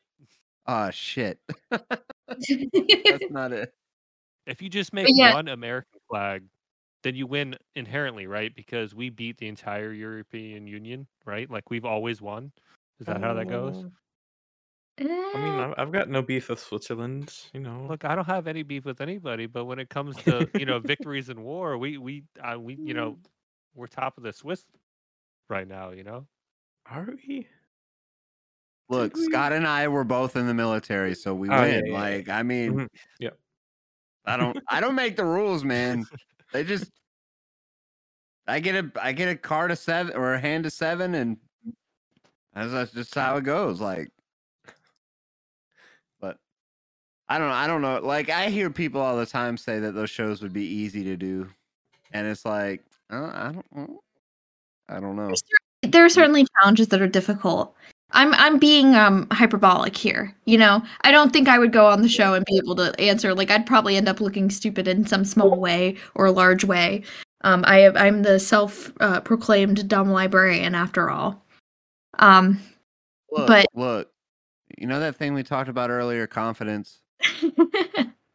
Ah, 0.66 0.91
shit. 0.91 1.39
That's 1.70 3.31
not 3.31 3.53
it. 3.53 3.73
If 4.47 4.61
you 4.61 4.69
just 4.69 4.93
make 4.93 5.07
yeah. 5.09 5.32
one 5.32 5.49
American 5.49 6.01
flag, 6.11 6.43
then 7.03 7.15
you 7.15 7.27
win 7.27 7.57
inherently, 7.77 8.27
right? 8.27 8.55
Because 8.55 8.95
we 8.95 9.11
beat 9.11 9.39
the 9.39 9.49
entire 9.49 9.93
European 9.93 10.66
Union, 10.66 11.07
right? 11.24 11.51
Like 11.51 11.70
we've 11.70 11.85
always 11.85 12.20
won. 12.20 12.53
Is 13.01 13.07
that 13.07 13.20
how 13.20 13.35
that 13.35 13.49
goes? 13.49 13.85
Uh, 15.01 15.05
I 15.05 15.05
mean, 15.05 15.61
I've, 15.61 15.74
I've 15.77 15.93
got 15.93 16.09
no 16.09 16.23
beef 16.23 16.49
with 16.49 16.61
Switzerland. 16.61 17.35
You 17.53 17.61
know, 17.61 17.86
Look, 17.89 18.05
I 18.05 18.15
don't 18.15 18.27
have 18.27 18.47
any 18.47 18.62
beef 18.62 18.85
with 18.85 19.01
anybody, 19.01 19.47
but 19.47 19.65
when 19.65 19.78
it 19.78 19.89
comes 19.91 20.16
to 20.24 20.49
you 20.55 20.66
know 20.66 20.78
victories 20.85 21.31
in 21.31 21.43
war, 21.43 21.77
we 21.78 21.99
we 21.99 22.24
uh, 22.43 22.59
we 22.59 22.77
you 22.77 22.95
know 22.95 23.19
we're 23.74 23.86
top 23.89 24.16
of 24.16 24.23
the 24.23 24.32
Swiss 24.32 24.65
right 25.48 25.66
now. 25.66 25.90
You 25.90 26.04
know, 26.04 26.26
are 26.86 27.06
we? 27.26 27.46
Look, 28.88 29.14
we? 29.16 29.24
Scott 29.24 29.52
and 29.52 29.66
I 29.66 29.88
were 29.88 30.04
both 30.04 30.36
in 30.36 30.46
the 30.46 30.54
military, 30.54 31.14
so 31.14 31.34
we 31.34 31.48
Oh, 31.48 31.62
win. 31.62 31.86
yeah, 31.86 31.92
yeah. 31.92 31.98
like, 31.98 32.28
I 32.28 32.42
mean, 32.42 32.74
Mhm. 32.74 32.88
Yeah. 33.18 33.30
I 34.26 34.36
don't, 34.36 34.56
I 34.68 34.80
don't 34.80 34.94
make 34.94 35.16
the 35.16 35.24
rules, 35.24 35.64
man. 35.64 36.04
They 36.52 36.62
just, 36.62 36.88
I 38.46 38.60
get 38.60 38.76
a, 38.76 38.92
I 39.02 39.10
get 39.10 39.28
a 39.28 39.34
card 39.34 39.72
of 39.72 39.78
seven 39.78 40.14
or 40.14 40.34
a 40.34 40.38
hand 40.38 40.66
of 40.66 40.72
seven, 40.72 41.16
and 41.16 41.36
that's, 42.54 42.70
that's 42.70 42.92
just 42.92 43.12
how 43.12 43.36
it 43.38 43.42
goes. 43.42 43.80
Like, 43.80 44.12
but 46.20 46.36
I 47.28 47.38
don't 47.38 47.48
know. 47.48 47.54
I 47.54 47.66
don't 47.66 47.82
know. 47.82 47.98
Like, 48.06 48.30
I 48.30 48.50
hear 48.50 48.70
people 48.70 49.00
all 49.00 49.16
the 49.16 49.26
time 49.26 49.56
say 49.56 49.80
that 49.80 49.94
those 49.94 50.10
shows 50.10 50.42
would 50.42 50.52
be 50.52 50.64
easy 50.64 51.02
to 51.02 51.16
do, 51.16 51.48
and 52.12 52.28
it's 52.28 52.44
like, 52.44 52.84
uh, 53.10 53.32
I 53.34 53.52
don't, 53.52 53.76
know. 53.76 54.03
I 54.89 55.01
don't 55.01 55.16
know. 55.16 55.32
there 55.82 56.05
are 56.05 56.09
certainly 56.09 56.47
challenges 56.61 56.89
that 56.89 57.01
are 57.02 57.09
difficult. 57.09 57.74
I'm 58.12 58.32
I'm 58.35 58.59
being 58.59 58.94
um 58.94 59.27
hyperbolic 59.32 59.97
here, 59.97 60.35
you 60.44 60.56
know. 60.59 60.82
I 61.02 61.11
don't 61.11 61.32
think 61.32 61.48
I 61.48 61.59
would 61.59 61.73
go 61.73 61.86
on 61.86 62.02
the 62.02 62.09
show 62.09 62.35
and 62.35 62.44
be 62.44 62.56
able 62.59 62.77
to 62.77 62.94
answer. 63.01 63.35
Like 63.35 63.51
I'd 63.51 63.66
probably 63.66 63.97
end 63.97 64.09
up 64.09 64.20
looking 64.20 64.51
stupid 64.51 64.86
in 64.86 65.06
some 65.06 65.24
small 65.24 65.59
way 65.59 65.97
or 66.15 66.31
large 66.31 66.65
way. 66.65 67.02
Um, 67.43 67.65
I 67.66 67.89
I'm 67.90 68.23
the 68.23 68.39
self 68.39 68.93
uh, 69.01 69.20
proclaimed 69.20 69.89
dumb 69.89 70.11
librarian 70.11 70.74
after 70.74 71.11
all. 71.11 71.43
Um, 72.19 72.61
Look, 73.32 73.48
But- 73.48 73.66
look, 73.74 74.11
you 74.78 74.86
know 74.86 75.01
that 75.01 75.16
thing 75.16 75.35
we 75.35 75.43
talked 75.43 75.69
about 75.69 75.90
earlier, 75.90 76.27
confidence. 76.27 77.01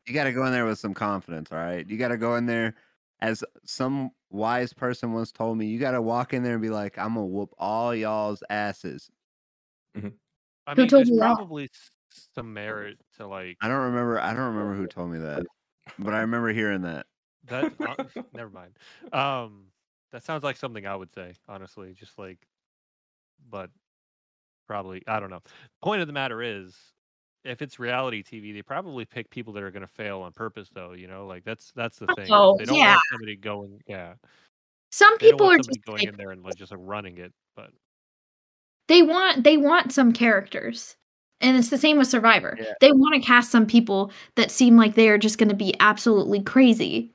You 0.07 0.15
got 0.15 0.23
to 0.23 0.33
go 0.33 0.43
in 0.47 0.51
there 0.51 0.65
with 0.65 0.79
some 0.79 0.95
confidence, 0.95 1.51
all 1.51 1.59
right? 1.59 1.87
You 1.87 1.95
got 1.95 2.07
to 2.07 2.17
go 2.17 2.35
in 2.35 2.47
there 2.47 2.73
as 3.21 3.43
some 3.65 4.11
wise 4.29 4.73
person 4.73 5.13
once 5.13 5.31
told 5.31 5.57
me, 5.57 5.67
you 5.67 5.79
got 5.79 5.91
to 5.91 6.01
walk 6.01 6.33
in 6.33 6.43
there 6.43 6.53
and 6.53 6.61
be 6.61 6.69
like, 6.69 6.97
I'm 6.97 7.15
going 7.15 7.27
to 7.27 7.31
whoop 7.31 7.53
all 7.57 7.93
y'all's 7.93 8.43
asses. 8.49 9.09
I 9.95 10.01
Who 10.01 10.11
mean, 10.75 10.87
told 10.87 11.07
there's 11.07 11.09
you 11.09 11.17
probably 11.19 11.65
s- 11.65 11.91
some 12.35 12.53
merit 12.53 12.97
to 13.17 13.27
like 13.27 13.57
I 13.61 13.67
don't 13.67 13.83
remember 13.85 14.19
I 14.19 14.33
don't 14.33 14.55
remember 14.55 14.75
who 14.75 14.87
told 14.87 15.11
me 15.11 15.19
that, 15.19 15.43
but 15.99 16.13
I 16.13 16.21
remember 16.21 16.49
hearing 16.53 16.81
that. 16.83 17.07
that. 17.45 17.73
uh, 17.81 17.95
never 18.33 18.49
mind. 18.49 18.77
Um, 19.11 19.71
that 20.11 20.23
sounds 20.23 20.43
like 20.43 20.57
something 20.57 20.85
I 20.85 20.95
would 20.95 21.11
say, 21.11 21.33
honestly. 21.47 21.93
Just 21.93 22.17
like, 22.17 22.47
but 23.49 23.69
probably 24.67 25.03
I 25.07 25.19
don't 25.19 25.29
know. 25.29 25.41
Point 25.81 26.01
of 26.01 26.07
the 26.07 26.13
matter 26.13 26.41
is, 26.41 26.75
if 27.43 27.61
it's 27.61 27.79
reality 27.79 28.23
TV, 28.23 28.53
they 28.53 28.61
probably 28.61 29.05
pick 29.05 29.29
people 29.29 29.53
that 29.53 29.63
are 29.63 29.71
going 29.71 29.81
to 29.81 29.87
fail 29.87 30.21
on 30.21 30.31
purpose, 30.31 30.69
though. 30.73 30.93
You 30.93 31.07
know, 31.07 31.25
like 31.25 31.43
that's 31.43 31.71
that's 31.75 31.97
the 31.97 32.07
thing. 32.15 32.27
Oh, 32.29 32.57
they 32.57 32.65
don't 32.65 32.75
yeah. 32.75 32.91
want 32.93 33.01
somebody 33.11 33.35
going. 33.35 33.81
Yeah, 33.87 34.13
some 34.91 35.13
they 35.19 35.31
people 35.31 35.47
are 35.47 35.57
just 35.57 35.69
somebody 35.69 35.81
going 35.85 35.99
like, 35.99 36.07
in 36.09 36.17
there 36.17 36.31
and 36.31 36.43
like 36.43 36.55
just 36.55 36.71
like 36.71 36.81
running 36.83 37.17
it. 37.17 37.33
But 37.55 37.71
they 38.89 39.03
want 39.03 39.43
they 39.45 39.55
want 39.55 39.93
some 39.93 40.11
characters 40.11 40.97
and 41.39 41.55
it's 41.55 41.69
the 41.69 41.77
same 41.77 41.97
with 41.97 42.07
survivor 42.07 42.57
Yeah. 42.59 42.73
they 42.81 42.91
want 42.91 43.15
to 43.15 43.25
cast 43.25 43.51
some 43.51 43.65
people 43.65 44.11
that 44.35 44.51
seem 44.51 44.75
like 44.75 44.95
they 44.95 45.07
are 45.07 45.17
just 45.17 45.37
going 45.37 45.49
to 45.49 45.55
be 45.55 45.73
absolutely 45.79 46.41
crazy 46.41 47.13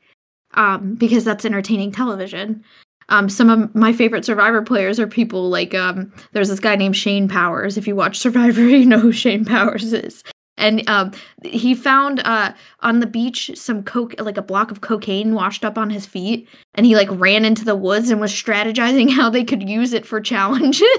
um, 0.55 0.95
because 0.95 1.25
that's 1.25 1.45
entertaining 1.45 1.93
television 1.93 2.65
um, 3.09 3.29
some 3.29 3.51
of 3.51 3.75
my 3.75 3.93
favorite 3.93 4.25
survivor 4.25 4.63
players 4.63 4.99
are 4.99 5.07
people 5.07 5.49
like 5.49 5.75
um, 5.75 6.13
there's 6.33 6.49
this 6.49 6.61
guy 6.61 6.77
named 6.77 6.97
shane 6.97 7.29
powers 7.29 7.77
if 7.77 7.87
you 7.87 7.97
watch 7.97 8.19
survivor 8.25 8.63
you 8.63 8.87
know 8.87 8.99
who 8.99 9.13
shane 9.13 9.45
powers 9.45 9.93
is. 9.93 10.23
And 10.57 10.89
um, 10.89 11.11
he 11.43 11.75
found 11.75 12.21
uh, 12.25 12.55
on 12.81 13.01
the 13.01 13.07
beach 13.07 13.51
some 13.55 13.83
coke 13.83 14.15
like 14.21 14.37
a 14.37 14.43
block 14.43 14.71
of 14.71 14.83
cocaine 14.83 15.35
washed 15.35 15.65
up 15.65 15.77
on 15.77 15.91
his 15.91 16.07
feet 16.07 16.49
and 16.75 16.87
he 16.87 16.95
like 16.95 17.09
ran 17.11 17.45
into 17.45 17.65
the 17.65 17.75
woods 17.75 18.11
and 18.11 18.21
was 18.21 18.33
strategizing 18.33 19.11
how 19.15 19.31
they 19.31 19.45
could 19.45 19.69
use 19.69 19.93
it 19.93 20.07
for 20.07 20.21
challenges. 20.21 20.83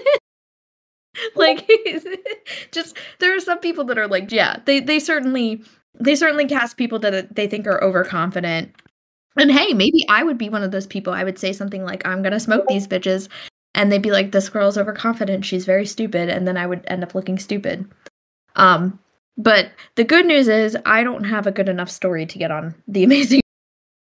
Like 1.34 1.66
just 2.74 2.98
there 3.20 3.34
are 3.34 3.40
some 3.40 3.60
people 3.60 3.86
that 3.86 3.98
are 3.98 4.08
like 4.08 4.34
yeah 4.34 4.58
they 4.66 4.82
they 4.82 5.00
certainly 5.00 5.64
they 5.98 6.14
certainly 6.14 6.46
cast 6.46 6.76
people 6.76 7.00
that 7.00 7.36
they 7.36 7.48
think 7.48 7.68
are 7.68 7.82
overconfident 7.82 8.76
and 9.38 9.52
hey 9.52 9.74
maybe 9.74 10.06
i 10.10 10.24
would 10.24 10.38
be 10.38 10.50
one 10.50 10.64
of 10.64 10.72
those 10.72 10.88
people 10.88 11.14
i 11.14 11.24
would 11.24 11.40
say 11.40 11.52
something 11.54 11.84
like 11.84 12.06
i'm 12.06 12.22
gonna 12.22 12.40
smoke 12.40 12.66
these 12.68 12.88
bitches 12.88 13.28
and 13.74 13.92
they'd 13.92 14.02
be 14.02 14.12
like 14.12 14.32
this 14.32 14.50
girl's 14.50 14.78
overconfident 14.78 15.46
she's 15.46 15.66
very 15.66 15.86
stupid 15.86 16.30
and 16.30 16.48
then 16.48 16.58
i 16.58 16.66
would 16.66 16.84
end 16.88 17.04
up 17.04 17.16
looking 17.16 17.40
stupid 17.40 17.86
um 18.56 18.98
but 19.38 19.72
the 19.96 20.04
good 20.04 20.26
news 20.26 20.48
is 20.48 20.78
i 20.86 21.04
don't 21.04 21.26
have 21.26 21.48
a 21.48 21.52
good 21.52 21.70
enough 21.70 21.90
story 21.90 22.26
to 22.26 22.40
get 22.40 22.52
on 22.52 22.74
the 22.88 23.04
amazing 23.06 23.42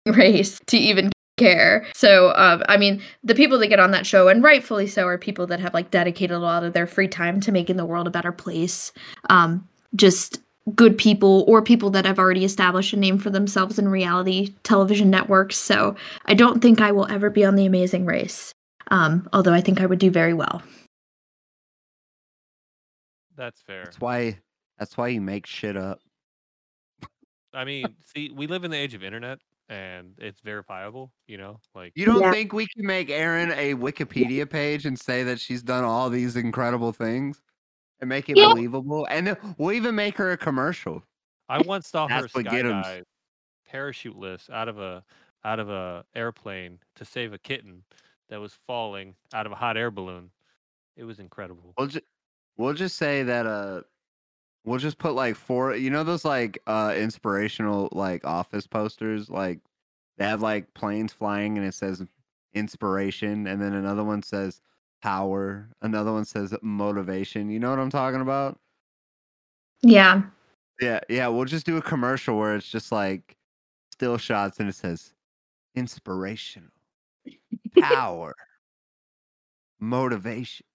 race 0.08 0.60
to 0.68 0.78
even 0.78 1.12
care. 1.38 1.86
So, 1.94 2.34
um, 2.36 2.64
I 2.70 2.78
mean, 2.78 3.02
the 3.24 3.36
people 3.36 3.58
that 3.60 3.68
get 3.68 3.80
on 3.80 3.92
that 3.92 4.06
show, 4.06 4.28
and 4.28 4.44
rightfully 4.44 4.88
so, 4.88 5.08
are 5.08 5.18
people 5.18 5.48
that 5.48 5.60
have 5.60 5.74
like 5.74 5.92
dedicated 5.92 6.36
a 6.36 6.40
lot 6.40 6.64
of 6.64 6.74
their 6.74 6.88
free 6.88 7.08
time 7.08 7.40
to 7.42 7.52
making 7.52 7.78
the 7.78 7.86
world 7.86 8.08
a 8.08 8.12
better 8.12 8.32
place. 8.32 8.92
Um, 9.30 9.68
just 9.96 10.40
good 10.74 10.98
people 10.98 11.44
or 11.48 11.62
people 11.62 11.90
that 11.92 12.06
have 12.06 12.18
already 12.18 12.44
established 12.44 12.94
a 12.94 12.98
name 12.98 13.18
for 13.20 13.30
themselves 13.30 13.78
in 13.78 13.88
reality 13.88 14.54
television 14.64 15.10
networks. 15.12 15.58
So, 15.58 15.96
I 16.26 16.34
don't 16.34 16.62
think 16.62 16.82
I 16.82 16.92
will 16.92 17.06
ever 17.12 17.30
be 17.30 17.46
on 17.46 17.56
The 17.56 17.66
Amazing 17.66 18.06
Race. 18.06 18.52
Um, 18.90 19.28
although 19.34 19.54
I 19.54 19.62
think 19.62 19.82
I 19.82 19.86
would 19.86 20.00
do 20.00 20.10
very 20.12 20.34
well. 20.34 20.62
that's 23.36 23.62
fair. 23.62 23.84
That's 23.84 24.00
why 24.00 24.40
that's 24.80 24.98
why 24.98 25.10
you 25.10 25.22
make 25.22 25.46
shit 25.46 25.76
up. 25.78 26.00
I 27.54 27.64
mean, 27.66 27.96
see, 28.02 28.32
we 28.34 28.48
live 28.48 28.64
in 28.64 28.72
the 28.72 28.78
age 28.78 28.94
of 28.94 29.04
internet, 29.04 29.40
and 29.70 30.14
it's 30.18 30.42
verifiable. 30.42 31.12
You 31.28 31.38
know, 31.38 31.60
like 31.74 31.94
You 31.96 32.06
don't 32.06 32.22
Yeah. 32.22 32.32
think 32.32 32.54
we 32.54 32.68
can 32.68 32.86
make 32.86 33.10
Erin 33.10 33.52
a 33.52 33.74
Wikipedia 33.76 34.50
page 34.50 34.86
and 34.86 35.00
say 35.00 35.24
that 35.24 35.40
she's 35.40 35.62
done 35.64 35.84
all 35.84 36.10
these 36.10 36.36
incredible 36.36 36.92
things 36.92 37.42
and 38.00 38.10
make 38.10 38.30
it 38.30 38.38
Yeah. 38.38 38.42
believable? 38.42 39.08
And 39.10 39.28
then 39.28 39.56
we'll 39.58 39.74
even 39.74 39.96
make 39.96 40.18
her 40.18 40.32
a 40.32 40.38
commercial. 40.38 41.04
I 41.50 41.60
once 41.60 41.88
saw 41.88 42.08
her 42.10 42.28
That's 42.28 43.02
parachute 43.66 44.16
list 44.18 44.50
out 44.50 44.68
of 44.70 44.80
a 44.80 45.06
out 45.44 45.60
of 45.60 45.70
a 45.70 46.06
airplane 46.16 46.82
to 46.96 47.06
save 47.06 47.34
a 47.34 47.38
kitten 47.40 47.86
that 48.30 48.38
was 48.40 48.54
falling 48.54 49.18
out 49.34 49.46
of 49.46 49.52
a 49.52 49.56
hot 49.56 49.78
air 49.78 49.92
balloon. 49.92 50.32
It 50.96 51.06
was 51.06 51.20
incredible. 51.20 51.78
We'll 51.78 51.88
just 51.88 52.06
we'll 52.58 52.74
just 52.74 52.98
say 52.98 53.24
that 53.24 53.46
uh 53.46 53.84
we'll 54.66 54.80
just 54.80 55.00
put 55.00 55.14
like 55.16 55.36
four 55.36 55.76
you 55.76 55.90
know 55.92 56.04
those 56.04 56.26
like 56.26 56.60
uh 56.68 56.96
inspirational 56.98 57.90
like 57.94 58.26
office 58.26 58.68
posters 58.68 59.30
like 59.30 59.62
they 60.18 60.26
have 60.26 60.42
like 60.42 60.74
planes 60.76 61.14
flying 61.14 61.58
and 61.58 61.68
it 61.68 61.74
says 61.74 62.06
inspiration 62.54 63.48
and 63.48 63.62
then 63.62 63.74
another 63.74 64.04
one 64.04 64.24
says 64.24 64.62
power. 65.06 65.70
Another 65.84 66.12
one 66.12 66.26
says 66.26 66.52
motivation. 66.64 67.48
You 67.52 67.60
know 67.60 67.70
what 67.70 67.78
i'm 67.78 67.92
talking 67.92 68.22
about? 68.22 68.58
Yeah. 69.84 70.24
yeah 70.82 71.00
yeah 71.10 71.28
we'll 71.28 71.46
just 71.46 71.66
do 71.66 71.78
a 71.78 71.82
commercial 71.82 72.40
where 72.40 72.56
it's 72.56 72.68
just 72.68 72.92
like 72.92 73.38
still 73.92 74.18
shots 74.18 74.60
and 74.60 74.68
it 74.68 74.74
says 74.74 75.14
inspirational. 75.76 76.72
Power. 77.80 78.34
Motivation. 79.80 80.66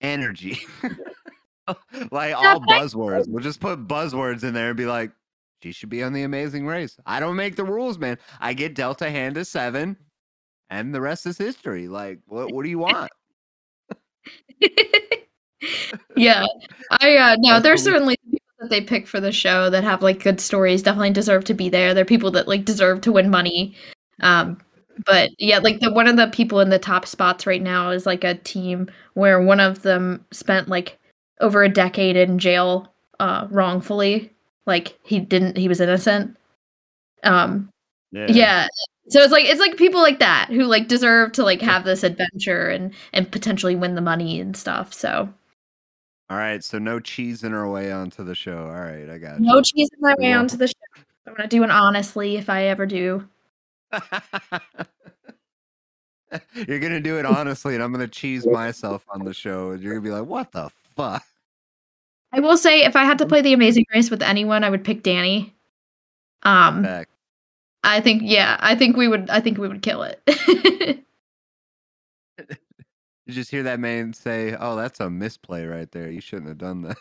Energy. 0.00 0.58
Like 2.10 2.34
all 2.34 2.60
buzzwords. 2.62 3.28
We'll 3.28 3.44
just 3.44 3.60
put 3.60 3.86
buzzwords 3.86 4.42
in 4.42 4.54
there 4.54 4.70
and 4.70 4.76
be 4.76 4.86
like 4.86 5.12
she 5.62 5.70
should 5.70 5.88
be 5.88 6.02
on 6.02 6.12
the 6.12 6.24
amazing 6.24 6.66
race. 6.66 6.98
I 7.06 7.20
don't 7.20 7.36
make 7.36 7.54
the 7.54 7.62
rules 7.62 7.96
man. 7.96 8.18
I 8.40 8.54
get 8.54 8.74
Delta 8.74 9.08
hand 9.08 9.36
of 9.36 9.46
seven 9.46 9.96
and 10.70 10.94
the 10.94 11.00
rest 11.00 11.26
is 11.26 11.36
history 11.36 11.88
like 11.88 12.18
what, 12.26 12.52
what 12.52 12.62
do 12.62 12.70
you 12.70 12.78
want 12.78 13.10
yeah. 16.16 16.44
I 17.00 17.16
uh 17.16 17.36
no, 17.38 17.60
there's 17.60 17.82
certainly 17.82 18.16
people 18.24 18.40
that 18.60 18.70
they 18.70 18.80
pick 18.80 19.06
for 19.06 19.20
the 19.20 19.32
show 19.32 19.70
that 19.70 19.84
have 19.84 20.02
like 20.02 20.22
good 20.22 20.40
stories 20.40 20.82
definitely 20.82 21.10
deserve 21.10 21.44
to 21.44 21.54
be 21.54 21.68
there. 21.68 21.94
They're 21.94 22.04
people 22.04 22.30
that 22.32 22.48
like 22.48 22.64
deserve 22.64 23.00
to 23.02 23.12
win 23.12 23.30
money. 23.30 23.74
Um 24.20 24.58
but 25.06 25.30
yeah, 25.38 25.58
like 25.58 25.80
the 25.80 25.92
one 25.92 26.06
of 26.06 26.16
the 26.16 26.28
people 26.28 26.60
in 26.60 26.68
the 26.68 26.78
top 26.78 27.06
spots 27.06 27.46
right 27.46 27.62
now 27.62 27.90
is 27.90 28.06
like 28.06 28.24
a 28.24 28.34
team 28.34 28.88
where 29.14 29.40
one 29.40 29.60
of 29.60 29.82
them 29.82 30.24
spent 30.30 30.68
like 30.68 30.98
over 31.40 31.62
a 31.62 31.68
decade 31.68 32.16
in 32.16 32.38
jail 32.38 32.92
uh 33.18 33.46
wrongfully. 33.50 34.32
Like 34.66 34.98
he 35.04 35.20
didn't 35.20 35.56
he 35.56 35.68
was 35.68 35.80
innocent. 35.80 36.36
Um 37.24 37.70
yeah. 38.28 38.66
So 39.10 39.20
it's 39.20 39.32
like 39.32 39.44
it's 39.44 39.60
like 39.60 39.76
people 39.76 40.00
like 40.00 40.20
that 40.20 40.48
who 40.50 40.64
like 40.64 40.88
deserve 40.88 41.32
to 41.32 41.42
like 41.42 41.60
have 41.60 41.84
this 41.84 42.02
adventure 42.02 42.68
and 42.68 42.94
and 43.12 43.30
potentially 43.30 43.74
win 43.74 43.94
the 43.96 44.00
money 44.00 44.40
and 44.40 44.56
stuff. 44.56 44.92
So 44.92 45.28
all 46.30 46.36
right 46.36 46.62
so 46.62 46.78
no 46.78 47.00
cheesing 47.00 47.52
our 47.52 47.68
way 47.68 47.90
onto 47.90 48.22
the 48.22 48.36
show 48.36 48.66
all 48.66 48.80
right 48.80 49.10
i 49.10 49.18
got 49.18 49.40
no 49.40 49.60
cheese 49.60 49.90
in 49.92 50.00
my 50.00 50.14
way 50.18 50.32
onto 50.32 50.56
the 50.56 50.68
show. 50.68 51.02
I'm 51.26 51.34
gonna 51.34 51.48
do 51.48 51.62
it 51.64 51.70
honestly 51.70 52.36
if 52.36 52.48
I 52.48 52.64
ever 52.66 52.86
do. 52.86 53.28
you 53.92 54.00
you're 56.68 56.78
gonna 56.78 57.00
do 57.00 57.18
it 57.18 57.26
honestly 57.26 57.74
and 57.74 57.82
i'm 57.82 57.90
gonna 57.90 58.06
cheese 58.06 58.46
myself 58.50 59.04
on 59.08 59.24
the 59.24 59.34
show 59.34 59.72
and 59.72 59.82
you're 59.82 59.92
gonna 59.94 60.04
be 60.04 60.10
like 60.10 60.28
what 60.28 60.52
the 60.52 60.70
fuck 60.96 61.24
I 62.32 62.38
will 62.38 62.56
say 62.56 62.84
if 62.84 62.94
I 62.94 63.02
had 63.02 63.18
to 63.18 63.26
play 63.26 63.40
the 63.40 63.52
Amazing 63.54 63.86
Race 63.92 64.08
with 64.08 64.22
anyone, 64.22 64.62
I 64.62 64.70
would 64.70 64.84
pick 64.84 65.02
Danny. 65.02 65.52
Um, 66.44 66.82
Back. 66.82 67.08
I 67.82 68.00
think 68.00 68.22
yeah, 68.24 68.56
I 68.60 68.74
think 68.74 68.96
we 68.96 69.08
would. 69.08 69.30
I 69.30 69.40
think 69.40 69.58
we 69.58 69.68
would 69.68 69.82
kill 69.82 70.02
it. 70.02 70.20
You 73.30 73.34
just 73.34 73.52
hear 73.52 73.62
that 73.62 73.78
man 73.78 74.12
say, 74.12 74.56
"Oh, 74.58 74.74
that's 74.74 74.98
a 74.98 75.08
misplay 75.08 75.64
right 75.64 75.88
there. 75.92 76.10
You 76.10 76.20
shouldn't 76.20 76.48
have 76.48 76.58
done 76.58 76.82
that." 76.82 76.96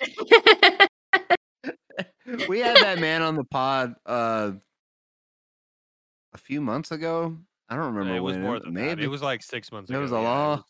we 2.48 2.58
had 2.58 2.76
that 2.78 2.98
man 2.98 3.22
on 3.22 3.36
the 3.36 3.44
pod 3.44 3.94
uh, 4.04 4.50
a 6.34 6.38
few 6.38 6.60
months 6.60 6.90
ago. 6.90 7.38
I 7.68 7.76
don't 7.76 7.94
remember 7.94 8.16
it 8.16 8.20
was 8.20 8.34
when. 8.34 8.42
more 8.42 8.58
than 8.58 8.74
maybe 8.74 8.96
that. 8.96 9.04
It 9.04 9.06
was 9.06 9.22
like 9.22 9.44
six 9.44 9.70
months 9.70 9.92
it 9.92 9.94
ago. 9.94 10.02
was 10.02 10.10
a 10.10 10.16
yeah, 10.16 10.22
long. 10.22 10.64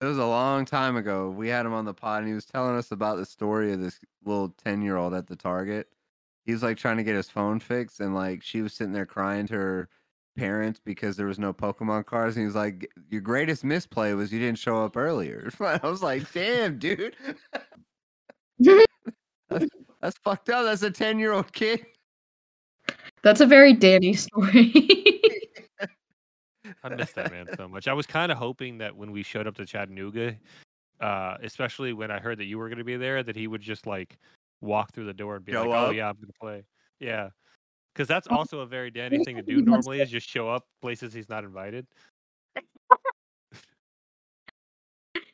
It 0.00 0.06
was 0.06 0.16
a 0.16 0.24
long 0.24 0.64
time 0.64 0.96
ago. 0.96 1.28
We 1.28 1.48
had 1.48 1.66
him 1.66 1.74
on 1.74 1.84
the 1.84 1.92
pod, 1.92 2.20
and 2.20 2.28
he 2.28 2.34
was 2.34 2.46
telling 2.46 2.76
us 2.76 2.92
about 2.92 3.18
the 3.18 3.26
story 3.26 3.74
of 3.74 3.80
this 3.82 4.00
little 4.24 4.54
ten-year-old 4.64 5.12
at 5.12 5.26
the 5.26 5.36
Target. 5.36 5.90
He 6.44 6.52
was 6.52 6.62
like 6.62 6.76
trying 6.76 6.98
to 6.98 7.04
get 7.04 7.14
his 7.14 7.30
phone 7.30 7.60
fixed, 7.60 8.00
and 8.00 8.14
like 8.14 8.42
she 8.42 8.62
was 8.62 8.74
sitting 8.74 8.92
there 8.92 9.06
crying 9.06 9.46
to 9.48 9.54
her 9.54 9.88
parents 10.36 10.80
because 10.84 11.16
there 11.16 11.26
was 11.26 11.38
no 11.38 11.52
Pokemon 11.52 12.06
cards, 12.06 12.36
and 12.36 12.42
he 12.42 12.46
was 12.46 12.54
like, 12.54 12.90
"Your 13.10 13.20
greatest 13.20 13.64
misplay 13.64 14.12
was 14.12 14.32
you 14.32 14.40
didn't 14.40 14.58
show 14.58 14.84
up 14.84 14.96
earlier." 14.96 15.50
I 15.60 15.80
was 15.82 16.02
like, 16.02 16.30
"Damn, 16.32 16.78
dude, 16.78 17.16
that's, 18.58 19.66
that's 20.00 20.18
fucked 20.18 20.50
up. 20.50 20.64
That's 20.64 20.82
a 20.82 20.90
ten 20.90 21.18
year 21.18 21.32
old 21.32 21.52
kid." 21.52 21.84
That's 23.22 23.40
a 23.40 23.46
very 23.46 23.72
Danny 23.72 24.12
story. 24.12 24.72
I 26.82 26.88
miss 26.90 27.12
that 27.12 27.32
man 27.32 27.46
so 27.56 27.66
much. 27.66 27.88
I 27.88 27.94
was 27.94 28.06
kind 28.06 28.30
of 28.30 28.36
hoping 28.36 28.78
that 28.78 28.94
when 28.94 29.10
we 29.10 29.22
showed 29.22 29.46
up 29.46 29.56
to 29.56 29.64
Chattanooga, 29.64 30.36
uh, 31.00 31.36
especially 31.42 31.94
when 31.94 32.10
I 32.10 32.18
heard 32.18 32.38
that 32.38 32.44
you 32.44 32.58
were 32.58 32.68
going 32.68 32.78
to 32.78 32.84
be 32.84 32.98
there, 32.98 33.22
that 33.22 33.36
he 33.36 33.46
would 33.46 33.62
just 33.62 33.86
like 33.86 34.18
walk 34.64 34.92
through 34.92 35.06
the 35.06 35.14
door 35.14 35.36
and 35.36 35.44
be 35.44 35.52
like, 35.52 35.68
"Oh 35.68 35.90
yeah, 35.90 36.08
I'm 36.08 36.16
to 36.16 36.32
play." 36.40 36.64
Yeah, 37.00 37.28
because 37.94 38.08
that's 38.08 38.26
Oh, 38.30 38.36
also 38.36 38.60
a 38.60 38.66
very 38.66 38.90
Danny 38.90 39.22
thing 39.24 39.36
to 39.36 39.42
do 39.42 39.62
normally 39.62 40.00
is 40.00 40.10
just 40.10 40.28
show 40.28 40.48
up 40.48 40.66
places 40.82 41.12
he's 41.12 41.28
not 41.28 41.44
invited. 41.44 41.86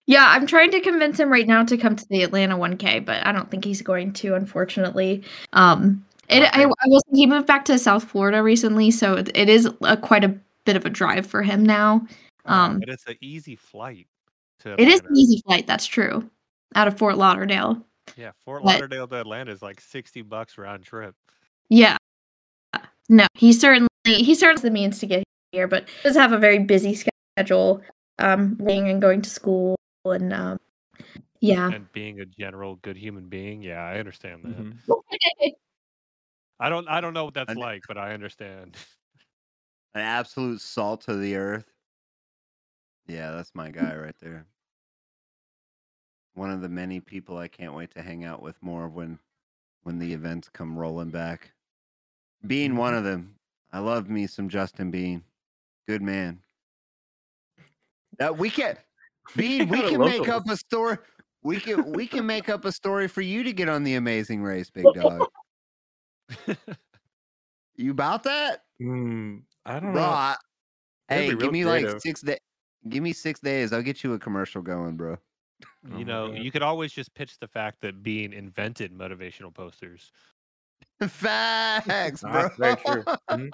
yeah, 0.06 0.26
I'm 0.28 0.46
trying 0.46 0.70
to 0.72 0.80
convince 0.80 1.18
him 1.18 1.30
right 1.30 1.46
now 1.46 1.64
to 1.64 1.76
come 1.76 1.96
to 1.96 2.06
the 2.08 2.22
Atlanta 2.22 2.56
1K, 2.56 3.04
but 3.04 3.24
I 3.26 3.32
don't 3.32 3.50
think 3.50 3.64
he's 3.64 3.80
going 3.82 4.12
to, 4.14 4.34
unfortunately. 4.34 5.22
Um, 5.52 6.04
it, 6.28 6.42
I, 6.42 6.64
Okay. 6.64 6.64
I 6.64 6.86
will 6.86 7.00
say 7.00 7.12
he 7.14 7.26
moved 7.26 7.46
back 7.46 7.64
to 7.66 7.78
South 7.78 8.04
Florida 8.04 8.42
recently, 8.42 8.90
so 8.90 9.14
it, 9.14 9.30
it 9.34 9.48
is 9.48 9.68
a, 9.82 9.96
quite 9.96 10.24
a 10.24 10.34
bit 10.64 10.76
of 10.76 10.84
a 10.84 10.90
drive 10.90 11.26
for 11.26 11.42
him 11.42 11.64
now. 11.64 12.06
Um, 12.44 12.80
but 12.80 12.88
it's 12.88 13.06
an 13.06 13.16
easy 13.20 13.56
flight 13.56 14.06
to 14.60 14.74
it 14.80 14.88
is 14.88 15.00
an 15.00 15.16
easy 15.16 15.42
flight, 15.46 15.66
that's 15.66 15.86
true, 15.86 16.28
out 16.74 16.88
of 16.88 16.98
Fort 16.98 17.16
Lauderdale. 17.16 17.84
Yeah, 18.16 18.32
Fort 18.44 18.62
but- 18.64 18.74
Lauderdale 18.74 19.06
to 19.08 19.20
Atlanta 19.20 19.52
is 19.52 19.62
like 19.62 19.80
sixty 19.80 20.22
bucks 20.22 20.58
round 20.58 20.84
trip. 20.84 21.14
Yeah. 21.68 21.96
No, 23.08 23.26
he 23.34 23.52
certainly 23.52 23.88
he 24.04 24.34
certainly 24.34 24.54
has 24.54 24.62
the 24.62 24.70
means 24.70 24.98
to 25.00 25.06
get 25.06 25.24
here, 25.52 25.66
but 25.66 25.88
does 26.02 26.16
have 26.16 26.32
a 26.32 26.38
very 26.38 26.60
busy 26.60 26.94
schedule, 27.36 27.82
um, 28.18 28.56
working 28.58 28.88
and 28.88 29.00
going 29.02 29.20
to 29.22 29.30
school 29.30 29.76
and 30.04 30.32
um, 30.32 30.60
yeah. 31.40 31.70
And 31.70 31.90
being 31.92 32.20
a 32.20 32.24
general 32.26 32.76
good 32.76 32.96
human 32.96 33.28
being, 33.28 33.62
yeah, 33.62 33.82
I 33.82 33.98
understand 33.98 34.44
that. 34.44 34.56
Mhm. 34.56 34.76
I 36.60 36.68
don't, 36.68 36.86
I 36.88 37.00
don't 37.00 37.14
know 37.14 37.24
what 37.24 37.34
that's 37.34 37.50
And- 37.50 37.58
like, 37.58 37.82
but 37.88 37.96
I 37.98 38.12
understand. 38.12 38.76
An 39.94 40.02
absolute 40.02 40.60
salt 40.60 41.00
to 41.06 41.16
the 41.16 41.34
earth. 41.36 41.64
Yeah, 43.08 43.32
that's 43.32 43.50
my 43.54 43.70
guy 43.70 43.96
right 43.96 44.14
there. 44.20 44.46
One 46.40 46.50
of 46.50 46.62
the 46.62 46.70
many 46.70 47.00
people 47.00 47.36
I 47.36 47.48
can't 47.48 47.74
wait 47.74 47.90
to 47.90 48.00
hang 48.00 48.24
out 48.24 48.40
with 48.40 48.56
more 48.62 48.88
when 48.88 49.18
when 49.82 49.98
the 49.98 50.10
events 50.10 50.48
come 50.48 50.74
rolling 50.74 51.10
back. 51.10 51.52
Being 52.46 52.76
one 52.76 52.94
of 52.94 53.04
them. 53.04 53.34
I 53.74 53.80
love 53.80 54.08
me 54.08 54.26
some 54.26 54.48
Justin 54.48 54.90
Bean. 54.90 55.22
Good 55.86 56.00
man. 56.00 56.40
Uh, 58.18 58.32
we 58.32 58.48
can 58.48 58.78
Bean, 59.36 59.68
we 59.68 59.82
can 59.82 60.00
make 60.00 60.30
up 60.30 60.48
a 60.48 60.56
story. 60.56 60.96
We 61.42 61.60
can 61.60 61.92
we 61.92 62.06
can 62.06 62.24
make 62.24 62.48
up 62.48 62.64
a 62.64 62.72
story 62.72 63.06
for 63.06 63.20
you 63.20 63.42
to 63.42 63.52
get 63.52 63.68
on 63.68 63.84
the 63.84 63.96
amazing 63.96 64.42
race, 64.42 64.70
big 64.70 64.86
dog. 64.94 65.28
You 67.76 67.90
about 67.90 68.22
that? 68.22 68.62
Mm, 68.80 69.42
I 69.66 69.78
don't 69.78 69.92
know. 69.92 70.34
That'd 71.10 71.30
hey, 71.32 71.36
give 71.36 71.52
me 71.52 71.66
like 71.66 72.00
six 72.00 72.22
days. 72.22 72.38
Give 72.88 73.02
me 73.02 73.12
six 73.12 73.40
days. 73.40 73.74
I'll 73.74 73.82
get 73.82 74.02
you 74.02 74.14
a 74.14 74.18
commercial 74.18 74.62
going, 74.62 74.96
bro. 74.96 75.18
Oh 75.92 75.98
you 75.98 76.04
know, 76.04 76.28
God. 76.28 76.38
you 76.38 76.50
could 76.50 76.62
always 76.62 76.92
just 76.92 77.14
pitch 77.14 77.38
the 77.38 77.48
fact 77.48 77.80
that 77.82 78.02
being 78.02 78.32
invented 78.32 78.92
motivational 78.92 79.52
posters. 79.52 80.12
Facts, 81.08 82.22
bro. 82.22 82.48
very 82.58 82.76
true. 82.76 83.04
Mhm. 83.30 83.50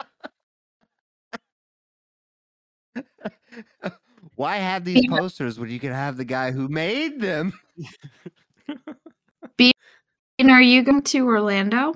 Why 4.34 4.56
have 4.56 4.84
these 4.84 5.04
Yeah. 5.04 5.18
posters 5.18 5.58
when 5.58 5.70
you 5.70 5.80
could 5.80 5.92
have 5.92 6.16
the 6.16 6.24
guy 6.24 6.50
who 6.50 6.68
made 6.68 7.20
them? 7.20 7.52
And 10.38 10.50
are 10.50 10.60
you 10.60 10.82
going 10.82 11.02
to 11.02 11.26
Orlando? 11.26 11.94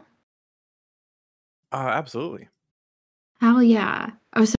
Uh, 1.73 1.77
absolutely. 1.93 2.49
Hell 3.39 3.63
yeah! 3.63 4.13
Oh, 4.35 4.45
so, 4.47 4.55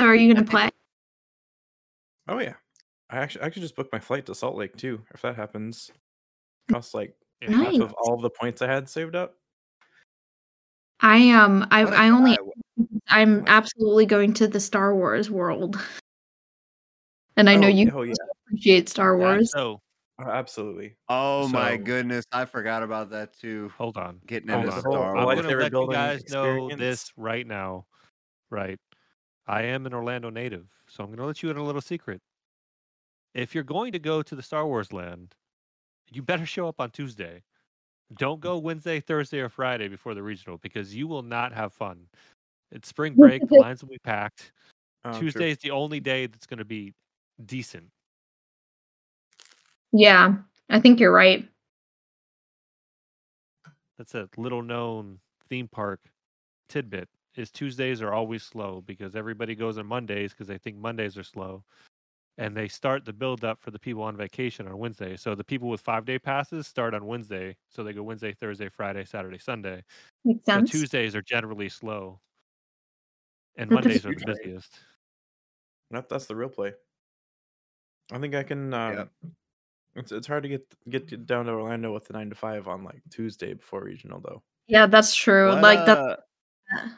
so 0.00 0.06
are 0.06 0.14
you 0.14 0.32
going 0.32 0.44
to 0.44 0.50
play? 0.50 0.70
Oh 2.28 2.38
yeah. 2.38 2.54
I 3.12 3.18
actually 3.18 3.44
I 3.44 3.50
could 3.50 3.60
just 3.62 3.76
book 3.76 3.90
my 3.92 4.00
flight 4.00 4.24
to 4.26 4.34
Salt 4.34 4.56
Lake 4.56 4.74
too, 4.76 5.02
if 5.14 5.20
that 5.22 5.36
happens. 5.36 5.90
Costs 6.70 6.94
like 6.94 7.14
Yeah, 7.42 7.50
half 7.50 7.74
of 7.80 7.92
all 7.94 8.16
the 8.16 8.30
points 8.30 8.62
I 8.62 8.66
had 8.66 8.88
saved 8.88 9.14
up. 9.14 9.36
I 11.00 11.30
um 11.30 11.66
I 11.70 11.84
What 11.84 11.92
a 11.92 11.96
I 11.96 12.08
only. 12.10 12.38
I'm 13.08 13.44
absolutely 13.46 14.06
going 14.06 14.32
to 14.34 14.48
the 14.48 14.60
Star 14.60 14.94
Wars 14.94 15.30
world, 15.30 15.78
and 17.36 17.50
I 17.50 17.56
know 17.56 17.66
Oh, 17.66 17.70
you 17.70 17.92
Oh 17.94 18.02
yeah. 18.02 18.14
appreciate 18.46 18.88
Star 18.88 19.18
Yeah, 19.18 19.24
Wars. 19.34 19.50
so 19.52 19.80
Uh, 20.18 20.30
absolutely. 20.30 20.96
Oh 21.08 21.48
my 21.48 21.76
goodness, 21.76 22.24
I 22.32 22.44
forgot 22.46 22.82
about 22.82 23.10
that 23.10 23.38
too. 23.38 23.70
hold 23.76 23.96
on. 23.98 24.20
Getting 24.26 24.50
Oh, 24.50 24.60
into 24.60 24.66
the 24.72 24.80
Star 24.80 24.90
whole- 24.90 25.18
I'm 25.18 25.26
the 25.26 25.34
going 25.34 25.42
to 25.42 25.56
let 25.56 25.64
you 25.64 25.70
building 25.70 25.92
guys 25.94 26.28
know 26.30 26.70
this 26.70 27.12
right 27.16 27.46
now. 27.46 27.86
Right. 28.50 28.78
I 29.46 29.62
am 29.62 29.86
an 29.86 29.94
Orlando 29.94 30.30
native, 30.30 30.66
so 30.86 31.02
I'm 31.02 31.10
going 31.10 31.18
to 31.18 31.26
let 31.26 31.42
you 31.42 31.50
in 31.50 31.56
a 31.56 31.64
little 31.64 31.80
secret. 31.80 32.22
If 33.34 33.54
you're 33.54 33.64
going 33.64 33.92
to 33.92 33.98
go 33.98 34.22
to 34.22 34.34
the 34.34 34.42
Star 34.42 34.66
Wars 34.66 34.92
land, 34.92 35.34
you 36.10 36.22
better 36.22 36.46
show 36.54 36.68
up 36.68 36.80
on 36.80 36.90
Tuesday. 36.90 37.42
Don't 38.16 38.38
mm. 38.38 38.42
go 38.42 38.58
Wednesday, 38.58 39.00
Thursday, 39.00 39.40
or 39.40 39.48
Friday 39.48 39.88
before 39.88 40.14
the 40.14 40.22
regional 40.22 40.58
because 40.58 40.94
you 40.94 41.06
will 41.06 41.22
not 41.22 41.52
have 41.52 41.72
fun. 41.72 42.06
It's 42.70 42.88
spring 42.88 43.14
break, 43.16 43.46
the 43.48 43.56
lines 43.56 43.82
will 43.82 43.90
be 43.90 43.98
packed. 43.98 44.52
Oh, 45.04 45.12
true. 45.12 45.20
Tuesday 45.20 45.50
is 45.50 45.58
the 45.58 45.70
only 45.70 46.00
day 46.00 46.26
that's 46.26 46.46
going 46.46 46.58
to 46.58 46.64
be 46.64 46.92
decent. 47.44 47.88
Yeah, 49.92 50.36
I 50.70 50.80
think 50.80 51.00
you're 51.00 51.12
right. 51.12 51.46
That's 53.98 54.14
a 54.14 54.28
little 54.36 54.62
known 54.62 55.18
theme 55.48 55.68
park 55.68 56.00
tidbit 56.68 57.08
is 57.36 57.50
Tuesdays 57.50 58.02
are 58.02 58.12
always 58.12 58.42
slow 58.42 58.82
because 58.86 59.14
everybody 59.14 59.54
goes 59.54 59.78
on 59.78 59.86
Mondays 59.86 60.32
because 60.32 60.46
they 60.46 60.58
think 60.58 60.76
Mondays 60.76 61.16
are 61.16 61.22
slow. 61.22 61.62
And 62.38 62.56
they 62.56 62.66
start 62.66 63.04
the 63.04 63.12
build 63.12 63.44
up 63.44 63.60
for 63.60 63.70
the 63.70 63.78
people 63.78 64.02
on 64.02 64.16
vacation 64.16 64.66
on 64.66 64.78
Wednesday. 64.78 65.16
So 65.16 65.34
the 65.34 65.44
people 65.44 65.68
with 65.68 65.80
five 65.82 66.04
day 66.04 66.18
passes 66.18 66.66
start 66.66 66.94
on 66.94 67.06
Wednesday. 67.06 67.56
So 67.68 67.84
they 67.84 67.92
go 67.92 68.02
Wednesday, 68.02 68.32
Thursday, 68.32 68.68
Friday, 68.68 69.04
Saturday, 69.04 69.38
Sunday. 69.38 69.84
Makes 70.24 70.46
So 70.46 70.52
sense. 70.54 70.70
Tuesdays 70.70 71.14
are 71.14 71.22
generally 71.22 71.68
slow. 71.68 72.20
And 73.56 73.70
Mondays 73.70 74.06
are 74.06 74.14
the 74.14 74.24
busiest. 74.24 74.78
That, 75.90 76.08
that's 76.08 76.24
the 76.24 76.34
real 76.34 76.48
play. 76.48 76.72
I 78.10 78.18
think 78.18 78.34
I 78.34 78.42
can. 78.42 78.72
Um, 78.72 78.94
Yep. 78.94 79.08
It's 79.94 80.10
it's 80.10 80.26
hard 80.26 80.42
to 80.44 80.48
get 80.48 80.64
get 80.88 81.26
down 81.26 81.44
to 81.44 81.52
Orlando 81.52 81.92
with 81.92 82.06
the 82.06 82.14
nine 82.14 82.30
to 82.30 82.34
five 82.34 82.66
on 82.66 82.82
like 82.82 83.02
Tuesday 83.10 83.52
before 83.52 83.84
regional 83.84 84.20
though. 84.20 84.42
Yeah, 84.66 84.86
that's 84.86 85.14
true. 85.14 85.48
What, 85.48 85.60
like 85.60 85.84
that. 85.84 85.98
uh, 85.98 86.88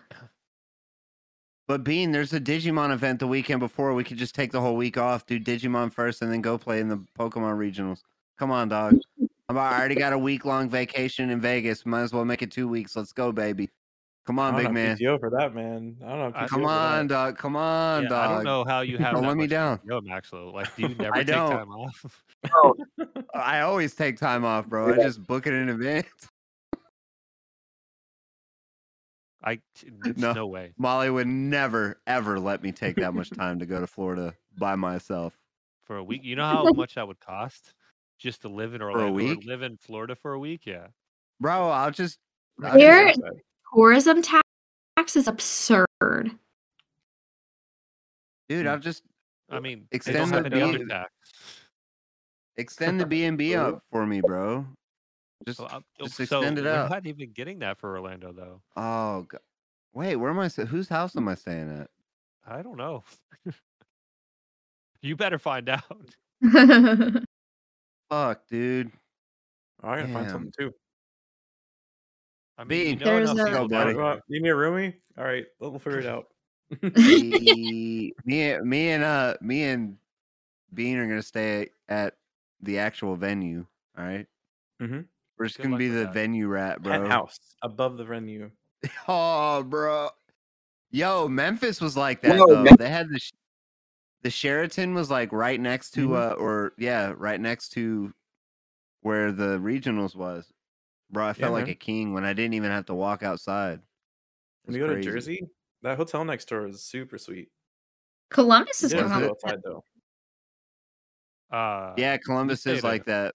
But 1.66 1.82
Bean, 1.82 2.12
there's 2.12 2.32
a 2.34 2.40
Digimon 2.40 2.92
event 2.92 3.20
the 3.20 3.26
weekend 3.26 3.60
before. 3.60 3.94
We 3.94 4.04
could 4.04 4.18
just 4.18 4.34
take 4.34 4.52
the 4.52 4.60
whole 4.60 4.76
week 4.76 4.98
off, 4.98 5.24
do 5.24 5.40
Digimon 5.40 5.92
first, 5.92 6.20
and 6.20 6.30
then 6.30 6.42
go 6.42 6.58
play 6.58 6.80
in 6.80 6.88
the 6.88 6.98
Pokemon 7.18 7.56
regionals. 7.56 8.00
Come 8.38 8.50
on, 8.50 8.68
dog. 8.68 8.98
I'm, 9.48 9.56
I 9.56 9.78
already 9.78 9.94
got 9.94 10.12
a 10.12 10.18
week 10.18 10.44
long 10.44 10.68
vacation 10.68 11.30
in 11.30 11.40
Vegas. 11.40 11.86
Might 11.86 12.02
as 12.02 12.12
well 12.12 12.24
make 12.24 12.42
it 12.42 12.50
two 12.50 12.68
weeks. 12.68 12.96
Let's 12.96 13.12
go, 13.12 13.32
baby. 13.32 13.70
Come 14.26 14.38
on, 14.38 14.56
big 14.56 14.72
man. 14.72 14.96
PTO 14.96 15.20
for 15.20 15.30
that, 15.30 15.54
man. 15.54 15.96
I 16.04 16.08
don't 16.08 16.18
know. 16.18 16.32
I- 16.34 16.44
PTO 16.44 16.48
Come 16.48 16.66
on, 16.66 17.06
dog. 17.06 17.38
Come 17.38 17.56
on, 17.56 18.02
Yeah, 18.04 18.08
dog. 18.10 18.30
I 18.30 18.34
don't 18.34 18.44
know 18.44 18.64
how 18.64 18.80
you 18.80 18.98
have 18.98 19.14
oh, 19.14 19.20
Don't 19.20 19.28
let 19.28 19.36
me 19.36 19.44
much 19.44 19.50
down. 19.50 19.78
PTO, 19.78 20.02
Maxwell. 20.04 20.52
Like, 20.52 20.74
do 20.76 20.82
you 20.82 20.94
never 20.98 21.16
I 21.16 21.18
take 21.18 21.26
don't. 21.28 21.50
time 21.50 21.70
off? 21.70 22.24
I 23.34 23.60
always 23.60 23.94
take 23.94 24.18
time 24.18 24.44
off, 24.44 24.66
bro. 24.66 24.92
I 24.92 24.96
just 25.02 25.26
book 25.26 25.46
it 25.46 25.54
in 25.54 25.68
advance. 25.70 26.08
I 29.44 29.60
there's 30.02 30.16
No. 30.18 30.32
no 30.32 30.46
way. 30.46 30.72
Molly 30.78 31.10
would 31.10 31.26
never, 31.26 32.00
ever 32.06 32.38
let 32.40 32.62
me 32.62 32.72
take 32.72 32.96
that 32.96 33.12
much 33.14 33.30
time 33.30 33.58
to 33.58 33.66
go 33.66 33.78
to 33.80 33.86
Florida 33.86 34.34
by 34.58 34.74
myself. 34.74 35.36
for 35.84 35.98
a 35.98 36.04
week. 36.04 36.24
You 36.24 36.34
know 36.36 36.46
how 36.46 36.72
much 36.72 36.94
that 36.94 37.06
would 37.06 37.20
cost 37.20 37.74
just 38.18 38.42
to 38.42 38.48
live 38.48 38.74
in 38.74 38.80
a 38.80 38.84
Orlando 38.86 39.08
or 39.08 39.12
week? 39.12 39.44
live 39.44 39.62
in 39.62 39.76
Florida 39.76 40.14
for 40.14 40.32
a 40.32 40.38
week? 40.38 40.62
Yeah. 40.64 40.86
Bro, 41.40 41.68
I'll 41.68 41.90
just. 41.90 42.18
I 42.62 42.66
I'll 42.66 42.72
can 42.72 42.80
Here- 42.80 43.06
just- 43.08 43.20
do 43.20 43.22
that. 43.24 43.40
tourism 43.74 44.22
tax 44.22 45.16
is 45.16 45.28
absurd. 45.28 46.30
dude, 48.48 48.66
I'll 48.66 48.78
just 48.78 49.02
I 49.50 49.60
mean, 49.60 49.86
Extend 49.92 50.32
the 50.32 50.46
any 50.46 50.62
other 50.62 50.78
deal. 50.84 51.04
extend 52.56 52.98
the 53.00 53.06
B 53.06 53.24
and 53.24 53.36
B 53.36 53.54
up 53.56 53.82
for 53.90 54.06
me, 54.06 54.20
bro. 54.22 54.64
Just 55.46 55.58
So, 55.58 55.66
I'm- 55.66 55.84
just 56.00 56.16
so 56.16 56.22
extend 56.22 56.58
it 56.58 56.64
we're 56.64 56.70
out. 56.70 56.90
not 56.90 57.06
even 57.06 57.30
getting 57.32 57.58
that 57.60 57.78
for 57.78 57.90
Orlando, 57.96 58.32
though. 58.32 58.62
oh, 58.76 59.22
God. 59.22 59.40
wait, 59.92 60.16
where 60.16 60.30
am 60.30 60.38
I? 60.38 60.48
sta- 60.48 60.64
Whose 60.66 60.88
house 60.88 61.16
am 61.16 61.28
I 61.28 61.34
staying 61.34 61.70
at? 61.70 61.90
I 62.46 62.62
don't 62.62 62.76
know. 62.76 63.04
you 65.02 65.16
better 65.16 65.38
find 65.38 65.68
out. 65.68 66.14
Fuck, 68.10 68.46
dude. 68.48 68.90
Oh, 69.82 69.88
I 69.90 70.00
gotta 70.00 70.12
find 70.12 70.30
something 70.30 70.52
too. 70.58 70.72
I 72.56 72.64
mean, 72.64 72.78
you 72.78 72.84
Bean. 72.96 72.98
know 73.00 73.04
There's 73.06 73.30
enough 73.30 73.46
a- 73.46 73.50
to 73.50 73.56
go 73.56 73.68
Go, 73.68 73.68
buddy. 73.68 73.98
Uh, 73.98 74.20
you 74.28 74.40
need 74.42 74.48
a 74.50 74.52
roomie? 74.54 74.94
All 75.18 75.24
right, 75.24 75.44
we'll 75.60 75.70
we'll 75.70 75.78
figure 75.80 76.00
it 76.00 76.06
out. 76.06 76.28
me, 76.82 78.12
me, 78.24 78.58
me 78.62 78.88
and 78.90 79.04
uh, 79.04 79.34
me 79.40 79.64
and 79.64 79.96
Bean 80.72 80.96
are 80.98 81.06
gonna 81.06 81.22
stay 81.22 81.68
at 81.88 82.14
the 82.62 82.78
actual 82.78 83.16
venue. 83.16 83.66
All 83.98 84.04
right? 84.04 84.26
Mhm. 84.80 85.06
We're 85.39 85.47
just 85.47 85.56
Good 85.56 85.65
gonna 85.65 85.74
luck 85.74 85.78
be 85.81 85.89
with 85.90 85.98
the 85.98 86.05
that. 86.05 86.15
venue 86.15 86.47
rat, 86.48 86.82
bro. 86.82 86.93
Penthouse 86.93 87.39
above 87.62 87.97
the 87.97 88.05
venue. 88.05 88.51
Oh, 89.09 89.62
bro. 89.62 90.11
Yo, 90.90 91.27
Memphis 91.27 91.81
was 91.81 91.97
like 91.97 92.20
that 92.23 92.39
Whoa, 92.39 92.47
though. 92.47 92.62
Mem- 92.62 92.77
They 92.78 92.89
had 92.90 93.09
the 93.09 93.19
sh- 93.19 93.32
the 94.23 94.31
Sheraton 94.31 94.94
was 94.94 95.11
like 95.11 95.32
right 95.32 95.61
next 95.61 95.90
to 95.93 96.09
Mhm. 96.09 96.32
uh 96.32 96.35
or 96.35 96.73
yeah, 96.78 97.12
right 97.16 97.40
next 97.40 97.70
to 97.70 98.12
where 99.01 99.32
the 99.32 99.59
regionals 99.59 100.15
was. 100.15 100.52
Bro, 101.11 101.27
I 101.27 101.32
felt 101.32 101.52
like 101.52 101.65
man. 101.65 101.73
a 101.73 101.74
king 101.77 102.12
when 102.15 102.24
I 102.24 102.32
didn't 102.32 102.55
even 102.55 102.70
have 102.70 102.86
to 102.86 102.94
walk 102.94 103.23
outside. 103.23 103.78
It 103.78 103.81
When 104.65 104.73
was 104.73 104.77
you 104.77 104.82
go 104.86 104.93
crazy. 104.93 105.05
to 105.06 105.12
Jersey, 105.12 105.48
that 105.82 105.97
hotel 105.97 106.24
next 106.24 106.47
door 106.48 106.66
is 106.69 106.82
super 106.82 107.19
sweet. 107.19 107.51
Columbus 108.31 108.82
is 108.85 108.90
didn't 108.93 109.05
Was 109.05 109.12
have 109.12 109.23
to 109.23 109.28
kind 109.28 109.31
go 109.31 109.32
of 109.32 109.36
it? 109.36 109.44
outside 109.44 109.62
though. 111.51 111.56
Uh, 111.56 111.94
Yeah, 111.97 112.16
Columbus 112.19 112.61
stayed 112.61 112.73
is 112.78 112.85
at 112.85 112.85
like 112.85 113.05
that. 113.06 113.35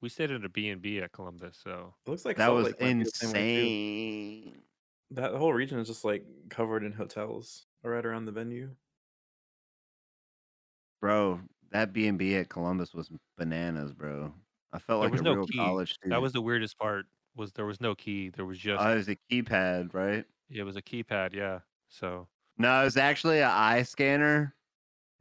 We 0.00 0.08
stayed 0.08 0.30
at 0.30 0.44
a 0.44 0.48
B 0.48 0.68
and 0.70 0.80
B 0.80 1.00
at 1.00 1.12
Columbus, 1.12 1.58
so 1.62 1.94
It 2.06 2.10
looks 2.10 2.24
like 2.24 2.36
That 2.36 2.46
Salt 2.46 2.56
was 2.56 2.66
Lake 2.66 2.80
might 2.80 2.94
be 2.98 3.04
the 3.04 3.10
same 3.10 3.32
way, 3.32 3.34
too. 3.34 4.48
insane. 4.48 4.62
That 5.12 5.34
whole 5.34 5.52
region 5.52 5.78
is 5.78 5.88
just 5.88 6.04
like 6.04 6.24
covered 6.50 6.84
in 6.84 6.92
hotels 6.92 7.66
right 7.82 8.04
around 8.04 8.26
the 8.26 8.32
venue. 8.32 8.70
Bro, 11.00 11.40
that 11.70 11.92
B 11.92 12.08
and 12.08 12.18
B 12.18 12.34
at 12.36 12.48
Columbus 12.48 12.92
was 12.92 13.10
bananas, 13.36 13.92
bro. 13.92 14.32
I 14.72 14.78
felt 14.78 15.00
there 15.00 15.08
like 15.08 15.12
was 15.12 15.20
a 15.20 15.24
no 15.24 15.34
real 15.34 15.46
key. 15.46 15.58
college 15.58 15.94
student. 15.94 16.10
That 16.10 16.20
was 16.22 16.32
the 16.32 16.42
weirdest 16.42 16.78
part. 16.78 17.06
Was 17.36 17.52
there 17.52 17.66
was 17.66 17.80
no 17.80 17.94
key. 17.94 18.30
There 18.30 18.44
was 18.44 18.58
oh, 18.58 18.60
just 18.60 18.82
Oh, 18.84 18.92
it 18.92 18.96
was 18.96 19.08
a 19.08 19.16
keypad, 19.30 19.94
right? 19.94 20.24
it 20.50 20.62
was 20.62 20.76
a 20.76 20.82
keypad. 20.82 21.34
Yeah. 21.34 21.60
So 21.88 22.26
No, 22.58 22.80
it 22.80 22.84
was 22.84 22.96
actually 22.96 23.38
an 23.38 23.50
eye 23.50 23.82
scanner. 23.82 24.54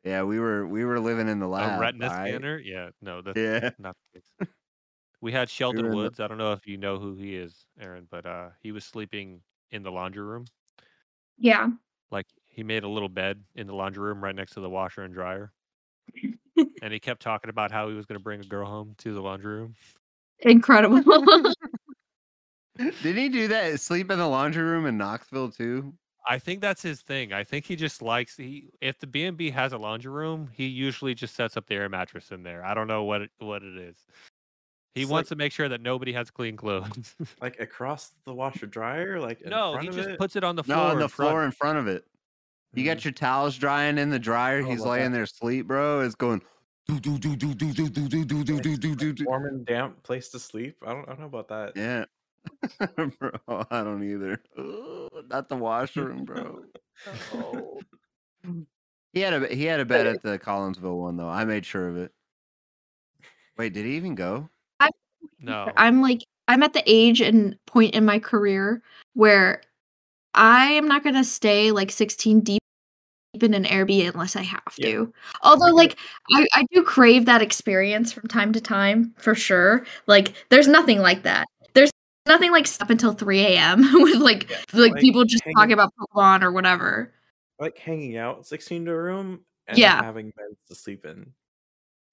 Yeah, 0.04 0.24
we 0.24 0.40
were 0.40 0.66
we 0.68 0.84
were 0.84 0.99
living 0.99 1.28
in 1.28 1.40
the 1.40 1.48
lab. 1.48 1.78
a 1.78 1.82
retina 1.82 2.06
alright? 2.08 2.30
scanner. 2.30 2.58
Yeah. 2.60 2.90
No, 3.02 3.22
that's 3.22 3.38
Yeah. 3.38 3.70
not 3.78 3.95
the 4.14 4.20
case. 4.20 4.49
We 5.22 5.31
had 5.31 5.49
Sheldon 5.49 5.85
in 5.85 5.95
Woods. 5.95 6.19
I 6.19 6.27
don't 6.27 6.38
know 6.38 6.53
if 6.53 6.68
you 6.68 6.77
know 6.77 6.99
who 6.99 7.15
he 7.15 7.35
is, 7.35 7.65
Aaron, 7.80 8.07
but 8.10 8.26
uh, 8.26 8.49
he 8.61 8.72
was 8.72 8.85
sleeping 8.85 9.41
in 9.72 9.84
the 9.84 9.91
laundry 9.91 10.23
room. 10.23 10.45
yeah. 11.38 11.68
Like 12.11 12.27
he 12.45 12.64
made 12.64 12.84
a 12.84 12.88
little 12.88 13.10
bed 13.10 13.44
in 13.56 13.68
the 13.68 13.73
laundry 13.73 14.03
room 14.03 14.23
right 14.23 14.35
next 14.35 14.53
to 14.53 14.61
the 14.61 14.69
washer 14.69 15.03
and 15.03 15.14
dryer. 15.14 15.52
and 16.81 16.94
he 16.94 16.99
kept 16.99 17.22
talking 17.22 17.49
about 17.49 17.72
how 17.72 17.89
he 17.89 17.95
was 17.95 18.06
going 18.06 18.18
to 18.19 18.23
bring 18.23 18.39
a 18.39 18.45
girl 18.45 18.65
home 18.65 18.95
to 18.99 19.14
the 19.14 19.22
laundry 19.22 19.56
room. 19.56 19.76
Incredible. 20.39 21.02
Did 23.02 23.18
he 23.18 23.30
do 23.30 23.48
that? 23.48 23.80
Sleep 23.80 24.11
in 24.11 24.19
the 24.19 24.27
laundry 24.27 24.64
room 24.64 24.85
in 24.85 24.98
Knoxville 24.98 25.52
too? 25.52 25.94
I 26.27 26.39
think 26.39 26.61
that's 26.61 26.81
his 26.81 27.02
thing. 27.02 27.31
I 27.34 27.44
think 27.44 27.65
he 27.65 27.76
just 27.76 28.02
likes 28.02 28.35
he 28.35 28.69
if 28.81 28.99
the 28.99 29.07
B 29.07 29.26
and 29.26 29.38
B 29.38 29.49
has 29.49 29.73
a 29.73 29.77
laundry 29.77 30.11
room, 30.11 30.49
he 30.53 30.65
usually 30.65 31.15
just 31.15 31.35
sets 31.35 31.56
up 31.57 31.68
the 31.68 31.76
air 31.76 31.89
mattress 31.89 32.31
in 32.31 32.44
there. 32.44 32.64
I 32.65 32.73
don't 32.73 32.88
know 32.88 33.03
what 33.03 33.23
it, 33.23 33.30
what 33.39 33.64
it 33.64 33.77
is. 33.77 33.95
He 34.98 35.03
It's 35.03 35.11
wants 35.11 35.30
like- 35.32 35.36
to 35.38 35.44
make 35.44 35.52
sure 35.52 35.69
that 35.69 35.82
nobody 35.82 36.11
has 36.14 36.30
clean 36.32 36.57
clothes. 36.57 37.15
Like 37.41 37.60
across 37.60 38.11
the 38.26 38.34
washer 38.34 38.65
dryer, 38.65 39.19
like 39.19 39.41
in 39.41 39.49
no, 39.52 39.74
front 39.74 39.84
he 39.84 39.90
of 39.90 39.95
just 39.95 40.10
it? 40.10 40.18
puts 40.19 40.36
it 40.36 40.44
on 40.44 40.56
the 40.56 40.64
floor. 40.64 40.78
No, 40.78 40.84
on 40.84 40.91
in 40.94 40.99
the 40.99 41.07
front. 41.10 41.30
floor 41.32 41.44
in 41.45 41.52
front 41.52 41.78
of 41.78 41.88
it. 41.88 42.06
You 42.74 42.84
got 42.84 42.98
Mhm. 42.98 43.06
your 43.06 43.11
towels 43.14 43.57
drying 43.57 43.98
in 43.98 44.10
the 44.10 44.19
dryer. 44.19 44.61
Oh, 44.64 44.69
He's 44.69 44.82
laying 44.84 45.11
that. 45.11 45.18
there 45.18 45.24
asleep, 45.24 45.68
bro. 45.68 46.02
It's 46.02 46.15
going 46.15 46.41
do 46.88 46.99
do 46.99 47.18
do 47.18 47.36
do 47.36 47.53
do 47.53 47.72
do 47.74 47.90
do 47.90 48.07
do 48.07 48.26
do 48.26 48.44
do 48.44 48.60
do 48.61 48.78
do 48.78 48.95
do 48.95 49.14
do. 49.14 49.26
warm 49.26 49.45
and 49.45 49.65
damp 49.65 50.02
place 50.03 50.30
to 50.30 50.40
sleep. 50.40 50.78
I 50.86 50.94
don't, 50.94 51.03
I 51.03 51.11
don't 51.11 51.19
know 51.19 51.26
about 51.26 51.48
that. 51.49 51.74
Yeah. 51.76 52.06
bro, 53.19 53.65
I 53.69 53.84
don't 53.84 54.03
either. 54.03 54.41
Ugh, 54.57 55.26
not 55.30 55.49
the 55.49 55.57
washroom, 55.57 56.24
bro. 56.26 56.64
Oh. 57.34 57.80
He 59.14 59.19
had 59.22 59.34
a 59.34 59.53
he 59.53 59.65
had 59.65 59.80
a 59.80 59.86
bed 59.86 60.07
at 60.07 60.22
the 60.22 60.38
Collinsville 60.40 60.98
one 60.98 61.18
though. 61.18 61.28
I 61.30 61.44
made 61.45 61.65
sure 61.65 61.88
of 61.90 61.98
it. 61.98 62.11
Wait, 63.57 63.74
did 63.74 63.86
he 63.86 63.95
even 63.95 64.15
go? 64.15 64.49
No. 65.39 65.72
I'm 65.77 66.02
like 66.02 66.23
I'm 66.48 66.64
at 66.64 66.73
the 66.73 66.84
age 66.85 67.22
and 67.22 67.57
point 67.65 67.94
in 67.95 68.06
my 68.06 68.19
career 68.19 68.81
where 69.14 69.61
I 70.34 70.65
am 70.72 70.88
not 70.88 71.03
gonna 71.03 71.23
stay 71.23 71.72
like 71.72 71.91
16 71.91 72.41
deep 72.41 72.61
in 73.41 73.53
an 73.53 73.65
Airbnb 73.65 74.14
unless 74.14 74.35
I 74.35 74.41
have 74.44 74.61
Yeah. 74.77 74.88
to. 74.91 75.14
Although 75.44 75.73
like 75.73 75.98
I, 76.31 76.48
I 76.53 76.65
do 76.72 76.84
crave 76.84 77.26
that 77.26 77.41
experience 77.41 78.11
from 78.11 78.27
time 78.27 78.52
to 78.53 78.61
time 78.61 79.14
for 79.18 79.35
sure. 79.35 79.85
Like 80.07 80.34
there's 80.49 80.68
nothing 80.68 80.99
like 80.99 81.23
that. 81.23 81.45
There's 81.73 81.91
nothing 82.27 82.52
like 82.52 82.68
up 82.81 82.89
until 82.89 83.14
3 83.14 83.39
a.m. 83.41 83.81
with 84.02 84.15
like 84.22 84.49
Yeah, 84.49 84.57
like, 84.73 84.91
like, 84.94 85.02
people 85.02 85.23
just 85.26 85.44
hanging- 85.44 85.56
talking 85.56 85.73
about 85.73 85.91
Pokemon 85.99 86.41
or 86.44 86.52
whatever. 86.52 87.14
like 87.60 87.77
hanging 87.77 88.18
out 88.18 88.45
16 88.48 88.85
to 88.85 88.91
a 88.91 88.98
room 89.02 89.41
and 89.68 89.77
Yeah. 89.77 90.02
having 90.02 90.31
beds 90.35 90.57
to 90.69 90.76
sleep 90.76 91.06
in. 91.06 91.34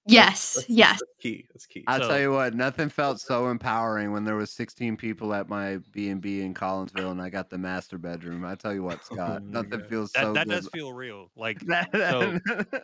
Yes, 0.06 0.54
That's, 0.54 0.68
yes. 0.68 0.90
That's 1.00 1.02
key. 1.18 1.46
That's 1.52 1.66
key. 1.66 1.84
I'll 1.86 2.00
So- 2.02 2.08
tell 2.08 2.20
you 2.20 2.30
what, 2.32 2.54
nothing 2.54 2.88
felt 2.88 3.20
so 3.20 3.48
empowering 3.48 4.12
when 4.12 4.24
there 4.24 4.36
was 4.36 4.50
16 4.50 4.96
people 4.96 5.32
at 5.32 5.48
my 5.48 5.78
B 5.92 6.10
and 6.10 6.20
B 6.20 6.42
in 6.42 6.52
Collinsville, 6.54 7.10
and 7.10 7.22
I 7.22 7.30
got 7.30 7.48
the 7.50 7.58
master 7.58 7.96
bedroom. 7.98 8.44
I 8.44 8.54
tell 8.54 8.74
you 8.74 8.82
what, 8.82 9.04
Scott, 9.04 9.42
Oh 9.42 9.46
nothing 9.46 9.70
God. 9.80 9.88
feels 9.88 10.12
that 10.12 10.22
so 10.22 10.32
that 10.34 10.46
good. 10.46 10.54
does 10.54 10.68
feel 10.68 10.92
real. 10.92 11.30
Like 11.36 11.60
That- 11.66 11.90
so- 11.92 12.38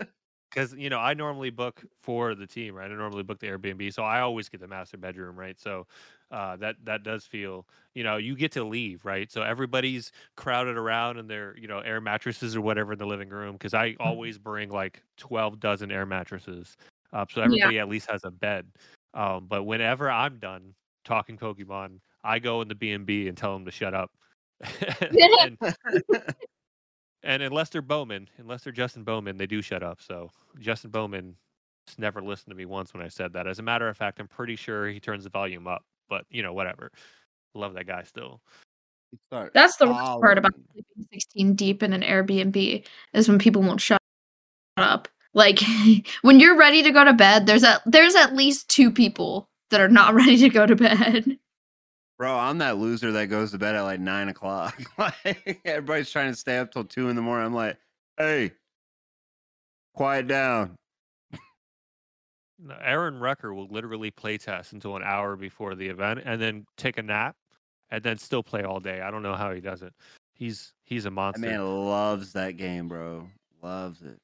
because 0.50 0.74
you 0.74 0.90
know 0.90 0.98
I 0.98 1.14
normally 1.14 1.50
book 1.50 1.80
for 2.02 2.34
the 2.34 2.46
team, 2.46 2.74
right? 2.74 2.90
I 2.90 2.94
normally 2.94 3.22
book 3.22 3.38
the 3.38 3.46
Airbnb, 3.46 3.92
so 3.94 4.02
I 4.02 4.20
always 4.20 4.48
get 4.48 4.60
the 4.60 4.66
master 4.66 4.96
bedroom, 4.96 5.38
right? 5.38 5.56
So 5.60 5.86
uh, 6.32 6.56
that 6.56 6.74
that 6.84 7.04
does 7.04 7.24
feel, 7.24 7.68
you 7.94 8.02
know, 8.02 8.16
you 8.16 8.34
get 8.34 8.50
to 8.52 8.64
leave, 8.64 9.04
right? 9.04 9.30
So 9.30 9.42
everybody's 9.42 10.10
crowded 10.36 10.76
around 10.76 11.18
in 11.18 11.28
their, 11.28 11.56
you 11.56 11.68
know, 11.68 11.78
air 11.80 12.00
mattresses 12.00 12.56
or 12.56 12.62
whatever 12.62 12.94
in 12.94 12.98
the 12.98 13.06
living 13.06 13.28
room, 13.28 13.52
because 13.52 13.74
I 13.74 13.94
always 14.00 14.38
bring 14.38 14.70
like 14.70 15.02
twelve 15.16 15.60
dozen 15.60 15.92
air 15.92 16.04
mattresses, 16.04 16.76
uh, 17.12 17.24
so 17.30 17.42
everybody 17.42 17.78
at 17.78 17.88
least 17.88 18.10
has 18.10 18.24
a 18.24 18.30
bed. 18.30 18.66
Um, 19.14 19.46
but 19.48 19.64
whenever 19.64 20.10
I'm 20.10 20.38
done 20.38 20.74
talking 21.04 21.36
Pokemon, 21.36 22.00
I 22.22 22.38
go 22.38 22.62
in 22.62 22.68
the 22.68 22.74
B 22.74 22.92
and 22.92 23.06
B 23.06 23.28
and 23.28 23.36
tell 23.36 23.52
them 23.52 23.64
to 23.64 23.70
shut 23.70 23.94
up. 23.94 24.10
and, 25.00 25.58
and 27.22 27.42
unless 27.42 27.70
they're 27.70 27.82
Bowman, 27.82 28.28
unless 28.38 28.64
they're 28.64 28.72
Justin 28.72 29.04
Bowman, 29.04 29.36
they 29.36 29.46
do 29.46 29.62
shut 29.62 29.82
up. 29.82 30.00
So 30.00 30.30
Justin 30.60 30.90
Bowman 30.90 31.34
just 31.86 31.98
never 31.98 32.22
listened 32.22 32.50
to 32.50 32.56
me 32.56 32.66
once 32.66 32.94
when 32.94 33.02
I 33.02 33.08
said 33.08 33.32
that. 33.32 33.46
As 33.46 33.58
a 33.58 33.62
matter 33.62 33.88
of 33.88 33.96
fact, 33.96 34.20
I'm 34.20 34.28
pretty 34.28 34.56
sure 34.56 34.88
he 34.88 35.00
turns 35.00 35.24
the 35.24 35.30
volume 35.30 35.66
up. 35.66 35.84
But 36.08 36.24
you 36.30 36.42
know, 36.42 36.52
whatever. 36.52 36.90
Love 37.54 37.74
that 37.74 37.86
guy 37.86 38.04
still. 38.04 38.40
Start 39.26 39.52
That's 39.54 39.76
the 39.76 39.88
worst 39.88 40.20
part 40.20 40.38
about 40.38 40.52
following. 40.52 40.84
sleeping 40.94 41.08
16 41.12 41.54
deep 41.54 41.82
in 41.82 41.92
an 41.92 42.02
Airbnb 42.02 42.86
is 43.12 43.28
when 43.28 43.38
people 43.38 43.62
won't 43.62 43.80
shut 43.80 43.98
up. 44.76 45.08
Like 45.34 45.60
when 46.22 46.40
you're 46.40 46.56
ready 46.58 46.82
to 46.82 46.90
go 46.90 47.04
to 47.04 47.12
bed, 47.12 47.46
there's 47.46 47.64
at 47.64 47.82
there's 47.86 48.14
at 48.14 48.34
least 48.34 48.68
two 48.68 48.90
people 48.90 49.48
that 49.70 49.80
are 49.80 49.88
not 49.88 50.14
ready 50.14 50.36
to 50.38 50.48
go 50.48 50.66
to 50.66 50.76
bed. 50.76 51.38
Bro, 52.18 52.36
I'm 52.36 52.58
that 52.58 52.76
loser 52.76 53.12
that 53.12 53.26
goes 53.28 53.50
to 53.52 53.58
bed 53.58 53.74
at 53.74 53.82
like 53.82 54.00
nine 54.00 54.28
o'clock. 54.28 54.80
like 54.98 55.60
everybody's 55.64 56.10
trying 56.10 56.30
to 56.30 56.36
stay 56.36 56.58
up 56.58 56.70
till 56.70 56.84
two 56.84 57.08
in 57.08 57.16
the 57.16 57.22
morning. 57.22 57.46
I'm 57.46 57.54
like, 57.54 57.78
hey, 58.18 58.52
quiet 59.94 60.26
down. 60.26 60.76
No, 62.62 62.76
Aaron 62.82 63.18
Rucker 63.18 63.54
will 63.54 63.68
literally 63.68 64.10
play 64.10 64.36
test 64.36 64.74
until 64.74 64.96
an 64.96 65.02
hour 65.02 65.34
before 65.34 65.74
the 65.74 65.88
event 65.88 66.20
and 66.26 66.42
then 66.42 66.66
take 66.76 66.98
a 66.98 67.02
nap 67.02 67.34
and 67.90 68.02
then 68.02 68.18
still 68.18 68.42
play 68.42 68.64
all 68.64 68.80
day. 68.80 69.00
I 69.00 69.10
don't 69.10 69.22
know 69.22 69.34
how 69.34 69.54
he 69.54 69.62
does 69.62 69.80
it. 69.80 69.94
He's 70.34 70.74
he's 70.84 71.06
a 71.06 71.08
That 71.08 71.14
monster. 71.14 71.40
man 71.40 71.64
loves 71.64 72.34
that 72.34 72.58
game, 72.58 72.86
bro. 72.86 73.26
Loves 73.62 74.02
it. 74.02 74.18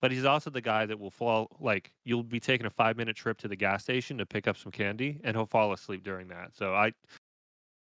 But 0.00 0.12
he's 0.12 0.24
also 0.24 0.50
the 0.50 0.60
guy 0.60 0.86
that 0.86 0.98
will 0.98 1.10
fall 1.10 1.56
like 1.60 1.90
you'll 2.04 2.22
be 2.22 2.38
taking 2.38 2.66
a 2.66 2.70
five 2.70 2.96
minute 2.96 3.16
trip 3.16 3.38
to 3.38 3.48
the 3.48 3.56
gas 3.56 3.82
station 3.82 4.18
to 4.18 4.26
pick 4.26 4.46
up 4.46 4.56
some 4.56 4.70
candy 4.70 5.20
and 5.24 5.36
he'll 5.36 5.46
fall 5.46 5.72
asleep 5.72 6.04
during 6.04 6.28
that. 6.28 6.54
So 6.54 6.74
I 6.74 6.92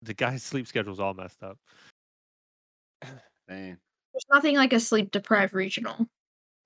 the 0.02 0.14
guy's 0.14 0.44
sleep 0.44 0.68
schedule's 0.68 1.00
all 1.00 1.14
messed 1.14 1.42
up. 1.44 1.58
Dang. 3.48 3.78
There's 4.14 4.26
nothing 4.32 4.56
like 4.58 4.74
a 4.74 4.80
sleep 4.80 5.12
deprived 5.12 5.54
regional. 5.54 6.08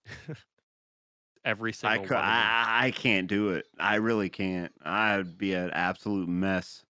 Every 1.46 1.70
I, 1.70 1.74
single 1.74 2.08
cou- 2.08 2.16
one. 2.16 2.24
of. 2.24 2.30
I 2.30 2.80
I 2.88 2.92
can't 2.92 3.28
do 3.28 3.52
it. 3.52 3.66
I 3.80 3.96
really 3.96 4.30
can't. 4.30 4.72
I'd 4.84 5.38
be 5.38 5.54
an 5.54 5.70
absolute 5.72 6.28
mess. 6.28 6.84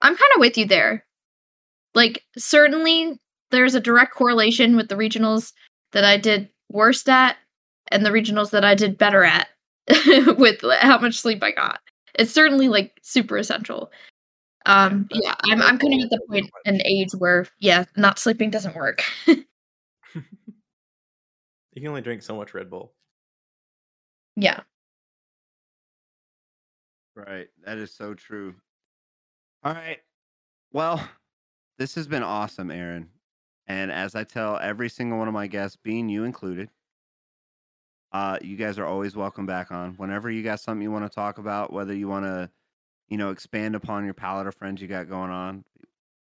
I'm 0.00 0.16
kind 0.16 0.30
of 0.36 0.40
with 0.40 0.56
you 0.56 0.64
there. 0.64 1.04
Like 1.94 2.22
certainly 2.38 3.20
there's 3.50 3.74
a 3.74 3.80
direct 3.80 4.14
correlation 4.14 4.76
with 4.76 4.88
the 4.88 4.94
regionals 4.94 5.52
that 5.92 6.04
I 6.04 6.16
did 6.16 6.48
worst 6.70 7.08
at 7.08 7.36
and 7.90 8.04
the 8.04 8.10
regionals 8.10 8.50
that 8.50 8.64
I 8.64 8.74
did 8.74 8.98
better 8.98 9.24
at 9.24 9.48
with 10.38 10.60
how 10.80 10.98
much 10.98 11.18
sleep 11.20 11.42
I 11.42 11.52
got. 11.52 11.80
It's 12.14 12.32
certainly 12.32 12.68
like 12.68 12.98
super 13.02 13.36
essential. 13.38 13.90
Um 14.66 15.08
yeah, 15.12 15.34
I'm 15.44 15.62
I'm 15.62 15.78
kind 15.78 15.94
of 15.94 16.04
at 16.04 16.10
the 16.10 16.20
point 16.28 16.44
much. 16.44 16.52
and 16.66 16.82
age 16.84 17.12
where 17.18 17.46
yeah, 17.60 17.84
not 17.96 18.18
sleeping 18.18 18.50
doesn't 18.50 18.76
work. 18.76 19.02
You 21.72 21.82
can 21.82 21.88
only 21.88 22.02
drink 22.02 22.22
so 22.22 22.36
much 22.36 22.52
Red 22.52 22.68
Bull. 22.68 22.92
yeah. 24.36 24.60
Right. 27.14 27.48
That 27.64 27.78
is 27.78 27.94
so 27.94 28.14
true. 28.14 28.54
All 29.62 29.74
right. 29.74 29.98
Well, 30.72 31.06
this 31.78 31.94
has 31.94 32.06
been 32.06 32.22
awesome, 32.22 32.70
Aaron. 32.70 33.08
And 33.66 33.92
as 33.92 34.14
I 34.14 34.24
tell 34.24 34.58
every 34.58 34.88
single 34.88 35.18
one 35.18 35.28
of 35.28 35.34
my 35.34 35.46
guests, 35.46 35.76
being 35.82 36.08
you 36.08 36.24
included, 36.24 36.70
uh, 38.12 38.38
you 38.42 38.56
guys 38.56 38.78
are 38.78 38.86
always 38.86 39.14
welcome 39.14 39.46
back 39.46 39.70
on. 39.70 39.94
Whenever 39.94 40.30
you 40.30 40.42
got 40.42 40.60
something 40.60 40.82
you 40.82 40.90
want 40.90 41.04
to 41.04 41.14
talk 41.14 41.38
about, 41.38 41.72
whether 41.72 41.94
you 41.94 42.08
want 42.08 42.24
to, 42.24 42.50
you 43.08 43.16
know, 43.16 43.30
expand 43.30 43.74
upon 43.74 44.04
your 44.04 44.14
palette 44.14 44.46
of 44.46 44.54
friends 44.54 44.82
you 44.82 44.88
got 44.88 45.08
going 45.08 45.30
on, 45.30 45.64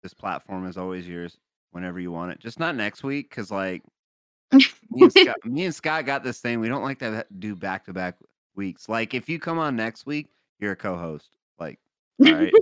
this 0.03 0.15
platform 0.15 0.67
is 0.67 0.79
always 0.79 1.07
yours 1.07 1.39
whenever 1.73 2.01
you 2.01 2.11
want 2.11 2.33
it. 2.33 2.39
Just 2.39 2.59
not 2.59 2.75
next 2.75 3.03
week, 3.03 3.29
because 3.29 3.51
like 3.51 3.83
me 4.53 4.65
and, 5.03 5.13
Scott, 5.13 5.37
me 5.45 5.65
and 5.67 5.75
Scott 5.75 6.07
got 6.07 6.25
this 6.25 6.41
thing. 6.41 6.61
We 6.61 6.69
don't 6.69 6.83
like 6.83 7.01
to 7.01 7.27
do 7.39 7.55
back 7.55 7.85
to 7.87 7.93
back 7.93 8.17
weeks. 8.55 8.89
Like 8.89 9.13
if 9.13 9.29
you 9.29 9.39
come 9.39 9.59
on 9.59 9.77
next 9.77 10.07
week, 10.07 10.29
you're 10.59 10.73
a 10.73 10.77
co-host. 10.77 11.37
Like, 11.59 11.79
all 12.25 12.33
right. 12.33 12.53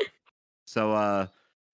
so 0.64 0.92
uh 0.92 1.26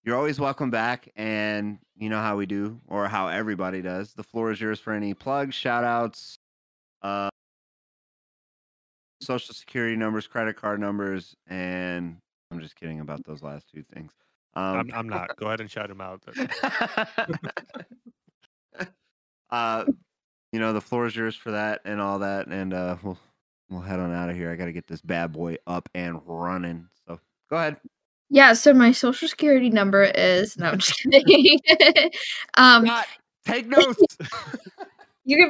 you're 0.04 0.16
always 0.16 0.40
welcome 0.40 0.68
back 0.70 1.08
and 1.14 1.78
you 1.96 2.10
know 2.10 2.20
how 2.20 2.36
we 2.36 2.44
do 2.44 2.80
or 2.88 3.06
how 3.06 3.28
everybody 3.28 3.80
does. 3.80 4.12
The 4.12 4.24
floor 4.24 4.50
is 4.50 4.60
yours 4.60 4.80
for 4.80 4.92
any 4.92 5.14
plugs, 5.14 5.54
shout 5.54 5.84
outs, 5.84 6.38
uh 7.02 7.30
social 9.22 9.54
security 9.54 9.96
numbers, 9.96 10.26
credit 10.26 10.56
card 10.56 10.80
numbers, 10.80 11.34
and 11.46 12.16
I'm 12.50 12.60
just 12.60 12.76
kidding 12.76 13.00
about 13.00 13.24
those 13.24 13.42
last 13.42 13.66
two 13.72 13.82
things. 13.94 14.12
Um, 14.54 14.76
I'm, 14.76 14.90
I'm 14.94 15.08
not. 15.08 15.36
Go 15.36 15.46
ahead 15.46 15.60
and 15.60 15.70
shout 15.70 15.88
them 15.88 16.00
out. 16.00 16.22
uh, 19.50 19.84
you 20.52 20.60
know, 20.60 20.72
the 20.72 20.80
floor 20.80 21.06
is 21.06 21.16
yours 21.16 21.34
for 21.34 21.52
that 21.52 21.80
and 21.84 22.00
all 22.00 22.18
that, 22.18 22.48
and 22.48 22.74
uh, 22.74 22.96
we'll 23.02 23.18
we'll 23.70 23.80
head 23.80 23.98
on 23.98 24.12
out 24.12 24.28
of 24.28 24.36
here. 24.36 24.50
I 24.50 24.56
got 24.56 24.66
to 24.66 24.72
get 24.72 24.86
this 24.86 25.00
bad 25.00 25.32
boy 25.32 25.56
up 25.66 25.88
and 25.94 26.20
running. 26.26 26.88
So 27.06 27.18
go 27.48 27.56
ahead. 27.56 27.76
Yeah, 28.28 28.52
so 28.54 28.72
my 28.72 28.92
social 28.92 29.28
security 29.28 29.70
number 29.70 30.04
is 30.04 30.56
no, 30.58 30.68
I'm 30.68 30.78
just 30.78 31.00
kidding. 31.02 31.58
um, 32.56 32.86
Scott, 32.86 33.06
take 33.46 33.66
notes. 33.66 34.02
you 35.24 35.36
can 35.36 35.48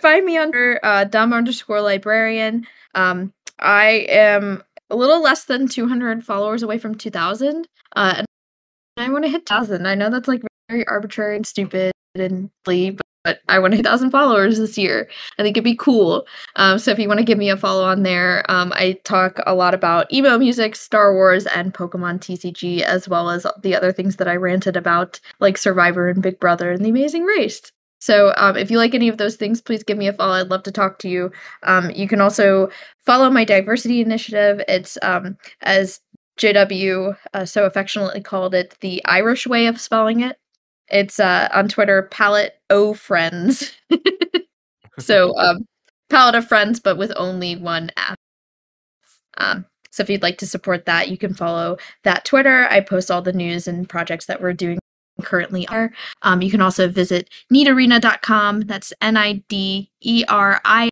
find 0.00 0.24
me 0.24 0.36
under 0.36 0.80
uh, 0.82 1.04
dumb 1.04 1.32
underscore 1.32 1.80
librarian. 1.80 2.66
Um, 2.94 3.32
I 3.58 4.06
am 4.08 4.62
a 4.90 4.96
little 4.96 5.22
less 5.22 5.44
than 5.44 5.68
200 5.68 6.24
followers 6.24 6.62
away 6.62 6.78
from 6.78 6.94
2,000, 6.94 7.66
uh, 7.96 8.14
and 8.16 8.26
I 8.96 9.10
want 9.10 9.24
to 9.24 9.30
hit 9.30 9.48
1,000. 9.48 9.86
I 9.86 9.94
know 9.94 10.10
that's 10.10 10.28
like 10.28 10.42
very 10.68 10.86
arbitrary 10.86 11.36
and 11.36 11.46
stupid 11.46 11.92
and 12.14 12.50
silly, 12.64 12.90
but, 12.90 13.06
but 13.24 13.40
I 13.48 13.58
want 13.58 13.72
to 13.72 13.76
hit 13.76 13.86
1,000 13.86 14.10
followers 14.10 14.58
this 14.58 14.78
year. 14.78 15.08
I 15.38 15.42
think 15.42 15.56
it'd 15.56 15.64
be 15.64 15.74
cool. 15.74 16.26
Um, 16.56 16.78
so 16.78 16.90
if 16.92 16.98
you 16.98 17.08
want 17.08 17.18
to 17.18 17.24
give 17.24 17.38
me 17.38 17.50
a 17.50 17.56
follow 17.56 17.84
on 17.84 18.04
there, 18.04 18.48
um, 18.48 18.72
I 18.76 18.98
talk 19.04 19.40
a 19.46 19.54
lot 19.54 19.74
about 19.74 20.12
emo 20.12 20.38
music, 20.38 20.76
Star 20.76 21.12
Wars, 21.12 21.46
and 21.46 21.74
Pokemon 21.74 22.20
TCG, 22.20 22.82
as 22.82 23.08
well 23.08 23.30
as 23.30 23.46
the 23.62 23.74
other 23.74 23.92
things 23.92 24.16
that 24.16 24.28
I 24.28 24.36
ranted 24.36 24.76
about, 24.76 25.18
like 25.40 25.58
Survivor 25.58 26.08
and 26.08 26.22
Big 26.22 26.38
Brother 26.38 26.70
and 26.70 26.84
The 26.84 26.90
Amazing 26.90 27.24
Race. 27.24 27.72
So 27.98 28.32
um, 28.36 28.56
if 28.56 28.70
you 28.70 28.78
like 28.78 28.94
any 28.94 29.08
of 29.08 29.18
those 29.18 29.36
things, 29.36 29.60
please 29.60 29.82
give 29.82 29.98
me 29.98 30.08
a 30.08 30.12
follow. 30.12 30.34
I'd 30.34 30.50
love 30.50 30.62
to 30.64 30.72
talk 30.72 30.98
to 31.00 31.08
you. 31.08 31.32
Um, 31.62 31.90
you 31.90 32.06
can 32.06 32.20
also 32.20 32.68
follow 33.00 33.30
my 33.30 33.44
diversity 33.44 34.00
initiative. 34.00 34.62
It's 34.68 34.98
um, 35.02 35.36
as 35.62 36.00
JW 36.38 37.16
uh, 37.32 37.44
so 37.44 37.64
affectionately 37.64 38.20
called 38.20 38.54
it, 38.54 38.76
the 38.80 39.04
Irish 39.06 39.46
way 39.46 39.66
of 39.66 39.80
spelling 39.80 40.20
it. 40.20 40.38
It's 40.88 41.18
uh, 41.18 41.48
on 41.52 41.68
Twitter, 41.68 42.02
Palette 42.10 42.60
O 42.70 42.94
Friends. 42.94 43.72
so 44.98 45.36
um, 45.38 45.66
Palette 46.10 46.36
of 46.36 46.46
Friends, 46.46 46.78
but 46.78 46.98
with 46.98 47.12
only 47.16 47.56
one 47.56 47.90
F. 47.96 48.14
Um, 49.38 49.66
so 49.90 50.02
if 50.02 50.10
you'd 50.10 50.22
like 50.22 50.38
to 50.38 50.46
support 50.46 50.84
that, 50.86 51.08
you 51.08 51.16
can 51.16 51.34
follow 51.34 51.78
that 52.04 52.24
Twitter. 52.24 52.66
I 52.70 52.80
post 52.80 53.10
all 53.10 53.22
the 53.22 53.32
news 53.32 53.66
and 53.66 53.88
projects 53.88 54.26
that 54.26 54.40
we're 54.40 54.52
doing 54.52 54.78
currently 55.22 55.66
are. 55.68 55.92
Um, 56.22 56.42
you 56.42 56.50
can 56.50 56.60
also 56.60 56.88
visit 56.88 57.30
nidarena.com. 57.52 58.62
That's 58.62 58.92
N 59.00 59.16
I 59.16 59.44
D 59.48 59.90
E 60.00 60.24
R 60.28 60.60
I 60.64 60.90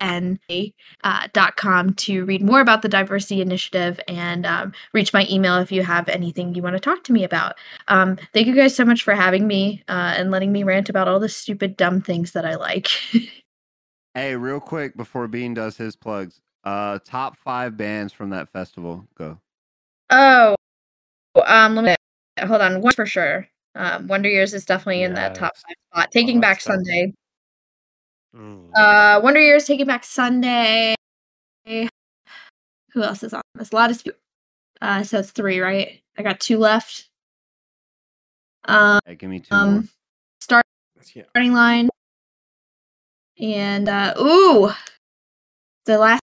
N 0.00 0.38
A 0.50 0.72
uh, 1.04 1.28
dot 1.32 1.56
com 1.56 1.94
to 1.94 2.24
read 2.24 2.42
more 2.42 2.60
about 2.60 2.82
the 2.82 2.88
diversity 2.88 3.40
initiative 3.40 4.00
and 4.08 4.46
um, 4.46 4.72
reach 4.92 5.12
my 5.12 5.26
email 5.30 5.56
if 5.56 5.72
you 5.72 5.82
have 5.82 6.08
anything 6.08 6.54
you 6.54 6.62
want 6.62 6.74
to 6.74 6.80
talk 6.80 7.04
to 7.04 7.12
me 7.12 7.24
about. 7.24 7.54
Um, 7.88 8.18
thank 8.32 8.46
you 8.46 8.54
guys 8.54 8.74
so 8.74 8.84
much 8.84 9.02
for 9.02 9.14
having 9.14 9.46
me 9.46 9.82
uh, 9.88 10.14
and 10.16 10.30
letting 10.30 10.52
me 10.52 10.62
rant 10.62 10.88
about 10.88 11.08
all 11.08 11.20
the 11.20 11.28
stupid, 11.28 11.76
dumb 11.76 12.00
things 12.00 12.32
that 12.32 12.44
I 12.44 12.56
like. 12.56 12.88
hey, 14.14 14.36
real 14.36 14.60
quick 14.60 14.96
before 14.96 15.28
Bean 15.28 15.54
does 15.54 15.76
his 15.76 15.96
plugs, 15.96 16.40
uh, 16.64 16.98
top 17.04 17.36
five 17.36 17.76
bands 17.76 18.12
from 18.12 18.30
that 18.30 18.48
festival. 18.48 19.06
Go. 19.16 19.38
oh, 20.10 20.54
um, 21.44 21.74
let 21.74 21.84
me 21.84 22.46
hold 22.46 22.60
on. 22.60 22.80
One 22.80 22.94
for 22.94 23.06
sure. 23.06 23.48
Um, 23.76 24.06
Wonder 24.08 24.28
Years 24.30 24.54
is 24.54 24.64
definitely 24.64 25.02
in 25.02 25.12
that 25.14 25.34
top 25.34 25.52
five 25.56 25.76
spot. 25.92 26.10
Taking 26.10 26.38
Oh, 26.38 26.40
Back 26.40 26.58
tough. 26.60 26.74
Sunday. 26.74 27.12
Mm. 28.34 28.70
Uh, 28.74 29.20
Wonder 29.22 29.40
Years, 29.40 29.66
Taking 29.66 29.86
Back 29.86 30.02
Sunday. 30.02 30.94
Who 31.66 33.02
else 33.02 33.22
is 33.22 33.34
on 33.34 33.42
this? 33.54 33.72
A 33.72 33.74
lot 33.74 33.90
of 33.90 33.96
sp- 34.00 34.16
uh, 34.80 35.02
so 35.02 35.18
it's 35.18 35.30
three, 35.30 35.60
right? 35.60 36.00
I 36.16 36.22
got 36.22 36.40
two 36.40 36.58
left. 36.58 37.08
Um, 38.64 38.98
Hey, 39.04 39.14
give 39.14 39.28
me 39.30 39.40
two 39.40 39.54
more. 39.54 39.64
um, 39.64 39.88
start 40.40 40.64
Yeah. 41.14 41.24
starting 41.30 41.52
line, 41.52 41.88
and 43.38 43.88
uh, 43.88 44.14
ooh, 44.18 44.70
the 45.84 45.98
last 45.98 46.22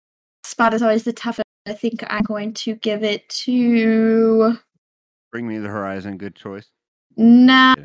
spot 0.44 0.74
is 0.74 0.82
always 0.82 1.04
the 1.04 1.14
toughest. 1.14 1.46
I 1.68 1.74
think 1.74 2.04
I'm 2.08 2.24
going 2.24 2.54
to 2.56 2.76
give 2.76 3.04
it 3.04 3.28
to 3.30 4.58
Bring 5.32 5.48
me 5.48 5.58
the 5.60 5.68
horizon. 5.70 6.18
Good 6.18 6.36
choice. 6.36 6.70
Nah, 7.18 7.76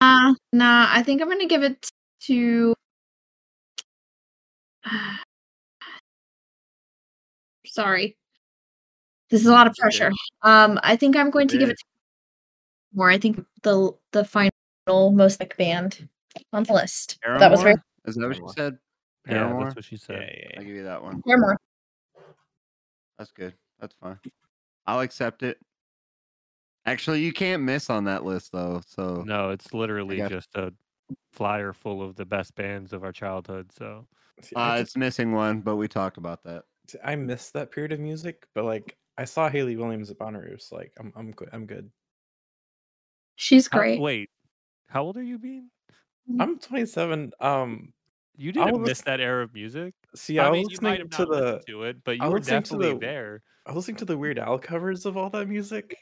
nah. 0.00 0.34
nah 0.52 0.88
I 0.90 1.02
think 1.02 1.20
I'm 1.22 1.28
going 1.28 1.40
to 1.40 1.46
give 1.46 1.62
it 1.62 1.88
to. 2.22 2.74
Sorry, 7.66 8.16
this 9.30 9.40
is 9.40 9.46
a 9.46 9.52
lot 9.52 9.66
of 9.66 9.74
pressure. 9.74 10.10
Um, 10.42 10.78
I 10.82 10.96
think 10.96 11.16
I'm 11.16 11.30
going 11.30 11.48
to 11.48 11.58
give 11.58 11.68
it 11.68 11.76
to 11.76 11.84
more. 12.94 13.10
I 13.10 13.18
think 13.18 13.44
the 13.62 13.92
the 14.12 14.24
final 14.24 15.10
most 15.12 15.40
like 15.40 15.56
band 15.56 16.08
on 16.52 16.62
the 16.62 16.72
list. 16.72 17.18
That 17.22 17.50
was 17.50 17.62
very 17.62 17.74
Paramore? 17.74 17.82
Is 18.06 18.14
that 18.14 18.26
what 18.28 18.36
she 18.36 18.40
you 18.40 18.46
Paramore. 18.46 18.52
said? 18.54 18.78
Yeah, 19.26 19.32
Paramore. 19.32 19.64
that's 19.64 19.76
what 19.76 19.84
she 19.84 19.96
Yeah, 19.96 20.06
said. 20.06 20.36
yeah, 20.38 20.58
I'll 20.58 20.64
give 20.64 20.74
you 20.76 20.84
that 20.84 21.02
one. 21.02 21.22
Paramore. 21.26 21.56
That's 23.18 23.32
good. 23.32 23.54
That's 23.80 23.94
fine. 24.00 24.18
I'll 24.86 25.00
accept 25.00 25.42
it. 25.42 25.58
Actually, 26.86 27.20
you 27.20 27.32
can't 27.32 27.62
miss 27.62 27.90
on 27.90 28.04
that 28.04 28.24
list 28.24 28.52
though. 28.52 28.80
So 28.86 29.22
No, 29.26 29.50
it's 29.50 29.74
literally 29.74 30.16
got- 30.18 30.30
just 30.30 30.54
a 30.54 30.72
flyer 31.32 31.72
full 31.72 32.02
of 32.02 32.16
the 32.16 32.24
best 32.24 32.54
bands 32.54 32.92
of 32.92 33.04
our 33.04 33.12
childhood. 33.12 33.70
So 33.72 34.06
See, 34.42 34.54
uh, 34.56 34.78
just- 34.78 34.82
it's 34.82 34.96
missing 34.96 35.32
one, 35.32 35.60
but 35.60 35.76
we 35.76 35.88
talked 35.88 36.16
about 36.16 36.42
that. 36.44 36.64
I 37.04 37.16
missed 37.16 37.52
that 37.54 37.70
period 37.72 37.92
of 37.92 37.98
music, 38.00 38.46
but 38.54 38.64
like 38.64 38.96
I 39.18 39.24
saw 39.24 39.48
Hayley 39.48 39.76
Williams 39.76 40.10
at 40.10 40.18
Bonnaroo, 40.18 40.60
so 40.60 40.76
like 40.76 40.92
I'm 40.98 41.12
I'm 41.16 41.32
good. 41.32 41.48
I'm 41.52 41.66
good. 41.66 41.90
She's 43.34 43.66
How- 43.70 43.78
great. 43.78 44.00
wait, 44.00 44.30
how 44.88 45.02
old 45.04 45.16
are 45.16 45.22
you, 45.22 45.38
Bean? 45.38 45.70
I'm 46.40 46.58
27. 46.58 47.32
Um, 47.40 47.92
You 48.36 48.52
didn't 48.52 48.80
was 48.80 48.88
miss 48.88 49.00
that 49.02 49.20
era 49.20 49.42
of 49.44 49.54
music. 49.54 49.94
see, 50.14 50.38
I, 50.38 50.46
I 50.46 50.50
was 50.50 50.56
mean, 50.58 50.66
you 50.70 50.78
might 50.82 50.90
listening 51.00 51.00
have 51.00 51.10
to 51.10 51.22
not 51.22 51.28
the 51.30 51.44
listened 51.44 51.66
to 51.66 51.82
it, 51.84 52.04
but 52.04 52.10
I 52.12 52.14
you 52.14 52.30
were 52.30 52.38
was 52.38 52.40
listening 52.46 52.62
to 52.62 52.68
definitely 52.70 52.92
the- 52.94 53.06
there. 53.06 53.42
I 53.66 53.70
was 53.70 53.76
listening 53.76 53.96
to 53.96 54.04
the 54.04 54.18
Weird 54.18 54.38
Al 54.38 54.58
covers 54.58 55.06
of 55.06 55.16
all 55.16 55.30
that 55.30 55.48
music. 55.48 55.96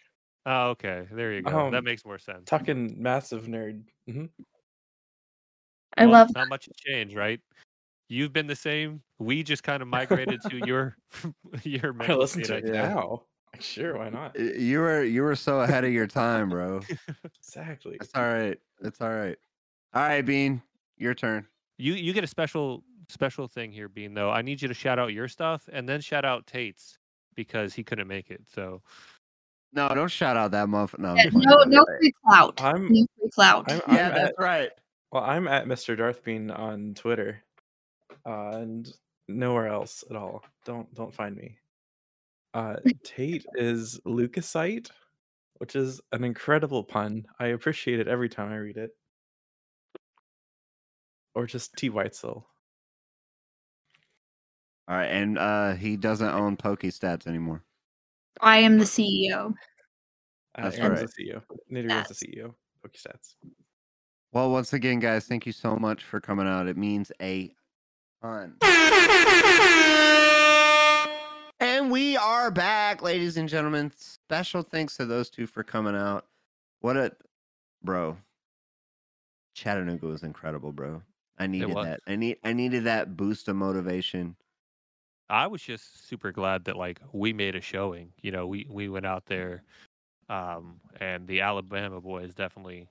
Oh, 0.47 0.71
okay. 0.71 1.07
There 1.11 1.33
you 1.33 1.43
go. 1.43 1.71
that 1.71 1.79
Um, 1.79 1.85
makes 1.85 2.05
more 2.05 2.19
sense. 2.19 2.45
Talking 2.47 3.03
massive 3.03 3.45
nerd. 3.47 3.85
hmm 4.07 4.27
I 5.97 6.05
Well, 6.05 6.13
love 6.13 6.35
not 6.35 6.49
much 6.49 6.69
change, 6.77 7.15
right? 7.15 7.41
You've 8.09 8.33
been 8.33 8.47
the 8.47 8.57
same. 8.57 9.03
We 9.19 9.43
just 9.43 9.63
kind 9.63 9.81
of 9.81 9.89
migrated 9.89 10.43
to 10.51 10.59
your 10.59 10.97
your 11.65 11.93
I 11.93 11.97
mental 11.99 12.19
listen 12.19 12.43
to 12.43 12.57
it 12.57 12.65
now. 12.65 13.23
Sure, 13.61 13.97
why 13.97 14.09
not? 14.09 14.37
You 14.37 14.81
were 14.81 15.05
you 15.05 15.23
were 15.23 15.37
so 15.37 15.61
ahead 15.61 15.85
of 15.85 15.93
your 15.93 16.09
time, 16.09 16.51
bro. 16.51 16.81
Exactly. 17.39 17.97
It's 18.01 18.11
all 18.17 18.25
right. 18.25 18.59
It's 18.83 19.01
all 19.01 19.11
right. 19.15 19.39
All 19.95 20.03
right, 20.03 20.23
Bean, 20.27 20.61
your 20.97 21.15
turn. 21.15 21.47
You 21.79 21.95
you 21.95 22.13
get 22.13 22.25
a 22.25 22.27
special 22.27 22.83
special 23.09 23.47
thing 23.47 23.71
here, 23.71 23.89
Bean. 23.89 24.13
Though 24.15 24.31
I 24.31 24.43
need 24.43 24.61
you 24.61 24.67
to 24.67 24.75
shout 24.75 24.99
out 24.99 25.13
your 25.13 25.29
stuff 25.29 25.69
and 25.73 25.89
then 25.89 26.01
shout 26.01 26.25
out 26.25 26.49
Tate's 26.49 26.99
because 27.37 27.75
he 27.75 27.85
couldn't 27.85 28.09
make 28.09 28.29
it. 28.31 28.43
So 28.53 28.83
No, 29.75 29.89
don't 29.89 30.11
shout 30.11 30.37
out 30.37 30.53
that 30.53 30.69
muff. 30.69 30.95
No, 30.99 31.15
Yeah, 31.17 31.25
no, 31.33 31.65
no 31.67 31.85
free 31.99 32.13
clout. 32.25 32.63
I'm 32.63 32.89
No 32.93 33.07
free 33.19 33.31
clout. 33.31 33.65
I'm, 33.71 33.83
I'm 33.87 33.97
Yeah, 33.97 34.09
at, 34.09 34.15
that's 34.15 34.39
right. 34.39 34.71
well, 35.11 35.25
I'm 35.25 35.49
at 35.49 35.67
Mr. 35.67 35.99
Darthbean 35.99 36.57
on 36.57 36.95
Twitter, 36.95 37.43
uh, 38.25 38.51
and 38.55 38.93
nowhere 39.27 39.67
else 39.67 40.05
at 40.09 40.17
all. 40.17 40.45
Don't 40.65 40.93
don't 40.95 41.13
find 41.13 41.35
me. 41.37 41.59
Uh, 42.55 42.77
Tate 43.05 43.47
is 43.55 43.99
Lucasite, 44.07 44.91
which 45.57 45.75
is 45.75 46.01
an 46.13 46.23
incredible 46.23 46.85
pun. 46.85 47.27
I 47.41 47.49
appreciate 47.49 47.99
it 47.99 48.07
every 48.07 48.29
time 48.29 48.53
I 48.53 48.57
read 48.57 48.77
it. 48.77 48.91
Or 51.35 51.47
just 51.47 51.75
T 51.77 51.91
Weitzel. 51.91 52.45
All 54.87 54.97
right, 54.97 55.07
and 55.07 55.37
uh 55.37 55.73
he 55.75 55.97
doesn't 55.97 56.29
own 56.29 56.57
Pokestats 56.57 57.27
anymore. 57.27 57.65
I 58.41 58.59
am 58.59 58.79
the 58.79 58.85
CEO. 58.85 59.55
Uh, 60.57 60.63
That's 60.63 60.77
Aaron's 60.77 61.01
right. 61.01 61.09
the 61.17 61.25
CEO. 61.25 61.43
Nader 61.73 62.03
is 62.11 62.19
the 62.19 62.27
CEO. 62.27 62.55
Pokestats. 62.85 63.35
Well, 64.33 64.51
once 64.51 64.73
again, 64.73 64.99
guys, 64.99 65.27
thank 65.27 65.47
you 65.47 65.53
so 65.53 65.77
much 65.77 66.05
for 66.05 66.21
coming 66.21 66.47
out. 66.47 66.67
It 66.67 66.77
means 66.77 67.13
a 67.21 67.55
ton. 68.23 68.57
And 71.61 71.91
we 71.91 72.17
are 72.17 72.51
back, 72.51 73.01
ladies 73.01 73.37
and 73.37 73.49
gentlemen. 73.49 73.91
Special 73.97 74.63
thanks 74.63 74.97
to 74.97 75.07
those 75.07 75.31
two 75.31 75.47
for 75.47 75.63
coming 75.63 75.95
out. 75.95 76.27
What 76.81 76.97
a 76.97 77.13
bro. 77.83 78.17
Chattanooga 79.55 80.07
was 80.07 80.25
incredible, 80.25 80.73
bro. 80.73 81.01
I 81.39 81.47
needed 81.47 81.75
that. 81.75 82.01
I 82.07 82.17
need 82.17 82.37
I 82.45 82.53
needed 82.53 82.85
that 82.85 83.17
boost 83.17 83.49
of 83.49 83.57
motivation. 83.57 84.37
I 85.29 85.47
was 85.47 85.63
just 85.63 86.07
super 86.07 86.33
glad 86.33 86.65
that 86.65 86.77
like 86.77 87.01
we 87.13 87.33
made 87.33 87.55
a 87.57 87.61
showing. 87.61 88.13
You 88.23 88.31
know, 88.33 88.47
we 88.47 88.67
we 88.69 88.89
went 88.89 89.07
out 89.07 89.27
there, 89.27 89.63
um, 90.29 90.81
and 91.01 91.29
the 91.29 91.41
Alabama 91.43 92.01
boys 92.01 92.35
definitely, 92.35 92.91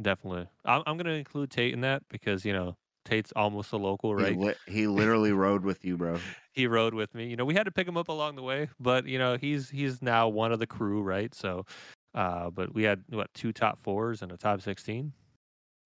definitely. 0.00 0.48
I'm 0.64 0.82
I'm 0.86 0.96
gonna 0.98 1.12
include 1.12 1.50
Tate 1.50 1.74
in 1.74 1.82
that 1.82 2.04
because 2.08 2.44
you 2.46 2.52
know 2.54 2.76
Tate's 3.04 3.32
almost 3.36 3.72
a 3.72 3.78
local, 3.78 4.16
He, 4.16 4.24
right? 4.24 4.40
li- 4.40 4.54
he 4.66 4.86
literally 4.86 5.32
rode 5.32 5.64
with 5.66 5.84
you, 5.84 5.98
bro. 5.98 6.24
he 6.52 6.66
rode 6.66 6.94
with 6.94 7.14
me. 7.14 7.28
You 7.28 7.36
know, 7.36 7.44
we 7.44 7.54
had 7.54 7.64
to 7.64 7.72
pick 7.72 7.86
him 7.88 7.96
up 7.96 8.08
along 8.08 8.36
the 8.36 8.42
way, 8.42 8.68
but 8.78 9.06
you 9.06 9.18
know, 9.18 9.36
he's 9.36 9.70
he's 9.70 10.02
now 10.02 10.28
one 10.28 10.52
of 10.52 10.58
the 10.58 10.66
crew, 10.66 11.02
right? 11.02 11.34
So, 11.34 11.64
uh, 12.14 12.50
but 12.50 12.74
we 12.74 12.82
had 12.84 13.04
what 13.08 13.32
two 13.34 13.52
top 13.52 13.82
fours 13.82 14.22
and 14.22 14.30
a 14.32 14.36
top 14.36 14.60
sixteen, 14.60 15.12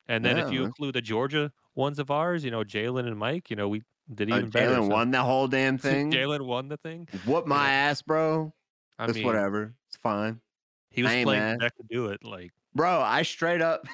and 0.08 0.24
then 0.24 0.36
Yeah, 0.36 0.38
if 0.38 0.50
you 0.52 0.62
man. 0.62 0.72
include 0.78 0.94
the 0.94 1.02
Georgia 1.02 1.52
ones 1.76 1.98
of 2.00 2.10
ours, 2.10 2.44
you 2.44 2.50
know, 2.52 2.64
Jalen 2.64 3.06
and 3.08 3.18
Mike, 3.18 3.50
you 3.50 3.56
know, 3.56 3.68
we 3.68 3.82
did 4.14 4.30
Uh, 4.30 4.36
even 4.38 4.50
better. 4.50 4.76
Jalen 4.76 4.88
won 4.90 5.10
the 5.10 5.22
whole 5.22 5.48
damn 5.48 5.78
thing. 5.78 6.10
Jalen 6.12 6.46
won 6.46 6.68
the 6.68 6.76
thing. 6.76 7.08
Whoop 7.26 7.46
my 7.46 7.70
ass, 7.70 8.02
bro. 8.02 8.52
I 8.98 9.04
It's 9.06 9.14
mean, 9.14 9.24
whatever. 9.26 9.74
It's 9.88 9.96
fine. 9.96 10.40
he 10.90 11.02
was 11.02 11.10
playing 11.12 11.26
mad. 11.26 11.58
back 11.58 11.76
to 11.76 11.82
do 11.90 12.06
it. 12.06 12.24
Like, 12.24 12.52
Bro, 12.74 13.00
I 13.00 13.22
straight 13.22 13.62
up 13.62 13.86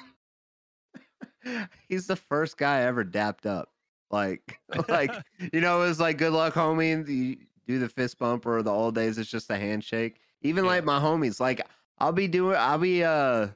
he's 1.87 2.07
the 2.07 2.15
first 2.15 2.57
guy 2.57 2.79
I 2.79 2.83
ever 2.83 3.03
dapped 3.03 3.45
up. 3.45 3.69
Like 4.11 4.59
like 4.89 5.11
you 5.53 5.61
know, 5.61 5.81
it 5.81 5.87
was 5.87 5.99
like 5.99 6.17
good 6.17 6.33
luck, 6.33 6.53
homie. 6.53 7.07
You 7.07 7.37
do 7.67 7.79
the 7.79 7.89
fist 7.89 8.17
bump 8.19 8.45
or 8.45 8.61
the 8.61 8.71
old 8.71 8.95
days, 8.95 9.17
it's 9.17 9.29
just 9.29 9.49
a 9.49 9.57
handshake. 9.57 10.19
Even 10.41 10.65
Yeah. 10.65 10.71
like 10.71 10.83
my 10.83 10.99
homies, 10.99 11.39
like 11.39 11.61
I'll 11.97 12.11
be 12.11 12.27
doing 12.27 12.55
I'll 12.57 12.77
be 12.77 13.03
uh 13.03 13.47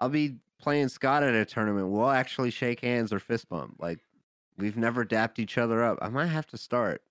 I'll 0.00 0.08
be 0.08 0.36
playing 0.60 0.88
Scott 0.88 1.22
at 1.22 1.34
a 1.34 1.44
tournament. 1.44 1.88
We'll 1.88 2.10
actually 2.10 2.50
shake 2.50 2.80
hands 2.80 3.12
or 3.12 3.18
fist 3.20 3.48
bump. 3.48 3.76
Like 3.78 4.00
we've 4.62 4.76
never 4.76 5.04
dapped 5.04 5.40
each 5.40 5.58
other 5.58 5.82
up. 5.82 5.98
I 6.00 6.08
might 6.08 6.26
have 6.26 6.46
to 6.48 6.56
start. 6.56 7.02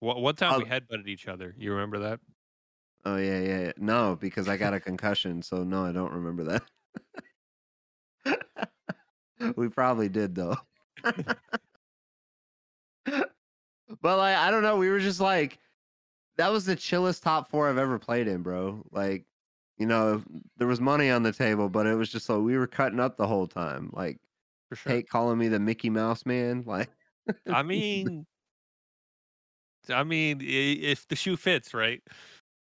What 0.00 0.22
one 0.22 0.34
time 0.34 0.58
we 0.58 0.64
I'll- 0.64 0.80
headbutted 0.80 1.06
each 1.06 1.28
other. 1.28 1.54
You 1.58 1.72
remember 1.72 1.98
that? 1.98 2.20
Oh 3.04 3.16
yeah, 3.16 3.40
yeah, 3.40 3.60
yeah. 3.60 3.72
No, 3.76 4.16
because 4.18 4.48
I 4.48 4.56
got 4.56 4.72
a 4.72 4.80
concussion, 4.80 5.42
so 5.42 5.64
no, 5.64 5.84
I 5.84 5.92
don't 5.92 6.12
remember 6.12 6.60
that. 8.24 8.38
we 9.56 9.68
probably 9.68 10.08
did 10.08 10.34
though. 10.34 10.56
but 13.04 13.26
like, 14.02 14.36
I 14.36 14.50
don't 14.50 14.62
know. 14.62 14.76
We 14.76 14.88
were 14.88 15.00
just 15.00 15.20
like, 15.20 15.58
that 16.38 16.50
was 16.50 16.64
the 16.64 16.76
chillest 16.76 17.22
top 17.22 17.50
four 17.50 17.68
I've 17.68 17.76
ever 17.76 17.98
played 17.98 18.28
in, 18.28 18.42
bro. 18.42 18.82
Like, 18.92 19.24
you 19.78 19.86
know, 19.86 20.22
there 20.56 20.68
was 20.68 20.80
money 20.80 21.10
on 21.10 21.22
the 21.22 21.32
table, 21.32 21.68
but 21.68 21.86
it 21.86 21.96
was 21.96 22.08
just 22.08 22.28
like 22.30 22.40
we 22.40 22.56
were 22.56 22.66
cutting 22.68 23.00
up 23.00 23.16
the 23.16 23.26
whole 23.26 23.46
time. 23.48 23.90
Like, 23.92 24.18
For 24.72 24.76
sure. 24.76 24.92
Tate 24.92 25.08
calling 25.08 25.36
me 25.36 25.48
the 25.48 25.60
Mickey 25.60 25.90
Mouse 25.90 26.24
man. 26.24 26.64
Like, 26.66 26.88
I 27.52 27.62
mean, 27.62 28.24
I 29.90 30.02
mean, 30.02 30.40
if 30.40 31.06
the 31.08 31.14
shoe 31.14 31.36
fits, 31.36 31.74
right? 31.74 32.02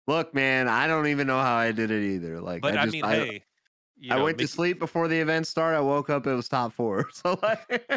look, 0.08 0.34
man, 0.34 0.68
I 0.68 0.88
don't 0.88 1.08
even 1.08 1.28
know 1.28 1.40
how 1.40 1.56
I 1.56 1.72
did 1.72 1.92
it 1.92 2.04
either. 2.04 2.42
Like, 2.42 2.64
But 2.64 2.76
I, 2.76 2.82
I, 2.82 2.86
just, 2.86 2.94
mean, 2.94 3.06
I, 3.06 3.16
hey, 3.16 3.44
I 4.10 4.18
know, 4.18 4.24
went 4.24 4.40
to 4.40 4.48
sleep 4.48 4.80
before 4.80 5.08
the 5.08 5.20
event 5.20 5.46
started. 5.46 5.78
I 5.78 5.82
woke 5.82 6.10
up, 6.10 6.26
it 6.26 6.34
was 6.34 6.50
top 6.50 6.74
four. 6.74 7.08
So 7.14 7.40
like, 7.44 7.88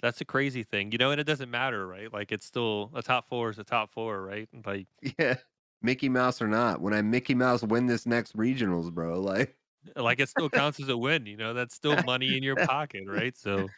That's 0.00 0.20
a 0.20 0.24
crazy 0.24 0.62
thing, 0.62 0.92
you 0.92 0.98
know, 0.98 1.10
and 1.10 1.20
it 1.20 1.24
doesn't 1.24 1.50
matter, 1.50 1.84
right? 1.84 2.12
Like 2.12 2.30
it's 2.30 2.46
still 2.46 2.92
a 2.94 3.02
top 3.02 3.26
four 3.26 3.50
is 3.50 3.58
a 3.58 3.64
top 3.64 3.90
four, 3.90 4.22
right? 4.22 4.48
Like 4.64 4.86
yeah, 5.18 5.34
Mickey 5.82 6.08
Mouse 6.08 6.40
or 6.40 6.46
not, 6.46 6.80
when 6.80 6.94
I 6.94 7.02
Mickey 7.02 7.34
Mouse 7.34 7.64
win 7.64 7.86
this 7.86 8.06
next 8.06 8.36
regionals, 8.36 8.92
bro, 8.92 9.20
like, 9.20 9.56
Uh, 9.96 10.02
like 10.02 10.20
it 10.20 10.28
still 10.28 10.50
counts 10.50 10.80
as 10.80 10.88
a 10.88 10.96
win, 10.96 11.26
you 11.26 11.36
know. 11.36 11.54
That's 11.54 11.74
still 11.74 12.02
money 12.04 12.36
in 12.36 12.42
your 12.42 12.56
pocket, 12.66 13.04
right? 13.06 13.36
So 13.36 13.68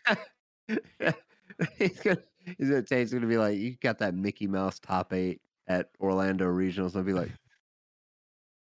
he's 1.78 1.98
gonna, 2.04 2.18
he's 2.58 3.12
gonna 3.12 3.26
be 3.26 3.38
like, 3.38 3.58
you 3.58 3.76
got 3.80 3.98
that 3.98 4.14
Mickey 4.14 4.46
Mouse 4.46 4.78
top 4.78 5.12
eight 5.12 5.40
at 5.68 5.90
Orlando 6.00 6.46
regionals. 6.46 6.96
I'll 6.96 7.02
be 7.02 7.12
like, 7.12 7.30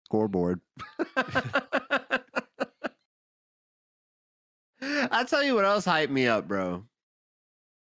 scoreboard. 0.07 0.61
I 4.81 5.25
tell 5.25 5.43
you 5.43 5.55
what 5.55 5.65
else 5.65 5.87
hyped 5.87 6.11
me 6.11 6.27
up, 6.27 6.49
bro. 6.49 6.85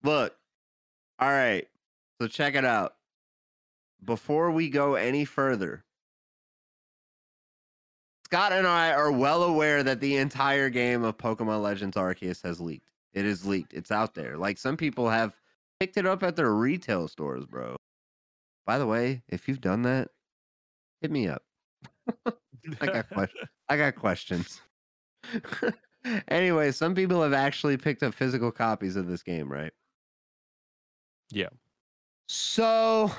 Look, 0.04 0.36
all 1.20 1.30
right. 1.30 1.68
So 2.22 2.28
check 2.28 2.56
it 2.56 2.66
out. 2.66 2.96
Before 4.04 4.52
we 4.52 4.70
go 4.70 4.96
any 4.96 5.24
further, 5.24 5.86
Scott 8.34 8.52
and 8.52 8.66
I 8.66 8.92
are 8.92 9.12
well 9.12 9.44
aware 9.44 9.84
that 9.84 10.00
the 10.00 10.18
entire 10.18 10.68
game 10.72 11.04
of 11.04 11.20
Pokemon 11.20 11.62
Legends 11.62 11.96
Arceus 11.96 12.42
has 12.42 12.60
leaked. 12.60 12.90
It 13.14 13.26
is 13.26 13.46
leaked. 13.46 13.76
It's 13.76 13.92
out 13.92 14.16
there. 14.16 14.38
Like 14.38 14.58
some 14.58 14.76
people 14.76 15.08
have 15.08 15.36
picked 15.80 15.98
it 15.98 16.08
up 16.08 16.24
at 16.24 16.36
their 16.36 16.52
retail 16.52 17.08
stores, 17.08 17.46
bro. 17.46 17.76
By 18.66 18.80
the 18.80 18.88
way, 18.88 19.22
if 19.30 19.48
you've 19.48 19.62
done 19.62 19.84
that, 19.84 20.08
hit 21.00 21.12
me 21.12 21.28
up. 21.28 21.44
I 22.82 22.88
got 22.88 23.10
questions. 23.12 23.50
I 23.70 23.78
got 23.78 23.96
questions. 23.98 24.62
anyway, 26.28 26.72
some 26.72 26.96
people 26.96 27.22
have 27.22 27.34
actually 27.34 27.78
picked 27.78 28.02
up 28.02 28.16
physical 28.16 28.52
copies 28.52 28.96
of 28.96 29.06
this 29.06 29.22
game, 29.22 29.48
right? 29.48 29.74
Yeah. 31.30 31.50
So 32.28 33.12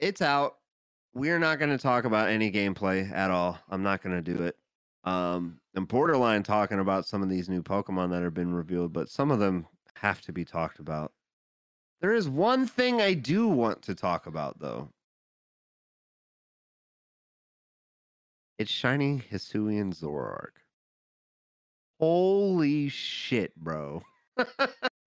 it's 0.00 0.20
out. 0.20 0.56
We're 1.12 1.38
not 1.38 1.58
going 1.58 1.70
to 1.70 1.78
talk 1.78 2.04
about 2.04 2.28
any 2.28 2.52
gameplay 2.52 3.10
at 3.12 3.30
all. 3.30 3.58
I'm 3.68 3.82
not 3.82 4.02
going 4.02 4.16
to 4.16 4.22
do 4.22 4.44
it. 4.44 4.56
Um, 5.04 5.58
I'm 5.74 5.84
borderline 5.86 6.42
talking 6.42 6.78
about 6.78 7.06
some 7.06 7.22
of 7.22 7.28
these 7.28 7.48
new 7.48 7.62
Pokemon 7.62 8.10
that 8.10 8.22
have 8.22 8.34
been 8.34 8.54
revealed, 8.54 8.92
but 8.92 9.08
some 9.08 9.30
of 9.30 9.38
them 9.38 9.66
have 9.94 10.20
to 10.22 10.32
be 10.32 10.44
talked 10.44 10.78
about. 10.78 11.12
There 12.00 12.12
is 12.12 12.28
one 12.28 12.66
thing 12.66 13.00
I 13.00 13.14
do 13.14 13.48
want 13.48 13.82
to 13.82 13.94
talk 13.94 14.26
about, 14.26 14.58
though. 14.60 14.88
It's 18.58 18.70
shiny 18.70 19.22
Hisuian 19.32 19.98
Zoroark. 19.98 20.60
Holy 21.98 22.88
shit, 22.88 23.54
bro. 23.56 24.02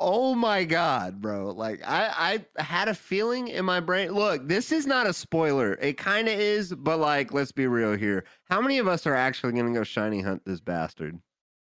oh 0.00 0.34
my 0.34 0.64
god, 0.64 1.20
bro. 1.20 1.50
Like 1.50 1.80
I 1.86 2.42
I 2.56 2.62
had 2.62 2.88
a 2.88 2.94
feeling 2.94 3.48
in 3.48 3.64
my 3.64 3.80
brain. 3.80 4.12
Look, 4.12 4.48
this 4.48 4.72
is 4.72 4.86
not 4.86 5.06
a 5.06 5.12
spoiler. 5.12 5.74
It 5.74 5.98
kind 5.98 6.26
of 6.26 6.38
is, 6.38 6.74
but 6.74 6.98
like 6.98 7.32
let's 7.32 7.52
be 7.52 7.66
real 7.66 7.96
here. 7.96 8.24
How 8.48 8.60
many 8.60 8.78
of 8.78 8.88
us 8.88 9.06
are 9.06 9.14
actually 9.14 9.52
going 9.52 9.66
to 9.66 9.78
go 9.78 9.84
shiny 9.84 10.22
hunt 10.22 10.42
this 10.44 10.60
bastard 10.60 11.20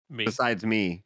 me. 0.10 0.26
besides 0.26 0.64
me 0.64 1.04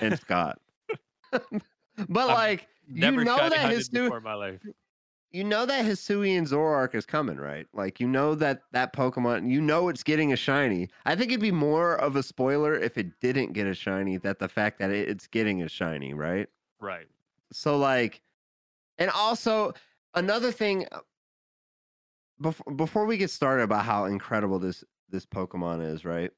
and 0.00 0.18
Scott? 0.20 0.60
but 1.32 2.28
like 2.28 2.68
you 2.86 3.10
know 3.10 3.48
that 3.48 3.72
his 3.72 3.88
in 3.88 4.22
my 4.22 4.34
life. 4.34 4.60
you 5.32 5.42
know 5.42 5.66
that 5.66 5.84
Hisuian 5.84 6.48
Zoroark 6.48 6.94
is 6.94 7.06
coming, 7.06 7.38
right? 7.38 7.66
Like 7.72 7.98
you 7.98 8.06
know 8.06 8.34
that 8.36 8.62
that 8.72 8.92
Pokemon, 8.92 9.50
you 9.50 9.60
know 9.60 9.88
it's 9.88 10.02
getting 10.02 10.32
a 10.32 10.36
shiny. 10.36 10.88
I 11.04 11.16
think 11.16 11.30
it'd 11.30 11.40
be 11.40 11.50
more 11.50 11.96
of 11.96 12.16
a 12.16 12.22
spoiler 12.22 12.74
if 12.74 12.96
it 12.98 13.18
didn't 13.20 13.54
get 13.54 13.66
a 13.66 13.74
shiny 13.74 14.18
that 14.18 14.38
the 14.38 14.48
fact 14.48 14.78
that 14.78 14.90
it's 14.90 15.26
getting 15.26 15.62
a 15.62 15.68
shiny, 15.68 16.14
right? 16.14 16.48
Right. 16.80 17.06
So 17.52 17.78
like, 17.78 18.22
and 18.98 19.10
also 19.10 19.72
another 20.14 20.52
thing. 20.52 20.86
Before 22.40 22.74
before 22.74 23.06
we 23.06 23.16
get 23.16 23.30
started 23.30 23.62
about 23.62 23.84
how 23.84 24.04
incredible 24.04 24.58
this 24.58 24.84
this 25.08 25.24
Pokemon 25.24 25.90
is, 25.90 26.04
right? 26.04 26.30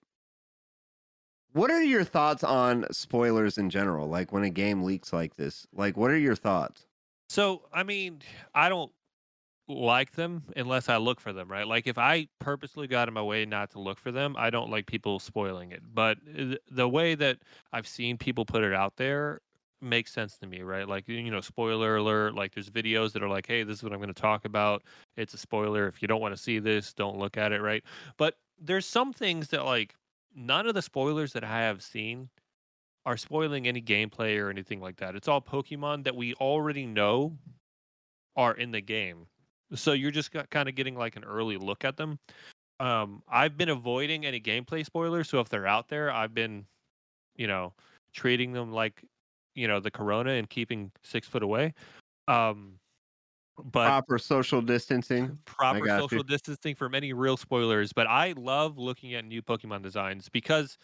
What 1.52 1.70
are 1.70 1.82
your 1.82 2.04
thoughts 2.04 2.44
on 2.44 2.86
spoilers 2.92 3.58
in 3.58 3.70
general? 3.70 4.06
Like 4.06 4.32
when 4.32 4.44
a 4.44 4.50
game 4.50 4.82
leaks 4.82 5.12
like 5.12 5.34
this, 5.36 5.66
like 5.72 5.96
what 5.96 6.10
are 6.10 6.18
your 6.18 6.36
thoughts? 6.36 6.86
So, 7.28 7.62
I 7.72 7.82
mean, 7.82 8.20
I 8.54 8.68
don't 8.68 8.92
like 9.68 10.12
them 10.12 10.44
unless 10.56 10.88
I 10.88 10.96
look 10.96 11.20
for 11.20 11.32
them, 11.32 11.50
right? 11.50 11.66
Like 11.66 11.86
if 11.86 11.98
I 11.98 12.28
purposely 12.38 12.86
got 12.86 13.08
in 13.08 13.14
my 13.14 13.22
way 13.22 13.44
not 13.44 13.70
to 13.72 13.80
look 13.80 13.98
for 13.98 14.10
them, 14.10 14.34
I 14.38 14.50
don't 14.50 14.70
like 14.70 14.86
people 14.86 15.18
spoiling 15.18 15.72
it. 15.72 15.82
But 15.92 16.18
uh, 16.38 16.54
the 16.70 16.88
way 16.88 17.14
that 17.14 17.38
I've 17.72 17.86
seen 17.86 18.16
people 18.16 18.44
put 18.44 18.64
it 18.64 18.72
out 18.72 18.96
there 18.96 19.40
makes 19.80 20.12
sense 20.12 20.38
to 20.38 20.46
me, 20.46 20.62
right? 20.62 20.88
Like 20.88 21.08
you 21.08 21.30
know, 21.30 21.40
spoiler 21.40 21.96
alert, 21.96 22.34
like 22.34 22.54
there's 22.54 22.70
videos 22.70 23.12
that 23.12 23.22
are 23.22 23.28
like, 23.28 23.46
"Hey, 23.46 23.62
this 23.62 23.78
is 23.78 23.82
what 23.82 23.92
I'm 23.92 23.98
going 23.98 24.12
to 24.12 24.20
talk 24.20 24.44
about. 24.44 24.82
It's 25.16 25.34
a 25.34 25.38
spoiler. 25.38 25.86
If 25.86 26.02
you 26.02 26.08
don't 26.08 26.20
want 26.20 26.34
to 26.34 26.42
see 26.42 26.58
this, 26.58 26.92
don't 26.92 27.18
look 27.18 27.36
at 27.36 27.52
it," 27.52 27.60
right? 27.60 27.82
But 28.16 28.38
there's 28.60 28.86
some 28.86 29.12
things 29.12 29.48
that 29.48 29.64
like 29.64 29.94
none 30.34 30.66
of 30.66 30.74
the 30.74 30.82
spoilers 30.82 31.32
that 31.32 31.44
I 31.44 31.60
have 31.62 31.82
seen 31.82 32.28
are 33.06 33.16
spoiling 33.16 33.66
any 33.66 33.80
gameplay 33.80 34.38
or 34.38 34.50
anything 34.50 34.80
like 34.80 34.96
that. 34.96 35.16
It's 35.16 35.28
all 35.28 35.40
Pokemon 35.40 36.04
that 36.04 36.14
we 36.14 36.34
already 36.34 36.86
know 36.86 37.38
are 38.36 38.54
in 38.54 38.70
the 38.70 38.80
game. 38.80 39.26
so 39.74 39.92
you're 39.92 40.10
just 40.10 40.30
kind 40.50 40.68
of 40.68 40.74
getting 40.74 40.94
like 40.94 41.16
an 41.16 41.24
early 41.24 41.56
look 41.56 41.84
at 41.84 41.96
them. 41.96 42.18
Um, 42.80 43.22
I've 43.28 43.56
been 43.56 43.68
avoiding 43.68 44.24
any 44.24 44.40
gameplay 44.40 44.84
spoilers, 44.84 45.28
so 45.28 45.40
if 45.40 45.48
they're 45.48 45.66
out 45.66 45.88
there, 45.88 46.10
I've 46.10 46.32
been, 46.32 46.64
you 47.36 47.46
know, 47.46 47.72
treating 48.12 48.52
them 48.52 48.72
like, 48.72 49.02
you 49.58 49.68
know, 49.68 49.80
the 49.80 49.90
Corona 49.90 50.32
and 50.32 50.48
keeping 50.48 50.90
six 51.02 51.26
foot 51.26 51.42
away. 51.42 51.74
Um, 52.28 52.78
but 53.72 53.86
Proper 53.86 54.18
social 54.18 54.62
distancing. 54.62 55.36
proper 55.44 55.86
social 55.88 56.18
you. 56.18 56.24
distancing 56.24 56.74
from 56.74 56.94
any 56.94 57.12
real 57.12 57.36
spoilers. 57.36 57.92
But 57.92 58.06
I 58.06 58.34
love 58.36 58.78
looking 58.78 59.14
at 59.14 59.24
new 59.24 59.42
Pokemon 59.42 59.82
designs 59.82 60.28
because 60.28 60.78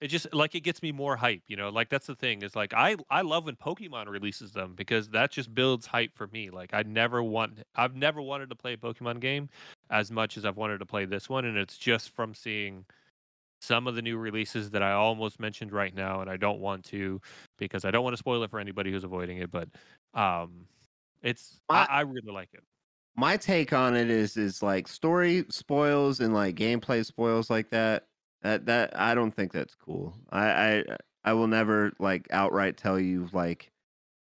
it 0.00 0.08
just 0.08 0.32
like 0.32 0.54
it 0.54 0.60
gets 0.60 0.82
me 0.82 0.92
more 0.92 1.16
hype. 1.16 1.42
You 1.46 1.56
know, 1.56 1.68
like 1.68 1.88
that's 1.88 2.06
the 2.06 2.14
thing 2.14 2.42
is 2.42 2.56
like 2.56 2.72
I 2.74 2.96
I 3.10 3.22
love 3.22 3.44
when 3.46 3.56
Pokemon 3.56 4.08
releases 4.08 4.52
them 4.52 4.74
because 4.74 5.08
that 5.10 5.30
just 5.30 5.54
builds 5.54 5.86
hype 5.86 6.14
for 6.14 6.26
me. 6.28 6.50
Like 6.50 6.72
I 6.72 6.82
never 6.82 7.22
want 7.22 7.58
I've 7.74 7.94
never 7.94 8.22
wanted 8.22 8.48
to 8.50 8.56
play 8.56 8.74
a 8.74 8.76
Pokemon 8.76 9.20
game 9.20 9.48
as 9.90 10.10
much 10.10 10.36
as 10.36 10.44
I've 10.44 10.56
wanted 10.56 10.78
to 10.78 10.86
play 10.86 11.04
this 11.04 11.28
one, 11.28 11.44
and 11.44 11.56
it's 11.58 11.76
just 11.78 12.10
from 12.14 12.34
seeing 12.34 12.84
some 13.66 13.86
of 13.86 13.94
the 13.96 14.02
new 14.02 14.16
releases 14.16 14.70
that 14.70 14.82
I 14.82 14.92
almost 14.92 15.40
mentioned 15.40 15.72
right 15.72 15.94
now, 15.94 16.20
and 16.20 16.30
I 16.30 16.36
don't 16.36 16.60
want 16.60 16.84
to 16.86 17.20
because 17.58 17.84
I 17.84 17.90
don't 17.90 18.04
want 18.04 18.14
to 18.14 18.18
spoil 18.18 18.42
it 18.44 18.50
for 18.50 18.60
anybody 18.60 18.92
who's 18.92 19.04
avoiding 19.04 19.38
it. 19.38 19.50
But 19.50 19.68
um, 20.14 20.66
it's 21.22 21.60
I, 21.68 21.86
I 21.90 22.00
really 22.02 22.32
like 22.32 22.50
it. 22.54 22.62
my 23.16 23.36
take 23.36 23.72
on 23.72 23.96
it 23.96 24.10
is 24.10 24.36
is 24.36 24.62
like 24.62 24.88
story 24.88 25.44
spoils 25.50 26.20
and 26.20 26.34
like 26.34 26.54
gameplay 26.56 27.04
spoils 27.04 27.50
like 27.50 27.70
that. 27.70 28.04
That 28.42 28.66
that 28.66 28.98
I 28.98 29.14
don't 29.14 29.32
think 29.32 29.52
that's 29.52 29.74
cool. 29.74 30.14
I 30.30 30.48
I 30.50 30.84
I 31.24 31.32
will 31.32 31.48
never 31.48 31.92
like 31.98 32.26
outright 32.30 32.76
tell 32.76 33.00
you 33.00 33.28
like 33.32 33.70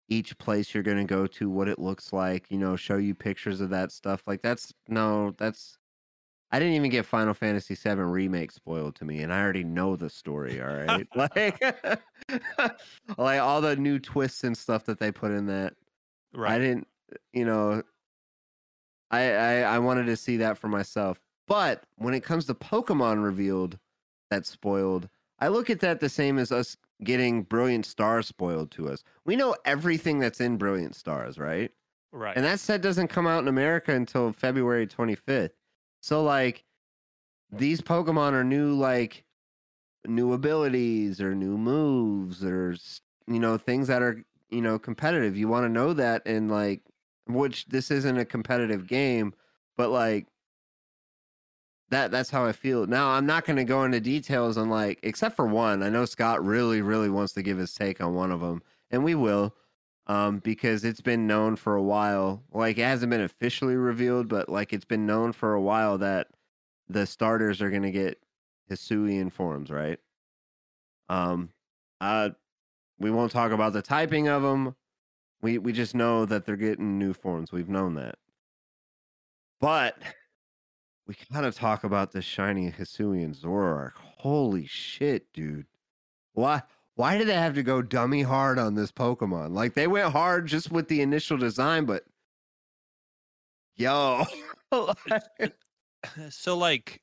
each 0.10 0.38
place 0.38 0.74
you're 0.74 0.84
gonna 0.84 1.06
go 1.06 1.26
to, 1.28 1.50
what 1.50 1.68
it 1.68 1.80
looks 1.80 2.14
like, 2.14 2.52
you 2.52 2.58
know, 2.58 2.76
show 2.76 2.98
you 2.98 3.16
pictures 3.16 3.62
of 3.62 3.70
that 3.72 3.92
stuff. 3.92 4.24
Like 4.28 4.42
that's 4.42 4.74
no, 4.88 5.32
that's 5.38 5.78
I 6.54 6.60
didn't 6.60 6.76
even 6.76 6.92
get 6.92 7.08
Final 7.08 7.34
Fantasy 7.34 7.74
VII 7.74 7.96
remake 7.96 8.52
spoiled 8.52 8.94
to 8.98 9.06
me, 9.06 9.24
and 9.24 9.34
I 9.34 9.42
already 9.42 9.64
know 9.64 9.96
the 9.96 10.08
story. 10.08 10.62
All 10.62 10.68
right, 10.68 11.08
like 11.16 11.60
like 13.18 13.40
all 13.40 13.60
the 13.60 13.76
new 13.76 13.98
twists 13.98 14.44
and 14.44 14.56
stuff 14.56 14.86
that 14.86 15.00
they 15.00 15.12
put 15.12 15.32
in 15.32 15.48
that. 15.48 15.74
Right. 16.32 16.52
I 16.52 16.60
didn't, 16.60 16.88
you 17.34 17.44
know, 17.44 17.82
I, 19.10 19.34
I 19.34 19.54
I 19.62 19.80
wanted 19.80 20.06
to 20.06 20.16
see 20.16 20.38
that 20.38 20.60
for 20.60 20.68
myself. 20.68 21.20
But 21.48 21.86
when 21.96 22.14
it 22.14 22.24
comes 22.24 22.46
to 22.46 22.54
Pokemon 22.54 23.24
revealed 23.24 23.80
that's 24.30 24.48
spoiled, 24.48 25.10
I 25.40 25.48
look 25.48 25.72
at 25.72 25.80
that 25.80 26.02
the 26.02 26.10
same 26.10 26.38
as 26.38 26.52
us 26.52 26.78
getting 27.04 27.42
Brilliant 27.42 27.88
Stars 27.88 28.28
spoiled 28.28 28.70
to 28.72 28.90
us. 28.90 29.04
We 29.26 29.36
know 29.36 29.56
everything 29.66 30.20
that's 30.20 30.40
in 30.40 30.58
Brilliant 30.58 30.96
Stars, 30.96 31.40
right? 31.40 31.72
right. 32.12 32.38
And 32.38 32.46
that 32.46 32.60
set 32.60 32.82
doesn't 32.82 33.08
come 33.08 33.26
out 33.26 33.42
in 33.42 33.48
America 33.48 33.92
until 33.96 34.32
February 34.32 34.86
25th. 34.86 35.50
So 36.04 36.22
like 36.22 36.66
these 37.50 37.80
Pokemon 37.80 38.34
are 38.34 38.44
new 38.44 38.74
like 38.74 39.24
new 40.06 40.34
abilities 40.34 41.22
or 41.22 41.34
new 41.34 41.58
moves 41.58 42.44
or 42.44 42.76
you 43.26 43.40
know 43.40 43.58
things 43.58 43.88
that 43.88 44.02
are 44.02 44.22
you 44.50 44.62
know 44.62 44.78
competitive. 44.78 45.38
You 45.38 45.48
want 45.48 45.64
to 45.64 45.70
know 45.70 45.94
that 45.94 46.24
and 46.26 46.52
like 46.52 46.82
which 47.28 47.68
this 47.68 47.90
isn't 47.90 48.18
a 48.18 48.26
competitive 48.26 48.86
game, 48.86 49.34
but 49.78 49.92
like 49.92 50.28
that 51.90 52.12
that's 52.12 52.30
how 52.30 52.46
I 52.46 52.52
feel. 52.52 52.86
Now 52.86 53.12
I'm 53.12 53.26
not 53.26 53.46
going 53.46 53.56
to 53.56 53.64
go 53.64 53.86
into 53.86 54.02
details 54.02 54.58
on 54.58 54.70
like 54.70 55.00
except 55.04 55.38
for 55.38 55.48
one. 55.48 55.82
I 55.82 55.90
know 55.90 56.04
Scott 56.04 56.44
really 56.44 56.82
really 56.82 57.10
wants 57.10 57.32
to 57.34 57.42
give 57.42 57.58
his 57.58 57.74
take 57.74 58.02
on 58.02 58.14
one 58.14 58.32
of 58.32 58.42
them 58.42 58.62
and 58.92 59.06
we 59.06 59.16
will 59.16 59.56
um, 60.08 60.40
because 60.40 60.84
it's 60.84 61.02
been 61.02 61.28
known 61.28 61.56
for 61.56 61.76
a 61.76 61.84
while. 61.84 62.44
Like 62.52 62.78
it 62.78 62.84
hasn't 62.84 63.10
been 63.10 63.22
officially 63.22 63.76
revealed, 63.76 64.28
but 64.28 64.50
like 64.50 64.74
it's 64.74 64.86
been 64.86 65.06
known 65.06 65.32
for 65.32 65.54
a 65.54 65.62
while 65.62 65.98
that 66.00 66.28
the 66.90 67.06
starters 67.06 67.62
are 67.62 67.70
going 67.70 67.84
to 67.84 67.92
get 67.92 68.20
Hisuian 68.70 69.32
forms, 69.32 69.70
right? 69.70 70.00
Um, 71.10 71.50
uh, 72.02 72.30
we 73.00 73.12
won't 73.12 73.32
talk 73.32 73.52
about 73.52 73.74
the 73.74 73.82
typing 73.82 74.28
of 74.28 74.42
them. 74.42 74.76
We 75.42 75.58
we 75.58 75.74
just 75.74 75.94
know 75.94 76.26
that 76.26 76.46
they're 76.46 76.56
getting 76.56 76.98
new 76.98 77.14
forms. 77.14 77.52
We've 77.52 77.70
known 77.70 77.96
that, 77.96 78.16
but 79.60 79.98
we 81.08 81.16
gotta 81.34 81.52
talk 81.52 81.84
about 81.84 82.12
the 82.12 82.22
shiny 82.22 82.72
Hisuian 82.72 83.38
Zoroark. 83.38 83.92
Holy 83.96 84.66
shit, 84.66 85.34
dude! 85.34 85.66
Why? 86.34 86.64
Why 86.96 87.18
did 87.18 87.28
they 87.28 87.34
have 87.34 87.56
to 87.56 87.64
go 87.64 87.82
dummy 87.82 88.22
hard 88.22 88.60
on 88.60 88.76
this 88.76 88.92
Pokemon? 88.92 89.54
Like 89.54 89.74
they 89.74 89.88
went 89.88 90.12
hard 90.12 90.46
just 90.46 90.72
with 90.72 90.88
the 90.88 91.02
initial 91.02 91.38
design, 91.38 91.86
but 91.86 92.04
yo, 93.76 94.26
so 96.30 96.58
like 96.58 97.02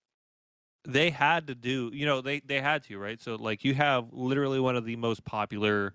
they 0.84 1.10
had 1.10 1.46
to 1.46 1.54
do 1.54 1.90
you 1.92 2.06
know 2.06 2.20
they 2.20 2.40
they 2.40 2.60
had 2.60 2.82
to 2.84 2.98
right? 2.98 3.20
So 3.20 3.34
like 3.34 3.64
you 3.64 3.74
have 3.74 4.06
literally 4.12 4.60
one 4.60 4.76
of 4.76 4.84
the 4.84 4.96
most 4.96 5.24
popular 5.24 5.94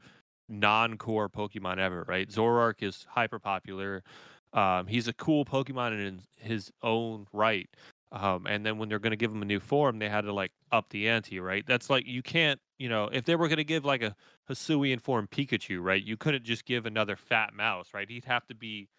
non-core 0.50 1.30
pokemon 1.30 1.80
ever 1.80 2.04
right? 2.08 2.30
Zoroark 2.30 2.84
is 2.84 3.06
hyper 3.10 3.40
popular. 3.40 4.04
Um 4.54 4.88
he's 4.88 5.08
a 5.08 5.14
cool 5.14 5.46
pokemon 5.46 5.94
in 6.06 6.22
his 6.38 6.72
own 6.84 7.28
right. 7.34 7.70
Um 8.12 8.46
and 8.46 8.66
then 8.66 8.78
when 8.78 8.90
they're 8.90 9.00
going 9.00 9.12
to 9.12 9.18
give 9.18 9.32
him 9.32 9.42
a 9.42 9.46
new 9.46 9.60
form 9.60 10.00
they 10.00 10.10
had 10.10 10.22
to 10.22 10.34
like 10.34 10.52
up 10.72 10.90
the 10.90 11.10
ante 11.10 11.40
right? 11.40 11.66
That's 11.66 11.90
like 11.90 12.06
you 12.06 12.22
can't 12.22 12.60
you 12.78 12.90
know 12.90 13.06
if 13.12 13.26
they 13.26 13.36
were 13.36 13.48
going 13.48 13.58
to 13.58 13.64
give 13.64 13.86
like 13.86 14.02
a 14.04 14.16
Hisuian 14.50 15.00
form 15.02 15.28
pikachu 15.28 15.82
right 15.82 16.04
you 16.04 16.18
couldn't 16.18 16.44
just 16.44 16.66
give 16.66 16.86
another 16.86 17.16
fat 17.16 17.54
mouse 17.54 17.90
right 17.94 18.10
he'd 18.10 18.26
have 18.26 18.46
to 18.48 18.56
be 18.56 18.90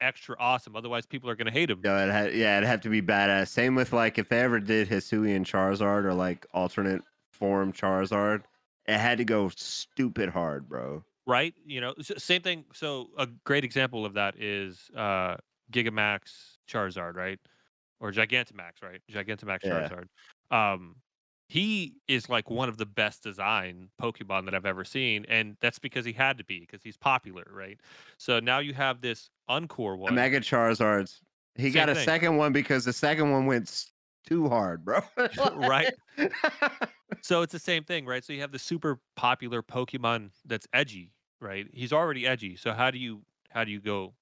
extra 0.00 0.36
awesome 0.38 0.76
otherwise 0.76 1.06
people 1.06 1.28
are 1.28 1.34
going 1.34 1.46
to 1.46 1.52
hate 1.52 1.70
him 1.70 1.80
No, 1.82 1.96
it 1.96 2.10
had, 2.10 2.34
yeah, 2.34 2.58
it'd 2.58 2.68
have 2.68 2.82
to 2.82 2.88
be 2.88 3.02
badass. 3.02 3.48
Same 3.48 3.74
with 3.74 3.92
like 3.92 4.18
if 4.18 4.28
they 4.28 4.40
ever 4.40 4.60
did 4.60 4.88
Hisuian 4.88 5.40
Charizard 5.44 6.04
or 6.04 6.14
like 6.14 6.46
alternate 6.54 7.02
form 7.32 7.72
Charizard, 7.72 8.42
it 8.86 8.96
had 8.98 9.18
to 9.18 9.24
go 9.24 9.50
stupid 9.56 10.28
hard, 10.28 10.68
bro. 10.68 11.02
right? 11.26 11.52
You 11.66 11.80
know, 11.80 11.94
same 12.00 12.42
thing. 12.42 12.64
So 12.72 13.08
a 13.18 13.26
great 13.44 13.64
example 13.64 14.06
of 14.06 14.14
that 14.14 14.40
is 14.40 14.88
uh, 14.96 15.36
Gigamax 15.72 16.20
Charizard, 16.70 17.16
right? 17.16 17.38
Or 18.00 18.12
Gigantamax, 18.12 18.82
right? 18.82 19.00
Gigantamax 19.12 19.58
Yeah. 19.64 19.88
Charizard. 19.88 20.06
Um, 20.56 20.96
he 21.48 21.94
is 22.06 22.28
like 22.28 22.50
one 22.50 22.68
of 22.68 22.76
the 22.76 22.86
best 22.86 23.22
designed 23.22 23.88
Pokemon 24.00 24.44
that 24.44 24.54
I've 24.54 24.66
ever 24.66 24.84
seen, 24.84 25.24
and 25.28 25.56
that's 25.60 25.78
because 25.78 26.04
he 26.04 26.12
had 26.12 26.36
to 26.38 26.44
be 26.44 26.60
because 26.60 26.82
he's 26.82 26.98
popular, 26.98 27.44
right? 27.50 27.80
So 28.18 28.38
now 28.38 28.58
you 28.58 28.74
have 28.74 29.00
this 29.00 29.30
Encore 29.48 29.92
The 29.92 30.02
one, 30.02 30.14
Mega 30.14 30.40
Charizards. 30.40 31.20
He 31.54 31.70
got 31.70 31.88
a 31.88 31.94
thing. 31.94 32.04
second 32.04 32.36
one 32.36 32.52
because 32.52 32.84
the 32.84 32.92
second 32.92 33.32
one 33.32 33.46
went 33.46 33.86
too 34.26 34.48
hard, 34.48 34.84
bro. 34.84 35.00
Right. 35.56 35.92
so 37.22 37.42
it's 37.42 37.52
the 37.52 37.58
same 37.58 37.82
thing, 37.82 38.04
right? 38.04 38.22
So 38.22 38.34
you 38.34 38.42
have 38.42 38.52
the 38.52 38.58
super 38.58 39.00
popular 39.16 39.62
Pokemon 39.62 40.30
that's 40.44 40.68
edgy, 40.74 41.12
right? 41.40 41.66
He's 41.72 41.92
already 41.92 42.26
edgy. 42.26 42.56
So 42.56 42.72
how 42.72 42.90
do 42.90 42.98
you 42.98 43.22
how 43.50 43.64
do 43.64 43.70
you 43.70 43.80
go 43.80 44.12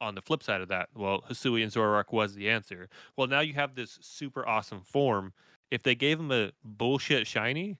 on 0.00 0.16
the 0.16 0.22
flip 0.22 0.42
side 0.42 0.60
of 0.60 0.68
that? 0.68 0.88
Well, 0.94 1.22
Hisuian 1.30 1.72
Zoroark 1.72 2.12
was 2.12 2.34
the 2.34 2.50
answer. 2.50 2.88
Well, 3.16 3.28
now 3.28 3.40
you 3.40 3.54
have 3.54 3.76
this 3.76 3.98
super 4.02 4.46
awesome 4.46 4.80
form. 4.80 5.32
If 5.72 5.82
they 5.82 5.94
gave 5.94 6.20
him 6.20 6.30
a 6.30 6.52
bullshit 6.62 7.26
shiny, 7.26 7.78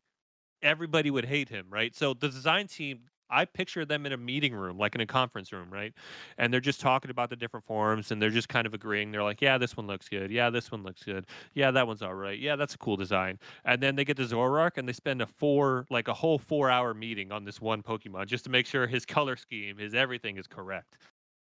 everybody 0.62 1.10
would 1.10 1.26
hate 1.26 1.50
him, 1.50 1.66
right? 1.68 1.94
So 1.94 2.14
the 2.14 2.30
design 2.30 2.66
team, 2.66 3.00
I 3.28 3.44
picture 3.44 3.84
them 3.84 4.06
in 4.06 4.12
a 4.12 4.16
meeting 4.16 4.54
room, 4.54 4.78
like 4.78 4.94
in 4.94 5.02
a 5.02 5.06
conference 5.06 5.52
room, 5.52 5.70
right? 5.70 5.92
And 6.38 6.50
they're 6.50 6.60
just 6.60 6.80
talking 6.80 7.10
about 7.10 7.28
the 7.28 7.36
different 7.36 7.66
forms 7.66 8.10
and 8.10 8.20
they're 8.20 8.30
just 8.30 8.48
kind 8.48 8.66
of 8.66 8.72
agreeing. 8.72 9.12
They're 9.12 9.22
like, 9.22 9.42
yeah, 9.42 9.58
this 9.58 9.76
one 9.76 9.86
looks 9.86 10.08
good. 10.08 10.30
Yeah, 10.30 10.48
this 10.48 10.72
one 10.72 10.82
looks 10.82 11.02
good. 11.02 11.26
Yeah, 11.52 11.70
that 11.70 11.86
one's 11.86 12.00
all 12.00 12.14
right. 12.14 12.38
Yeah, 12.38 12.56
that's 12.56 12.74
a 12.74 12.78
cool 12.78 12.96
design. 12.96 13.38
And 13.66 13.82
then 13.82 13.94
they 13.94 14.06
get 14.06 14.16
to 14.16 14.24
Zoroark 14.24 14.78
and 14.78 14.88
they 14.88 14.94
spend 14.94 15.20
a 15.20 15.26
four, 15.26 15.86
like 15.90 16.08
a 16.08 16.14
whole 16.14 16.38
four 16.38 16.70
hour 16.70 16.94
meeting 16.94 17.30
on 17.30 17.44
this 17.44 17.60
one 17.60 17.82
Pokemon 17.82 18.26
just 18.26 18.44
to 18.44 18.50
make 18.50 18.64
sure 18.64 18.86
his 18.86 19.04
color 19.16 19.36
scheme, 19.36 19.76
his 19.76 19.94
everything 19.94 20.38
is 20.38 20.46
correct. 20.46 20.96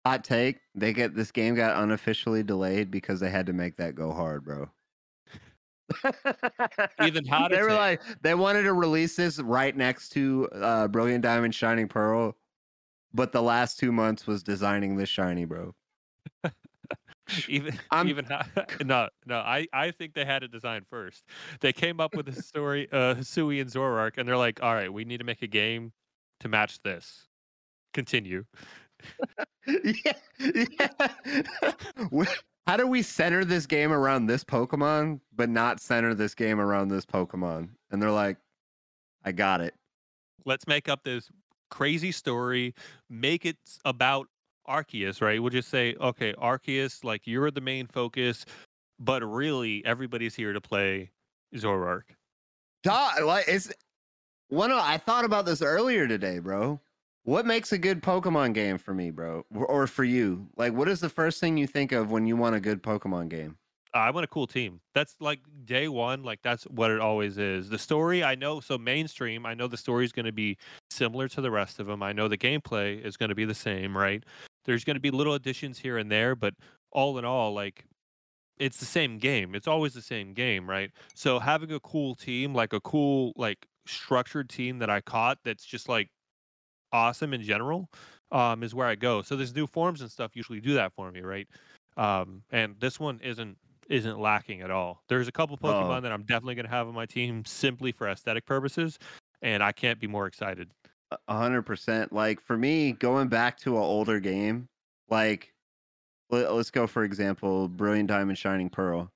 Hot 0.03 0.23
take: 0.23 0.57
They 0.73 0.93
get 0.93 1.15
this 1.15 1.31
game 1.31 1.53
got 1.53 1.81
unofficially 1.81 2.41
delayed 2.41 2.89
because 2.89 3.19
they 3.19 3.30
had 3.30 3.45
to 3.45 3.53
make 3.53 3.77
that 3.77 3.93
go 3.93 4.11
hard, 4.11 4.43
bro. 4.43 4.69
Even 7.01 7.26
hotter 7.30 7.55
They 7.55 7.61
were 7.61 7.73
like 7.73 8.01
they 8.22 8.35
wanted 8.35 8.64
to 8.64 8.73
release 8.73 9.15
this 9.15 9.39
right 9.39 9.76
next 9.76 10.10
to 10.10 10.49
uh, 10.53 10.88
Brilliant 10.88 11.23
Diamond, 11.23 11.53
Shining 11.53 11.88
Pearl, 11.88 12.38
but 13.14 13.31
the 13.31 13.41
last 13.41 13.80
two 13.80 13.91
months 13.91 14.26
was 14.27 14.43
designing 14.43 14.95
this 14.95 15.10
shiny, 15.10 15.45
bro. 15.45 15.73
even 17.47 17.80
I'm- 17.91 18.07
even 18.07 18.26
no 18.85 19.10
no 19.26 19.38
I 19.38 19.68
I 19.73 19.91
think 19.91 20.14
they 20.14 20.26
had 20.26 20.43
it 20.43 20.51
designed 20.51 20.85
first. 20.89 21.23
They 21.61 21.73
came 21.73 21.99
up 21.99 22.15
with 22.15 22.27
a 22.30 22.41
story, 22.41 22.88
uh, 22.91 23.15
Hisuian 23.15 23.72
Zoroark, 23.72 24.18
and 24.18 24.27
they're 24.27 24.38
like, 24.38 24.61
all 24.61 24.73
right, 24.73 24.91
we 24.91 25.05
need 25.05 25.18
to 25.18 25.23
make 25.23 25.41
a 25.41 25.47
game 25.47 25.91
to 26.41 26.49
match 26.49 26.81
this. 26.84 27.27
Continue. 27.93 28.45
yeah, 29.68 30.14
yeah. 30.39 31.72
How 32.65 32.77
do 32.77 32.88
we 32.88 33.02
center 33.02 33.44
this 33.44 33.65
game 33.65 33.91
around 33.91 34.27
this 34.27 34.44
Pokemon, 34.44 35.19
but 35.35 35.49
not 35.49 35.81
center 35.81 36.14
this 36.14 36.34
game 36.34 36.61
around 36.61 36.88
this 36.88 37.06
Pokemon? 37.06 37.69
And 37.91 38.02
they're 38.02 38.10
like, 38.10 38.38
I 39.26 39.34
got 39.34 39.60
it. 39.60 39.73
Let's 40.45 40.65
make 40.65 40.88
up 40.88 41.03
this 41.03 41.30
crazy 41.69 42.11
story. 42.11 42.73
Make 43.10 43.45
it 43.45 43.57
about 43.84 44.27
Arceus, 44.68 45.22
right? 45.22 45.41
We'll 45.41 45.49
just 45.49 45.69
say, 45.69 45.95
okay, 45.99 46.34
Arceus, 46.34 47.03
like 47.03 47.27
you're 47.27 47.52
the 47.52 47.61
main 47.61 47.88
focus, 47.88 48.45
but 48.99 49.23
really 49.23 49.84
everybody's 49.85 50.35
here 50.35 50.53
to 50.53 50.61
play 50.61 51.11
Zoroark. 51.56 52.03
Dog, 52.84 53.23
like 53.23 53.45
it's 53.48 53.72
one. 54.49 54.72
Of, 54.72 54.77
I 54.77 54.98
thought 54.98 55.26
about 55.26 55.45
this 55.45 55.61
earlier 55.61 56.07
today, 56.07 56.40
bro. 56.40 56.80
What 57.25 57.45
makes 57.45 57.71
a 57.71 57.77
good 57.77 58.03
Pokemon 58.03 58.53
game 58.53 58.77
for 58.77 58.93
me, 58.93 59.09
bro, 59.09 59.45
or, 59.55 59.65
or 59.65 59.87
for 59.87 60.03
you? 60.03 60.49
Like, 60.57 60.73
what 60.73 60.89
is 60.89 60.99
the 60.99 61.07
first 61.07 61.39
thing 61.39 61.57
you 61.57 61.67
think 61.67 61.93
of 61.93 62.11
when 62.11 62.27
you 62.27 62.35
want 62.35 62.55
a 62.55 62.59
good 62.59 62.83
Pokemon 62.83 63.29
game? 63.29 63.57
Uh, 63.95 63.99
I 63.99 64.11
want 64.11 64.25
a 64.25 64.27
cool 64.27 64.45
team. 64.45 64.81
That's 64.93 65.15
like 65.21 65.39
day 65.63 65.87
one. 65.87 66.23
Like 66.23 66.41
that's 66.41 66.63
what 66.65 66.91
it 66.91 66.99
always 66.99 67.37
is. 67.37 67.69
The 67.69 67.77
story, 67.77 68.23
I 68.23 68.35
know. 68.35 68.59
So 68.59 68.77
mainstream, 68.77 69.45
I 69.45 69.53
know 69.53 69.67
the 69.67 69.77
story 69.77 70.03
is 70.03 70.11
going 70.11 70.25
to 70.25 70.33
be 70.33 70.57
similar 70.89 71.29
to 71.29 71.41
the 71.41 71.51
rest 71.51 71.79
of 71.79 71.87
them. 71.87 72.03
I 72.03 72.11
know 72.11 72.27
the 72.27 72.37
gameplay 72.37 73.03
is 73.03 73.15
going 73.15 73.29
to 73.29 73.35
be 73.35 73.45
the 73.45 73.53
same, 73.53 73.95
right? 73.95 74.23
There's 74.65 74.83
going 74.83 74.95
to 74.95 75.01
be 75.01 75.11
little 75.11 75.35
additions 75.35 75.79
here 75.79 75.97
and 75.97 76.11
there, 76.11 76.35
but 76.35 76.55
all 76.91 77.17
in 77.17 77.23
all, 77.25 77.53
like 77.53 77.85
it's 78.57 78.77
the 78.77 78.85
same 78.85 79.17
game. 79.17 79.55
It's 79.55 79.67
always 79.67 79.93
the 79.93 80.01
same 80.01 80.33
game, 80.33 80.69
right? 80.69 80.91
So 81.15 81.39
having 81.39 81.71
a 81.71 81.79
cool 81.79 82.15
team, 82.15 82.53
like 82.53 82.73
a 82.73 82.81
cool, 82.81 83.31
like 83.37 83.65
structured 83.85 84.49
team 84.49 84.79
that 84.79 84.89
I 84.89 84.99
caught, 85.01 85.37
that's 85.45 85.63
just 85.63 85.87
like 85.87 86.09
awesome 86.93 87.33
in 87.33 87.41
general, 87.43 87.89
um, 88.31 88.63
is 88.63 88.73
where 88.73 88.87
I 88.87 88.95
go. 88.95 89.21
So 89.21 89.35
there's 89.35 89.53
new 89.55 89.67
forms 89.67 90.01
and 90.01 90.09
stuff 90.09 90.35
usually 90.35 90.61
do 90.61 90.73
that 90.75 90.93
for 90.93 91.11
me, 91.11 91.21
right? 91.21 91.47
Um, 91.97 92.43
and 92.51 92.75
this 92.79 92.99
one 92.99 93.19
isn't 93.21 93.57
isn't 93.89 94.17
lacking 94.17 94.61
at 94.61 94.71
all. 94.71 95.03
There's 95.09 95.27
a 95.27 95.31
couple 95.31 95.57
Pokemon 95.57 95.97
Oh. 95.97 96.01
that 96.01 96.11
I'm 96.11 96.23
definitely 96.23 96.55
going 96.55 96.65
to 96.65 96.71
have 96.71 96.87
on 96.87 96.93
my 96.93 97.05
team 97.05 97.43
simply 97.45 97.91
for 97.91 98.07
aesthetic 98.07 98.45
purposes, 98.45 98.97
and 99.41 99.61
I 99.61 99.73
can't 99.73 99.99
be 99.99 100.07
more 100.07 100.25
excited. 100.25 100.69
Hundred 101.29 101.63
percent. 101.63 102.11
Like 102.13 102.39
for 102.41 102.57
me, 102.57 102.93
going 102.93 103.27
back 103.27 103.57
to 103.59 103.75
an 103.75 103.83
older 103.83 104.19
game, 104.19 104.67
like 105.09 105.53
let, 106.31 106.47
us 106.47 106.71
go 106.71 106.87
for 106.87 107.03
example, 107.03 107.67
Brilliant 107.67 108.07
Diamond, 108.09 108.37
Shining 108.37 108.69
Pearl. 108.69 109.09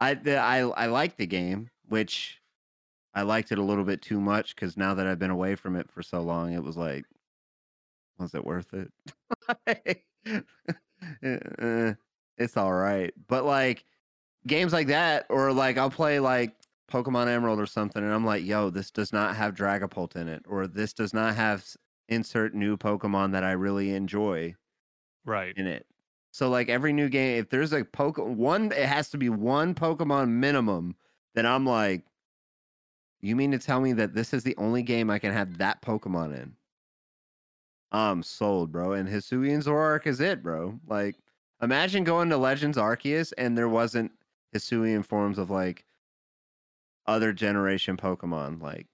I 0.00 0.14
the, 0.14 0.38
I 0.38 0.60
I 0.60 0.86
like 0.86 1.16
the 1.16 1.26
game, 1.26 1.68
which 1.88 2.39
I 3.14 3.22
liked 3.22 3.52
it 3.52 3.58
a 3.58 3.62
little 3.64 3.84
bit 3.84 4.02
too 4.02 4.20
much 4.20 4.54
because 4.54 4.76
now 4.76 4.94
that 4.94 5.06
I've 5.06 5.18
been 5.18 5.30
away 5.30 5.54
from 5.56 5.76
it 5.76 5.90
for 5.90 6.02
so 6.02 6.22
long, 6.22 6.52
it 6.52 6.62
was 6.62 6.76
like, 6.76 7.06
was 8.18 8.34
it 8.34 8.44
worth 8.44 8.72
it? 8.74 8.92
Uh, 11.22 11.94
it's 12.36 12.56
all 12.56 12.72
right, 12.72 13.12
but 13.28 13.44
like 13.44 13.84
games 14.46 14.72
like 14.72 14.88
that, 14.88 15.26
or 15.30 15.52
like 15.52 15.78
I'll 15.78 15.90
play 15.90 16.20
like 16.20 16.56
Pokemon 16.90 17.28
Emerald 17.28 17.60
or 17.60 17.66
something, 17.66 18.02
and 18.02 18.12
I'm 18.12 18.24
like, 18.26 18.44
yo, 18.44 18.70
this 18.70 18.90
does 18.90 19.12
not 19.12 19.36
have 19.36 19.54
Dragapult 19.54 20.16
in 20.16 20.28
it, 20.28 20.44
or 20.48 20.66
this 20.66 20.92
does 20.94 21.14
not 21.14 21.36
have 21.36 21.66
insert 22.08 22.54
new 22.54 22.76
Pokemon 22.76 23.32
that 23.32 23.44
I 23.44 23.52
really 23.52 23.90
enjoy 23.94 24.56
Right. 25.24 25.56
in 25.56 25.66
it. 25.66 25.86
So 26.32 26.48
like 26.48 26.68
every 26.68 26.92
new 26.92 27.08
game, 27.08 27.38
if 27.40 27.50
there's 27.50 27.72
a 27.72 27.84
poke 27.84 28.18
one, 28.18 28.72
it 28.72 28.86
has 28.86 29.10
to 29.10 29.18
be 29.18 29.28
one 29.28 29.74
Pokemon 29.74 30.30
minimum. 30.30 30.96
Then 31.34 31.46
I'm 31.46 31.66
like, 31.66 32.04
you 33.22 33.36
mean 33.36 33.50
to 33.52 33.58
tell 33.58 33.80
me 33.80 33.92
that 33.94 34.14
this 34.14 34.32
is 34.32 34.42
the 34.42 34.56
only 34.56 34.82
game 34.82 35.10
I 35.10 35.18
can 35.18 35.32
have 35.32 35.58
that 35.58 35.82
Pokemon 35.82 36.34
in? 36.34 36.54
I'm 37.92 38.22
sold, 38.22 38.72
bro. 38.72 38.92
And 38.92 39.08
Hisuian 39.08 39.62
Zoroark 39.62 40.06
is 40.06 40.20
it, 40.20 40.42
bro. 40.42 40.78
Like, 40.86 41.16
imagine 41.60 42.04
going 42.04 42.30
to 42.30 42.36
Legends 42.36 42.78
Arceus 42.78 43.32
and 43.36 43.58
there 43.58 43.68
wasn't 43.68 44.12
Hisuian 44.54 45.04
forms 45.04 45.38
of 45.38 45.50
like 45.50 45.84
other 47.06 47.32
generation 47.32 47.96
Pokemon. 47.96 48.62
Like, 48.62 48.86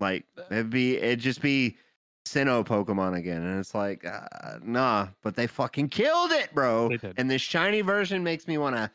like 0.00 0.24
it'd 0.50 0.70
be 0.70 0.96
it'd 0.96 1.20
just 1.20 1.42
be 1.42 1.76
Sinnoh 2.24 2.64
Pokemon 2.64 3.16
again, 3.16 3.42
and 3.42 3.58
it's 3.58 3.74
like, 3.74 4.04
uh, 4.04 4.58
nah. 4.62 5.08
But 5.22 5.34
they 5.34 5.46
fucking 5.46 5.88
killed 5.88 6.30
it, 6.32 6.54
bro. 6.54 6.90
And 7.16 7.30
this 7.30 7.42
shiny 7.42 7.80
version 7.80 8.22
makes 8.22 8.46
me 8.46 8.58
want 8.58 8.76
to. 8.76 8.90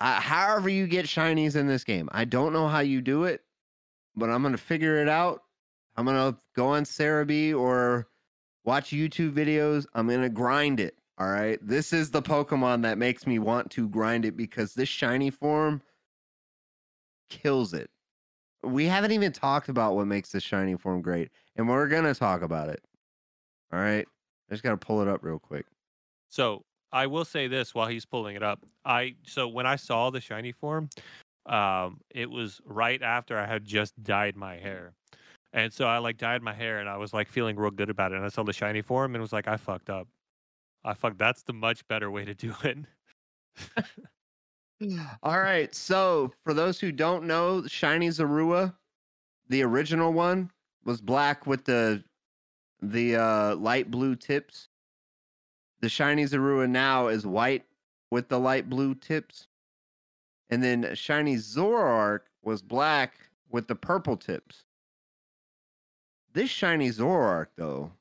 However 0.00 0.68
you 0.68 0.86
get 0.86 1.06
shinies 1.06 1.56
in 1.56 1.66
this 1.66 1.84
game, 1.84 2.08
I 2.12 2.24
don't 2.24 2.52
know 2.52 2.68
how 2.68 2.80
you 2.80 3.00
do 3.00 3.24
it, 3.24 3.42
but 4.14 4.30
I'm 4.30 4.42
gonna 4.42 4.56
figure 4.56 4.98
it 5.02 5.08
out. 5.08 5.42
I'm 5.96 6.06
gonna 6.06 6.36
go 6.54 6.68
on 6.68 6.84
Serebii 6.84 7.58
or 7.58 8.08
watch 8.64 8.90
YouTube 8.90 9.32
videos. 9.32 9.86
I'm 9.94 10.08
gonna 10.08 10.28
grind 10.28 10.78
it. 10.78 10.94
All 11.18 11.28
right. 11.28 11.58
This 11.60 11.92
is 11.92 12.12
the 12.12 12.22
Pokemon 12.22 12.82
that 12.82 12.96
makes 12.96 13.26
me 13.26 13.40
want 13.40 13.70
to 13.72 13.88
grind 13.88 14.24
it 14.24 14.36
because 14.36 14.74
this 14.74 14.88
shiny 14.88 15.30
form 15.30 15.82
kills 17.28 17.74
it. 17.74 17.90
We 18.62 18.86
haven't 18.86 19.12
even 19.12 19.32
talked 19.32 19.68
about 19.68 19.96
what 19.96 20.06
makes 20.06 20.30
this 20.30 20.44
shiny 20.44 20.76
form 20.76 21.02
great, 21.02 21.30
and 21.56 21.68
we're 21.68 21.88
gonna 21.88 22.14
talk 22.14 22.42
about 22.42 22.68
it. 22.68 22.80
All 23.72 23.80
right. 23.80 24.06
I 24.48 24.54
just 24.54 24.62
gotta 24.62 24.76
pull 24.76 25.02
it 25.02 25.08
up 25.08 25.24
real 25.24 25.40
quick. 25.40 25.66
So 26.28 26.64
I 26.92 27.06
will 27.06 27.24
say 27.24 27.48
this 27.48 27.74
while 27.74 27.86
he's 27.88 28.04
pulling 28.06 28.36
it 28.36 28.42
up. 28.42 28.64
I 28.84 29.14
so 29.24 29.48
when 29.48 29.66
I 29.66 29.76
saw 29.76 30.10
the 30.10 30.20
shiny 30.20 30.52
form, 30.52 30.88
um, 31.46 32.00
it 32.10 32.30
was 32.30 32.60
right 32.64 33.02
after 33.02 33.38
I 33.38 33.46
had 33.46 33.64
just 33.64 34.02
dyed 34.02 34.36
my 34.36 34.56
hair. 34.56 34.92
And 35.52 35.72
so 35.72 35.86
I 35.86 35.98
like 35.98 36.18
dyed 36.18 36.42
my 36.42 36.52
hair 36.52 36.78
and 36.78 36.88
I 36.88 36.96
was 36.98 37.12
like 37.14 37.28
feeling 37.28 37.56
real 37.56 37.70
good 37.70 37.90
about 37.90 38.12
it. 38.12 38.16
And 38.16 38.24
I 38.24 38.28
saw 38.28 38.42
the 38.42 38.52
shiny 38.52 38.82
form 38.82 39.14
and 39.14 39.22
was 39.22 39.32
like, 39.32 39.48
I 39.48 39.56
fucked 39.56 39.90
up. 39.90 40.08
I 40.84 40.94
fucked 40.94 41.18
that's 41.18 41.42
the 41.42 41.52
much 41.52 41.86
better 41.88 42.10
way 42.10 42.24
to 42.24 42.34
do 42.34 42.54
it. 42.64 42.78
All 45.22 45.40
right. 45.40 45.74
So 45.74 46.32
for 46.44 46.54
those 46.54 46.78
who 46.78 46.92
don't 46.92 47.24
know, 47.24 47.66
Shiny 47.66 48.08
Zorua, 48.08 48.74
the 49.48 49.62
original 49.62 50.12
one, 50.12 50.50
was 50.84 51.00
black 51.00 51.46
with 51.46 51.64
the 51.64 52.02
the 52.80 53.16
uh, 53.16 53.56
light 53.56 53.90
blue 53.90 54.14
tips. 54.14 54.67
The 55.80 55.88
Shiny 55.88 56.24
Zorua 56.24 56.68
now 56.68 57.08
is 57.08 57.26
white 57.26 57.64
with 58.10 58.28
the 58.28 58.38
light 58.38 58.68
blue 58.68 58.94
tips. 58.94 59.46
And 60.50 60.62
then 60.62 60.94
Shiny 60.94 61.36
Zoroark 61.36 62.20
was 62.42 62.62
black 62.62 63.14
with 63.50 63.68
the 63.68 63.74
purple 63.74 64.16
tips. 64.16 64.64
This 66.32 66.50
Shiny 66.50 66.90
Zoroark, 66.90 67.48
though, 67.56 67.92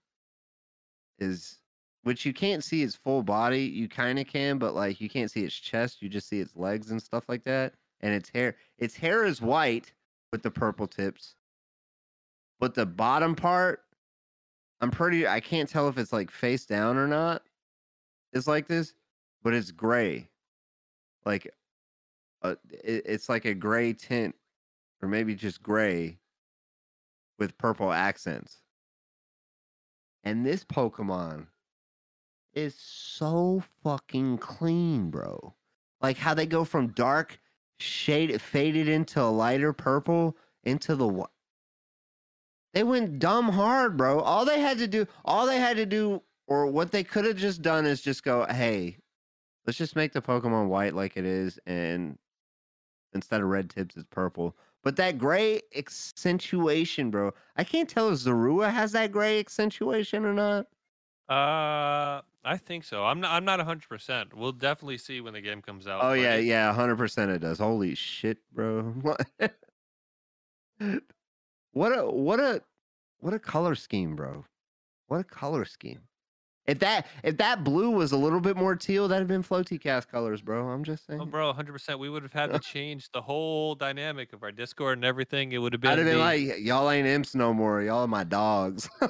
is 1.19 1.59
which 2.03 2.25
you 2.25 2.33
can't 2.33 2.63
see 2.63 2.83
its 2.83 2.95
full 2.95 3.21
body. 3.21 3.63
You 3.63 3.89
kind 3.89 4.17
of 4.17 4.27
can, 4.27 4.57
but 4.57 4.73
like 4.73 5.01
you 5.01 5.09
can't 5.09 5.29
see 5.29 5.43
its 5.43 5.55
chest. 5.55 6.01
You 6.01 6.09
just 6.09 6.29
see 6.29 6.39
its 6.39 6.55
legs 6.55 6.91
and 6.91 7.01
stuff 7.01 7.27
like 7.27 7.43
that. 7.43 7.73
And 8.01 8.13
its 8.13 8.29
hair, 8.29 8.55
its 8.77 8.95
hair 8.95 9.25
is 9.25 9.41
white 9.41 9.91
with 10.31 10.43
the 10.43 10.51
purple 10.51 10.87
tips, 10.87 11.35
but 12.59 12.75
the 12.75 12.85
bottom 12.85 13.35
part, 13.35 13.83
I'm 14.81 14.91
pretty. 14.91 15.27
I 15.27 15.39
can't 15.39 15.67
tell 15.67 15.87
if 15.87 15.97
it's 15.97 16.13
like 16.13 16.29
face 16.29 16.65
down 16.65 16.97
or 16.97 17.07
not. 17.07 17.43
It's 18.33 18.47
like 18.47 18.67
this, 18.67 18.93
but 19.43 19.53
it's 19.53 19.71
gray. 19.71 20.29
Like, 21.25 21.53
uh, 22.41 22.55
it, 22.69 23.03
it's 23.05 23.29
like 23.29 23.45
a 23.45 23.53
gray 23.53 23.93
tint, 23.93 24.35
or 25.01 25.07
maybe 25.07 25.35
just 25.35 25.63
gray 25.63 26.17
with 27.39 27.57
purple 27.57 27.91
accents. 27.91 28.57
And 30.23 30.45
this 30.45 30.63
Pokemon 30.63 31.47
is 32.53 32.75
so 32.75 33.63
fucking 33.83 34.39
clean, 34.39 35.09
bro. 35.09 35.53
Like 36.01 36.17
how 36.17 36.33
they 36.33 36.45
go 36.45 36.63
from 36.63 36.87
dark 36.87 37.39
shade 37.79 38.41
faded 38.41 38.87
into 38.87 39.21
a 39.21 39.29
lighter 39.29 39.73
purple 39.73 40.35
into 40.63 40.95
the 40.95 41.27
they 42.73 42.83
went 42.83 43.17
dumb 43.17 43.49
hard, 43.49 43.97
bro. 43.97 44.19
All 44.19 44.45
they 44.45 44.59
had 44.59 44.77
to 44.77 44.87
do, 44.87 45.07
all 45.25 45.47
they 45.47 45.57
had 45.57 45.77
to 45.77 45.85
do, 45.87 46.21
or 46.47 46.65
what 46.67 46.91
they 46.91 47.03
could 47.03 47.25
have 47.25 47.37
just 47.37 47.61
done 47.61 47.85
is 47.85 48.01
just 48.01 48.23
go, 48.23 48.45
hey, 48.49 48.97
let's 49.65 49.77
just 49.77 49.95
make 49.95 50.13
the 50.13 50.21
Pokemon 50.21 50.67
white 50.67 50.93
like 50.95 51.17
it 51.17 51.25
is, 51.25 51.59
and 51.65 52.17
instead 53.13 53.41
of 53.41 53.47
red 53.47 53.69
tips, 53.69 53.95
it's 53.95 54.05
purple. 54.09 54.55
But 54.83 54.95
that 54.97 55.17
gray 55.17 55.61
accentuation, 55.75 57.11
bro, 57.11 57.33
I 57.57 57.63
can't 57.63 57.89
tell 57.89 58.09
if 58.09 58.15
Zorua 58.19 58.71
has 58.71 58.91
that 58.93 59.11
gray 59.11 59.39
accentuation 59.39 60.23
or 60.25 60.33
not. 60.33 60.67
uh 61.29 62.21
I 62.45 62.55
think 62.55 62.85
so. 62.85 63.03
I'm 63.03 63.19
not 63.19 63.31
I'm 63.33 63.43
not 63.43 63.59
hundred 63.59 63.89
percent. 63.89 64.33
We'll 64.33 64.53
definitely 64.53 64.97
see 64.99 65.19
when 65.19 65.33
the 65.33 65.41
game 65.41 65.61
comes 65.61 65.85
out. 65.85 66.01
Oh 66.01 66.13
yeah, 66.13 66.35
it- 66.35 66.45
yeah, 66.45 66.71
hundred 66.73 66.95
percent 66.95 67.29
it 67.31 67.39
does. 67.39 67.59
Holy 67.59 67.93
shit, 67.95 68.37
bro! 68.53 68.83
what 71.73 71.91
a 71.97 72.09
what 72.09 72.39
a 72.39 72.61
what 73.19 73.33
a 73.33 73.39
color 73.39 73.75
scheme, 73.75 74.15
bro! 74.15 74.45
What 75.07 75.19
a 75.19 75.23
color 75.25 75.65
scheme. 75.65 76.01
If 76.67 76.79
that 76.79 77.07
if 77.23 77.37
that 77.37 77.63
blue 77.63 77.91
was 77.91 78.11
a 78.11 78.17
little 78.17 78.41
bit 78.41 78.57
more 78.57 78.75
teal, 78.75 79.07
that'd 79.07 79.21
have 79.21 79.29
been 79.29 79.41
floaty 79.41 79.79
cast 79.79 80.11
colors, 80.11 80.41
bro. 80.41 80.67
I'm 80.67 80.83
just 80.83 81.05
oh, 81.07 81.13
saying. 81.13 81.21
Oh, 81.21 81.25
bro, 81.25 81.53
100%. 81.53 81.97
We 81.97 82.09
would 82.09 82.23
have 82.23 82.33
had 82.33 82.51
to 82.51 82.59
change 82.73 83.09
the 83.13 83.21
whole 83.21 83.73
dynamic 83.73 84.33
of 84.33 84.43
our 84.43 84.51
Discord 84.51 84.97
and 84.97 85.05
everything. 85.05 85.53
It 85.53 85.59
would 85.59 85.71
have 85.71 85.81
been. 85.81 85.91
I'd 85.91 85.99
have 85.99 86.07
been 86.07 86.19
like, 86.19 86.59
y'all 86.59 86.89
ain't 86.89 87.07
imps 87.07 87.35
no 87.35 87.53
more. 87.53 87.81
Y'all 87.81 88.01
are 88.01 88.07
my 88.07 88.25
dogs. 88.25 88.89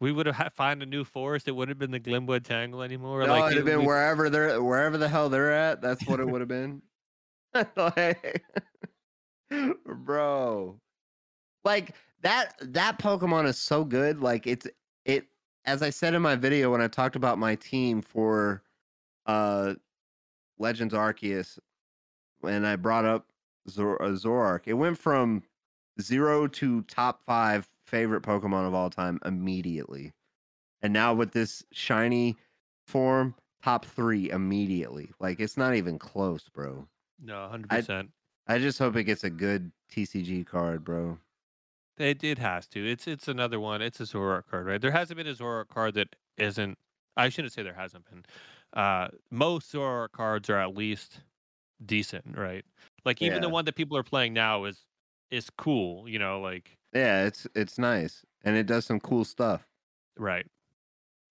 we 0.00 0.12
would 0.12 0.26
have 0.26 0.36
had 0.36 0.52
find 0.52 0.80
a 0.80 0.86
new 0.86 1.02
forest. 1.02 1.48
It 1.48 1.56
wouldn't 1.56 1.70
have 1.70 1.78
been 1.78 1.90
the 1.90 1.98
Glimwood 1.98 2.44
Tangle 2.44 2.82
anymore. 2.82 3.26
no, 3.26 3.32
like 3.32 3.52
it'd 3.52 3.56
have 3.58 3.66
been 3.66 3.80
we- 3.80 3.86
wherever 3.86 4.30
they're 4.30 4.62
wherever 4.62 4.96
the 4.96 5.08
hell 5.08 5.28
they're 5.28 5.52
at. 5.52 5.82
That's 5.82 6.06
what 6.06 6.20
it 6.20 6.28
would 6.28 6.40
have 6.40 6.48
been. 6.48 6.82
like, 7.76 8.44
bro, 9.84 10.78
like 11.64 11.96
that 12.22 12.54
that 12.60 13.00
Pokemon 13.00 13.46
is 13.46 13.58
so 13.58 13.84
good. 13.84 14.20
Like 14.20 14.46
it's 14.46 14.68
it 15.04 15.26
as 15.64 15.82
I 15.82 15.90
said 15.90 16.14
in 16.14 16.22
my 16.22 16.36
video 16.36 16.70
when 16.70 16.80
I 16.80 16.88
talked 16.88 17.16
about 17.16 17.38
my 17.38 17.54
team 17.56 18.02
for 18.02 18.62
uh 19.26 19.74
Legends 20.58 20.94
Arceus, 20.94 21.58
when 22.40 22.64
I 22.64 22.76
brought 22.76 23.04
up 23.04 23.26
Zor- 23.68 24.00
uh, 24.02 24.10
Zoroark, 24.10 24.62
it 24.66 24.74
went 24.74 24.98
from 24.98 25.42
zero 26.00 26.46
to 26.46 26.82
top 26.82 27.22
five 27.24 27.68
favorite 27.86 28.22
Pokemon 28.22 28.66
of 28.66 28.74
all 28.74 28.90
time 28.90 29.18
immediately. 29.24 30.12
And 30.82 30.92
now 30.92 31.14
with 31.14 31.32
this 31.32 31.64
shiny 31.72 32.36
form, 32.86 33.34
top 33.62 33.84
three 33.84 34.30
immediately. 34.30 35.10
Like 35.20 35.40
it's 35.40 35.56
not 35.56 35.74
even 35.74 35.98
close, 35.98 36.48
bro. 36.48 36.86
No, 37.22 37.48
hundred 37.48 37.70
percent. 37.70 38.10
I 38.46 38.58
just 38.58 38.78
hope 38.78 38.96
it 38.96 39.04
gets 39.04 39.24
a 39.24 39.30
good 39.30 39.70
TCG 39.90 40.46
card, 40.46 40.84
bro. 40.84 41.18
It 41.98 42.24
it 42.24 42.38
has 42.38 42.68
to. 42.68 42.86
It's 42.86 43.06
it's 43.06 43.28
another 43.28 43.60
one. 43.60 43.82
It's 43.82 44.00
a 44.00 44.04
Zoroark 44.04 44.46
card, 44.46 44.66
right? 44.66 44.80
There 44.80 44.90
hasn't 44.90 45.16
been 45.16 45.26
a 45.26 45.34
Zoroark 45.34 45.68
card 45.68 45.94
that 45.94 46.16
isn't. 46.36 46.78
I 47.16 47.28
shouldn't 47.28 47.52
say 47.52 47.62
there 47.62 47.74
hasn't 47.74 48.08
been. 48.10 48.24
Uh, 48.72 49.08
most 49.30 49.72
Zoroark 49.72 50.12
cards 50.12 50.48
are 50.50 50.58
at 50.58 50.74
least 50.74 51.20
decent, 51.84 52.36
right? 52.38 52.64
Like 53.04 53.22
even 53.22 53.42
the 53.42 53.50
one 53.50 53.66
that 53.66 53.76
people 53.76 53.96
are 53.98 54.04
playing 54.04 54.34
now 54.34 54.64
is 54.64 54.86
is 55.30 55.50
cool. 55.50 56.08
You 56.08 56.18
know, 56.20 56.40
like 56.40 56.78
Yeah, 56.94 57.24
it's 57.26 57.46
it's 57.54 57.78
nice 57.78 58.24
and 58.42 58.56
it 58.56 58.66
does 58.66 58.86
some 58.86 59.00
cool 59.00 59.24
stuff. 59.24 59.68
right. 60.16 60.46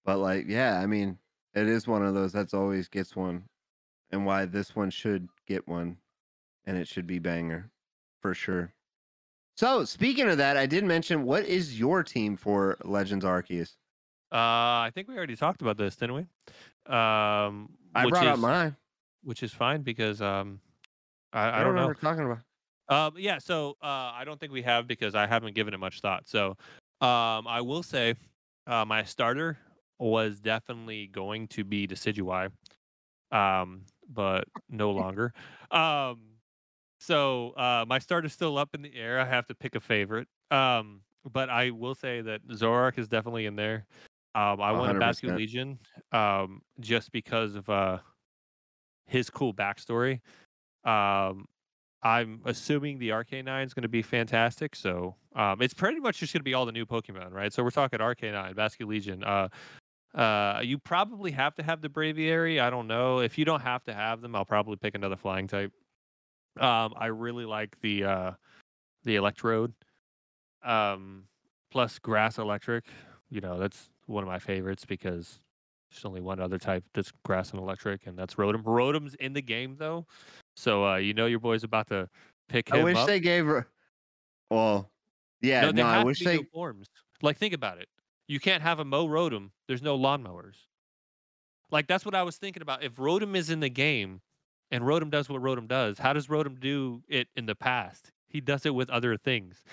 But 0.04 0.18
like, 0.20 0.46
yeah, 0.48 0.80
I 0.80 0.86
mean, 0.86 1.20
it 1.54 1.68
is 1.68 1.88
one 1.88 2.06
of 2.06 2.14
those 2.14 2.32
that's 2.34 2.54
always 2.54 2.88
gets 2.88 3.16
one, 3.16 3.50
and 4.12 4.26
why 4.26 4.46
this 4.46 4.76
one 4.76 4.90
should 4.92 5.30
get 5.48 5.68
one, 5.68 6.02
and 6.66 6.78
it 6.78 6.88
should 6.88 7.08
be 7.08 7.20
banger, 7.20 7.72
for 8.22 8.34
sure. 8.36 8.76
So 9.58 9.86
speaking 9.86 10.28
of 10.28 10.38
that, 10.38 10.58
I 10.58 10.66
did 10.66 10.84
mention 10.84 11.24
what 11.24 11.46
is 11.46 11.80
your 11.80 12.04
team 12.04 12.36
for 12.38 12.78
Legends 12.84 13.26
Arceus? 13.26 13.76
Uh, 14.32 14.88
I 14.88 14.92
think 14.94 15.08
we 15.08 15.18
already 15.18 15.36
talked 15.36 15.62
about 15.62 15.78
this, 15.78 15.96
didn't 15.96 16.16
we? 16.16 16.22
Um, 16.94 17.70
I 17.94 18.06
which 18.06 18.14
brought 18.14 18.26
is, 18.26 18.32
up 18.32 18.40
mine. 18.40 18.76
which 19.24 19.44
is 19.44 19.52
fine 19.52 19.82
because 19.82 20.22
um, 20.22 20.60
I, 21.34 21.42
I, 21.42 21.60
I, 21.60 21.64
don't 21.64 21.76
know. 21.76 21.82
remember 21.82 21.94
talking 21.96 22.26
about. 22.26 22.40
Um, 22.90 23.14
yeah, 23.18 23.38
so 23.38 23.78
uh, 23.82 24.12
I 24.16 24.24
don't 24.26 24.40
think 24.40 24.52
we 24.52 24.62
have 24.64 24.88
because 24.88 25.16
I 25.16 25.28
haven't 25.28 25.54
given 25.54 25.74
it 25.74 25.80
much 25.80 26.02
thought. 26.02 26.28
So 26.28 26.58
um, 27.02 27.48
I 27.48 27.62
will 27.62 27.84
say 27.84 28.16
uh, 28.68 28.86
my 28.86 29.04
starter 29.04 29.58
was 30.00 30.40
definitely 30.40 31.08
going 31.08 31.48
to 31.50 31.64
be 31.64 31.88
Decidueye, 31.88 32.52
um, 33.32 33.84
but 34.10 34.46
no 34.70 34.92
longer. 34.92 35.34
Um, 35.72 36.20
so 37.02 37.50
uh, 37.52 37.84
my 37.88 37.98
starter's 37.98 38.32
still 38.32 38.60
up 38.60 38.76
in 38.76 38.84
the 38.84 38.96
air. 38.96 39.20
I 39.20 39.26
have 39.26 39.48
to 39.48 39.56
pick 39.56 39.74
a 39.74 39.80
favorite. 39.80 40.28
Um, 40.52 41.02
but 41.34 41.50
I 41.50 41.72
will 41.72 41.96
say 41.96 42.22
that 42.22 42.48
Zoroark 42.50 43.00
is 43.00 43.08
definitely 43.08 43.48
in 43.48 43.56
there. 43.56 43.88
Um, 44.36 44.62
I 44.62 44.72
want 44.72 44.96
a 44.96 45.00
100%. 45.00 45.02
Basculegion 45.02 46.16
um, 46.16 46.62
just 46.80 47.12
because 47.12 47.56
of 47.56 47.68
uh, 47.70 47.98
his 49.08 49.32
cool 49.32 49.52
backstory. 49.52 50.22
Um, 50.86 51.46
I'm 52.04 52.42
assuming 52.46 53.00
the 53.00 53.10
Arcanine 53.10 53.66
is 53.66 53.74
going 53.74 53.82
to 53.82 53.90
be 53.90 54.04
fantastic. 54.04 54.76
So 54.76 55.16
um, 55.36 55.60
it's 55.60 55.74
pretty 55.74 56.00
much 56.00 56.20
just 56.20 56.34
going 56.34 56.42
to 56.42 56.44
be 56.44 56.54
all 56.54 56.68
the 56.68 56.72
new 56.72 56.86
Pokemon, 56.86 57.32
right? 57.32 57.52
So 57.52 57.64
we're 57.64 57.72
talking 57.72 57.98
Arcanine, 57.98 58.54
Basculegion. 58.54 59.26
Uh, 59.26 59.50
uh, 60.16 60.62
you 60.62 60.78
probably 60.78 61.32
have 61.32 61.56
to 61.56 61.64
have 61.64 61.82
the 61.82 61.90
Braviary. 61.90 62.62
I 62.62 62.70
don't 62.70 62.86
know. 62.86 63.22
If 63.22 63.40
you 63.40 63.46
don't 63.46 63.62
have 63.62 63.84
to 63.86 63.94
have 63.94 64.22
them, 64.22 64.36
I'll 64.36 64.46
probably 64.46 64.76
pick 64.76 64.94
another 64.94 65.16
flying 65.16 65.48
type. 65.48 65.72
Um, 66.60 66.94
I 66.98 67.08
really 67.08 67.46
like 67.46 67.80
the 67.82 68.04
uh, 68.04 68.32
the 69.04 69.16
Electrode. 69.16 69.74
Um, 70.64 71.24
plus 71.72 71.98
Grass 72.00 72.38
Electric. 72.38 72.86
You 73.30 73.42
know, 73.42 73.58
that's 73.60 73.90
one 74.08 74.24
of 74.24 74.28
my 74.28 74.40
favorites 74.40 74.86
because 74.86 75.40
there's 75.90 76.06
only 76.06 76.22
one 76.22 76.40
other 76.40 76.58
type 76.58 76.84
that's 76.94 77.12
Grass 77.24 77.52
and 77.52 77.60
Electric, 77.60 78.06
and 78.08 78.18
that's 78.18 78.36
Rotom. 78.36 78.64
Rotom's 78.64 79.16
in 79.16 79.34
the 79.34 79.42
game 79.42 79.76
though. 79.80 80.06
So 80.56 80.86
uh, 80.86 80.96
you 80.98 81.14
know 81.14 81.26
your 81.28 81.40
boy's 81.40 81.64
about 81.64 81.88
to 81.88 82.10
pick 82.50 82.72
up 82.72 82.80
I 82.80 82.84
wish 82.84 82.98
up. 82.98 83.08
they 83.08 83.20
gave. 83.20 83.46
her- 83.46 83.68
Well, 84.50 84.90
yeah, 85.42 85.62
no, 85.62 85.72
no, 85.72 85.86
I 85.86 86.04
wish 86.04 86.20
they. 86.24 86.38
forms. 86.54 86.88
Like 87.22 87.38
think 87.38 87.54
about 87.54 87.78
it. 87.80 87.88
You 88.28 88.40
can't 88.40 88.62
have 88.62 88.80
a 88.80 88.86
Mow 88.86 89.08
Rotom. 89.08 89.52
There's 89.68 89.82
no 89.82 89.98
lawnmowers. 89.98 90.56
Like 91.72 91.88
that's 91.88 92.04
what 92.06 92.16
I 92.16 92.24
was 92.24 92.36
thinking 92.38 92.62
about. 92.62 92.84
If 92.84 92.96
Rotom 92.98 93.36
is 93.36 93.50
in 93.50 93.62
the 93.62 93.70
game 93.70 94.22
and 94.72 94.84
Rotom 94.84 95.10
does 95.12 95.30
what 95.30 95.42
Rotom 95.42 95.68
does, 95.68 95.98
how 95.98 96.14
does 96.14 96.28
Rotom 96.28 96.60
do 96.60 97.04
it 97.08 97.28
in 97.36 97.46
the 97.46 97.56
past? 97.56 98.12
He 98.28 98.42
does 98.42 98.66
it 98.66 98.74
with 98.74 98.90
other 98.90 99.18
things. 99.18 99.64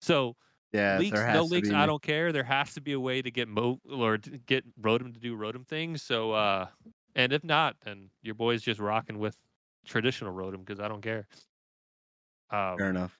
So 0.00 0.36
Yeah, 0.72 0.98
leaks, 0.98 1.20
no 1.20 1.44
leaks, 1.44 1.68
be 1.68 1.74
I 1.74 1.86
don't 1.86 2.02
care. 2.02 2.32
There 2.32 2.44
has 2.44 2.74
to 2.74 2.80
be 2.80 2.92
a 2.92 3.00
way 3.00 3.22
to 3.22 3.30
get 3.30 3.48
Mo 3.48 3.80
or 3.90 4.18
to 4.18 4.30
get 4.38 4.64
Rotom 4.80 5.12
to 5.14 5.20
do 5.20 5.36
Rotom 5.36 5.66
things. 5.66 6.02
So 6.02 6.32
uh 6.32 6.66
and 7.14 7.32
if 7.32 7.42
not, 7.44 7.76
then 7.84 8.10
your 8.22 8.34
boy's 8.34 8.62
just 8.62 8.80
rocking 8.80 9.18
with 9.18 9.36
traditional 9.84 10.32
Rotom 10.32 10.64
because 10.64 10.80
I 10.80 10.88
don't 10.88 11.02
care. 11.02 11.26
Um, 12.50 12.78
Fair 12.78 12.90
enough. 12.90 13.18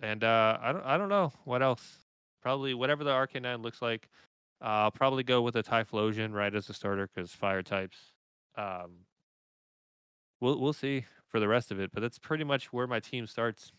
and 0.00 0.22
uh, 0.24 0.58
I 0.60 0.72
don't 0.72 0.84
I 0.84 0.98
don't 0.98 1.08
know 1.08 1.32
what 1.44 1.62
else. 1.62 1.98
Probably 2.42 2.74
whatever 2.74 3.04
the 3.04 3.10
Arcanine 3.10 3.62
looks 3.62 3.80
like. 3.80 4.08
Uh, 4.60 4.84
I'll 4.86 4.90
probably 4.90 5.22
go 5.24 5.42
with 5.42 5.56
a 5.56 5.62
Typhlosion 5.62 6.32
right 6.32 6.54
as 6.54 6.68
a 6.68 6.74
starter 6.74 7.08
because 7.12 7.32
fire 7.32 7.62
types. 7.62 7.96
Um, 8.56 9.06
we'll 10.42 10.58
we'll 10.58 10.74
see 10.74 11.06
for 11.28 11.40
the 11.40 11.48
rest 11.48 11.70
of 11.70 11.80
it, 11.80 11.90
but 11.94 12.00
that's 12.00 12.18
pretty 12.18 12.44
much 12.44 12.72
where 12.72 12.86
my 12.86 13.00
team 13.00 13.26
starts. 13.26 13.72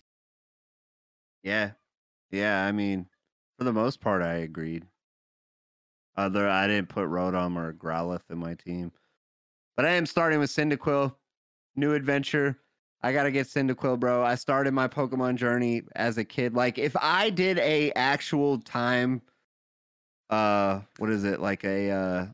Yeah, 1.44 1.72
yeah. 2.32 2.66
I 2.66 2.72
mean, 2.72 3.06
for 3.58 3.66
the 3.66 3.74
most 3.74 4.00
part, 4.00 4.24
I 4.24 4.36
agreed. 4.36 4.86
Other, 6.16 6.48
I 6.48 6.68
didn't 6.68 6.90
put 6.90 7.10
Rotom 7.10 7.58
or 7.58 7.74
Growlithe 7.74 8.32
in 8.32 8.38
my 8.38 8.56
team, 8.56 8.92
but 9.76 9.86
I 9.86 9.90
am 9.90 10.06
starting 10.06 10.40
with 10.40 10.50
Cyndaquil. 10.50 11.14
New 11.76 11.94
adventure. 11.94 12.58
I 13.02 13.12
gotta 13.12 13.32
get 13.32 13.48
Cyndaquil, 13.48 14.00
bro. 14.00 14.24
I 14.24 14.36
started 14.36 14.74
my 14.74 14.88
Pokemon 14.88 15.36
journey 15.36 15.82
as 15.96 16.18
a 16.18 16.24
kid. 16.24 16.54
Like, 16.54 16.78
if 16.78 16.96
I 16.96 17.30
did 17.32 17.60
a 17.60 17.92
actual 17.94 18.60
time, 18.60 19.22
uh, 20.30 20.82
what 21.00 21.10
is 21.10 21.24
it? 21.26 21.42
Like 21.42 21.64
a, 21.66 21.90
uh, 21.92 22.26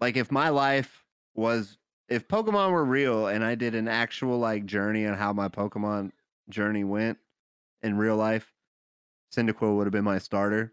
like 0.00 0.16
if 0.16 0.30
my 0.30 0.50
life 0.50 1.04
was, 1.34 1.78
if 2.08 2.28
Pokemon 2.28 2.72
were 2.72 2.84
real, 2.84 3.28
and 3.28 3.44
I 3.44 3.54
did 3.54 3.74
an 3.74 3.88
actual 3.88 4.38
like 4.38 4.66
journey 4.66 5.06
on 5.06 5.14
how 5.14 5.32
my 5.32 5.48
Pokemon 5.48 6.12
journey 6.48 6.84
went 6.84 7.18
in 7.82 7.96
real 7.96 8.16
life, 8.16 8.52
Cyndaquil 9.34 9.76
would 9.76 9.86
have 9.86 9.92
been 9.92 10.04
my 10.04 10.18
starter 10.18 10.72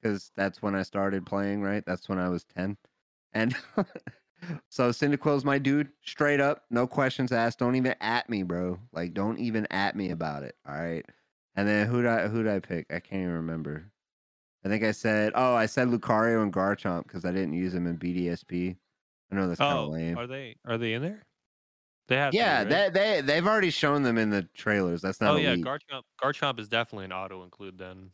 because 0.00 0.30
that's 0.36 0.62
when 0.62 0.74
I 0.74 0.82
started 0.82 1.26
playing, 1.26 1.62
right? 1.62 1.84
That's 1.84 2.08
when 2.08 2.18
I 2.18 2.28
was 2.28 2.44
10. 2.44 2.76
And 3.32 3.54
so 4.68 4.90
Cyndaquil's 4.90 5.44
my 5.44 5.58
dude, 5.58 5.88
straight 6.02 6.40
up, 6.40 6.64
no 6.70 6.86
questions 6.86 7.32
asked. 7.32 7.58
Don't 7.58 7.76
even 7.76 7.94
at 8.00 8.28
me, 8.30 8.42
bro. 8.42 8.78
Like, 8.92 9.14
don't 9.14 9.38
even 9.38 9.66
at 9.70 9.96
me 9.96 10.10
about 10.10 10.42
it. 10.42 10.56
All 10.66 10.74
right. 10.74 11.04
And 11.56 11.66
then 11.66 11.88
who'd 11.88 12.06
I 12.06 12.28
who'd 12.28 12.46
I 12.46 12.60
pick? 12.60 12.86
I 12.90 13.00
can't 13.00 13.22
even 13.22 13.34
remember. 13.34 13.90
I 14.64 14.68
think 14.68 14.84
I 14.84 14.92
said, 14.92 15.32
oh, 15.34 15.54
I 15.54 15.66
said 15.66 15.88
Lucario 15.88 16.42
and 16.42 16.52
Garchomp 16.52 17.04
because 17.04 17.24
I 17.24 17.32
didn't 17.32 17.54
use 17.54 17.72
them 17.72 17.86
in 17.86 17.98
BDSP. 17.98 18.76
I 19.30 19.34
know 19.36 19.48
that's 19.48 19.60
kind 19.60 19.78
of 19.78 19.86
Oh, 19.86 19.88
lame. 19.88 20.16
are 20.16 20.26
they 20.26 20.56
are 20.64 20.78
they 20.78 20.94
in 20.94 21.02
there? 21.02 21.26
They 22.08 22.16
have. 22.16 22.36
to 22.38 22.44
be, 22.44 22.44
Yeah, 22.44 22.58
right? 22.62 22.68
they 22.68 22.90
they 22.90 23.20
they've 23.20 23.46
already 23.46 23.70
shown 23.70 24.02
them 24.02 24.18
in 24.18 24.30
the 24.30 24.42
trailers. 24.54 25.02
That's 25.02 25.20
not 25.20 25.34
Oh 25.34 25.36
a 25.36 25.40
yeah. 25.40 25.56
Garchomp. 25.56 26.02
Garchomp 26.22 26.58
is 26.58 26.68
definitely 26.68 27.06
an 27.06 27.12
auto 27.12 27.42
include 27.42 27.78
then. 27.78 28.12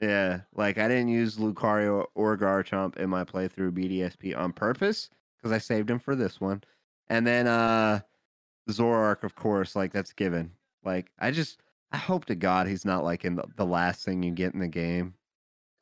Yeah, 0.00 0.42
like 0.52 0.78
I 0.78 0.88
didn't 0.88 1.08
use 1.08 1.36
Lucario 1.38 2.06
or 2.14 2.36
Garchomp 2.36 2.96
in 2.96 3.08
my 3.10 3.24
playthrough 3.24 3.72
BDSP 3.72 4.34
on 4.34 4.52
purpose 4.52 5.08
because 5.36 5.52
I 5.52 5.58
saved 5.58 5.88
him 5.90 5.98
for 5.98 6.14
this 6.16 6.40
one. 6.40 6.62
And 7.08 7.26
then 7.26 7.46
uh 7.46 8.00
Zoroark, 8.70 9.24
of 9.24 9.34
course, 9.36 9.76
like 9.76 9.92
that's 9.92 10.12
given. 10.14 10.56
Like 10.84 11.12
I 11.18 11.30
just 11.32 11.62
I 11.92 11.98
hope 11.98 12.26
to 12.26 12.36
God 12.36 12.68
he's 12.68 12.84
not 12.86 13.04
like 13.04 13.24
in 13.24 13.36
the, 13.36 13.44
the 13.56 13.66
last 13.66 14.04
thing 14.04 14.22
you 14.22 14.32
get 14.32 14.54
in 14.54 14.60
the 14.60 14.68
game. 14.68 15.16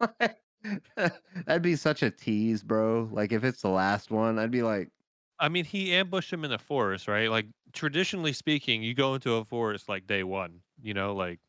That'd 0.96 1.62
be 1.62 1.76
such 1.76 2.02
a 2.02 2.10
tease, 2.10 2.62
bro. 2.62 3.08
Like 3.12 3.32
if 3.32 3.44
it's 3.44 3.62
the 3.62 3.68
last 3.68 4.10
one, 4.10 4.38
I'd 4.38 4.50
be 4.50 4.62
like, 4.62 4.90
I 5.38 5.48
mean, 5.48 5.64
he 5.64 5.92
ambushed 5.94 6.32
him 6.32 6.44
in 6.44 6.50
the 6.50 6.58
forest, 6.58 7.08
right? 7.08 7.28
Like 7.30 7.46
traditionally 7.72 8.32
speaking, 8.32 8.82
you 8.82 8.94
go 8.94 9.14
into 9.14 9.34
a 9.34 9.44
forest 9.44 9.88
like 9.88 10.06
day 10.06 10.22
one. 10.22 10.60
You 10.82 10.94
know, 10.94 11.14
like 11.14 11.40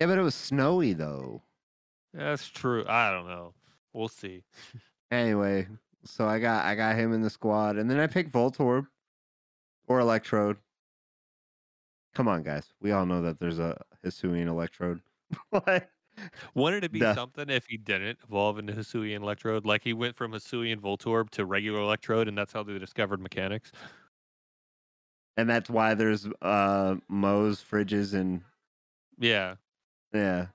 yeah, 0.00 0.06
but 0.06 0.18
it 0.18 0.22
was 0.22 0.34
snowy 0.34 0.92
though. 0.92 1.42
that's 2.12 2.48
true. 2.48 2.84
I 2.88 3.10
don't 3.10 3.26
know. 3.28 3.54
We'll 3.92 4.08
see. 4.08 4.42
Anyway, 5.10 5.68
so 6.04 6.26
I 6.26 6.40
got 6.40 6.64
I 6.64 6.74
got 6.74 6.96
him 6.96 7.12
in 7.12 7.22
the 7.22 7.30
squad, 7.30 7.76
and 7.76 7.88
then 7.88 8.00
I 8.00 8.08
picked 8.08 8.32
Voltorb 8.32 8.88
or 9.86 10.00
Electrode. 10.00 10.56
Come 12.14 12.26
on, 12.26 12.42
guys. 12.42 12.72
We 12.80 12.90
all 12.90 13.06
know 13.06 13.22
that 13.22 13.38
there's 13.38 13.60
a 13.60 13.80
Hisuian 14.04 14.46
Electrode. 14.48 15.00
What? 15.50 15.88
Wouldn't 16.54 16.84
it 16.84 16.92
be 16.92 17.00
something 17.00 17.48
if 17.50 17.66
he 17.66 17.76
didn't 17.76 18.18
evolve 18.26 18.58
into 18.58 18.72
Hisuian 18.72 19.20
Electrode? 19.22 19.64
Like 19.66 19.82
he 19.82 19.92
went 19.92 20.16
from 20.16 20.32
Hisuian 20.32 20.80
Voltorb 20.80 21.30
to 21.30 21.44
regular 21.44 21.80
Electrode, 21.80 22.28
and 22.28 22.36
that's 22.38 22.52
how 22.52 22.62
they 22.62 22.78
discovered 22.78 23.20
mechanics. 23.20 23.72
and 25.36 25.48
that's 25.50 25.68
why 25.68 25.94
there's 25.94 26.26
uh 26.42 26.96
Moe's 27.08 27.62
fridges 27.62 28.14
and 28.14 28.42
Yeah. 29.18 29.56
yeah. 30.12 30.46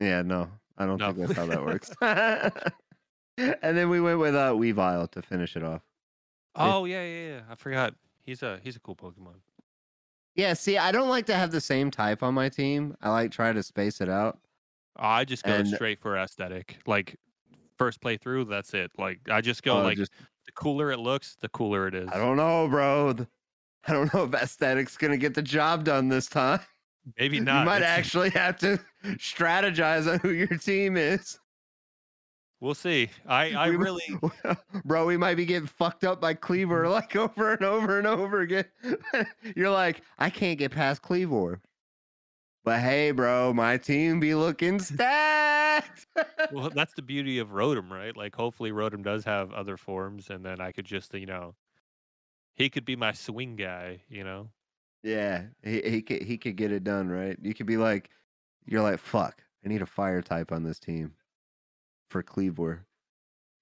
Yeah, 0.00 0.22
no, 0.22 0.50
I 0.76 0.86
don't 0.86 0.98
No. 0.98 1.12
think 1.12 1.28
that's 1.28 1.38
how 1.38 1.46
that 1.46 1.62
works. 1.64 1.92
and 3.38 3.76
then 3.76 3.88
we 3.88 4.00
went 4.00 4.18
with 4.18 4.34
uh, 4.34 4.52
Weavile 4.52 5.10
to 5.12 5.22
finish 5.22 5.56
it 5.56 5.62
off. 5.62 5.82
Oh 6.56 6.84
yeah, 6.84 7.02
yeah, 7.04 7.28
yeah. 7.28 7.40
I 7.48 7.54
forgot. 7.54 7.94
He's 8.24 8.42
a 8.42 8.58
he's 8.62 8.76
a 8.76 8.80
cool 8.80 8.96
Pokemon. 8.96 9.36
Yeah, 10.34 10.54
see, 10.54 10.78
I 10.78 10.92
don't 10.92 11.08
like 11.08 11.26
to 11.26 11.34
have 11.34 11.50
the 11.50 11.60
same 11.60 11.90
type 11.90 12.22
on 12.22 12.32
my 12.34 12.48
team. 12.48 12.96
I 13.02 13.10
like 13.10 13.30
try 13.30 13.52
to 13.52 13.62
space 13.62 14.00
it 14.00 14.08
out. 14.08 14.38
I 14.96 15.24
just 15.24 15.44
go 15.44 15.52
And- 15.52 15.68
straight 15.68 16.00
for 16.00 16.16
aesthetic. 16.16 16.78
Like 16.86 17.16
first 17.78 18.00
playthrough, 18.00 18.48
that's 18.48 18.72
it. 18.74 18.90
Like 18.98 19.20
I 19.30 19.40
just 19.40 19.62
go 19.62 19.78
Uh, 19.78 19.82
like 19.84 19.96
just- 19.98 20.12
the 20.46 20.52
cooler 20.52 20.90
it 20.90 20.98
looks, 20.98 21.36
the 21.40 21.48
cooler 21.50 21.86
it 21.86 21.94
is. 21.94 22.08
I 22.12 22.16
don't 22.18 22.36
know, 22.36 22.66
bro. 22.68 23.14
I 23.86 23.92
don't 23.92 24.12
know 24.14 24.24
if 24.24 24.34
aesthetics 24.34 24.96
gonna 24.96 25.16
get 25.16 25.34
the 25.34 25.42
job 25.42 25.84
done 25.84 26.08
this 26.08 26.26
time. 26.28 26.60
Maybe 27.18 27.40
not. 27.40 27.60
You 27.60 27.66
might 27.66 27.82
actually 27.82 28.30
have 28.30 28.56
to 28.58 28.78
strategize 29.16 30.10
on 30.12 30.18
who 30.20 30.30
your 30.30 30.46
team 30.58 30.96
is. 30.96 31.38
We'll 32.62 32.74
see. 32.74 33.10
I 33.26 33.54
I 33.54 33.70
We 33.70 33.76
really 33.76 34.04
bro, 34.84 35.04
we 35.04 35.16
might 35.16 35.34
be 35.34 35.44
getting 35.44 35.66
fucked 35.66 36.04
up 36.04 36.20
by 36.20 36.34
Kleavor 36.34 36.88
like 36.90 37.16
over 37.16 37.54
and 37.54 37.64
over 37.64 37.98
and 37.98 38.06
over 38.06 38.40
again. 38.40 38.66
You're 39.56 39.70
like, 39.70 40.02
I 40.16 40.30
can't 40.30 40.60
get 40.60 40.70
past 40.70 41.02
Kleavor. 41.02 41.58
But 42.62 42.78
hey, 42.78 43.10
bro, 43.10 43.52
my 43.52 43.78
team 43.78 44.20
be 44.20 44.36
looking 44.36 44.78
stacked. 44.78 46.06
well 46.52 46.70
that's 46.70 46.94
the 46.94 47.02
beauty 47.02 47.40
of 47.40 47.48
Rotom, 47.48 47.90
right? 47.90 48.16
Like 48.16 48.36
hopefully 48.36 48.70
Rotom 48.70 49.02
does 49.02 49.24
have 49.24 49.52
other 49.52 49.76
forms 49.76 50.30
and 50.30 50.44
then 50.46 50.60
I 50.60 50.70
could 50.70 50.84
just, 50.84 51.12
you 51.14 51.26
know, 51.26 51.56
he 52.54 52.70
could 52.70 52.84
be 52.84 52.94
my 52.94 53.10
swing 53.10 53.56
guy, 53.56 54.02
you 54.08 54.22
know. 54.22 54.50
yeah, 55.02 55.46
he 55.64 55.82
he 55.82 56.00
could 56.00 56.22
he 56.22 56.38
could 56.38 56.54
get 56.54 56.70
it 56.70 56.84
done, 56.84 57.08
right? 57.08 57.36
You 57.42 57.54
could 57.54 57.66
be 57.66 57.76
like, 57.76 58.10
you're 58.66 58.82
like, 58.82 59.00
fuck, 59.00 59.42
I 59.64 59.68
need 59.68 59.82
a 59.82 59.86
fire 59.86 60.22
type 60.22 60.52
on 60.52 60.62
this 60.62 60.78
team 60.78 61.16
for 62.12 62.22
Kleavor. 62.22 62.80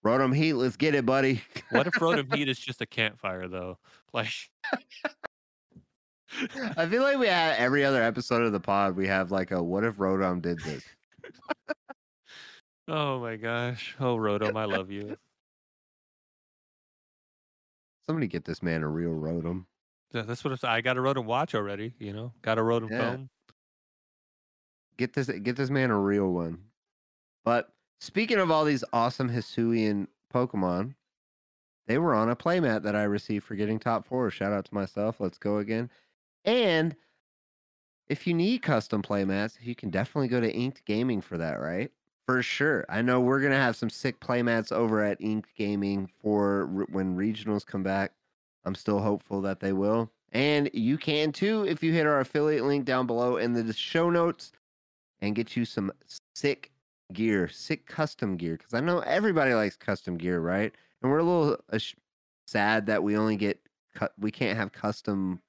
Rotom 0.04 0.34
Heat, 0.34 0.54
let's 0.54 0.76
get 0.76 0.94
it, 0.94 1.06
buddy. 1.06 1.40
What 1.70 1.86
if 1.86 1.94
Rotom 1.94 2.30
Heat 2.34 2.48
is 2.48 2.58
just 2.58 2.80
a 2.82 2.86
campfire 2.86 3.48
though? 3.48 3.78
Like 4.12 4.32
I 6.76 6.88
feel 6.88 7.02
like 7.02 7.18
we 7.18 7.28
have 7.28 7.56
every 7.58 7.84
other 7.84 8.02
episode 8.02 8.42
of 8.42 8.50
the 8.50 8.58
pod. 8.58 8.96
We 8.96 9.06
have 9.06 9.30
like 9.30 9.52
a 9.52 9.62
what 9.62 9.84
if 9.84 9.98
Rotom 9.98 10.42
did 10.42 10.58
this? 10.58 10.82
Oh 12.88 13.20
my 13.20 13.36
gosh. 13.36 13.94
Oh 14.00 14.16
Rotom, 14.16 14.58
I 14.58 14.64
love 14.64 14.90
you. 14.90 15.16
Somebody 18.06 18.26
get 18.26 18.44
this 18.44 18.64
man 18.64 18.82
a 18.82 18.88
real 18.88 19.10
Rotom. 19.10 19.66
Yeah, 20.12 20.22
That's 20.22 20.42
what 20.42 20.64
I 20.64 20.80
got 20.80 20.96
a 20.96 21.00
Rotom 21.00 21.24
watch 21.24 21.54
already, 21.54 21.94
you 22.00 22.12
know. 22.12 22.32
Got 22.42 22.58
a 22.58 22.62
Rotom 22.62 22.90
Yeah. 22.90 22.98
phone. 22.98 23.28
Get 24.96 25.12
this 25.12 25.28
get 25.28 25.54
this 25.54 25.70
man 25.70 25.92
a 25.92 25.98
real 25.98 26.32
one. 26.32 26.64
But 27.44 27.72
speaking 28.00 28.38
of 28.38 28.50
all 28.50 28.64
these 28.64 28.84
awesome 28.92 29.30
Hisuian 29.30 30.08
Pokemon, 30.34 30.94
they 31.86 31.98
were 31.98 32.14
on 32.14 32.30
a 32.30 32.36
playmat 32.36 32.82
that 32.82 32.96
I 32.96 33.02
received 33.04 33.44
for 33.44 33.54
getting 33.54 33.78
top 33.78 34.06
four. 34.06 34.30
Shout 34.30 34.52
out 34.52 34.64
to 34.64 34.74
myself. 34.74 35.20
Let's 35.20 35.38
go 35.38 35.58
again. 35.58 35.90
And 36.44 36.96
if 38.08 38.26
you 38.26 38.34
need 38.34 38.62
custom 38.62 39.02
playmats, 39.02 39.54
you 39.60 39.74
can 39.74 39.90
definitely 39.90 40.28
go 40.28 40.40
to 40.40 40.52
Inked 40.52 40.84
Gaming 40.84 41.20
for 41.20 41.38
that, 41.38 41.60
right? 41.60 41.90
For 42.26 42.42
sure. 42.42 42.84
I 42.88 43.02
know 43.02 43.20
we're 43.20 43.40
gonna 43.40 43.56
have 43.56 43.76
some 43.76 43.90
sick 43.90 44.20
playmats 44.20 44.72
over 44.72 45.02
at 45.02 45.20
Inked 45.20 45.54
Gaming 45.56 46.08
for 46.20 46.66
re- 46.66 46.86
when 46.90 47.16
regionals 47.16 47.66
come 47.66 47.82
back. 47.82 48.12
I'm 48.64 48.74
still 48.74 49.00
hopeful 49.00 49.40
that 49.42 49.60
they 49.60 49.72
will. 49.72 50.10
And 50.32 50.70
you 50.72 50.96
can 50.96 51.32
too 51.32 51.66
if 51.66 51.82
you 51.82 51.92
hit 51.92 52.06
our 52.06 52.20
affiliate 52.20 52.64
link 52.64 52.84
down 52.84 53.06
below 53.06 53.36
in 53.36 53.52
the 53.52 53.72
show 53.72 54.10
notes 54.10 54.52
and 55.20 55.34
get 55.34 55.56
you 55.56 55.64
some 55.64 55.92
sick 56.34 56.70
gear, 57.12 57.48
sick 57.48 57.86
custom 57.86 58.36
gear. 58.36 58.56
Because 58.56 58.74
I 58.74 58.80
know 58.80 59.00
everybody 59.00 59.54
likes 59.54 59.76
custom 59.76 60.16
gear, 60.16 60.40
right? 60.40 60.72
And 61.02 61.10
we're 61.10 61.18
a 61.18 61.24
little 61.24 61.56
ash- 61.72 61.96
sad 62.46 62.86
that 62.86 63.02
we 63.02 63.16
only 63.16 63.36
get 63.36 63.58
cut. 63.94 64.12
We 64.18 64.30
can't 64.30 64.58
have 64.58 64.72
custom 64.72 65.40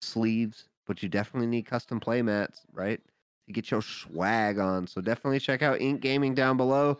sleeves, 0.00 0.68
but 0.86 1.02
you 1.02 1.08
definitely 1.08 1.48
need 1.48 1.66
custom 1.66 2.00
play 2.00 2.22
mats, 2.22 2.62
right? 2.72 3.00
To 3.46 3.52
get 3.52 3.70
your 3.70 3.82
swag 3.82 4.58
on. 4.58 4.86
So 4.86 5.00
definitely 5.00 5.40
check 5.40 5.62
out 5.62 5.80
Inked 5.80 6.02
Gaming 6.02 6.34
down 6.34 6.56
below 6.56 6.98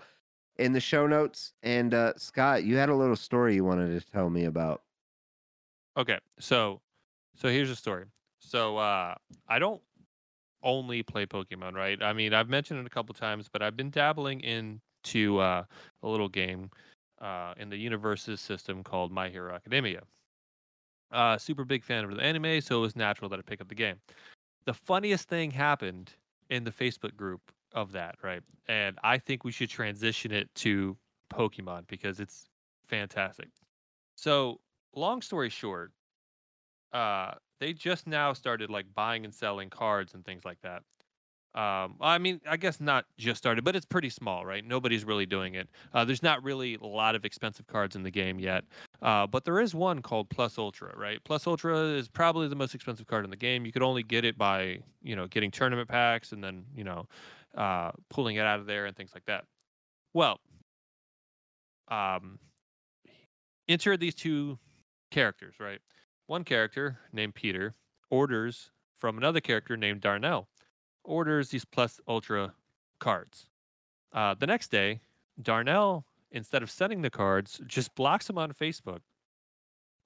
in 0.57 0.73
the 0.73 0.81
show 0.81 1.07
notes. 1.07 1.53
And 1.63 1.95
uh, 1.95 2.15
Scott, 2.17 2.65
you 2.65 2.77
had 2.77 2.89
a 2.89 2.95
little 2.95 3.17
story 3.17 3.55
you 3.55 3.65
wanted 3.65 4.01
to 4.01 4.11
tell 4.11 4.31
me 4.31 4.45
about. 4.45 4.83
Okay, 5.97 6.19
so 6.39 6.81
so 7.35 7.49
here's 7.49 7.69
the 7.69 7.77
story. 7.77 8.05
So 8.39 8.77
uh 8.77 9.17
I 9.49 9.59
don't 9.59 9.83
only 10.63 11.03
play 11.03 11.27
Pokemon, 11.27 11.75
right? 11.75 12.03
I 12.03 12.13
mean, 12.13 12.35
I've 12.35 12.49
mentioned 12.49 12.81
it 12.81 12.87
a 12.87 12.91
couple 12.91 13.15
times, 13.15 13.49
but 13.53 13.63
I've 13.63 13.77
been 13.77 13.91
dabbling 13.91 14.41
into 14.41 15.39
uh, 15.39 15.65
a 16.03 16.09
little 16.09 16.29
game 16.29 16.71
uh, 17.21 17.55
in 17.57 17.71
the 17.71 17.87
UniVersus 17.87 18.39
system 18.39 18.83
called 18.83 19.13
My 19.13 19.29
Hero 19.29 19.55
Academia. 19.55 20.03
Uh, 21.11 21.39
super 21.39 21.65
big 21.65 21.85
fan 21.85 22.05
of 22.05 22.15
the 22.15 22.23
anime, 22.23 22.61
so 22.61 22.79
it 22.79 22.81
was 22.81 22.97
natural 22.97 23.31
that 23.31 23.39
I 23.39 23.43
pick 23.43 23.61
up 23.61 23.69
the 23.69 23.75
game. 23.75 23.97
The 24.67 24.75
funniest 24.75 25.29
thing 25.29 25.51
happened 25.51 26.13
in 26.51 26.65
the 26.65 26.71
Facebook 26.71 27.17
group 27.17 27.41
of 27.75 27.93
that, 27.93 28.17
right? 28.23 28.43
And 28.69 28.99
I 29.03 29.19
think 29.19 29.45
we 29.45 29.53
should 29.53 29.71
transition 29.71 30.33
it 30.33 30.55
to 30.57 30.97
Pokemon 31.33 31.87
because 31.87 32.21
it's 32.21 32.49
fantastic. 32.87 33.49
So, 34.17 34.61
long 34.95 35.23
story 35.23 35.49
short, 35.49 35.93
uh, 36.93 37.33
they 37.61 37.73
just 37.73 38.07
now 38.07 38.33
started 38.33 38.71
like 38.71 38.87
buying 38.95 39.25
and 39.25 39.35
selling 39.35 39.71
cards 39.71 40.15
and 40.15 40.25
things 40.25 40.45
like 40.45 40.61
that. 40.63 40.83
Um, 41.55 41.97
I 42.01 42.19
mean, 42.19 42.41
I 42.49 42.57
guess 42.57 42.79
not 42.79 43.07
just 43.17 43.39
started, 43.39 43.65
but 43.65 43.75
it's 43.75 43.87
pretty 43.87 44.11
small, 44.11 44.45
right? 44.45 44.65
Nobody's 44.65 45.05
really 45.05 45.27
doing 45.27 45.55
it. 45.55 45.69
Uh, 45.93 46.05
there's 46.05 46.23
not 46.23 46.45
really 46.45 46.75
a 46.75 46.87
lot 46.87 47.15
of 47.15 47.25
expensive 47.25 47.67
cards 47.67 47.97
in 47.97 48.03
the 48.03 48.11
game 48.11 48.39
yet, 48.39 48.65
uh, 49.03 49.27
but 49.27 49.45
there 49.45 49.59
is 49.59 49.75
one 49.75 50.01
called 50.01 50.29
Plus 50.29 50.59
Ultra, 50.59 50.97
right? 50.97 51.19
Plus 51.25 51.47
Ultra 51.47 51.77
is 51.79 52.07
probably 52.07 52.49
the 52.49 52.55
most 52.55 52.75
expensive 52.75 53.07
card 53.07 53.25
in 53.25 53.31
the 53.31 53.37
game. 53.37 53.65
You 53.65 53.73
could 53.73 53.83
only 53.83 54.03
get 54.03 54.25
it 54.25 54.37
by, 54.39 54.81
you 55.03 55.17
know, 55.17 55.27
getting 55.27 55.51
tournament 55.51 55.89
packs 55.89 56.33
and 56.33 56.45
then, 56.45 56.65
you 56.77 56.85
know, 56.85 57.09
uh, 57.57 57.93
pulling 58.09 58.37
it 58.37 58.45
out 58.45 58.61
of 58.61 58.67
there 58.67 58.87
and 58.87 58.95
things 58.97 59.11
like 59.15 59.25
that. 59.25 59.45
Well, 60.15 60.39
um, 61.89 62.39
enter 63.69 63.97
these 63.97 64.15
two 64.15 64.59
characters, 65.11 65.55
right? 65.59 65.81
One 66.29 66.45
character 66.45 66.99
named 67.11 67.35
Peter 67.35 67.75
orders 68.11 68.71
from 68.95 69.17
another 69.17 69.41
character 69.41 69.79
named 69.79 70.03
Darnell, 70.03 70.47
orders 71.03 71.49
these 71.49 71.65
plus 71.65 72.03
ultra 72.07 72.53
cards. 73.01 73.47
Uh, 74.13 74.35
the 74.39 74.47
next 74.47 74.71
day, 74.71 75.01
Darnell, 75.41 76.05
instead 76.31 76.63
of 76.63 76.71
sending 76.71 77.01
the 77.01 77.09
cards, 77.09 77.63
just 77.67 77.95
blocks 77.95 78.29
him 78.29 78.37
on 78.37 78.53
Facebook, 78.53 78.99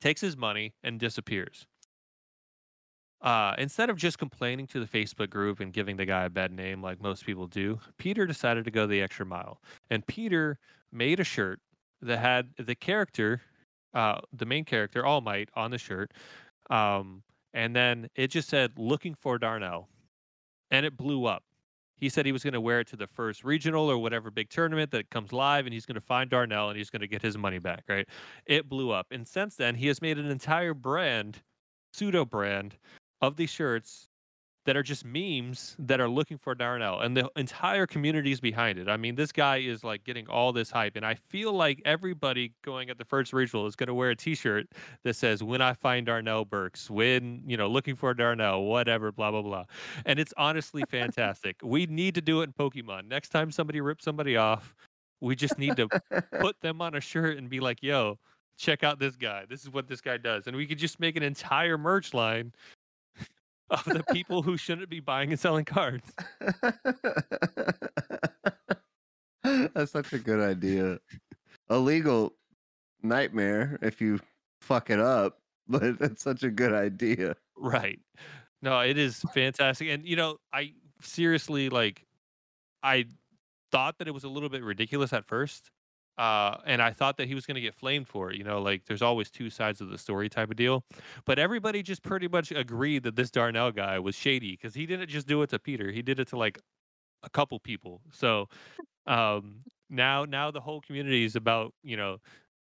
takes 0.00 0.20
his 0.20 0.36
money, 0.36 0.74
and 0.84 1.00
disappears. 1.00 1.66
Uh, 3.20 3.54
instead 3.58 3.90
of 3.90 3.96
just 3.96 4.16
complaining 4.16 4.68
to 4.68 4.78
the 4.78 4.86
Facebook 4.86 5.28
group 5.28 5.58
and 5.58 5.72
giving 5.72 5.96
the 5.96 6.06
guy 6.06 6.22
a 6.22 6.30
bad 6.30 6.52
name 6.52 6.80
like 6.80 7.02
most 7.02 7.26
people 7.26 7.48
do, 7.48 7.80
Peter 7.98 8.26
decided 8.26 8.64
to 8.64 8.70
go 8.70 8.86
the 8.86 9.02
extra 9.02 9.26
mile. 9.26 9.60
And 9.90 10.06
Peter 10.06 10.60
made 10.92 11.18
a 11.18 11.24
shirt 11.24 11.58
that 12.00 12.20
had 12.20 12.50
the 12.58 12.76
character 12.76 13.40
uh, 13.94 14.20
the 14.32 14.46
main 14.46 14.64
character, 14.64 15.04
All 15.04 15.20
Might, 15.20 15.48
on 15.54 15.70
the 15.70 15.78
shirt. 15.78 16.12
Um, 16.70 17.22
and 17.54 17.74
then 17.76 18.08
it 18.14 18.28
just 18.28 18.48
said, 18.48 18.72
looking 18.78 19.14
for 19.14 19.38
Darnell. 19.38 19.88
And 20.70 20.86
it 20.86 20.96
blew 20.96 21.26
up. 21.26 21.42
He 21.96 22.08
said 22.08 22.26
he 22.26 22.32
was 22.32 22.42
going 22.42 22.54
to 22.54 22.60
wear 22.60 22.80
it 22.80 22.88
to 22.88 22.96
the 22.96 23.06
first 23.06 23.44
regional 23.44 23.88
or 23.88 23.98
whatever 23.98 24.30
big 24.30 24.48
tournament 24.48 24.90
that 24.90 25.08
comes 25.10 25.32
live, 25.32 25.66
and 25.66 25.72
he's 25.72 25.86
going 25.86 25.94
to 25.94 26.00
find 26.00 26.28
Darnell 26.28 26.68
and 26.68 26.76
he's 26.76 26.90
going 26.90 27.00
to 27.00 27.06
get 27.06 27.22
his 27.22 27.38
money 27.38 27.60
back, 27.60 27.84
right? 27.88 28.08
It 28.46 28.68
blew 28.68 28.90
up. 28.90 29.06
And 29.12 29.26
since 29.26 29.54
then, 29.54 29.74
he 29.76 29.86
has 29.86 30.02
made 30.02 30.18
an 30.18 30.28
entire 30.28 30.74
brand, 30.74 31.42
pseudo 31.92 32.24
brand, 32.24 32.76
of 33.20 33.36
these 33.36 33.50
shirts 33.50 34.08
that 34.64 34.76
are 34.76 34.82
just 34.82 35.04
memes 35.04 35.74
that 35.78 36.00
are 36.00 36.08
looking 36.08 36.38
for 36.38 36.54
Darnell, 36.54 37.00
and 37.00 37.16
the 37.16 37.28
entire 37.36 37.86
community 37.86 38.30
is 38.30 38.40
behind 38.40 38.78
it. 38.78 38.88
I 38.88 38.96
mean, 38.96 39.16
this 39.16 39.32
guy 39.32 39.58
is 39.58 39.82
like 39.82 40.04
getting 40.04 40.28
all 40.28 40.52
this 40.52 40.70
hype, 40.70 40.96
and 40.96 41.04
I 41.04 41.14
feel 41.14 41.52
like 41.52 41.82
everybody 41.84 42.52
going 42.62 42.88
at 42.88 42.98
the 42.98 43.04
first 43.04 43.32
regional 43.32 43.66
is 43.66 43.74
going 43.74 43.88
to 43.88 43.94
wear 43.94 44.10
a 44.10 44.16
T-shirt 44.16 44.68
that 45.02 45.16
says 45.16 45.42
"When 45.42 45.60
I 45.60 45.72
find 45.72 46.06
Darnell 46.06 46.44
Burks," 46.44 46.88
when 46.88 47.42
you 47.46 47.56
know, 47.56 47.68
looking 47.68 47.96
for 47.96 48.14
Darnell, 48.14 48.64
whatever, 48.64 49.10
blah 49.10 49.30
blah 49.30 49.42
blah, 49.42 49.64
and 50.06 50.18
it's 50.20 50.34
honestly 50.36 50.84
fantastic. 50.88 51.56
we 51.62 51.86
need 51.86 52.14
to 52.14 52.20
do 52.20 52.42
it 52.42 52.44
in 52.44 52.52
Pokemon. 52.52 53.08
Next 53.08 53.30
time 53.30 53.50
somebody 53.50 53.80
rips 53.80 54.04
somebody 54.04 54.36
off, 54.36 54.74
we 55.20 55.34
just 55.34 55.58
need 55.58 55.76
to 55.76 55.88
put 56.40 56.60
them 56.60 56.80
on 56.80 56.94
a 56.94 57.00
shirt 57.00 57.38
and 57.38 57.48
be 57.48 57.60
like, 57.60 57.82
"Yo." 57.82 58.18
Check 58.58 58.84
out 58.84 58.98
this 58.98 59.16
guy. 59.16 59.44
This 59.48 59.62
is 59.62 59.70
what 59.70 59.88
this 59.88 60.02
guy 60.02 60.18
does. 60.18 60.46
And 60.46 60.54
we 60.54 60.66
could 60.66 60.78
just 60.78 61.00
make 61.00 61.16
an 61.16 61.22
entire 61.22 61.78
merch 61.78 62.12
line 62.12 62.52
of 63.72 63.84
the 63.84 64.04
people 64.12 64.42
who 64.42 64.56
shouldn't 64.56 64.90
be 64.90 65.00
buying 65.00 65.30
and 65.30 65.40
selling 65.40 65.64
cards. 65.64 66.12
That's 69.42 69.90
such 69.90 70.12
a 70.12 70.18
good 70.18 70.40
idea. 70.40 70.98
A 71.68 71.78
legal 71.78 72.34
nightmare 73.02 73.78
if 73.82 74.00
you 74.00 74.20
fuck 74.60 74.90
it 74.90 75.00
up, 75.00 75.38
but 75.68 75.82
it's 75.82 76.22
such 76.22 76.42
a 76.42 76.50
good 76.50 76.72
idea. 76.72 77.36
Right. 77.56 77.98
No, 78.60 78.80
it 78.80 78.98
is 78.98 79.24
fantastic. 79.34 79.88
And 79.88 80.06
you 80.06 80.16
know, 80.16 80.36
I 80.52 80.74
seriously 81.00 81.68
like 81.68 82.04
I 82.82 83.06
thought 83.70 83.98
that 83.98 84.08
it 84.08 84.12
was 84.12 84.24
a 84.24 84.28
little 84.28 84.48
bit 84.48 84.62
ridiculous 84.62 85.12
at 85.12 85.24
first. 85.24 85.70
Uh, 86.18 86.58
and 86.66 86.82
I 86.82 86.90
thought 86.90 87.16
that 87.16 87.26
he 87.26 87.34
was 87.34 87.46
going 87.46 87.54
to 87.54 87.60
get 87.60 87.74
flamed 87.74 88.06
for 88.06 88.30
it. 88.30 88.36
You 88.36 88.44
know, 88.44 88.60
like 88.60 88.84
there's 88.86 89.02
always 89.02 89.30
two 89.30 89.50
sides 89.50 89.80
of 89.80 89.88
the 89.88 89.98
story 89.98 90.28
type 90.28 90.50
of 90.50 90.56
deal. 90.56 90.84
But 91.24 91.38
everybody 91.38 91.82
just 91.82 92.02
pretty 92.02 92.28
much 92.28 92.52
agreed 92.52 93.04
that 93.04 93.16
this 93.16 93.30
Darnell 93.30 93.72
guy 93.72 93.98
was 93.98 94.14
shady 94.14 94.52
because 94.52 94.74
he 94.74 94.86
didn't 94.86 95.08
just 95.08 95.26
do 95.26 95.42
it 95.42 95.50
to 95.50 95.58
Peter. 95.58 95.90
He 95.90 96.02
did 96.02 96.20
it 96.20 96.28
to 96.28 96.36
like 96.36 96.58
a 97.22 97.30
couple 97.30 97.58
people. 97.58 98.02
So 98.12 98.48
um, 99.06 99.60
now, 99.88 100.24
now 100.24 100.50
the 100.50 100.60
whole 100.60 100.80
community 100.80 101.24
is 101.24 101.36
about 101.36 101.72
you 101.82 101.96
know 101.96 102.18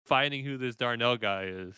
finding 0.04 0.44
who 0.44 0.56
this 0.56 0.76
Darnell 0.76 1.16
guy 1.16 1.44
is. 1.44 1.74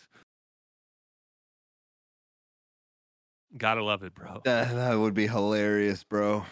Gotta 3.57 3.83
love 3.83 4.03
it, 4.03 4.13
bro. 4.13 4.41
That, 4.43 4.73
that 4.75 4.95
would 4.95 5.13
be 5.13 5.27
hilarious, 5.27 6.03
bro. 6.03 6.45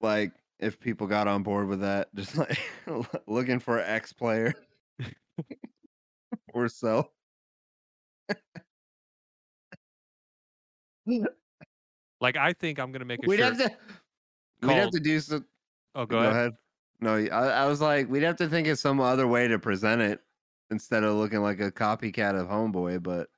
Like 0.00 0.32
if 0.58 0.78
people 0.80 1.06
got 1.06 1.28
on 1.28 1.42
board 1.42 1.68
with 1.68 1.80
that, 1.80 2.08
just 2.14 2.36
like 2.36 2.58
looking 3.26 3.58
for 3.58 3.78
an 3.78 3.88
X 3.88 4.12
player 4.12 4.54
or 6.54 6.68
so. 6.68 7.10
Like 12.20 12.36
I 12.36 12.52
think 12.52 12.78
I'm 12.78 12.92
gonna 12.92 13.04
make 13.04 13.24
a 13.24 13.28
We'd 13.28 13.38
shirt. 13.38 13.56
have 13.56 13.58
to. 13.58 13.76
We'd 14.62 14.72
have 14.74 14.90
to 14.90 15.00
do 15.00 15.20
some. 15.20 15.46
oh, 15.94 16.04
go, 16.04 16.18
ahead. 16.18 16.52
No, 17.00 17.14
I, 17.14 17.26
I 17.28 17.66
was 17.66 17.80
like, 17.80 18.08
we'd 18.10 18.24
have 18.24 18.36
to 18.36 18.48
think 18.48 18.66
of 18.66 18.78
some 18.78 19.00
other 19.00 19.26
way 19.28 19.46
to 19.46 19.58
present 19.58 20.02
it 20.02 20.20
instead 20.70 21.04
of 21.04 21.14
looking 21.16 21.40
like 21.40 21.60
a 21.60 21.70
copycat 21.70 22.38
of 22.38 22.48
Homeboy. 22.48 23.02
But 23.02 23.28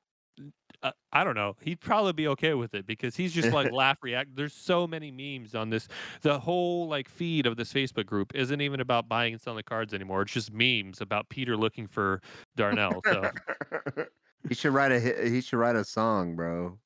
uh, 0.82 0.92
I 1.12 1.24
don't 1.24 1.34
know. 1.34 1.56
He'd 1.60 1.80
probably 1.80 2.12
be 2.12 2.28
okay 2.28 2.54
with 2.54 2.74
it 2.74 2.86
because 2.86 3.14
he's 3.14 3.32
just 3.32 3.52
like 3.52 3.70
laugh 3.72 3.98
react. 4.02 4.34
There's 4.34 4.54
so 4.54 4.86
many 4.86 5.10
memes 5.10 5.54
on 5.54 5.70
this. 5.70 5.88
The 6.22 6.38
whole 6.38 6.88
like 6.88 7.08
feed 7.08 7.46
of 7.46 7.56
this 7.56 7.72
Facebook 7.72 8.06
group 8.06 8.34
isn't 8.34 8.60
even 8.60 8.80
about 8.80 9.08
buying 9.08 9.34
and 9.34 9.42
selling 9.42 9.64
cards 9.64 9.92
anymore. 9.92 10.22
It's 10.22 10.32
just 10.32 10.52
memes 10.52 11.00
about 11.00 11.28
Peter 11.28 11.56
looking 11.56 11.86
for 11.86 12.20
Darnell. 12.56 13.02
So 13.04 13.30
he 14.48 14.54
should 14.54 14.72
write 14.72 14.92
a 14.92 15.28
he 15.28 15.40
should 15.40 15.58
write 15.58 15.76
a 15.76 15.84
song, 15.84 16.34
bro. 16.34 16.78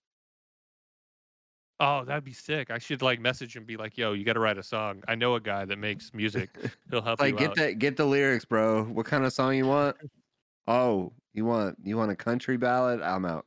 oh, 1.81 2.05
that'd 2.05 2.25
be 2.25 2.33
sick. 2.33 2.71
I 2.71 2.79
should 2.79 3.03
like 3.03 3.21
message 3.21 3.55
him 3.55 3.61
and 3.61 3.67
be 3.67 3.77
like, 3.77 3.97
"Yo, 3.97 4.13
you 4.13 4.25
got 4.25 4.35
to 4.35 4.41
write 4.41 4.59
a 4.59 4.63
song. 4.63 5.03
I 5.07 5.15
know 5.15 5.37
a 5.37 5.41
guy 5.41 5.65
that 5.65 5.79
makes 5.79 6.13
music. 6.13 6.51
He'll 6.91 7.03
help 7.03 7.21
like 7.21 7.33
you 7.33 7.39
get 7.39 7.51
out." 7.51 7.57
the 7.57 7.75
get 7.75 7.97
the 7.97 8.07
lyrics, 8.07 8.45
bro. 8.45 8.85
What 8.85 9.07
kind 9.07 9.25
of 9.25 9.33
song 9.33 9.55
you 9.55 9.67
want? 9.67 9.97
Oh, 10.67 11.13
you 11.33 11.45
want 11.45 11.77
you 11.85 11.97
want 11.97 12.11
a 12.11 12.17
country 12.17 12.57
ballad? 12.57 13.01
I'm 13.03 13.25
out. 13.25 13.47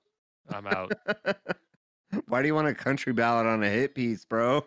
I'm 0.49 0.67
out. 0.67 0.91
Why 2.27 2.41
do 2.41 2.47
you 2.47 2.55
want 2.55 2.67
a 2.67 2.73
country 2.73 3.13
ballad 3.13 3.45
on 3.45 3.63
a 3.63 3.69
hit 3.69 3.95
piece, 3.95 4.25
bro? 4.25 4.63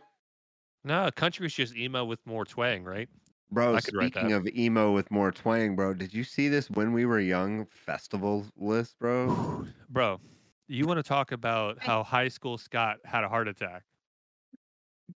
no, 0.85 1.11
country's 1.15 1.55
just 1.55 1.77
emo 1.77 2.05
with 2.05 2.21
more 2.27 2.45
twang, 2.45 2.85
right? 2.85 3.09
Bro, 3.51 3.77
I 3.77 3.81
speaking 3.81 4.33
of 4.33 4.47
emo 4.47 4.93
with 4.93 5.11
more 5.11 5.33
twang, 5.33 5.75
bro, 5.75 5.93
did 5.95 6.15
you 6.15 6.23
see 6.23 6.49
this 6.49 6.71
when 6.71 6.93
we 6.93 7.05
were 7.05 7.19
young 7.19 7.67
festival 7.67 8.47
list, 8.57 8.99
bro? 8.99 9.67
Bro, 9.89 10.21
you 10.69 10.87
want 10.87 10.99
to 10.99 11.03
talk 11.03 11.33
about 11.33 11.83
how 11.83 12.05
high 12.05 12.29
school 12.29 12.59
Scott 12.59 12.99
had 13.05 13.25
a 13.25 13.29
heart 13.29 13.49
attack? 13.49 13.83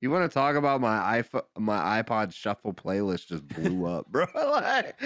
You 0.01 0.11
want 0.11 0.29
to 0.29 0.33
talk 0.33 0.57
about 0.57 0.81
my 0.81 1.23
iPhone, 1.23 1.43
my 1.59 2.03
iPod 2.03 2.33
shuffle 2.33 2.73
playlist 2.73 3.27
just 3.27 3.47
blew 3.47 3.85
up, 3.87 4.07
bro. 4.09 4.25
Like- 4.35 4.99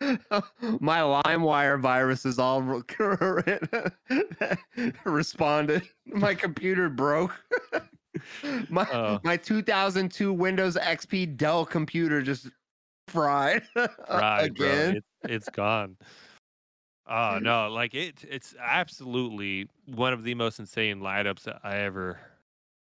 my 0.80 1.00
LimeWire 1.00 1.80
virus 1.80 2.26
is 2.26 2.38
all 2.38 2.62
re- 2.98 3.58
responded. 5.04 5.88
My 6.06 6.34
computer 6.34 6.88
broke. 6.88 7.34
my 8.70 8.86
Oh. 8.92 9.20
my 9.24 9.36
2002 9.36 10.32
Windows 10.32 10.76
XP 10.76 11.36
Dell 11.36 11.64
computer 11.64 12.22
just 12.22 12.48
fried 13.08 13.62
bro. 13.74 13.86
again. 14.08 14.96
It's, 14.96 15.06
it's 15.24 15.48
gone. 15.48 15.96
Oh 17.08 17.38
no, 17.40 17.68
like 17.68 17.94
it 17.94 18.24
it's 18.28 18.54
absolutely 18.60 19.68
one 19.86 20.12
of 20.12 20.24
the 20.24 20.34
most 20.34 20.58
insane 20.58 21.00
lineups 21.00 21.42
that 21.44 21.60
I 21.62 21.76
ever 21.78 22.18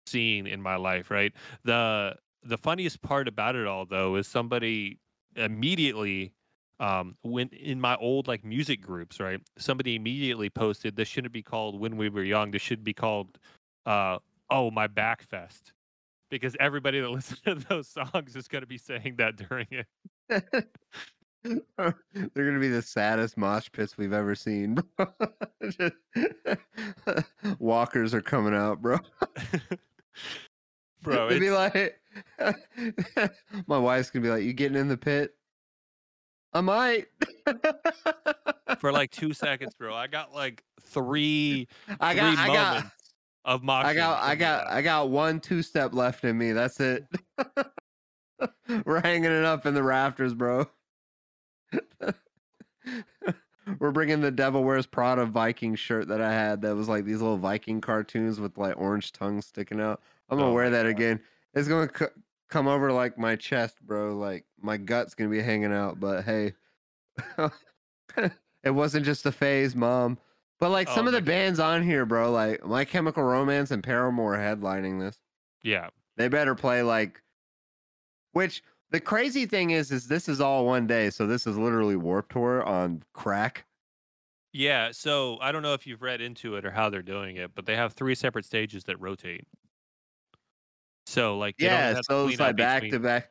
seen 0.07 0.47
in 0.47 0.61
my 0.61 0.75
life, 0.77 1.11
right? 1.11 1.31
The 1.63 2.15
the 2.43 2.57
funniest 2.57 3.01
part 3.01 3.27
about 3.27 3.55
it 3.55 3.67
all 3.67 3.85
though 3.85 4.15
is 4.15 4.27
somebody 4.27 4.97
immediately 5.35 6.33
um 6.79 7.15
when 7.23 7.49
in 7.49 7.79
my 7.79 7.95
old 7.97 8.27
like 8.27 8.43
music 8.43 8.81
groups, 8.81 9.19
right? 9.19 9.39
Somebody 9.57 9.95
immediately 9.95 10.49
posted 10.49 10.95
this 10.95 11.07
shouldn't 11.07 11.33
be 11.33 11.43
called 11.43 11.79
when 11.79 11.97
we 11.97 12.09
were 12.09 12.23
young, 12.23 12.51
this 12.51 12.61
should 12.61 12.83
be 12.83 12.93
called 12.93 13.37
uh 13.85 14.19
oh 14.49 14.71
my 14.71 14.87
back 14.87 15.21
fest. 15.21 15.73
Because 16.29 16.55
everybody 16.59 16.99
that 16.99 17.09
listens 17.11 17.41
to 17.41 17.55
those 17.55 17.87
songs 17.87 18.35
is 18.35 18.47
gonna 18.47 18.65
be 18.65 18.77
saying 18.77 19.15
that 19.17 19.35
during 19.35 19.67
it. 19.71 19.87
They're 21.43 21.95
gonna 22.35 22.59
be 22.59 22.67
the 22.69 22.81
saddest 22.81 23.37
mosh 23.37 23.69
pits 23.71 23.97
we've 23.97 24.13
ever 24.13 24.35
seen. 24.35 24.77
Just- 25.69 25.95
Walkers 27.59 28.13
are 28.13 28.21
coming 28.21 28.53
out, 28.53 28.81
bro. 28.81 28.97
Bro, 31.01 31.27
It'd 31.27 31.39
be 31.39 31.49
like, 31.49 31.99
my 33.67 33.77
wife's 33.77 34.09
gonna 34.09 34.23
be 34.23 34.29
like, 34.29 34.43
"You 34.43 34.51
getting 34.51 34.77
in 34.77 34.89
the 34.89 34.97
pit?" 34.97 35.33
I 36.53 36.61
might. 36.61 37.05
for 38.79 38.91
like 38.91 39.11
two 39.11 39.33
seconds, 39.33 39.75
bro. 39.75 39.93
I 39.93 40.07
got 40.07 40.33
like 40.33 40.63
three, 40.81 41.67
I 41.99 42.15
got, 42.15 42.35
three 42.35 42.43
I 42.43 42.47
got, 42.47 42.85
of 43.45 43.61
moshing. 43.61 43.85
I 43.85 43.93
got, 43.93 44.23
I 44.23 44.35
got. 44.35 44.67
I 44.67 44.81
got 44.81 45.09
one 45.09 45.39
two-step 45.39 45.93
left 45.93 46.23
in 46.23 46.37
me. 46.37 46.51
That's 46.51 46.79
it. 46.79 47.05
We're 48.85 49.01
hanging 49.01 49.31
it 49.31 49.45
up 49.45 49.65
in 49.65 49.73
the 49.73 49.83
rafters, 49.83 50.33
bro. 50.33 50.67
We're 53.79 53.91
bringing 53.91 54.21
the 54.21 54.31
Devil 54.31 54.63
Wears 54.63 54.87
Prada 54.87 55.25
Viking 55.25 55.75
shirt 55.75 56.07
that 56.07 56.21
I 56.21 56.31
had. 56.31 56.61
That 56.61 56.75
was 56.75 56.89
like 56.89 57.05
these 57.05 57.21
little 57.21 57.37
Viking 57.37 57.81
cartoons 57.81 58.39
with 58.39 58.57
like 58.57 58.75
orange 58.77 59.11
tongues 59.11 59.45
sticking 59.45 59.79
out. 59.79 60.01
I'm 60.29 60.39
gonna 60.39 60.49
Oh 60.49 60.53
wear 60.53 60.69
that 60.69 60.83
God. 60.83 60.89
again. 60.89 61.19
It's 61.53 61.67
gonna 61.67 61.87
come 62.49 62.67
over 62.67 62.91
like 62.91 63.17
my 63.17 63.35
chest, 63.35 63.79
bro. 63.81 64.15
Like 64.17 64.45
my 64.61 64.77
gut's 64.77 65.13
gonna 65.15 65.29
be 65.29 65.41
hanging 65.41 65.73
out. 65.73 65.99
But 65.99 66.23
hey, 66.23 66.53
it 68.63 68.71
wasn't 68.71 69.05
just 69.05 69.25
a 69.25 69.31
phase, 69.31 69.75
mom. 69.75 70.17
But 70.59 70.69
like 70.71 70.89
oh, 70.89 70.95
some 70.95 71.05
Oh 71.05 71.07
of 71.09 71.13
the 71.13 71.21
my- 71.21 71.25
bands 71.25 71.59
on 71.59 71.83
here, 71.83 72.05
bro, 72.05 72.31
like 72.31 72.65
My 72.65 72.83
Chemical 72.85 73.23
Romance 73.23 73.71
and 73.71 73.83
Paramore 73.83 74.35
headlining 74.35 74.99
this. 74.99 75.17
Yeah, 75.63 75.89
They 76.17 76.27
better 76.29 76.55
play 76.55 76.83
like 76.83 77.21
which 78.31 78.61
the 78.91 78.99
crazy 78.99 79.45
thing 79.45 79.71
is 79.71 79.91
is 79.91 80.07
this 80.07 80.27
is 80.29 80.41
all 80.41 80.65
one 80.65 80.87
day, 80.87 81.09
so 81.09 81.27
this 81.27 81.45
is 81.47 81.57
literally 81.57 81.95
Warped 81.95 82.31
Tour 82.31 82.63
on 82.63 83.03
crack. 83.13 83.65
yeah. 84.53 84.91
So 84.91 85.37
I 85.41 85.51
don't 85.51 85.61
know 85.61 85.73
if 85.73 85.85
you've 85.87 86.01
read 86.01 86.21
into 86.21 86.55
it 86.55 86.65
or 86.65 86.71
how 86.71 86.89
they're 86.89 87.01
doing 87.01 87.35
it, 87.37 87.51
but 87.55 87.65
they 87.65 87.75
have 87.75 87.93
three 87.93 88.15
separate 88.15 88.45
stages 88.45 88.83
that 88.85 88.99
rotate. 88.99 89.45
So 91.09 91.37
like, 91.37 91.57
they 91.57 91.65
don't 91.65 91.73
Yeah, 91.73 92.01
so 92.07 92.27
it's 92.27 92.37
clean 92.37 92.47
like 92.47 92.55
back 92.55 92.83
to 92.83 92.99
back. 92.99 93.29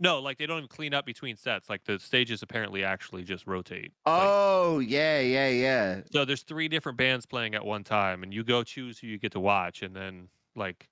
No, 0.00 0.18
like 0.18 0.38
they 0.38 0.46
don't 0.46 0.58
even 0.58 0.68
clean 0.68 0.92
up 0.92 1.06
between 1.06 1.36
sets. 1.36 1.68
Like 1.68 1.84
the 1.84 1.98
stages 2.00 2.42
apparently 2.42 2.82
actually 2.82 3.22
just 3.22 3.46
rotate. 3.46 3.92
Like, 4.06 4.22
Oh, 4.22 4.80
yeah, 4.80 5.20
yeah, 5.20 5.48
yeah. 5.48 6.00
so 6.10 6.24
there's 6.24 6.42
three 6.42 6.68
different 6.68 6.98
bands 6.98 7.26
playing 7.26 7.54
at 7.54 7.64
one 7.64 7.84
time, 7.84 8.22
and 8.22 8.34
you 8.34 8.42
go 8.42 8.64
choose 8.64 8.98
who 8.98 9.06
you 9.06 9.18
get 9.18 9.32
to 9.32 9.40
watch, 9.40 9.82
and 9.82 9.94
then 9.94 10.28
like 10.56 10.88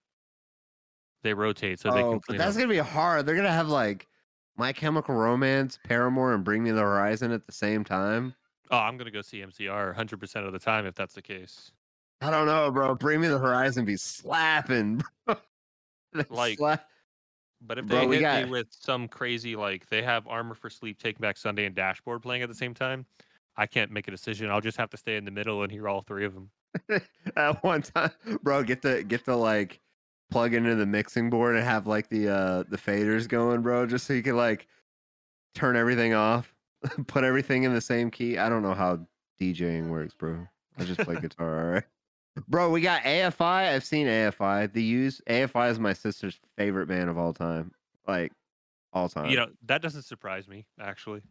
they 1.25 1.35
rotate 1.35 1.81
so 1.81 1.91
they 1.91 2.03
oh, 2.03 2.11
can 2.13 2.21
but 2.29 2.39
that's 2.39 2.55
up. 2.55 2.61
gonna 2.63 2.73
be 2.73 2.79
hard. 2.79 3.27
They're 3.27 3.35
gonna 3.35 3.51
have 3.51 3.69
like 3.69 4.07
My 4.57 4.73
Chemical 4.73 5.17
Romance, 5.17 5.81
Paramore, 5.83 6.33
and 6.35 6.45
Bring 6.45 6.63
Me 6.63 6.71
the 6.71 6.83
Horizon 6.83 7.33
at 7.33 7.45
the 7.47 7.53
same 7.53 7.83
time. 7.83 8.35
Oh, 8.71 8.79
I'm 8.79 8.97
gonna 8.99 9.11
go 9.11 9.23
see 9.23 9.39
MCR 9.39 9.87
100 9.87 10.21
percent 10.21 10.47
of 10.47 10.53
the 10.53 10.61
time 10.61 10.87
if 10.87 10.95
that's 10.95 11.15
the 11.15 11.23
case. 11.23 11.73
I 12.21 12.31
don't 12.31 12.47
know, 12.47 12.71
bro. 12.71 12.95
Bring 12.95 13.21
Me 13.21 13.29
the 13.29 13.39
Horizon 13.39 13.85
be 13.85 13.97
slapping, 13.97 15.03
bro. 15.27 15.37
Like, 16.31 16.59
slap- 16.59 16.89
But 17.61 17.79
if 17.79 17.87
they 17.87 18.07
we 18.07 18.17
hit 18.17 18.23
got- 18.23 18.45
me 18.45 18.51
with 18.51 18.69
some 18.71 19.09
crazy 19.09 19.57
like 19.57 19.89
they 19.89 20.03
have 20.03 20.27
Armor 20.27 20.55
for 20.55 20.71
Sleep, 20.71 20.99
Taking 20.99 21.21
Back 21.21 21.37
Sunday, 21.37 21.65
and 21.65 21.75
Dashboard 21.75 22.23
playing 22.23 22.43
at 22.43 22.49
the 22.49 22.55
same 22.55 22.75
time, 22.75 23.05
I 23.57 23.67
can't 23.67 23.91
make 23.91 24.07
a 24.09 24.11
decision. 24.11 24.51
I'll 24.51 24.61
just 24.61 24.77
have 24.79 24.91
to 24.91 24.97
stay 24.97 25.17
in 25.17 25.25
the 25.25 25.31
middle 25.31 25.63
and 25.63 25.73
hear 25.73 25.89
all 25.89 26.03
three 26.03 26.25
of 26.25 26.35
them. 26.35 26.51
at 27.37 27.63
one 27.65 27.83
time, 27.83 28.11
bro, 28.43 28.63
get 28.63 28.83
the 28.83 29.03
get 29.03 29.25
the 29.25 29.35
like 29.37 29.81
plug 30.31 30.55
into 30.55 30.75
the 30.75 30.85
mixing 30.87 31.31
board 31.31 31.57
and 31.57 31.65
have 31.65 31.87
like 31.87 32.09
the 32.09 32.29
uh 32.29 32.63
the 32.69 32.77
faders 32.77 33.27
going, 33.29 33.63
bro, 33.63 33.87
just 33.87 34.07
so 34.07 34.13
you 34.13 34.23
can 34.23 34.37
like 34.37 34.67
turn 35.55 35.75
everything 35.77 36.15
off, 36.15 36.55
put 37.07 37.25
everything 37.25 37.65
in 37.65 37.73
the 37.75 37.81
same 37.81 38.11
key. 38.11 38.39
I 38.39 38.49
don't 38.49 38.63
know 38.63 38.75
how 38.75 39.01
DJing 39.41 39.89
works, 39.89 40.15
bro. 40.15 40.47
I 40.79 40.85
just 40.85 41.01
play 41.01 41.17
guitar, 41.21 41.65
all 41.67 41.73
right. 41.73 41.85
Bro, 42.47 42.71
we 42.71 42.81
got 42.81 43.03
AFI. 43.03 43.73
I've 43.73 43.85
seen 43.85 44.07
AFI. 44.07 44.73
The 44.73 44.83
use 44.83 45.21
AFI 45.29 45.71
is 45.71 45.79
my 45.79 45.93
sister's 45.93 46.39
favorite 46.57 46.87
band 46.87 47.11
of 47.11 47.19
all 47.19 47.33
time. 47.33 47.73
Like 48.07 48.33
all 48.93 49.09
time. 49.09 49.31
You 49.31 49.37
know 49.37 49.49
that 49.67 49.83
doesn't 49.83 50.03
surprise 50.03 50.49
me 50.49 50.67
actually. 50.81 51.23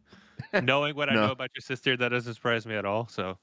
Knowing 0.62 0.96
what 0.96 1.10
I 1.10 1.14
know 1.14 1.30
about 1.30 1.50
your 1.54 1.62
sister, 1.62 1.96
that 1.96 2.08
doesn't 2.10 2.34
surprise 2.34 2.66
me 2.66 2.74
at 2.76 2.84
all. 2.84 3.08
So, 3.08 3.38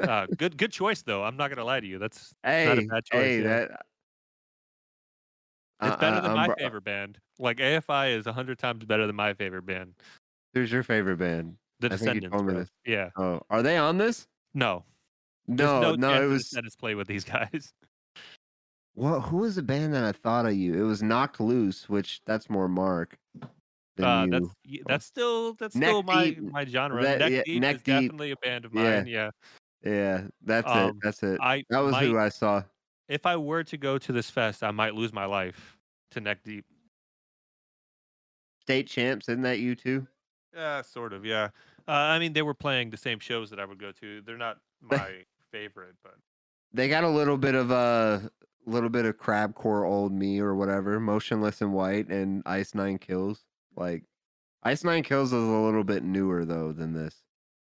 uh, 0.00 0.26
good 0.36 0.56
good 0.56 0.72
choice 0.72 1.02
though. 1.02 1.22
I'm 1.22 1.36
not 1.36 1.48
gonna 1.48 1.64
lie 1.64 1.80
to 1.80 1.86
you. 1.86 1.98
That's 1.98 2.34
hey, 2.42 2.66
not 2.66 2.78
a 2.78 2.86
bad 2.86 3.04
choice, 3.04 3.20
hey, 3.20 3.42
yeah. 3.42 3.48
that 3.48 3.70
It's 5.82 5.96
better 5.96 6.20
than 6.20 6.30
I'm 6.30 6.36
my 6.36 6.42
um, 6.42 6.46
br- 6.46 6.52
uh 6.52 6.56
favorite 6.56 6.84
band. 6.84 7.18
Like 7.38 7.58
AFI 7.58 8.16
is 8.16 8.26
a 8.26 8.32
hundred 8.32 8.58
times 8.58 8.84
better 8.84 9.06
than 9.06 9.16
my 9.16 9.34
favorite 9.34 9.66
band. 9.66 9.94
Who's 10.54 10.70
your 10.70 10.82
favorite 10.82 11.18
band? 11.18 11.56
The 11.80 11.86
I 11.86 11.96
think 11.96 12.14
you 12.14 12.20
Descendents. 12.20 12.32
told 12.32 12.46
me 12.46 12.52
bro. 12.52 12.60
this. 12.60 12.70
Yeah. 12.84 13.10
Oh, 13.16 13.40
are 13.50 13.62
they 13.62 13.76
on 13.76 13.98
this? 13.98 14.26
No. 14.54 14.84
No, 15.56 15.80
no, 15.80 15.94
no, 15.94 16.22
it 16.22 16.26
was 16.26 16.42
Descendents 16.44 16.76
play 16.76 16.94
with 16.94 17.06
these 17.08 17.24
guys. 17.36 17.72
what? 18.94 19.20
Who 19.20 19.38
was 19.38 19.56
the 19.56 19.62
band 19.62 19.94
that 19.94 20.04
I 20.04 20.12
thought 20.12 20.46
of 20.46 20.54
you? 20.54 20.74
It 20.80 20.86
was 20.86 21.02
Knocked 21.02 21.40
Loose, 21.40 21.88
which 21.88 22.20
that's 22.26 22.48
more 22.50 22.68
Mark 22.68 23.16
Uh, 24.00 24.26
that's 24.30 24.46
that's 24.86 25.06
still 25.06 25.54
that's 25.54 25.74
Neck 25.76 25.88
still 25.90 26.02
my 26.02 26.24
Deep. 26.30 26.40
my 26.42 26.64
genre. 26.64 27.02
That- 27.02 27.18
Neck 27.20 27.30
yeah, 27.32 27.42
Deep 27.44 27.60
Neck 27.60 27.76
is 27.76 27.82
Deep. 27.82 27.94
definitely 27.94 28.30
a 28.32 28.36
band 28.36 28.64
of 28.64 28.72
mine. 28.74 29.06
Yeah. 29.06 29.30
yeah, 29.84 30.22
that's 30.44 30.66
it. 30.70 30.76
Um, 30.76 30.98
That's 31.02 31.22
it. 31.22 31.38
I 31.40 31.64
That 31.70 31.80
was 31.80 31.96
who 31.98 32.18
I 32.18 32.28
saw. 32.30 32.62
if 33.08 33.26
I 33.26 33.36
were 33.36 33.64
to 33.64 33.76
go 33.76 33.98
to 33.98 34.12
this 34.12 34.30
fest, 34.30 34.62
I 34.62 34.70
might 34.70 34.94
lose 34.94 35.12
my 35.12 35.24
life 35.26 35.76
to 36.12 36.20
Neck 36.20 36.42
Deep. 36.44 36.64
State 38.62 38.86
champs, 38.86 39.28
isn't 39.28 39.42
that 39.42 39.58
you 39.58 39.74
too? 39.74 40.06
Yeah, 40.54 40.82
sort 40.82 41.12
of. 41.12 41.24
Yeah. 41.24 41.48
Uh, 41.88 41.92
I 41.92 42.18
mean, 42.18 42.32
they 42.32 42.42
were 42.42 42.54
playing 42.54 42.90
the 42.90 42.96
same 42.96 43.18
shows 43.18 43.50
that 43.50 43.58
I 43.58 43.64
would 43.64 43.78
go 43.78 43.90
to. 44.00 44.20
They're 44.22 44.36
not 44.38 44.58
my 44.80 45.24
favorite, 45.52 45.94
but 46.02 46.16
They 46.72 46.88
got 46.88 47.04
a 47.04 47.08
little 47.08 47.36
bit 47.36 47.54
of 47.54 47.70
a 47.70 48.30
little 48.66 48.88
bit 48.88 49.04
of 49.04 49.16
crabcore 49.18 49.86
old 49.86 50.12
me 50.12 50.40
or 50.40 50.54
whatever, 50.54 50.98
motionless 51.00 51.60
in 51.60 51.72
white 51.72 52.08
and 52.08 52.42
Ice 52.46 52.74
Nine 52.74 52.98
Kills. 52.98 53.44
Like 53.76 54.04
Ice 54.62 54.82
Nine 54.84 55.02
Kills 55.02 55.32
is 55.32 55.42
a 55.42 55.46
little 55.46 55.84
bit 55.84 56.02
newer 56.02 56.44
though 56.44 56.72
than 56.72 56.92
this. 56.92 57.22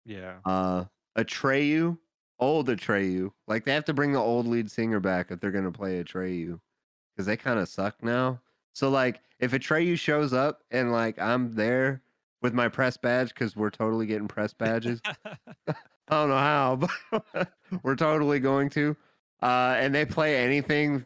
yeah. 0.04 0.36
Uh 0.44 0.84
Atreyu, 1.18 1.98
old 2.38 2.68
Atreyu. 2.68 3.30
Like 3.48 3.64
they 3.64 3.72
have 3.74 3.84
to 3.86 3.94
bring 3.94 4.12
the 4.12 4.18
old 4.20 4.46
lead 4.46 4.70
singer 4.70 5.00
back 5.00 5.30
if 5.30 5.40
they're 5.40 5.50
gonna 5.50 5.72
play 5.72 6.02
Atreyu. 6.02 6.60
Because 7.14 7.26
they 7.26 7.36
kind 7.36 7.58
of 7.58 7.68
suck 7.68 8.02
now. 8.02 8.40
So 8.74 8.88
like 8.90 9.20
if 9.40 9.52
Atreyu 9.52 9.98
shows 9.98 10.32
up 10.32 10.62
and 10.70 10.92
like 10.92 11.18
I'm 11.18 11.52
there 11.52 12.02
with 12.42 12.52
my 12.54 12.68
press 12.68 12.96
badge, 12.96 13.30
because 13.30 13.56
we're 13.56 13.70
totally 13.70 14.06
getting 14.06 14.28
press 14.28 14.52
badges. 14.54 15.00
I 16.08 16.14
don't 16.14 16.28
know 16.28 16.36
how, 16.36 16.76
but 17.32 17.52
we're 17.82 17.96
totally 17.96 18.40
going 18.40 18.70
to. 18.70 18.96
Uh, 19.42 19.74
and 19.78 19.94
they 19.94 20.04
play 20.04 20.36
anything 20.36 21.04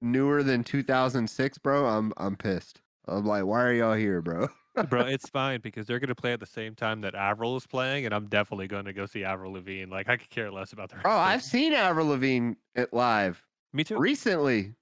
newer 0.00 0.42
than 0.42 0.64
2006, 0.64 1.58
bro. 1.58 1.86
I'm 1.86 2.12
I'm 2.16 2.36
pissed. 2.36 2.80
I'm 3.06 3.24
like, 3.24 3.44
why 3.44 3.62
are 3.62 3.72
y'all 3.72 3.94
here, 3.94 4.20
bro? 4.20 4.48
Bro, 4.88 5.02
it's 5.02 5.28
fine 5.30 5.60
because 5.60 5.86
they're 5.86 5.98
gonna 5.98 6.14
play 6.14 6.32
at 6.32 6.40
the 6.40 6.46
same 6.46 6.74
time 6.74 7.00
that 7.02 7.14
Avril 7.14 7.56
is 7.56 7.66
playing, 7.66 8.06
and 8.06 8.14
I'm 8.14 8.26
definitely 8.26 8.66
going 8.66 8.84
to 8.84 8.92
go 8.92 9.06
see 9.06 9.24
Avril 9.24 9.52
Lavigne. 9.52 9.90
Like 9.90 10.08
I 10.08 10.16
could 10.16 10.30
care 10.30 10.50
less 10.50 10.72
about 10.72 10.90
the. 10.90 10.96
Oh, 11.04 11.10
I've 11.10 11.42
seen 11.42 11.72
Avril 11.72 12.08
Lavigne 12.08 12.52
at 12.76 12.92
live 12.92 13.42
me 13.72 13.84
too. 13.84 13.98
recently. 13.98 14.74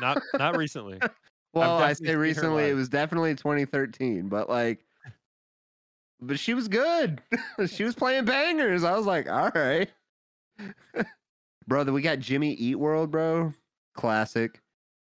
Not 0.00 0.22
not 0.38 0.56
recently. 0.56 0.98
Well, 1.52 1.78
I 1.78 1.94
say 1.94 2.14
recently. 2.16 2.64
It 2.64 2.74
was 2.74 2.90
definitely 2.90 3.34
2013, 3.34 4.28
but 4.28 4.50
like, 4.50 4.84
but 6.20 6.38
she 6.38 6.54
was 6.54 6.68
good. 6.68 7.20
she 7.68 7.84
was 7.84 7.94
playing 7.94 8.24
bangers. 8.24 8.84
I 8.84 8.96
was 8.96 9.06
like, 9.06 9.28
all 9.28 9.50
right, 9.54 9.88
brother. 11.68 11.92
We 11.92 12.02
got 12.02 12.18
Jimmy 12.18 12.52
Eat 12.54 12.76
World, 12.76 13.10
bro. 13.10 13.52
Classic. 13.94 14.58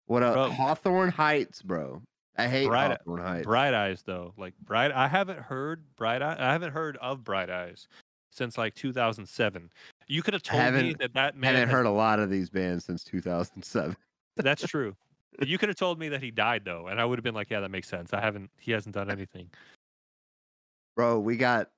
What 0.08 0.24
up? 0.24 0.34
Bro. 0.34 0.50
Hawthorne 0.52 1.10
Heights, 1.10 1.62
bro. 1.62 2.02
I 2.38 2.48
hate 2.48 2.68
Bright- 2.68 2.92
Hawthorne 2.92 3.22
Heights. 3.22 3.46
Bright 3.46 3.74
Eyes 3.74 4.04
though, 4.06 4.34
like 4.38 4.54
Bright. 4.64 4.92
I 4.92 5.08
haven't 5.08 5.40
heard 5.40 5.84
Bright 5.96 6.22
Eye. 6.22 6.36
I 6.38 6.52
haven't 6.52 6.74
heard 6.74 6.98
of 7.02 7.24
Bright 7.24 7.50
Eyes 7.50 7.88
since 8.32 8.58
like 8.58 8.76
2007. 8.76 9.72
You 10.08 10.22
could 10.22 10.34
have 10.34 10.44
told 10.44 10.74
me 10.74 10.94
that 11.00 11.14
that 11.14 11.34
I 11.34 11.38
man. 11.38 11.54
haven't 11.56 11.70
has- 11.70 11.76
heard 11.76 11.86
a 11.86 11.92
lot 11.92 12.20
of 12.20 12.30
these 12.30 12.50
bands 12.50 12.86
since 12.86 13.04
2007. 13.04 13.96
That's 14.38 14.66
true. 14.68 14.96
You 15.46 15.58
could 15.58 15.68
have 15.68 15.76
told 15.76 16.00
me 16.00 16.08
that 16.08 16.24
he 16.24 16.32
died 16.32 16.62
though, 16.64 16.88
and 16.88 16.98
I 16.98 17.04
would 17.04 17.20
have 17.20 17.24
been 17.26 17.36
like, 17.36 17.50
yeah, 17.50 17.60
that 17.60 17.70
makes 17.70 17.90
sense. 17.90 18.14
I 18.14 18.22
haven't. 18.22 18.50
He 18.58 18.72
hasn't 18.72 18.96
done 18.96 19.12
anything. 19.12 19.50
Bro, 20.96 21.20
we 21.20 21.36
got 21.38 21.70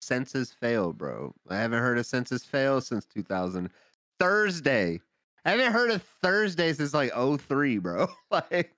Senses 0.00 0.52
Fail, 0.52 0.92
bro. 0.92 1.34
I 1.48 1.56
haven't 1.56 1.80
heard 1.80 1.98
of 1.98 2.06
Senses 2.06 2.44
Fail 2.44 2.80
since 2.80 3.04
2000. 3.06 3.70
Thursday. 4.18 5.00
I 5.44 5.50
haven't 5.50 5.72
heard 5.72 5.90
of 5.90 6.02
Thursday 6.22 6.72
since 6.72 6.92
like 6.92 7.12
03, 7.14 7.78
bro. 7.78 8.08
like 8.30 8.72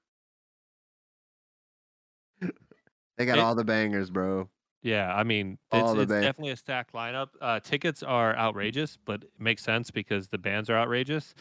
They 3.17 3.27
got 3.27 3.39
It- 3.39 3.43
all 3.43 3.55
the 3.55 3.65
bangers, 3.65 4.11
bro. 4.11 4.49
Yeah, 4.83 5.15
I 5.15 5.25
mean, 5.25 5.59
it's, 5.73 5.93
it's 5.93 6.11
definitely 6.11 6.53
a 6.53 6.57
stacked 6.57 6.95
lineup. 6.95 7.29
Uh, 7.39 7.61
tickets 7.61 8.03
are 8.03 8.35
outrageous, 8.35 8.97
but 9.05 9.25
it 9.25 9.31
makes 9.39 9.63
sense 9.63 9.91
because 9.91 10.29
the 10.29 10.39
bands 10.39 10.71
are 10.71 10.79
outrageous. 10.79 11.35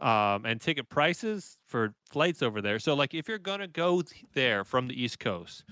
Um, 0.00 0.44
and 0.44 0.60
ticket 0.60 0.88
prices 0.88 1.56
for 1.68 1.94
flights 2.10 2.42
over 2.42 2.60
there. 2.60 2.80
So, 2.80 2.94
like, 2.94 3.14
if 3.14 3.28
you're 3.28 3.38
gonna 3.38 3.68
go 3.68 4.02
th- 4.02 4.24
there 4.34 4.64
from 4.64 4.88
the 4.88 5.00
East 5.00 5.20
Coast, 5.20 5.62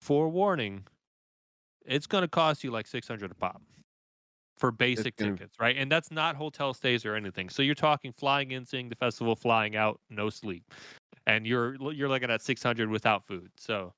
forewarning, 0.00 0.86
it's 1.84 2.06
gonna 2.06 2.28
cost 2.28 2.64
you 2.64 2.70
like 2.70 2.86
six 2.86 3.06
hundred 3.08 3.30
a 3.30 3.34
pop 3.34 3.62
for 4.56 4.70
basic 4.70 5.16
gonna- 5.16 5.32
tickets, 5.32 5.58
right? 5.58 5.76
And 5.76 5.90
that's 5.90 6.10
not 6.10 6.36
hotel 6.36 6.74
stays 6.74 7.04
or 7.04 7.14
anything. 7.14 7.48
So 7.48 7.62
you're 7.62 7.74
talking 7.74 8.12
flying 8.12 8.50
in, 8.52 8.64
seeing 8.64 8.88
the 8.88 8.96
festival, 8.96 9.34
flying 9.34 9.76
out, 9.76 10.00
no 10.10 10.30
sleep, 10.30 10.64
and 11.26 11.46
you're 11.46 11.74
you're 11.92 12.08
looking 12.08 12.30
at 12.30 12.42
six 12.42 12.62
hundred 12.62 12.90
without 12.90 13.24
food. 13.26 13.50
So 13.56 13.94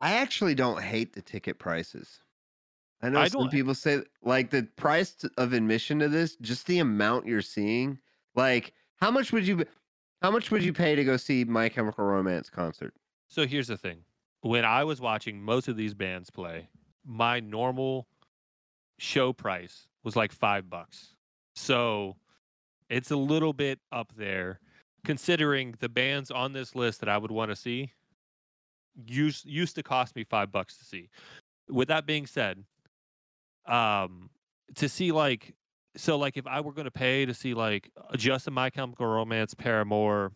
I 0.00 0.14
actually 0.14 0.54
don't 0.54 0.82
hate 0.82 1.12
the 1.12 1.22
ticket 1.22 1.58
prices. 1.58 2.20
I 3.02 3.08
know 3.08 3.20
I 3.20 3.28
some 3.28 3.48
people 3.48 3.74
say 3.74 4.02
like 4.22 4.50
the 4.50 4.62
price 4.76 5.16
of 5.36 5.52
admission 5.52 5.98
to 5.98 6.08
this, 6.08 6.36
just 6.36 6.66
the 6.66 6.78
amount 6.78 7.26
you're 7.26 7.42
seeing. 7.42 7.98
Like, 8.34 8.72
how 8.96 9.10
much 9.10 9.32
would 9.32 9.46
you 9.46 9.64
how 10.22 10.30
much 10.30 10.50
would 10.50 10.64
you 10.64 10.72
pay 10.72 10.94
to 10.94 11.04
go 11.04 11.16
see 11.16 11.44
My 11.44 11.68
Chemical 11.68 12.04
Romance 12.04 12.48
concert? 12.48 12.94
So 13.28 13.46
here's 13.46 13.66
the 13.66 13.76
thing. 13.76 14.04
When 14.42 14.64
I 14.64 14.84
was 14.84 15.00
watching 15.00 15.40
most 15.40 15.68
of 15.68 15.76
these 15.76 15.94
bands 15.94 16.30
play, 16.30 16.68
my 17.04 17.40
normal 17.40 18.06
show 18.98 19.32
price 19.32 19.88
was 20.04 20.16
like 20.16 20.32
five 20.32 20.68
bucks. 20.68 21.14
So 21.54 22.16
it's 22.90 23.10
a 23.10 23.16
little 23.16 23.52
bit 23.52 23.78
up 23.90 24.12
there 24.16 24.60
considering 25.04 25.74
the 25.80 25.88
bands 25.88 26.30
on 26.30 26.52
this 26.52 26.74
list 26.74 27.00
that 27.00 27.08
I 27.08 27.18
would 27.18 27.30
want 27.30 27.50
to 27.50 27.56
see 27.56 27.92
used 29.06 29.46
used 29.46 29.74
to 29.76 29.82
cost 29.82 30.14
me 30.14 30.24
five 30.24 30.52
bucks 30.52 30.76
to 30.78 30.84
see. 30.84 31.08
With 31.68 31.88
that 31.88 32.06
being 32.06 32.26
said, 32.26 32.62
um 33.66 34.28
to 34.74 34.88
see 34.88 35.12
like 35.12 35.54
so 35.96 36.16
like 36.18 36.36
if 36.36 36.46
I 36.46 36.60
were 36.60 36.72
gonna 36.72 36.90
pay 36.90 37.26
to 37.26 37.34
see 37.34 37.54
like 37.54 37.90
just 38.16 38.46
a 38.48 38.50
My 38.50 38.70
Chemical 38.70 39.06
Romance, 39.06 39.54
Paramore, 39.54 40.32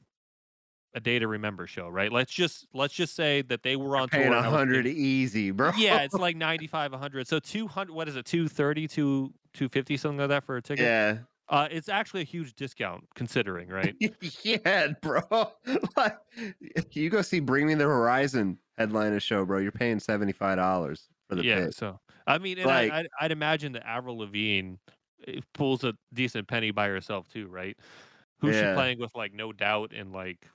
a 0.96 1.00
Day 1.00 1.18
to 1.18 1.28
Remember 1.28 1.66
show, 1.66 1.88
right? 1.88 2.10
Let's 2.10 2.32
just 2.32 2.66
let's 2.72 2.94
just 2.94 3.14
say 3.14 3.42
that 3.42 3.62
they 3.62 3.76
were 3.76 3.96
on 3.96 4.08
tour. 4.08 4.20
Paying 4.20 4.32
and 4.32 4.34
a 4.34 4.38
I 4.38 4.48
was 4.48 4.56
hundred 4.56 4.86
easy, 4.86 5.50
bro. 5.52 5.70
yeah, 5.76 5.98
it's 6.00 6.14
like 6.14 6.36
95, 6.38 6.92
100. 6.92 7.28
So 7.28 7.38
200, 7.38 7.94
what 7.94 8.08
is 8.08 8.16
it, 8.16 8.24
230, 8.24 8.88
250, 8.88 9.96
something 9.98 10.18
like 10.18 10.28
that 10.30 10.44
for 10.44 10.56
a 10.56 10.62
ticket? 10.62 10.84
yeah. 10.84 11.18
Uh, 11.48 11.68
it's 11.70 11.88
actually 11.88 12.22
a 12.22 12.24
huge 12.24 12.54
discount 12.54 13.04
considering, 13.14 13.68
right? 13.68 13.94
yeah, 14.42 14.88
bro. 15.00 15.20
like, 15.96 16.16
you 16.90 17.08
go 17.08 17.22
see 17.22 17.38
Bring 17.38 17.68
Me 17.68 17.74
the 17.74 17.84
Horizon 17.84 18.58
headline 18.76 19.12
a 19.12 19.20
show, 19.20 19.44
bro. 19.44 19.58
You're 19.58 19.70
paying 19.70 20.00
seventy 20.00 20.32
five 20.32 20.56
dollars 20.56 21.06
for 21.28 21.36
the 21.36 21.44
yeah. 21.44 21.66
pit. 21.66 21.74
So, 21.74 22.00
I 22.26 22.38
mean, 22.38 22.58
and 22.58 22.66
Like- 22.66 22.90
I, 22.90 22.98
I'd, 23.00 23.08
I'd 23.20 23.30
imagine 23.32 23.72
that 23.72 23.86
Avril 23.86 24.18
Lavigne 24.18 24.74
eh, 25.28 25.38
pulls 25.54 25.84
a 25.84 25.94
decent 26.12 26.48
penny 26.48 26.72
by 26.72 26.88
herself 26.88 27.28
too, 27.28 27.46
right? 27.46 27.76
Who's 28.40 28.56
Yeah. 28.56 28.72
she 28.72 28.74
playing 28.74 28.98
with? 28.98 29.14
Like, 29.14 29.32
no 29.32 29.52
doubt, 29.52 29.92
and 29.94 30.12
like, 30.12 30.48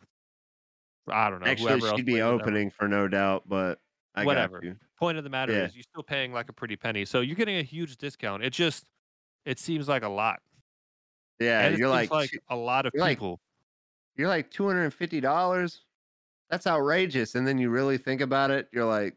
I 1.08 1.30
don't 1.30 1.40
know. 1.42 1.48
Actually, 1.48 1.80
she'd 1.82 2.06
be 2.06 2.14
plays 2.14 2.16
with 2.16 2.22
Avril. 2.24 2.42
opening 2.42 2.70
for 2.70 2.88
no 2.88 3.08
doubt, 3.08 3.44
but 3.48 3.80
I 4.16 4.24
Whatever. 4.26 4.60
got 4.60 4.66
you. 4.66 4.76
Point 5.00 5.18
of 5.18 5.24
the 5.24 5.30
matter 5.30 5.52
Yeah. 5.54 5.66
is, 5.66 5.76
you're 5.76 5.84
still 5.84 6.04
paying 6.04 6.32
like 6.34 6.50
a 6.50 6.54
pretty 6.54 6.76
penny, 6.76 7.06
so 7.06 7.22
you're 7.22 7.36
getting 7.36 7.58
a 7.58 7.64
huge 7.64 7.98
discount. 7.98 8.44
It 8.44 8.52
just, 8.54 8.86
it 9.46 9.58
seems 9.60 9.88
like 9.88 10.04
a 10.04 10.10
lot. 10.10 10.42
Yeah, 11.40 11.62
and 11.62 11.78
you're 11.78 11.90
like, 11.90 12.12
like 12.12 12.30
a 12.50 12.56
lot 12.56 12.86
of 12.86 12.92
you're 12.94 13.02
like- 13.02 13.18
people. 13.18 13.40
you're 14.16 14.28
like 14.28 14.52
two 14.52 14.68
hundred 14.68 14.84
and 14.84 14.94
fifty 14.94 15.20
dollars. 15.20 15.82
That's 16.52 16.68
outrageous. 16.68 17.34
And 17.36 17.48
then 17.48 17.58
you 17.58 17.70
really 17.72 17.98
think 17.98 18.22
about 18.22 18.52
it, 18.52 18.68
you're 18.72 18.86
like, 18.86 19.16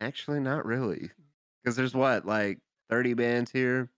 actually, 0.00 0.40
not 0.40 0.64
really, 0.64 1.10
because 1.62 1.74
there's 1.76 1.94
what 1.94 2.24
like 2.26 2.58
thirty 2.88 3.14
bands 3.14 3.50
here. 3.50 3.90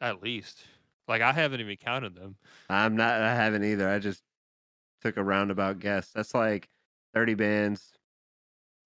At 0.00 0.22
least. 0.22 0.64
Like 1.08 1.22
I 1.22 1.32
haven't 1.32 1.60
even 1.60 1.76
counted 1.76 2.14
them. 2.14 2.36
I'm 2.68 2.96
not. 2.96 3.20
I 3.22 3.34
haven't 3.34 3.64
either. 3.64 3.88
I 3.88 3.98
just 3.98 4.22
took 5.02 5.16
a 5.16 5.22
roundabout 5.22 5.80
guess. 5.80 6.10
That's 6.14 6.34
like 6.34 6.68
thirty 7.14 7.34
bands. 7.34 7.92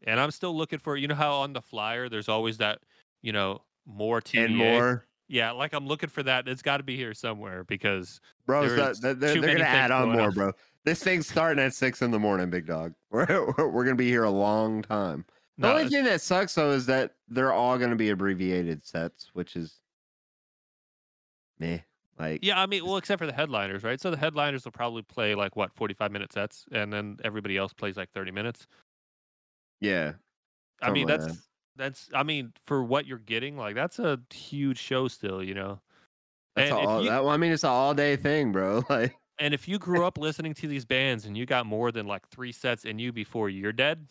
And 0.07 0.21
I'm 0.21 0.31
still 0.31 0.57
looking 0.57 0.79
for 0.79 0.97
you 0.97 1.09
know 1.09 1.15
how 1.15 1.33
on 1.35 1.53
the 1.53 1.63
flyer 1.63 2.09
there's 2.09 2.29
always 2.29 2.59
that, 2.59 2.81
you 3.23 3.33
know, 3.33 3.63
more 3.87 4.21
TBA. 4.21 4.45
and 4.45 4.57
more. 4.57 5.07
Yeah, 5.29 5.51
like 5.51 5.73
I'm 5.73 5.87
looking 5.87 6.09
for 6.09 6.23
that. 6.23 6.47
It's 6.47 6.63
got 6.63 6.77
to 6.77 6.83
be 6.85 6.97
here 6.97 7.13
somewhere 7.13 7.65
because 7.65 8.21
Bro, 8.47 8.69
so 8.69 8.93
they're, 9.01 9.15
they're, 9.15 9.41
many 9.41 9.55
gonna 9.55 9.65
add 9.65 9.91
on 9.91 10.11
more, 10.11 10.29
on. 10.29 10.33
bro. 10.33 10.53
This 10.85 11.03
thing's 11.03 11.27
starting 11.27 11.63
at 11.63 11.75
six 11.75 12.01
in 12.03 12.13
the 12.13 12.19
morning, 12.19 12.49
big 12.49 12.67
dog. 12.67 12.95
We're 13.11 13.27
we're, 13.59 13.69
we're 13.69 13.85
gonna 13.85 13.97
be 13.97 14.09
here 14.09 14.25
a 14.25 14.31
long 14.31 14.83
time. 14.83 15.25
The 15.59 15.69
no, 15.69 15.77
only 15.77 15.89
thing 15.89 16.05
that 16.05 16.21
sucks 16.21 16.55
though 16.55 16.71
is 16.71 16.87
that 16.87 17.15
they're 17.29 17.53
all 17.53 17.77
gonna 17.79 17.97
be 17.97 18.11
abbreviated 18.11 18.87
sets, 18.87 19.31
which 19.33 19.57
is 19.57 19.81
meh. 21.59 21.79
Like 22.19 22.43
Yeah, 22.43 22.61
I 22.61 22.67
mean, 22.67 22.85
well, 22.85 22.99
except 22.99 23.19
for 23.19 23.27
the 23.27 23.33
headliners, 23.33 23.83
right? 23.83 24.01
So 24.01 24.11
the 24.11 24.17
headliners 24.19 24.65
will 24.65 24.73
probably 24.73 25.03
play 25.03 25.35
like 25.35 25.57
what, 25.57 25.73
45 25.73 26.13
minute 26.13 26.33
sets, 26.33 26.67
and 26.71 26.93
then 26.93 27.19
everybody 27.25 27.57
else 27.57 27.73
plays 27.73 27.97
like 27.97 28.11
30 28.13 28.31
minutes. 28.31 28.67
yeah, 29.81 30.15
I 30.83 30.91
mean, 30.91 31.07
like 31.07 31.07
that's 31.07 31.49
that's 31.77 32.09
I 32.15 32.23
mean, 32.23 32.53
for 32.67 32.83
what 32.85 33.07
you're 33.07 33.19
getting, 33.19 33.57
like 33.57 33.75
that's 33.75 33.99
a 33.99 34.21
huge 34.33 34.79
show 34.79 35.09
still, 35.09 35.43
you 35.43 35.55
know. 35.55 35.81
that's 36.55 36.71
And 36.71 36.71
all. 36.71 37.03
you- 37.03 37.05
that, 37.05 37.21
well, 37.23 37.31
I 37.33 37.37
mean, 37.37 37.53
it's 37.53 37.65
an 37.65 37.71
all 37.71 37.95
day 37.95 38.17
thing, 38.17 38.53
bro. 38.53 38.83
Like 38.91 39.17
And 39.39 39.53
if 39.53 39.69
you 39.69 39.79
grew 39.79 40.05
up 40.05 40.17
listening 40.17 40.55
to 40.55 40.69
these 40.69 40.85
bands 40.87 41.27
and 41.27 41.37
you 41.37 41.45
got 41.45 41.67
more 41.67 41.93
than 41.93 42.07
like 42.07 42.29
three 42.29 42.53
sets 42.53 42.85
in 42.85 42.99
you 42.99 43.13
before 43.13 43.51
you're 43.51 43.73
dead, 43.73 44.07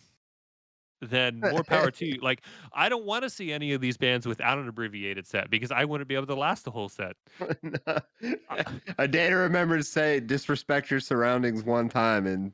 then 1.02 1.40
more 1.40 1.64
power 1.64 1.92
to 1.92 2.06
you. 2.06 2.20
Like, 2.22 2.44
I 2.74 2.90
don't 2.90 3.06
want 3.06 3.24
to 3.24 3.30
see 3.30 3.52
any 3.54 3.74
of 3.74 3.82
these 3.82 3.98
bands 3.98 4.26
without 4.26 4.58
an 4.58 4.68
abbreviated 4.68 5.28
set 5.28 5.50
because 5.50 5.72
I 5.72 5.86
wouldn't 5.86 6.08
be 6.08 6.16
able 6.16 6.28
to 6.28 6.36
last 6.36 6.66
the 6.66 6.72
whole 6.72 6.90
set. 6.90 7.16
Oh, 7.88 8.00
uh, 8.50 8.64
a 8.98 9.08
day 9.08 9.30
to 9.30 9.36
remember 9.36 9.78
to 9.78 9.84
say 9.84 10.20
disrespect 10.20 10.90
your 10.90 11.00
surroundings 11.00 11.64
one 11.64 11.90
time 11.90 12.26
and 12.26 12.54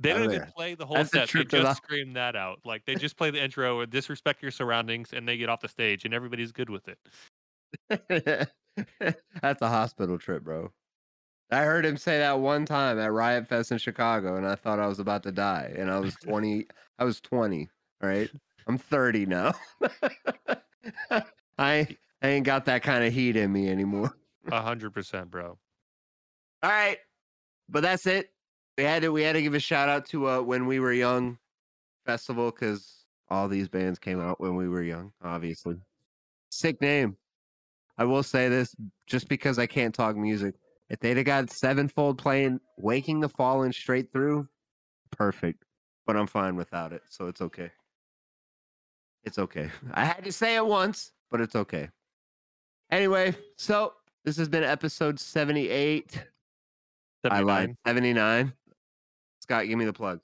They 0.00 0.12
don't 0.12 0.28
Oh, 0.28 0.32
even 0.32 0.52
play 0.56 0.74
the 0.74 0.86
whole 0.86 0.96
That's 0.96 1.10
set. 1.10 1.20
They 1.22 1.26
trip 1.26 1.48
to 1.50 1.56
the- 1.58 1.62
just 1.64 1.82
scream 1.82 2.12
that 2.14 2.36
out. 2.36 2.60
Like 2.64 2.84
they 2.84 2.94
just 2.94 3.16
play 3.16 3.30
the 3.30 3.42
intro 3.42 3.80
and 3.80 3.90
disrespect 3.90 4.42
your 4.42 4.50
surroundings, 4.50 5.12
and 5.12 5.26
they 5.28 5.36
get 5.36 5.48
off 5.48 5.60
the 5.60 5.68
stage, 5.68 6.04
and 6.04 6.12
everybody's 6.14 6.52
good 6.52 6.70
with 6.70 6.88
it. 6.88 6.98
That's 9.42 9.62
a 9.62 9.68
hospital 9.68 10.18
trip, 10.18 10.44
bro. 10.44 10.72
I 11.50 11.62
heard 11.62 11.86
him 11.86 11.96
say 11.96 12.18
that 12.18 12.40
one 12.40 12.66
time 12.66 12.98
at 12.98 13.12
Riot 13.12 13.46
Fest 13.48 13.72
in 13.72 13.78
Chicago, 13.78 14.36
and 14.36 14.46
I 14.46 14.54
thought 14.54 14.78
I 14.78 14.86
was 14.86 14.98
about 14.98 15.22
to 15.22 15.32
die. 15.32 15.72
And 15.76 15.90
I 15.90 15.98
was 15.98 16.14
20. 16.22 16.66
I 16.98 17.04
was 17.04 17.20
20, 17.20 17.68
right? 18.02 18.30
I'm 18.66 18.76
30 18.76 19.26
now. 19.26 19.52
I, 21.10 21.16
I 21.58 21.88
ain't 22.22 22.44
got 22.44 22.66
that 22.66 22.82
kind 22.82 23.04
of 23.04 23.12
heat 23.12 23.36
in 23.36 23.52
me 23.52 23.68
anymore. 23.68 24.14
A 24.50 24.60
hundred 24.60 24.92
percent, 24.92 25.30
bro. 25.30 25.58
All 26.62 26.70
right. 26.70 26.98
But 27.68 27.82
that's 27.82 28.06
it. 28.06 28.30
We 28.76 28.84
had 28.84 29.02
to 29.02 29.10
we 29.10 29.22
had 29.22 29.34
to 29.34 29.42
give 29.42 29.54
a 29.54 29.60
shout 29.60 29.88
out 29.88 30.06
to 30.06 30.28
uh 30.28 30.40
when 30.40 30.66
we 30.66 30.80
were 30.80 30.92
young 30.92 31.38
festival 32.06 32.50
because 32.50 33.04
all 33.28 33.48
these 33.48 33.68
bands 33.68 33.98
came 33.98 34.20
out 34.20 34.40
when 34.40 34.56
we 34.56 34.68
were 34.68 34.82
young, 34.82 35.12
obviously. 35.22 35.76
Sick 36.50 36.80
name. 36.80 37.16
I 37.98 38.04
will 38.04 38.22
say 38.22 38.48
this 38.48 38.74
just 39.06 39.28
because 39.28 39.58
I 39.58 39.66
can't 39.66 39.94
talk 39.94 40.16
music. 40.16 40.54
If 40.90 41.00
they'd 41.00 41.16
have 41.16 41.26
got 41.26 41.50
sevenfold 41.50 42.18
playing 42.18 42.60
Waking 42.78 43.20
the 43.20 43.28
Fallen 43.28 43.72
straight 43.72 44.10
through, 44.10 44.48
perfect. 45.10 45.64
But 46.06 46.16
I'm 46.16 46.26
fine 46.26 46.56
without 46.56 46.92
it, 46.92 47.02
so 47.08 47.26
it's 47.26 47.42
okay. 47.42 47.70
It's 49.24 49.38
okay. 49.38 49.70
I 49.92 50.04
had 50.04 50.24
to 50.24 50.32
say 50.32 50.56
it 50.56 50.64
once, 50.64 51.12
but 51.30 51.40
it's 51.40 51.54
okay. 51.54 51.90
Anyway, 52.90 53.34
so 53.56 53.92
this 54.24 54.36
has 54.38 54.48
been 54.48 54.64
episode 54.64 55.20
78. 55.20 56.24
I 57.24 57.40
lied. 57.40 57.76
79. 57.86 58.46
79. 58.46 58.52
Scott, 59.40 59.66
give 59.66 59.78
me 59.78 59.84
the 59.84 59.92
plug. 59.92 60.20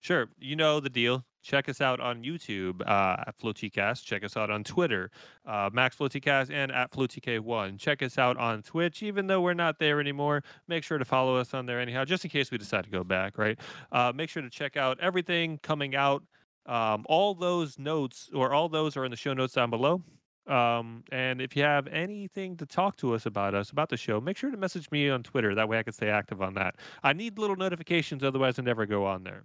Sure, 0.00 0.28
you 0.38 0.56
know 0.56 0.80
the 0.80 0.90
deal. 0.90 1.24
Check 1.48 1.70
us 1.70 1.80
out 1.80 1.98
on 1.98 2.22
YouTube 2.22 2.82
uh, 2.82 3.24
at 3.26 3.34
FloTcast. 3.38 4.04
Check 4.04 4.22
us 4.22 4.36
out 4.36 4.50
on 4.50 4.64
Twitter, 4.64 5.10
uh, 5.46 5.70
Max 5.72 5.96
FloTcast, 5.96 6.50
and 6.52 6.70
at 6.70 6.90
FloTK1. 6.92 7.78
Check 7.78 8.02
us 8.02 8.18
out 8.18 8.36
on 8.36 8.60
Twitch, 8.60 9.02
even 9.02 9.28
though 9.28 9.40
we're 9.40 9.54
not 9.54 9.78
there 9.78 9.98
anymore. 9.98 10.42
Make 10.66 10.84
sure 10.84 10.98
to 10.98 11.06
follow 11.06 11.36
us 11.36 11.54
on 11.54 11.64
there 11.64 11.80
anyhow, 11.80 12.04
just 12.04 12.22
in 12.22 12.30
case 12.30 12.50
we 12.50 12.58
decide 12.58 12.84
to 12.84 12.90
go 12.90 13.02
back. 13.02 13.38
Right? 13.38 13.58
Uh, 13.90 14.12
make 14.14 14.28
sure 14.28 14.42
to 14.42 14.50
check 14.50 14.76
out 14.76 15.00
everything 15.00 15.56
coming 15.62 15.96
out. 15.96 16.22
Um, 16.66 17.06
all 17.08 17.32
those 17.32 17.78
notes 17.78 18.28
or 18.34 18.52
all 18.52 18.68
those 18.68 18.94
are 18.98 19.06
in 19.06 19.10
the 19.10 19.16
show 19.16 19.32
notes 19.32 19.54
down 19.54 19.70
below. 19.70 20.02
Um, 20.46 21.02
and 21.10 21.40
if 21.40 21.56
you 21.56 21.62
have 21.62 21.86
anything 21.86 22.58
to 22.58 22.66
talk 22.66 22.98
to 22.98 23.14
us 23.14 23.24
about 23.24 23.54
us 23.54 23.70
about 23.70 23.88
the 23.88 23.96
show, 23.96 24.20
make 24.20 24.36
sure 24.36 24.50
to 24.50 24.56
message 24.58 24.90
me 24.90 25.08
on 25.08 25.22
Twitter. 25.22 25.54
That 25.54 25.70
way 25.70 25.78
I 25.78 25.82
can 25.82 25.94
stay 25.94 26.10
active 26.10 26.42
on 26.42 26.52
that. 26.54 26.76
I 27.02 27.14
need 27.14 27.38
little 27.38 27.56
notifications, 27.56 28.22
otherwise 28.22 28.58
I 28.58 28.62
never 28.62 28.84
go 28.84 29.06
on 29.06 29.24
there. 29.24 29.44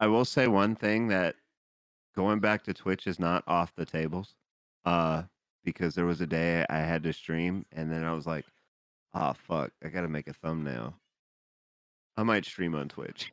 I 0.00 0.06
will 0.06 0.24
say 0.24 0.46
one 0.48 0.74
thing 0.74 1.08
that 1.08 1.36
going 2.16 2.40
back 2.40 2.64
to 2.64 2.74
Twitch 2.74 3.06
is 3.06 3.18
not 3.18 3.44
off 3.46 3.74
the 3.74 3.84
tables. 3.86 4.34
Uh, 4.84 5.22
because 5.64 5.94
there 5.94 6.04
was 6.04 6.20
a 6.20 6.26
day 6.26 6.66
I 6.68 6.78
had 6.80 7.02
to 7.04 7.12
stream 7.14 7.64
and 7.72 7.90
then 7.90 8.04
I 8.04 8.12
was 8.12 8.26
like, 8.26 8.44
oh 9.14 9.32
fuck, 9.32 9.70
I 9.82 9.88
gotta 9.88 10.08
make 10.08 10.28
a 10.28 10.34
thumbnail. 10.34 10.94
I 12.18 12.22
might 12.22 12.44
stream 12.44 12.74
on 12.74 12.88
Twitch. 12.88 13.32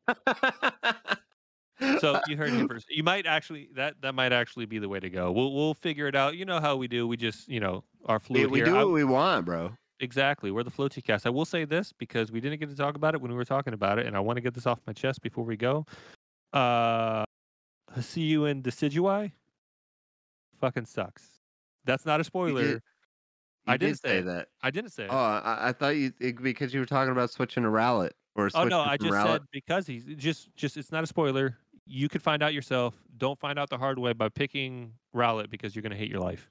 So 1.99 2.19
you 2.27 2.37
heard 2.37 2.53
it 2.53 2.67
first. 2.69 2.89
You 2.89 3.03
might 3.03 3.25
actually 3.25 3.69
that 3.75 3.95
that 4.01 4.13
might 4.13 4.31
actually 4.31 4.65
be 4.65 4.77
the 4.79 4.87
way 4.87 4.99
to 4.99 5.09
go. 5.09 5.31
We'll 5.31 5.53
we'll 5.53 5.73
figure 5.73 6.07
it 6.07 6.15
out. 6.15 6.37
You 6.37 6.45
know 6.45 6.59
how 6.61 6.75
we 6.75 6.87
do. 6.87 7.07
We 7.07 7.17
just 7.17 7.47
you 7.49 7.59
know 7.59 7.83
our 8.05 8.19
fluid 8.19 8.51
we 8.51 8.59
here. 8.59 8.65
do 8.65 8.77
I- 8.77 8.83
what 8.83 8.93
we 8.93 9.03
want, 9.03 9.45
bro. 9.45 9.71
exactly. 9.99 10.51
We're 10.51 10.63
the 10.63 10.71
Floaty 10.71 11.03
Cast. 11.03 11.25
I 11.25 11.31
will 11.31 11.45
say 11.45 11.65
this 11.65 11.91
because 11.91 12.31
we 12.31 12.39
didn't 12.39 12.59
get 12.59 12.69
to 12.69 12.75
talk 12.75 12.95
about 12.95 13.15
it 13.15 13.21
when 13.21 13.31
we 13.31 13.37
were 13.37 13.45
talking 13.45 13.73
about 13.73 13.97
it, 13.99 14.05
and 14.05 14.15
I 14.15 14.19
want 14.19 14.37
to 14.37 14.41
get 14.41 14.53
this 14.53 14.67
off 14.67 14.79
my 14.87 14.93
chest 14.93 15.21
before 15.21 15.43
we 15.43 15.57
go. 15.57 15.85
Uh, 16.53 17.23
see 18.01 18.21
you 18.21 18.45
in 18.45 18.61
Decidueye. 18.61 19.31
Fucking 20.59 20.85
sucks. 20.85 21.23
That's 21.85 22.05
not 22.05 22.19
a 22.19 22.23
spoiler. 22.23 22.61
You 22.63 22.79
I 23.67 23.77
didn't 23.77 24.01
did 24.01 24.09
say 24.09 24.21
that. 24.21 24.47
I 24.61 24.71
didn't 24.71 24.91
say 24.91 25.03
it. 25.03 25.09
Oh, 25.11 25.17
I, 25.17 25.69
I 25.69 25.71
thought 25.71 25.95
you 25.95 26.11
it, 26.19 26.41
because 26.41 26.73
you 26.73 26.79
were 26.79 26.85
talking 26.85 27.11
about 27.11 27.29
switching 27.29 27.63
to 27.63 27.69
Rowlet 27.69 28.11
or 28.35 28.49
Oh 28.53 28.65
no, 28.65 28.81
I 28.81 28.97
just 28.97 29.13
said 29.13 29.41
because 29.51 29.87
he's 29.87 30.03
just 30.17 30.55
just 30.55 30.77
it's 30.77 30.91
not 30.91 31.03
a 31.03 31.07
spoiler. 31.07 31.57
You 31.85 32.09
could 32.09 32.21
find 32.21 32.41
out 32.41 32.53
yourself. 32.53 32.95
Don't 33.17 33.39
find 33.39 33.59
out 33.59 33.69
the 33.69 33.77
hard 33.77 33.99
way 33.99 34.13
by 34.13 34.29
picking 34.29 34.93
Rowlet 35.15 35.49
because 35.49 35.75
you're 35.75 35.83
gonna 35.83 35.95
hate 35.95 36.09
your 36.09 36.19
life. 36.19 36.49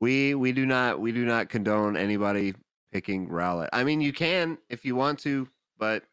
We 0.00 0.34
we 0.34 0.52
do 0.52 0.66
not 0.66 1.00
we 1.00 1.12
do 1.12 1.24
not 1.24 1.48
condone 1.48 1.96
anybody 1.96 2.54
picking 2.92 3.28
Rowlet. 3.28 3.68
I 3.72 3.84
mean, 3.84 4.00
you 4.00 4.12
can 4.12 4.58
if 4.68 4.84
you 4.84 4.96
want 4.96 5.18
to, 5.20 5.48
but 5.78 6.04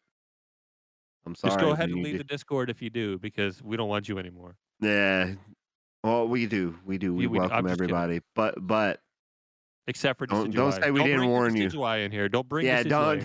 I'm 1.28 1.34
sorry. 1.34 1.50
Just 1.50 1.60
go 1.60 1.70
ahead 1.72 1.90
and 1.90 2.02
leave 2.02 2.16
the 2.16 2.24
Discord 2.24 2.70
if 2.70 2.80
you 2.80 2.88
do 2.88 3.18
because 3.18 3.62
we 3.62 3.76
don't 3.76 3.88
want 3.90 4.08
you 4.08 4.18
anymore. 4.18 4.56
Yeah. 4.80 5.34
Well, 6.02 6.26
we 6.26 6.46
do. 6.46 6.74
We 6.86 6.96
do. 6.96 7.12
We 7.12 7.24
Yeah, 7.24 7.28
we 7.28 7.36
do. 7.36 7.40
Welcome 7.40 7.56
kidding. 7.66 7.70
everybody. 7.72 8.20
But 8.34 8.66
but 8.66 9.02
Except 9.88 10.18
for 10.18 10.26
Don't- 10.26 10.50
don't 10.54 10.72
say 10.72 10.90
we 10.90 11.02
didn't 11.02 11.18
bring 11.18 11.28
the 11.28 11.32
warn 11.34 11.56
you. 11.56 11.84
In 12.04 12.10
here. 12.12 12.28
Don't 12.28 12.48
bring 12.48 12.66
Yeah, 12.66 12.82
don't. 12.82 13.24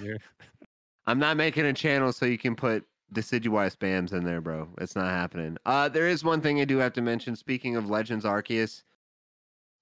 I'm 1.05 1.19
not 1.19 1.35
making 1.37 1.65
a 1.65 1.73
channel 1.73 2.11
so 2.13 2.25
you 2.25 2.37
can 2.37 2.55
put 2.55 2.85
Decidueye 3.13 3.73
spams 3.75 4.13
in 4.13 4.23
there, 4.23 4.41
bro. 4.41 4.67
It's 4.79 4.95
not 4.95 5.09
happening. 5.09 5.57
Uh 5.65 5.87
there 5.87 6.07
is 6.09 6.23
one 6.25 6.41
thing 6.41 6.59
I 6.59 6.65
do 6.65 6.77
have 6.77 6.93
to 6.93 7.01
mention. 7.01 7.35
Speaking 7.37 7.77
of 7.77 7.89
Legends 7.89 8.25
Arceus, 8.25 8.83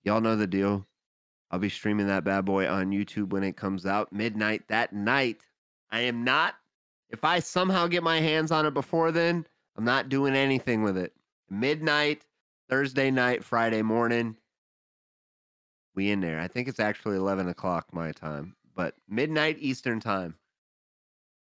y'all 0.04 0.22
know 0.22 0.36
the 0.36 0.48
deal. 0.48 0.86
I'll 1.50 1.60
be 1.60 1.70
streaming 1.70 2.08
that 2.08 2.24
bad 2.24 2.46
boy 2.46 2.68
on 2.68 2.92
YouTube 2.92 3.30
when 3.30 3.44
it 3.44 3.58
comes 3.58 3.86
out 3.86 4.14
midnight 4.14 4.68
that 4.68 4.94
night. 4.94 5.42
I 5.92 6.02
am 6.02 6.24
not. 6.24 6.56
If 7.12 7.26
I 7.26 7.40
somehow 7.40 7.88
get 7.88 8.04
my 8.04 8.20
hands 8.22 8.52
on 8.52 8.66
it 8.66 8.74
before 8.74 9.12
then, 9.12 9.46
I'm 9.76 9.84
not 9.84 10.10
doing 10.10 10.34
anything 10.34 10.82
with 10.82 10.98
it. 10.98 11.14
Midnight, 11.50 12.26
Thursday 12.70 13.12
night, 13.12 13.44
Friday 13.44 13.82
morning. 13.82 14.38
We 15.94 16.10
in 16.10 16.22
there. 16.22 16.40
I 16.40 16.48
think 16.48 16.70
it's 16.70 16.80
actually 16.80 17.18
11 17.18 17.50
o'clock 17.50 17.94
my 17.94 18.14
time, 18.14 18.56
but 18.76 18.96
midnight 19.10 19.58
Eastern 19.60 20.00
time. 20.00 20.36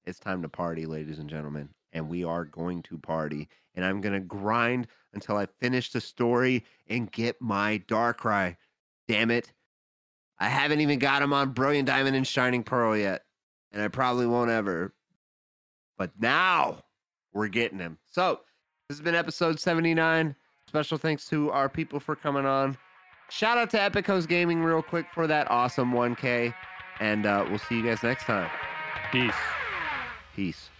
It's 0.04 0.18
time 0.20 0.42
to 0.42 0.48
party, 0.48 0.84
ladies 0.84 1.18
and 1.18 1.28
gentlemen. 1.28 1.70
And 1.92 2.10
we 2.10 2.22
are 2.22 2.44
going 2.44 2.82
to 2.82 2.98
party. 2.98 3.48
And 3.74 3.84
I'm 3.84 4.02
going 4.02 4.12
to 4.12 4.20
grind 4.20 4.88
until 5.14 5.38
I 5.38 5.46
finish 5.46 5.90
the 5.90 6.00
story 6.00 6.64
and 6.86 7.10
get 7.10 7.40
my 7.40 7.82
Darkrai. 7.88 8.56
Damn 9.08 9.30
it. 9.30 9.52
I 10.38 10.48
haven't 10.48 10.80
even 10.80 10.98
got 10.98 11.22
him 11.22 11.32
on 11.32 11.52
Brilliant 11.52 11.86
Diamond 11.86 12.14
and 12.14 12.26
Shining 12.26 12.62
Pearl 12.62 12.94
yet. 12.96 13.24
And 13.72 13.82
I 13.82 13.88
probably 13.88 14.26
won't 14.26 14.50
ever. 14.50 14.92
But 15.98 16.10
now 16.18 16.82
we're 17.32 17.48
getting 17.48 17.78
him. 17.78 17.98
So 18.10 18.40
this 18.88 18.98
has 18.98 19.04
been 19.04 19.14
episode 19.14 19.58
79. 19.60 20.34
Special 20.68 20.98
thanks 20.98 21.26
to 21.28 21.50
our 21.50 21.68
people 21.68 22.00
for 22.00 22.16
coming 22.16 22.46
on. 22.46 22.76
Shout 23.30 23.58
out 23.58 23.70
to 23.70 23.80
Epic 23.80 24.06
Host 24.06 24.28
Gaming 24.28 24.62
real 24.62 24.82
quick 24.82 25.06
for 25.12 25.26
that 25.26 25.50
awesome 25.50 25.92
1K. 25.92 26.54
And 27.00 27.26
uh, 27.26 27.44
we'll 27.48 27.58
see 27.58 27.76
you 27.76 27.84
guys 27.84 28.02
next 28.02 28.24
time. 28.24 28.50
Peace. 29.12 29.34
Peace. 30.34 30.70